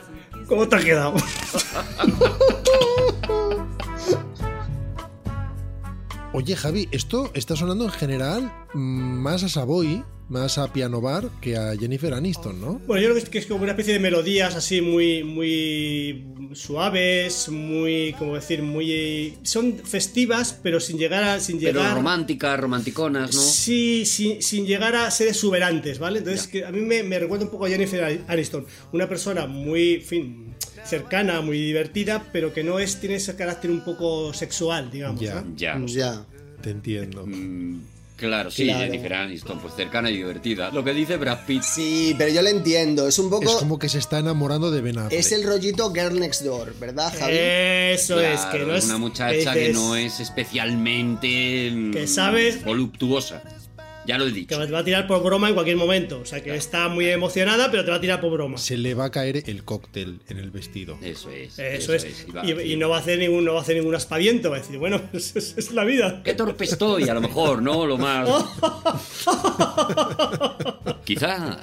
¿Cómo 0.47 0.69
te 0.69 0.77
ha 0.77 0.81
quedado? 0.81 1.15
Oye, 6.37 6.57
Javi, 6.57 6.89
esto 6.91 7.31
está 7.35 7.55
sonando 7.55 7.85
en 7.85 7.93
general 7.93 8.53
mm, 8.75 8.79
más 9.23 9.45
a 9.45 9.49
Savoy, 9.49 10.03
más 10.29 10.59
a 10.59 10.73
Piano 10.73 11.01
Bar 11.01 11.31
que 11.41 11.57
a 11.57 11.77
Jennifer 11.77 12.13
Aniston, 12.13 12.61
¿no? 12.61 12.81
Bueno, 12.89 13.03
yo 13.07 13.13
creo 13.13 13.31
que 13.31 13.39
es, 13.39 13.47
como 13.47 13.63
una 13.63 13.71
especie 13.71 13.93
de 13.93 14.01
melodías 14.01 14.57
así 14.57 14.81
muy, 14.81 15.23
muy 15.23 16.27
suaves, 16.53 17.49
muy, 17.51 18.17
como 18.19 18.35
decir, 18.35 18.63
muy... 18.63 19.39
Son 19.45 19.79
festivas, 19.79 20.59
pero 20.61 20.81
sin 20.81 20.99
llegar 20.99 21.23
a... 21.23 21.39
Sin 21.39 21.61
Pero 21.61 21.79
llegar, 21.79 21.95
románticas, 21.95 22.59
romanticonas, 22.59 23.33
¿no? 23.33 23.41
Sí, 23.41 24.05
sin, 24.05 24.43
sin 24.43 24.67
llegar 24.67 24.97
a 24.97 25.09
ser 25.13 25.29
exuberantes, 25.29 26.01
¿vale? 26.01 26.19
Entonces, 26.19 26.49
que 26.49 26.65
a 26.65 26.73
mí 26.73 26.81
me, 26.81 27.05
me 27.05 27.21
recuerda 27.21 27.45
un 27.45 27.53
poco 27.53 27.67
a 27.67 27.69
Jennifer 27.69 28.25
Aniston, 28.27 28.67
una 28.91 29.09
persona 29.09 29.47
muy, 29.47 29.95
en 29.95 30.03
fin, 30.03 30.54
cercana, 30.85 31.41
muy 31.41 31.59
divertida, 31.59 32.25
pero 32.33 32.53
que 32.53 32.63
no 32.65 32.79
es 32.79 33.01
tiene 33.01 33.17
ese 33.17 33.35
carácter 33.37 33.71
un 33.71 33.81
poco 33.83 34.33
sexual, 34.35 34.91
digamos. 34.91 35.21
Ya. 35.21 35.41
¿no? 35.41 35.57
Ya. 35.57 35.79
Ya. 35.87 36.25
Te 36.63 36.71
entiendo. 36.71 37.27
Mm, 37.27 37.81
claro, 38.17 38.51
sí, 38.51 38.65
Claro. 38.65 38.85
Jennifer 38.85 39.13
Aniston, 39.15 39.59
pues 39.61 39.75
cercana 39.75 40.11
y 40.11 40.17
divertida. 40.17 40.71
Lo 40.71 40.83
que 40.83 40.95
dice 40.95 41.17
Brad 41.19 41.41
Pitt. 41.47 41.63
Sí, 41.63 42.15
pero 42.17 42.33
yo 42.33 42.41
lo 42.41 42.49
entiendo. 42.49 43.07
Es 43.07 43.19
un 43.19 43.29
poco. 43.29 43.45
Es 43.51 43.57
como 43.57 43.79
que 43.79 43.89
se 43.91 43.99
está 43.99 44.19
enamorando 44.19 44.71
de 44.71 44.81
Ben 44.81 44.97
Affleck. 44.99 45.21
Es 45.21 45.33
el 45.33 45.43
rollito 45.45 45.93
Girl 45.93 46.19
Next 46.19 46.43
Door, 46.43 46.75
¿verdad, 46.81 47.13
Javi? 47.19 47.35
Eso 47.37 48.19
es, 48.21 48.41
que 48.47 48.61
no 48.61 48.75
es 48.75 48.87
una 48.87 48.99
muchacha 48.99 49.53
que 49.53 49.59
dices 49.61 49.75
no 49.75 49.95
es 49.97 50.21
especialmente 50.21 51.71
mm, 51.73 51.91
Que 51.93 52.07
sabes- 52.07 52.65
voluptuosa. 52.65 53.43
Ya 54.07 54.19
lo 54.19 54.25
he 54.27 54.29
que 54.29 54.35
dicho. 54.41 54.67
te 54.67 54.73
va 54.73 54.81
a 54.81 54.85
tirar 54.85 55.07
por 55.07 55.23
broma 55.23 55.49
en 55.49 55.55
cualquier 55.55 55.77
momento. 55.77 56.21
O 56.21 56.27
sea, 56.27 56.43
que 56.43 56.55
está 56.55 56.89
muy 56.89 57.07
emocionada, 57.09 57.71
pero 57.71 57.85
te 57.85 57.91
va 57.91 57.97
a 57.97 58.01
tirar 58.01 58.21
por 58.21 58.33
broma. 58.33 58.59
Se 58.59 58.77
le 58.77 58.95
va 58.95 59.07
a 59.07 59.11
caer 59.11 59.43
el 59.49 59.65
cóctel 59.65 60.21
en 60.29 60.39
el 60.39 60.51
vestido. 60.51 60.99
Eso 61.03 61.31
es. 61.31 61.59
Eso 61.59 61.95
es. 61.95 62.27
Y 62.29 62.33
va- 62.33 62.45
Y, 62.45 62.73
y 62.73 62.77
no 62.77 62.89
va 62.91 62.97
a 62.97 63.01
hacer 63.01 63.19
ningún, 63.19 63.45
no 63.45 63.55
va 63.55 63.61
a 63.61 63.63
hacer 63.63 63.77
ningún 63.77 63.95
aspaviento. 63.95 64.51
Va 64.51 64.57
a 64.57 64.61
decir, 64.61 64.79
bueno, 64.79 65.01
es, 65.13 65.35
es- 65.37 65.55
es 65.57 65.73
la 65.73 65.85
vida. 65.85 66.23
Qué 66.25 66.35
torpe 66.35 66.65
estoy, 66.65 67.09
a 67.09 67.15
lo 67.15 67.21
mejor, 67.21 67.63
¿no? 67.63 67.87
Lo 67.87 67.97
más. 67.99 68.29
Quizá 71.05 71.59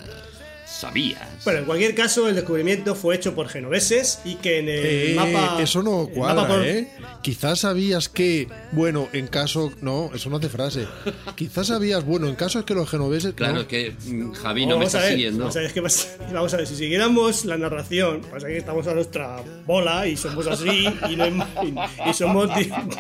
sabías. 0.82 1.22
Bueno, 1.44 1.60
en 1.60 1.66
cualquier 1.66 1.96
caso, 1.96 2.28
el 2.28 2.36
descubrimiento 2.36 2.96
fue 2.96 3.16
hecho 3.16 3.34
por 3.36 3.48
genoveses 3.48 4.20
y 4.26 4.36
que 4.36 4.60
en 4.60 4.68
el 4.70 4.86
Eh, 4.86 5.14
mapa. 5.16 5.62
eso 5.62 5.82
no 5.84 6.08
cuadra, 6.08 6.48
por- 6.48 6.66
¿eh? 6.66 6.88
Quizás 7.22 7.60
sabías 7.60 8.10
que, 8.10 8.48
bueno, 8.72 9.08
en 9.14 9.28
caso... 9.28 9.72
No, 9.82 10.10
eso 10.14 10.30
no 10.30 10.38
hace 10.38 10.50
frase. 10.50 10.88
Quizás 11.36 11.68
sabías, 11.68 12.04
bueno, 12.04 12.28
en 12.28 12.36
caso 12.36 12.60
es 12.60 12.66
que 12.66 12.74
los 12.74 12.90
genoveses... 12.90 13.34
Claro, 13.36 13.54
no. 13.56 13.60
es 13.62 13.68
que 13.68 13.94
mm, 14.08 14.32
Javi 14.34 14.66
no 14.66 14.78
me 14.80 14.86
está 14.86 15.00
ver, 15.00 15.12
siguiendo. 15.12 15.40
vamos 15.40 15.56
a 15.56 15.60
ver, 15.60 15.68
es 15.68 15.74
que 15.74 15.82
pasa- 15.82 16.08
vamos 16.34 16.54
a 16.54 16.58
ver, 16.58 16.68
si 16.68 16.76
siguiéramos 16.76 17.46
la 17.46 17.58
narración, 17.58 18.22
pasa 18.22 18.48
que 18.48 18.58
estamos 18.58 18.88
a 18.88 18.94
nuestra 18.96 19.44
bola 19.68 20.08
y 20.08 20.18
somos 20.18 20.48
así 20.48 20.86
y, 21.10 21.16
no 21.16 21.24
hay- 21.26 21.44
y- 22.10 22.14
somos 22.14 22.50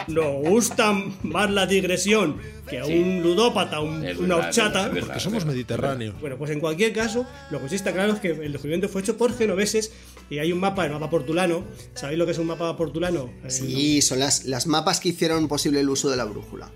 nos 0.07 0.33
gusta 0.47 0.93
más 1.23 1.49
la 1.49 1.65
digresión 1.65 2.37
que 2.69 2.79
a 2.79 2.85
un 2.85 3.21
ludópata, 3.23 3.79
un- 3.81 4.05
una 4.19 4.35
horchata. 4.37 4.85
es 4.87 4.93
verdad, 4.93 5.13
Que 5.15 5.19
somos 5.19 5.45
mediterráneos. 5.45 6.15
Bueno, 6.21 6.37
pues 6.37 6.51
en 6.51 6.59
cualquier 6.59 6.93
caso, 6.93 7.25
lo 7.49 7.59
que 7.59 7.67
sí 7.71 7.75
está 7.75 7.91
claro 7.91 8.13
es 8.13 8.19
que 8.19 8.29
el 8.29 8.51
descubrimiento 8.51 8.87
fue 8.87 9.01
hecho 9.01 9.17
por 9.17 9.35
genoveses 9.35 9.91
y 10.29 10.37
hay 10.39 10.51
un 10.51 10.59
mapa, 10.59 10.85
el 10.85 10.91
mapa 10.91 11.09
portulano. 11.09 11.63
¿Sabéis 11.95 12.19
lo 12.19 12.25
que 12.25 12.31
es 12.33 12.37
un 12.37 12.47
mapa 12.47 12.77
portulano? 12.77 13.31
Eh, 13.43 13.49
Sí, 13.49 14.01
son 14.01 14.19
las, 14.19 14.45
las 14.45 14.67
mapas 14.67 14.99
que 14.99 15.09
hicieron 15.09 15.47
posible 15.47 15.79
el 15.79 15.89
uso 15.89 16.09
de 16.09 16.17
la 16.17 16.25
brújula. 16.25 16.69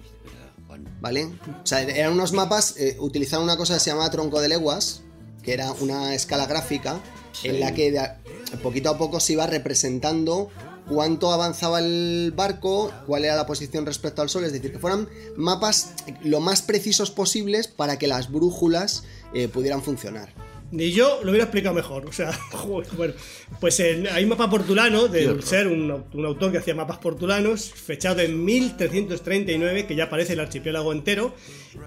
¿Vale? 1.01 1.25
O 1.63 1.65
sea, 1.65 1.81
eran 1.83 2.13
unos 2.13 2.33
mapas, 2.33 2.75
eh, 2.77 2.97
utilizaban 2.99 3.43
una 3.43 3.57
cosa 3.57 3.75
que 3.75 3.79
se 3.79 3.91
llamaba 3.91 4.09
tronco 4.09 4.41
de 4.41 4.47
leguas, 4.49 5.03
que 5.43 5.53
era 5.53 5.71
una 5.73 6.15
escala 6.15 6.47
gráfica 6.47 6.99
en 7.43 7.59
la 7.59 7.73
que 7.73 7.91
de 7.91 7.99
a- 7.99 8.19
poquito 8.63 8.89
a 8.89 8.97
poco 8.97 9.19
se 9.19 9.33
iba 9.33 9.45
representando 9.45 10.49
cuánto 10.87 11.31
avanzaba 11.31 11.79
el 11.79 12.33
barco, 12.35 12.91
cuál 13.07 13.25
era 13.25 13.35
la 13.35 13.45
posición 13.45 13.85
respecto 13.85 14.21
al 14.21 14.29
sol, 14.29 14.45
es 14.45 14.53
decir, 14.53 14.71
que 14.71 14.79
fueran 14.79 15.07
mapas 15.35 15.91
lo 16.23 16.39
más 16.39 16.61
precisos 16.61 17.11
posibles 17.11 17.67
para 17.67 17.97
que 17.99 18.07
las 18.07 18.31
brújulas 18.31 19.03
eh, 19.33 19.47
pudieran 19.47 19.81
funcionar. 19.83 20.33
Ni 20.75 20.91
yo 20.91 21.19
lo 21.23 21.29
hubiera 21.31 21.45
explicado 21.45 21.73
mejor. 21.73 22.05
O 22.05 22.11
sea, 22.11 22.37
bueno, 22.97 23.13
pues 23.61 23.79
en- 23.79 24.07
hay 24.07 24.23
un 24.23 24.29
mapa 24.29 24.49
portulano 24.49 25.07
de 25.07 25.41
ser 25.41 25.67
un, 25.67 26.03
un 26.13 26.25
autor 26.25 26.51
que 26.51 26.57
hacía 26.57 26.75
mapas 26.75 26.97
portulanos, 26.97 27.71
fechado 27.71 28.21
en 28.21 28.43
1339, 28.43 29.85
que 29.87 29.95
ya 29.95 30.05
aparece 30.05 30.33
el 30.33 30.39
archipiélago 30.41 30.91
entero. 30.91 31.33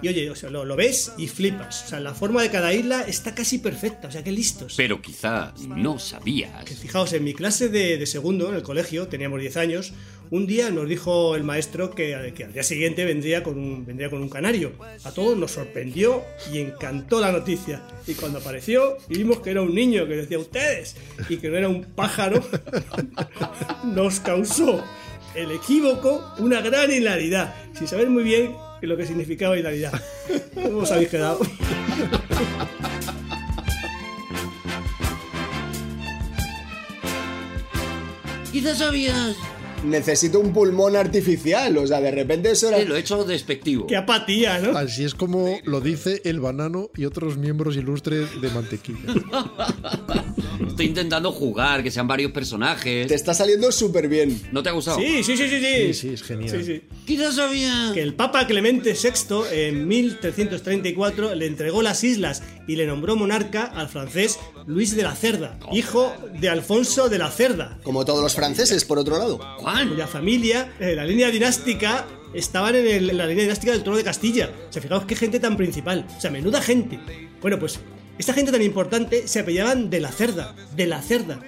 Y 0.01 0.07
oye, 0.07 0.29
o 0.29 0.35
sea, 0.35 0.49
lo, 0.49 0.65
lo 0.65 0.75
ves 0.75 1.13
y 1.17 1.27
flipas. 1.27 1.83
O 1.85 1.87
sea, 1.89 1.99
la 1.99 2.13
forma 2.13 2.41
de 2.41 2.49
cada 2.49 2.73
isla 2.73 3.01
está 3.07 3.33
casi 3.35 3.57
perfecta. 3.59 4.07
O 4.07 4.11
sea, 4.11 4.23
qué 4.23 4.31
listos. 4.31 4.73
Pero 4.77 5.01
quizá 5.01 5.53
no 5.67 5.99
sabías. 5.99 6.51
Fijaos, 6.79 7.13
en 7.13 7.23
mi 7.23 7.33
clase 7.33 7.69
de, 7.69 7.97
de 7.97 8.05
segundo 8.05 8.49
en 8.49 8.55
el 8.55 8.63
colegio, 8.63 9.07
teníamos 9.07 9.39
10 9.39 9.57
años, 9.57 9.93
un 10.31 10.45
día 10.45 10.69
nos 10.69 10.87
dijo 10.87 11.35
el 11.35 11.43
maestro 11.43 11.91
que, 11.91 12.15
al 12.15 12.33
día 12.33 12.63
siguiente 12.63 13.05
vendría 13.05 13.43
con, 13.43 13.57
un, 13.57 13.85
vendría 13.85 14.09
con 14.09 14.21
un 14.21 14.29
canario. 14.29 14.73
A 15.03 15.11
todos 15.11 15.37
nos 15.37 15.51
sorprendió 15.51 16.23
y 16.53 16.59
encantó 16.59 17.19
la 17.19 17.31
noticia. 17.31 17.81
Y 18.05 18.13
cuando 18.13 18.39
apareció 18.39 18.97
vimos 19.07 19.39
que 19.39 19.51
era 19.51 19.61
un 19.61 19.73
niño 19.73 20.07
que 20.07 20.15
decía 20.15 20.39
ustedes 20.39 20.95
y 21.29 21.37
que 21.37 21.49
no 21.49 21.57
era 21.57 21.69
un 21.69 21.83
pájaro, 21.83 22.43
nos 23.83 24.19
causó 24.19 24.83
el 25.35 25.51
equívoco 25.51 26.33
una 26.39 26.61
gran 26.61 26.91
hilaridad, 26.91 27.55
sin 27.73 27.87
saber 27.87 28.09
muy 28.09 28.23
bien 28.23 28.55
lo 28.81 28.95
que 28.97 29.05
significaba 29.05 29.57
hilaridad. 29.57 29.93
¿Cómo 30.53 30.79
os 30.79 30.91
habéis 30.91 31.09
quedado? 31.09 31.39
Quizá 38.51 38.75
sabías. 38.75 39.35
Necesito 39.83 40.39
un 40.39 40.53
pulmón 40.53 40.95
artificial, 40.95 41.77
o 41.77 41.87
sea, 41.87 42.01
de 42.01 42.11
repente 42.11 42.51
eso 42.51 42.67
era... 42.67 42.79
Eh, 42.79 42.85
lo 42.85 42.95
he 42.95 42.99
hecho 42.99 43.23
despectivo. 43.23 43.87
Qué 43.87 43.95
apatía, 43.95 44.59
¿no? 44.59 44.77
Así 44.77 45.03
es 45.03 45.15
como 45.15 45.59
lo 45.63 45.81
dice 45.81 46.21
el 46.25 46.39
banano 46.39 46.89
y 46.95 47.05
otros 47.05 47.37
miembros 47.37 47.75
ilustres 47.77 48.41
de 48.41 48.49
mantequilla. 48.49 48.99
Estoy 50.67 50.87
intentando 50.87 51.31
jugar, 51.31 51.83
que 51.83 51.91
sean 51.91 52.07
varios 52.07 52.31
personajes. 52.31 53.07
Te 53.07 53.15
está 53.15 53.33
saliendo 53.33 53.71
súper 53.71 54.07
bien. 54.07 54.41
¿No 54.51 54.61
te 54.61 54.69
ha 54.69 54.73
gustado? 54.73 54.97
Sí, 54.99 55.23
sí, 55.23 55.37
sí, 55.37 55.49
sí, 55.49 55.59
sí. 55.59 55.75
Sí, 55.87 55.93
sí, 55.93 56.09
es 56.09 56.23
genial. 56.23 56.49
Sí, 56.49 56.63
sí. 56.63 56.81
Quizá 57.05 57.31
sabías. 57.31 57.93
que 57.93 58.01
el 58.01 58.13
Papa 58.13 58.45
Clemente 58.47 58.93
VI 58.93 59.43
en 59.51 59.87
1334 59.87 61.35
le 61.35 61.45
entregó 61.45 61.81
las 61.81 62.03
islas 62.03 62.43
y 62.67 62.75
le 62.75 62.85
nombró 62.85 63.15
monarca 63.15 63.63
al 63.63 63.89
francés 63.89 64.39
Luis 64.67 64.95
de 64.95 65.03
la 65.03 65.15
Cerda, 65.15 65.57
hijo 65.71 66.13
de 66.39 66.49
Alfonso 66.49 67.09
de 67.09 67.17
la 67.17 67.31
Cerda, 67.31 67.79
Como 67.83 68.05
todos 68.05 68.21
los 68.21 68.35
franceses, 68.35 68.85
por 68.85 68.99
otro 68.99 69.17
lado. 69.17 69.39
Juan. 69.73 69.89
cuya 69.89 70.07
familia, 70.07 70.73
eh, 70.79 70.95
la 70.95 71.05
línea 71.05 71.29
dinástica, 71.31 72.05
estaban 72.33 72.75
en, 72.75 72.87
el- 72.87 73.09
en 73.09 73.17
la 73.17 73.25
línea 73.27 73.43
dinástica 73.43 73.71
del 73.71 73.83
trono 73.83 73.97
de 73.97 74.03
Castilla. 74.03 74.49
O 74.69 74.73
sea, 74.73 74.81
fijaos 74.81 75.05
qué 75.05 75.15
gente 75.15 75.39
tan 75.39 75.57
principal. 75.57 76.05
O 76.17 76.21
sea, 76.21 76.31
menuda 76.31 76.61
gente. 76.61 76.99
Bueno, 77.41 77.57
pues 77.59 77.79
esta 78.17 78.33
gente 78.33 78.51
tan 78.51 78.61
importante 78.61 79.27
se 79.27 79.39
apellaban 79.39 79.89
de 79.89 79.99
la 79.99 80.11
Cerda, 80.11 80.55
de 80.75 80.87
la 80.87 81.01
Cerda. 81.01 81.39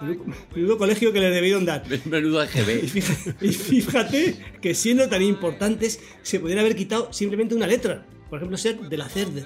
Menudo- 0.00 0.24
Menudo 0.54 0.78
colegio 0.78 1.12
que 1.12 1.20
les 1.20 1.34
debieron 1.34 1.64
dar. 1.66 1.84
Menudo 2.06 2.42
Y 2.42 2.46
AGB. 2.46 2.88
fíjate, 2.88 3.34
y 3.46 3.52
fíjate 3.52 4.36
que 4.62 4.74
siendo 4.74 5.08
tan 5.08 5.22
importantes 5.22 6.00
se 6.22 6.40
podrían 6.40 6.60
haber 6.60 6.74
quitado 6.76 7.12
simplemente 7.12 7.54
una 7.54 7.66
letra. 7.66 8.06
Por 8.30 8.38
ejemplo, 8.38 8.56
ser 8.56 8.78
de 8.80 8.96
la 8.96 9.08
CERD. 9.08 9.44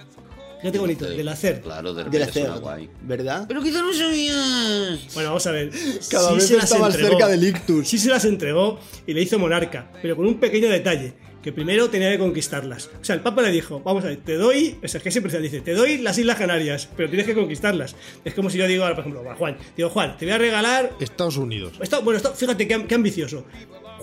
Fíjate 0.64 0.72
qué 0.72 0.80
bonito, 0.80 1.04
de 1.04 1.22
la 1.24 1.36
CERD. 1.36 1.60
Claro, 1.60 1.92
de 1.92 2.04
repente 2.04 2.32
suena 2.32 2.48
CERD, 2.54 2.60
guay. 2.62 2.88
¿verdad? 3.02 3.44
Pero 3.46 3.62
quizá 3.62 3.82
no 3.82 3.92
sabías. 3.92 5.12
Bueno, 5.12 5.28
vamos 5.28 5.46
a 5.46 5.50
ver. 5.50 5.70
Cada 6.10 6.28
Sí 6.30 6.34
vez 6.36 6.46
se 6.48 6.54
las 6.56 6.64
está 6.64 6.78
más 6.78 6.94
entregó. 6.94 7.10
cerca 7.18 7.28
del 7.28 7.44
ictus. 7.44 7.86
Sí 7.88 7.98
se 7.98 8.08
las 8.08 8.24
entregó 8.24 8.80
y 9.06 9.12
le 9.12 9.20
hizo 9.20 9.38
monarca, 9.38 9.90
pero 10.00 10.16
con 10.16 10.26
un 10.26 10.40
pequeño 10.40 10.70
detalle. 10.70 11.12
Que 11.42 11.52
primero 11.52 11.90
tenía 11.90 12.10
que 12.10 12.18
conquistarlas. 12.18 12.86
O 12.98 13.04
sea, 13.04 13.14
el 13.16 13.20
Papa 13.20 13.42
le 13.42 13.50
dijo, 13.50 13.78
vamos 13.84 14.02
a 14.04 14.06
ver, 14.06 14.16
te 14.24 14.36
doy, 14.36 14.78
o 14.82 14.88
sea, 14.88 14.98
que 15.02 15.10
siempre 15.10 15.30
se 15.30 15.38
dice, 15.40 15.60
te 15.60 15.74
doy 15.74 15.98
las 15.98 16.16
Islas 16.16 16.38
Canarias, 16.38 16.88
pero 16.96 17.10
tienes 17.10 17.26
que 17.26 17.34
conquistarlas. 17.34 17.94
Es 18.24 18.32
como 18.32 18.48
si 18.48 18.56
yo 18.56 18.66
digo, 18.66 18.82
ahora, 18.84 18.94
por 18.96 19.02
ejemplo, 19.06 19.30
a 19.30 19.34
Juan, 19.34 19.58
digo, 19.76 19.90
Juan, 19.90 20.16
te 20.16 20.24
voy 20.24 20.32
a 20.32 20.38
regalar 20.38 20.92
Estados 21.00 21.36
Unidos. 21.36 21.74
Esto- 21.82 22.00
bueno, 22.00 22.16
esto, 22.16 22.32
fíjate 22.32 22.66
qué, 22.66 22.86
qué 22.86 22.94
ambicioso. 22.94 23.44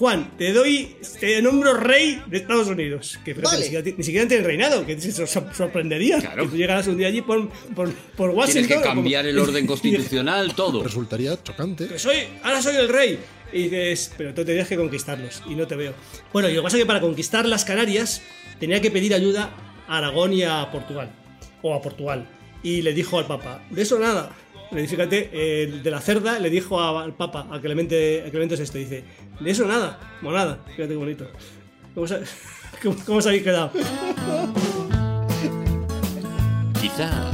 Juan, 0.02 0.32
te 0.36 0.52
doy, 0.52 0.96
te 1.20 1.40
nombro 1.44 1.76
rey 1.76 2.24
de 2.26 2.38
Estados 2.38 2.68
Unidos. 2.68 3.20
Que 3.24 3.36
fíjate, 3.36 3.46
Vale. 3.56 3.60
ni, 3.60 3.64
siquiera, 3.66 3.98
ni 4.00 4.04
siquiera 4.04 4.28
tiene 4.28 4.44
reinado, 4.44 4.84
que 4.84 5.00
se 5.00 5.12
sor- 5.28 5.54
sorprendería. 5.56 6.18
Claro. 6.20 6.46
Que 6.46 6.50
tú 6.50 6.58
llegaras 6.58 6.88
un 6.88 6.98
día 6.98 7.08
allí 7.08 7.22
por, 7.22 7.48
por, 7.76 7.94
por 8.18 8.32
Washington. 8.32 8.52
Tienes 8.54 8.68
que 8.68 8.74
como- 8.74 8.96
cambiar 8.96 9.28
el 9.28 9.38
orden 9.38 9.68
constitucional, 9.68 10.56
todo. 10.56 10.82
Resultaría 10.84 11.38
chocante. 11.44 11.88
que 11.88 12.00
soy, 12.00 12.18
ahora 12.42 12.64
soy 12.64 12.78
el 12.78 12.90
rey. 12.90 13.20
Y 13.54 13.64
dices, 13.66 14.12
pero 14.18 14.34
tú 14.34 14.44
tenías 14.44 14.68
que 14.68 14.76
conquistarlos 14.76 15.44
y 15.48 15.54
no 15.54 15.68
te 15.68 15.76
veo. 15.76 15.94
Bueno, 16.34 16.50
y 16.50 16.54
lo 16.56 16.62
que 16.62 16.64
pasa 16.64 16.78
es 16.78 16.82
que 16.82 16.88
para 16.88 17.00
conquistar 17.00 17.46
las 17.48 17.64
Canarias 17.64 18.24
tenía 18.60 18.82
que 18.82 18.90
pedir 18.90 19.14
ayuda 19.14 19.52
a 19.88 19.98
Aragón 20.00 20.34
y 20.34 20.42
a 20.42 20.68
Portugal. 20.72 21.12
O 21.62 21.76
a 21.76 21.82
Portugal. 21.84 22.28
Y 22.64 22.82
le 22.82 22.94
dijo 22.94 23.20
al 23.20 23.28
Papa, 23.28 23.64
de 23.70 23.84
eso 23.84 24.00
nada. 24.00 24.32
Fíjate, 24.72 25.64
el 25.64 25.84
de 25.84 25.92
la 25.92 26.00
cerda 26.00 26.40
le 26.40 26.50
dijo 26.50 26.80
a- 26.80 27.04
al 27.04 27.14
Papa, 27.14 27.48
a 27.52 27.60
Clemente, 27.60 28.24
a 28.26 28.30
Clemente 28.30 28.56
VI, 28.56 28.80
dice, 28.80 29.04
de 29.40 29.52
eso 29.52 29.66
nada, 29.68 30.00
monada. 30.22 30.60
Fíjate 30.66 30.90
qué 30.90 30.96
bonito. 30.96 31.28
¿Cómo, 31.94 32.08
cómo- 32.84 32.96
cómo 33.06 33.18
os 33.18 33.28
habéis 33.28 33.44
quedado? 33.44 33.72
Quizá 36.80 37.32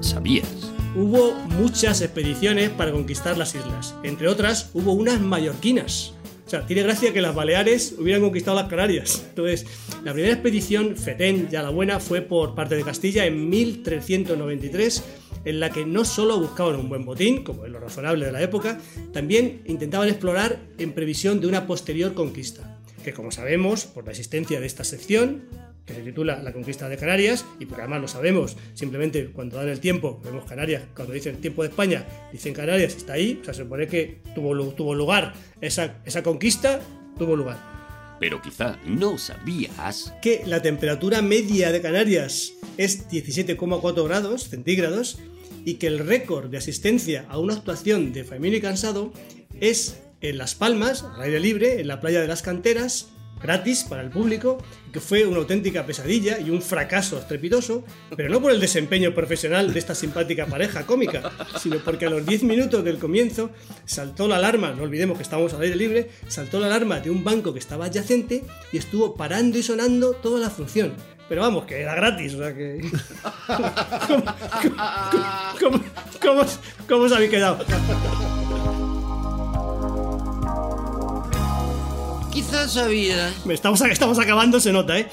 sabías. 0.00 0.48
Hubo 0.96 1.34
muchas 1.58 2.00
expediciones 2.02 2.68
para 2.70 2.92
conquistar 2.92 3.38
las 3.38 3.54
islas. 3.54 3.94
Entre 4.02 4.28
otras, 4.28 4.70
hubo 4.74 4.92
unas 4.92 5.20
mallorquinas. 5.20 6.14
O 6.46 6.50
sea, 6.50 6.66
tiene 6.66 6.82
gracia 6.82 7.12
que 7.12 7.20
las 7.22 7.32
Baleares 7.34 7.94
hubieran 7.96 8.22
conquistado 8.22 8.56
las 8.56 8.68
Canarias. 8.68 9.24
Entonces, 9.28 9.66
la 10.02 10.12
primera 10.12 10.34
expedición, 10.34 10.96
Fetén, 10.96 11.48
ya 11.48 11.62
la 11.62 11.70
buena, 11.70 12.00
fue 12.00 12.22
por 12.22 12.56
parte 12.56 12.74
de 12.74 12.82
Castilla 12.82 13.24
en 13.24 13.48
1393, 13.48 15.04
en 15.44 15.60
la 15.60 15.70
que 15.70 15.84
no 15.86 16.04
solo 16.04 16.38
buscaban 16.38 16.76
un 16.76 16.88
buen 16.88 17.04
botín, 17.04 17.42
como 17.44 17.64
es 17.64 17.70
lo 17.72 17.80
razonable 17.80 18.26
de 18.26 18.32
la 18.32 18.42
época, 18.42 18.78
también 19.12 19.62
intentaban 19.66 20.08
explorar 20.08 20.58
en 20.78 20.92
previsión 20.92 21.40
de 21.40 21.46
una 21.46 21.66
posterior 21.66 22.14
conquista. 22.14 22.78
Que 23.04 23.12
como 23.14 23.30
sabemos, 23.30 23.84
por 23.86 24.04
la 24.04 24.10
existencia 24.10 24.60
de 24.60 24.66
esta 24.66 24.84
sección, 24.84 25.44
que 25.86 25.94
se 25.94 26.02
titula 26.02 26.40
La 26.42 26.52
conquista 26.52 26.88
de 26.88 26.96
Canarias, 26.98 27.46
y 27.58 27.64
porque 27.66 27.82
además 27.82 28.02
lo 28.02 28.08
sabemos, 28.08 28.56
simplemente 28.74 29.30
cuando 29.32 29.56
dan 29.56 29.68
el 29.70 29.80
tiempo, 29.80 30.20
vemos 30.22 30.44
Canarias, 30.44 30.82
cuando 30.94 31.14
dicen 31.14 31.36
tiempo 31.40 31.62
de 31.62 31.70
España, 31.70 32.06
dicen 32.30 32.52
Canarias, 32.52 32.94
está 32.94 33.14
ahí, 33.14 33.38
o 33.40 33.44
sea, 33.44 33.54
se 33.54 33.62
supone 33.62 33.86
que 33.86 34.20
tuvo, 34.34 34.52
lu- 34.54 34.72
tuvo 34.72 34.94
lugar 34.94 35.32
esa 35.60 36.22
conquista, 36.22 36.80
tuvo 37.18 37.34
lugar. 37.34 37.69
Pero 38.20 38.42
quizá 38.42 38.78
no 38.86 39.18
sabías 39.18 40.14
que 40.22 40.42
la 40.46 40.62
temperatura 40.62 41.22
media 41.22 41.72
de 41.72 41.80
Canarias 41.80 42.52
es 42.76 43.08
17,4 43.08 44.04
grados 44.04 44.44
centígrados 44.44 45.18
y 45.64 45.74
que 45.74 45.86
el 45.86 45.98
récord 45.98 46.50
de 46.50 46.58
asistencia 46.58 47.26
a 47.28 47.38
una 47.38 47.54
actuación 47.54 48.12
de 48.12 48.24
Famino 48.24 48.56
y 48.56 48.60
Cansado 48.60 49.12
es 49.60 50.00
en 50.20 50.38
Las 50.38 50.54
Palmas, 50.54 51.02
al 51.02 51.22
aire 51.22 51.40
libre, 51.40 51.80
en 51.80 51.88
la 51.88 52.00
playa 52.00 52.20
de 52.20 52.28
las 52.28 52.42
canteras, 52.42 53.08
gratis 53.42 53.84
para 53.88 54.02
el 54.02 54.10
público, 54.10 54.58
que 54.92 55.00
fue 55.00 55.24
una 55.26 55.38
auténtica 55.38 55.86
pesadilla 55.86 56.38
y 56.38 56.50
un 56.50 56.60
fracaso 56.62 57.18
estrepitoso, 57.18 57.84
pero 58.16 58.28
no 58.28 58.40
por 58.40 58.52
el 58.52 58.60
desempeño 58.60 59.14
profesional 59.14 59.72
de 59.72 59.78
esta 59.78 59.94
simpática 59.94 60.46
pareja 60.46 60.84
cómica, 60.86 61.30
sino 61.60 61.78
porque 61.78 62.06
a 62.06 62.10
los 62.10 62.26
10 62.26 62.42
minutos 62.44 62.84
del 62.84 62.98
comienzo 62.98 63.50
saltó 63.84 64.28
la 64.28 64.36
alarma, 64.36 64.72
no 64.72 64.82
olvidemos 64.82 65.16
que 65.16 65.22
estábamos 65.22 65.54
al 65.54 65.62
aire 65.62 65.76
libre, 65.76 66.10
saltó 66.28 66.60
la 66.60 66.66
alarma 66.66 67.00
de 67.00 67.10
un 67.10 67.24
banco 67.24 67.52
que 67.52 67.58
estaba 67.58 67.86
adyacente 67.86 68.44
y 68.72 68.78
estuvo 68.78 69.14
parando 69.14 69.58
y 69.58 69.62
sonando 69.62 70.12
toda 70.12 70.40
la 70.40 70.50
función. 70.50 70.92
Pero 71.28 71.42
vamos, 71.42 71.64
que 71.64 71.80
era 71.80 71.94
gratis, 71.94 72.34
o 72.34 72.38
sea 72.38 72.52
que... 72.52 72.80
¿Cómo, 74.08 74.24
cómo- 75.60 75.82
cómo- 76.20 76.46
cómo 76.88 77.02
os 77.04 77.12
habéis 77.12 77.30
quedado? 77.30 77.64
Quizás 82.50 82.72
sabías 82.72 83.32
Estamos, 83.48 83.80
estamos 83.82 84.18
acabando, 84.18 84.58
se 84.58 84.72
nota, 84.72 84.98
¿eh? 84.98 85.08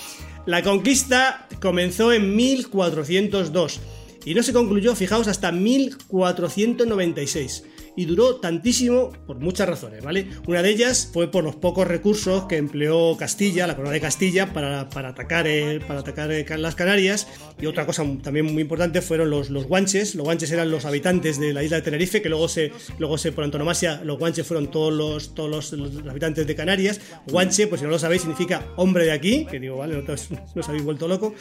La 0.48 0.64
conquista 0.64 1.48
comenzó 1.62 2.12
en 2.12 2.36
1402 2.36 3.80
y 4.26 4.34
no 4.34 4.42
se 4.42 4.54
concluyó, 4.54 4.96
fijaos, 4.96 5.28
hasta 5.28 5.52
1496. 5.52 7.64
Y 7.98 8.06
duró 8.06 8.38
tantísimo 8.38 9.12
por 9.26 9.40
muchas 9.40 9.68
razones, 9.68 10.02
¿vale? 10.04 10.28
Una 10.48 10.62
de 10.62 10.70
ellas 10.70 11.10
fue 11.12 11.30
por 11.30 11.44
los 11.44 11.56
pocos 11.56 11.86
recursos 11.86 12.46
que 12.46 12.56
empleó 12.56 13.18
Castilla, 13.18 13.68
la 13.68 13.76
corona 13.76 13.94
de 13.94 14.00
Castilla, 14.00 14.54
para, 14.54 14.88
para 14.88 15.10
atacar, 15.10 15.48
eh, 15.48 15.82
para 15.86 16.00
atacar 16.00 16.32
eh, 16.32 16.46
las 16.58 16.76
Canarias. 16.76 17.28
Y 17.60 17.66
otra 17.66 17.86
cosa 17.86 18.06
también 18.24 18.46
muy 18.46 18.62
importante 18.62 19.02
fueron 19.02 19.30
los, 19.30 19.50
los 19.50 19.66
guanches. 19.66 20.16
Los 20.16 20.24
guanches 20.24 20.52
eran 20.52 20.72
los 20.72 20.86
habitantes 20.86 21.40
de 21.40 21.54
la 21.54 21.64
isla 21.64 21.78
de 21.78 21.84
Tenerife, 21.84 22.22
que 22.22 22.30
luego 22.30 22.48
se, 22.48 22.72
luego 23.00 23.18
se 23.18 23.32
por 23.32 23.44
antonomasia, 23.44 24.02
los 24.04 24.18
guanches 24.18 24.46
fueron 24.46 24.70
todos 24.70 24.94
los, 24.94 25.34
todos 25.34 25.50
los, 25.50 25.74
los 25.74 26.08
habitantes 26.08 26.46
de 26.46 26.56
Canarias. 26.56 27.02
Guanche, 27.28 27.68
pues 27.68 27.82
si 27.82 27.86
no 27.86 27.92
lo 27.92 28.00
sabéis, 28.00 28.22
significa 28.22 28.68
hombre 28.76 29.06
de 29.06 29.12
aquí, 29.12 29.46
que 29.50 29.60
digo, 29.60 29.78
vale, 29.78 30.02
no 30.02 30.14
os 30.14 30.70
habéis 30.70 30.84
vuelto 30.84 31.08
loco. 31.08 31.34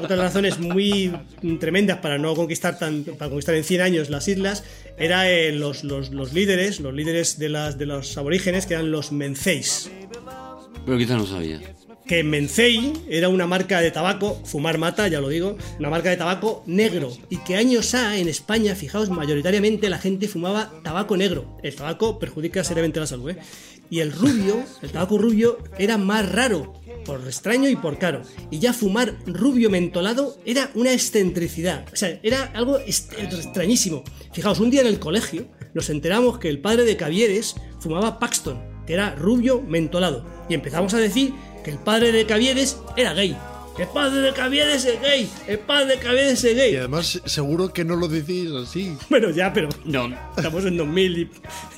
Otras 0.00 0.18
razones 0.18 0.58
muy 0.58 1.12
tremendas 1.60 1.98
para 1.98 2.18
no 2.18 2.34
conquistar 2.34 2.78
tan, 2.78 3.04
para 3.04 3.30
conquistar 3.30 3.54
en 3.54 3.64
100 3.64 3.80
años 3.80 4.10
las 4.10 4.28
islas, 4.28 4.64
era 4.98 5.30
eh, 5.30 5.52
los, 5.52 5.84
los, 5.84 6.10
los 6.10 6.32
líderes, 6.32 6.80
los 6.80 6.94
líderes 6.94 7.38
de, 7.38 7.48
las, 7.48 7.78
de 7.78 7.86
los 7.86 8.16
aborígenes, 8.16 8.66
que 8.66 8.74
eran 8.74 8.90
los 8.90 9.12
menceis 9.12 9.90
Pero 10.84 10.98
quizás 10.98 11.18
no 11.18 11.26
sabías 11.26 11.62
que 12.06 12.22
Mencei 12.22 12.92
era 13.08 13.28
una 13.28 13.46
marca 13.46 13.80
de 13.80 13.90
tabaco, 13.90 14.40
fumar 14.44 14.78
mata, 14.78 15.08
ya 15.08 15.20
lo 15.20 15.28
digo, 15.28 15.56
una 15.78 15.90
marca 15.90 16.10
de 16.10 16.16
tabaco 16.16 16.62
negro. 16.66 17.10
Y 17.30 17.38
que 17.38 17.56
años 17.56 17.94
A 17.94 18.18
en 18.18 18.28
España, 18.28 18.74
fijaos, 18.74 19.10
mayoritariamente 19.10 19.88
la 19.88 19.98
gente 19.98 20.28
fumaba 20.28 20.70
tabaco 20.82 21.16
negro. 21.16 21.56
El 21.62 21.74
tabaco 21.74 22.18
perjudica 22.18 22.62
seriamente 22.62 23.00
la 23.00 23.06
salud, 23.06 23.30
¿eh? 23.30 23.38
Y 23.90 24.00
el 24.00 24.12
rubio, 24.12 24.62
el 24.82 24.90
tabaco 24.90 25.18
rubio, 25.18 25.58
era 25.78 25.98
más 25.98 26.30
raro, 26.30 26.74
por 27.04 27.20
extraño 27.20 27.68
y 27.68 27.76
por 27.76 27.98
caro. 27.98 28.22
Y 28.50 28.58
ya 28.58 28.72
fumar 28.72 29.16
rubio 29.26 29.70
mentolado 29.70 30.38
era 30.44 30.70
una 30.74 30.92
excentricidad. 30.92 31.86
O 31.92 31.96
sea, 31.96 32.18
era 32.22 32.44
algo 32.54 32.78
extrañísimo. 32.78 34.02
Fijaos, 34.32 34.60
un 34.60 34.70
día 34.70 34.80
en 34.80 34.88
el 34.88 34.98
colegio 34.98 35.46
nos 35.74 35.90
enteramos 35.90 36.38
que 36.38 36.48
el 36.48 36.60
padre 36.60 36.84
de 36.84 36.96
Cavieres 36.96 37.54
fumaba 37.80 38.18
Paxton, 38.18 38.60
que 38.86 38.94
era 38.94 39.14
rubio 39.14 39.60
mentolado. 39.60 40.24
Y 40.48 40.54
empezamos 40.54 40.94
a 40.94 40.98
decir 40.98 41.32
que 41.64 41.70
el 41.70 41.78
padre 41.78 42.12
de 42.12 42.26
Cavieres 42.26 42.78
era 42.96 43.14
gay. 43.14 43.36
El 43.76 43.88
padre 43.88 44.20
de 44.20 44.32
Cavieres 44.32 44.84
es 44.84 45.00
gay. 45.02 45.28
El 45.48 45.58
padre 45.58 45.96
de 45.96 45.98
Cavieres 45.98 46.44
es 46.44 46.52
Y 46.52 46.54
gay. 46.54 46.76
además, 46.76 47.20
seguro 47.24 47.72
que 47.72 47.84
no 47.84 47.96
lo 47.96 48.06
decís 48.06 48.50
así. 48.52 48.96
Bueno, 49.10 49.30
ya, 49.30 49.52
pero 49.52 49.68
No 49.84 50.08
estamos 50.36 50.64
en 50.64 50.76
2000 50.76 51.18
y 51.18 51.30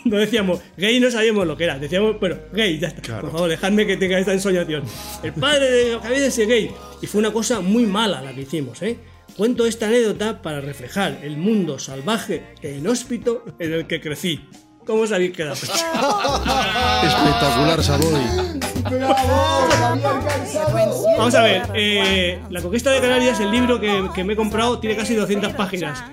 no 0.05 0.19
decíamos 0.19 0.61
gay, 0.77 1.01
no 1.01 1.11
sabíamos 1.11 1.47
lo 1.47 1.57
que 1.57 1.65
era. 1.65 1.79
Decíamos, 1.79 2.21
bueno, 2.21 2.37
gay, 2.53 2.79
ya 2.79 2.89
está. 2.89 3.01
Claro. 3.01 3.23
Por 3.23 3.33
favor, 3.33 3.49
dejadme 3.49 3.87
que 3.87 3.97
tenga 3.97 4.19
esta 4.19 4.35
ensoñación. 4.35 4.83
El 5.23 5.33
padre 5.33 5.71
de 5.71 5.99
Cavieres 5.99 6.39
es 6.39 6.47
gay. 6.49 6.71
Y 7.01 7.07
fue 7.07 7.19
una 7.21 7.33
cosa 7.33 7.61
muy 7.61 7.87
mala 7.87 8.21
la 8.21 8.35
que 8.35 8.43
hicimos, 8.43 8.83
¿eh? 8.83 8.99
Cuento 9.37 9.67
esta 9.67 9.87
anécdota 9.89 10.41
para 10.43 10.61
reflejar 10.61 11.21
el 11.23 11.37
mundo 11.37 11.79
salvaje 11.79 12.43
e 12.63 12.77
inhóspito 12.77 13.45
en 13.59 13.73
el 13.73 13.87
que 13.87 14.01
crecí. 14.01 14.41
¿Cómo 14.87 15.03
os 15.03 15.11
habéis 15.13 15.33
quedado? 15.33 15.55
Espectacular, 15.55 17.83
Savoy. 17.83 18.21
Vamos 21.19 21.35
a 21.35 21.43
ver, 21.43 21.63
eh, 21.75 22.39
La 22.51 22.63
conquista 22.63 22.91
de 22.93 23.01
Canarias, 23.01 23.41
el 23.41 23.51
libro 23.51 23.81
que, 23.81 24.09
que 24.15 24.23
me 24.23 24.35
he 24.35 24.37
comprado, 24.37 24.79
tiene 24.79 24.95
casi 24.97 25.15
200 25.15 25.55
páginas. 25.55 26.05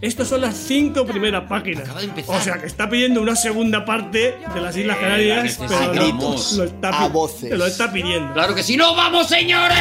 Estas 0.00 0.26
son 0.28 0.40
las 0.40 0.56
cinco 0.56 1.04
primeras 1.06 1.44
páginas. 1.48 1.84
Acaba 1.84 2.00
de 2.00 2.06
empezar. 2.06 2.36
O 2.36 2.40
sea 2.40 2.58
que 2.58 2.66
está 2.66 2.88
pidiendo 2.88 3.20
una 3.22 3.36
segunda 3.36 3.84
parte 3.84 4.38
de 4.54 4.60
las 4.60 4.76
Islas 4.76 4.96
Canarias, 4.98 5.58
la 5.60 5.66
pero 5.66 5.78
necesitamos. 5.78 6.52
lo, 6.54 6.64
está, 6.64 6.88
A 6.88 7.08
voces. 7.08 7.50
te 7.50 7.56
lo 7.56 7.66
está 7.66 7.92
pidiendo. 7.92 8.32
Claro 8.34 8.54
que 8.54 8.62
sí, 8.62 8.76
no 8.76 8.94
vamos, 8.94 9.26
señores. 9.28 9.78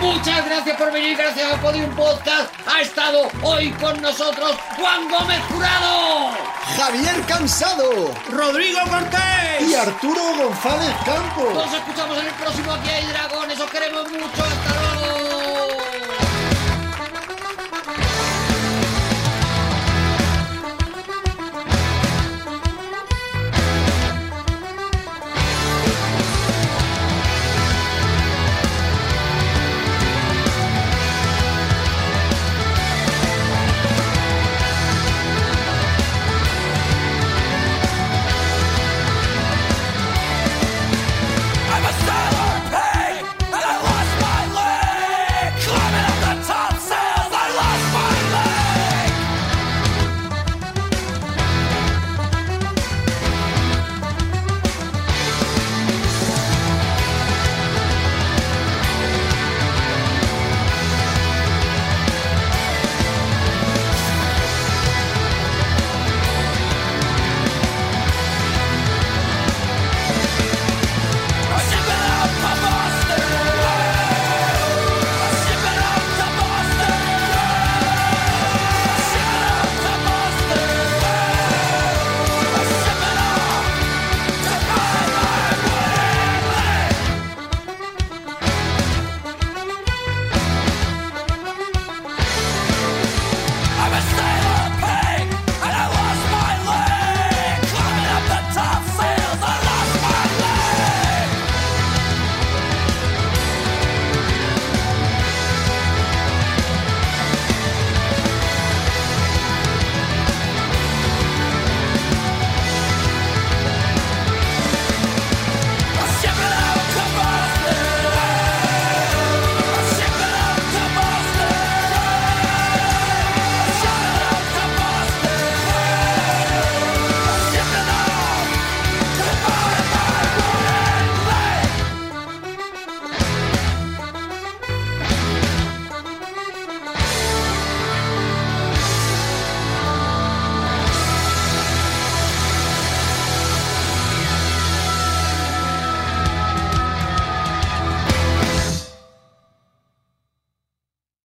Muchas 0.00 0.44
gracias 0.46 0.76
por 0.78 0.92
venir, 0.92 1.16
gracias 1.16 1.52
a 1.52 1.60
Podium 1.60 1.94
Podcast. 1.94 2.52
Ha 2.66 2.80
estado 2.80 3.28
hoy 3.42 3.70
con 3.72 4.00
nosotros 4.00 4.56
Juan 4.78 5.08
Gómez 5.10 5.40
Jurado. 5.50 6.30
Javier 6.76 7.20
Cansado 7.26 8.10
¡Rodrigo 8.30 8.80
Cortés! 8.88 9.68
Y 9.68 9.74
Arturo 9.74 10.22
González 10.38 10.94
Campos. 11.04 11.54
Nos 11.54 11.74
escuchamos 11.74 12.18
en 12.18 12.26
el 12.26 12.32
próximo 12.34 12.72
Aquí 12.72 12.88
hay 12.88 13.06
Dragones. 13.06 13.60
Os 13.60 13.70
queremos 13.70 14.10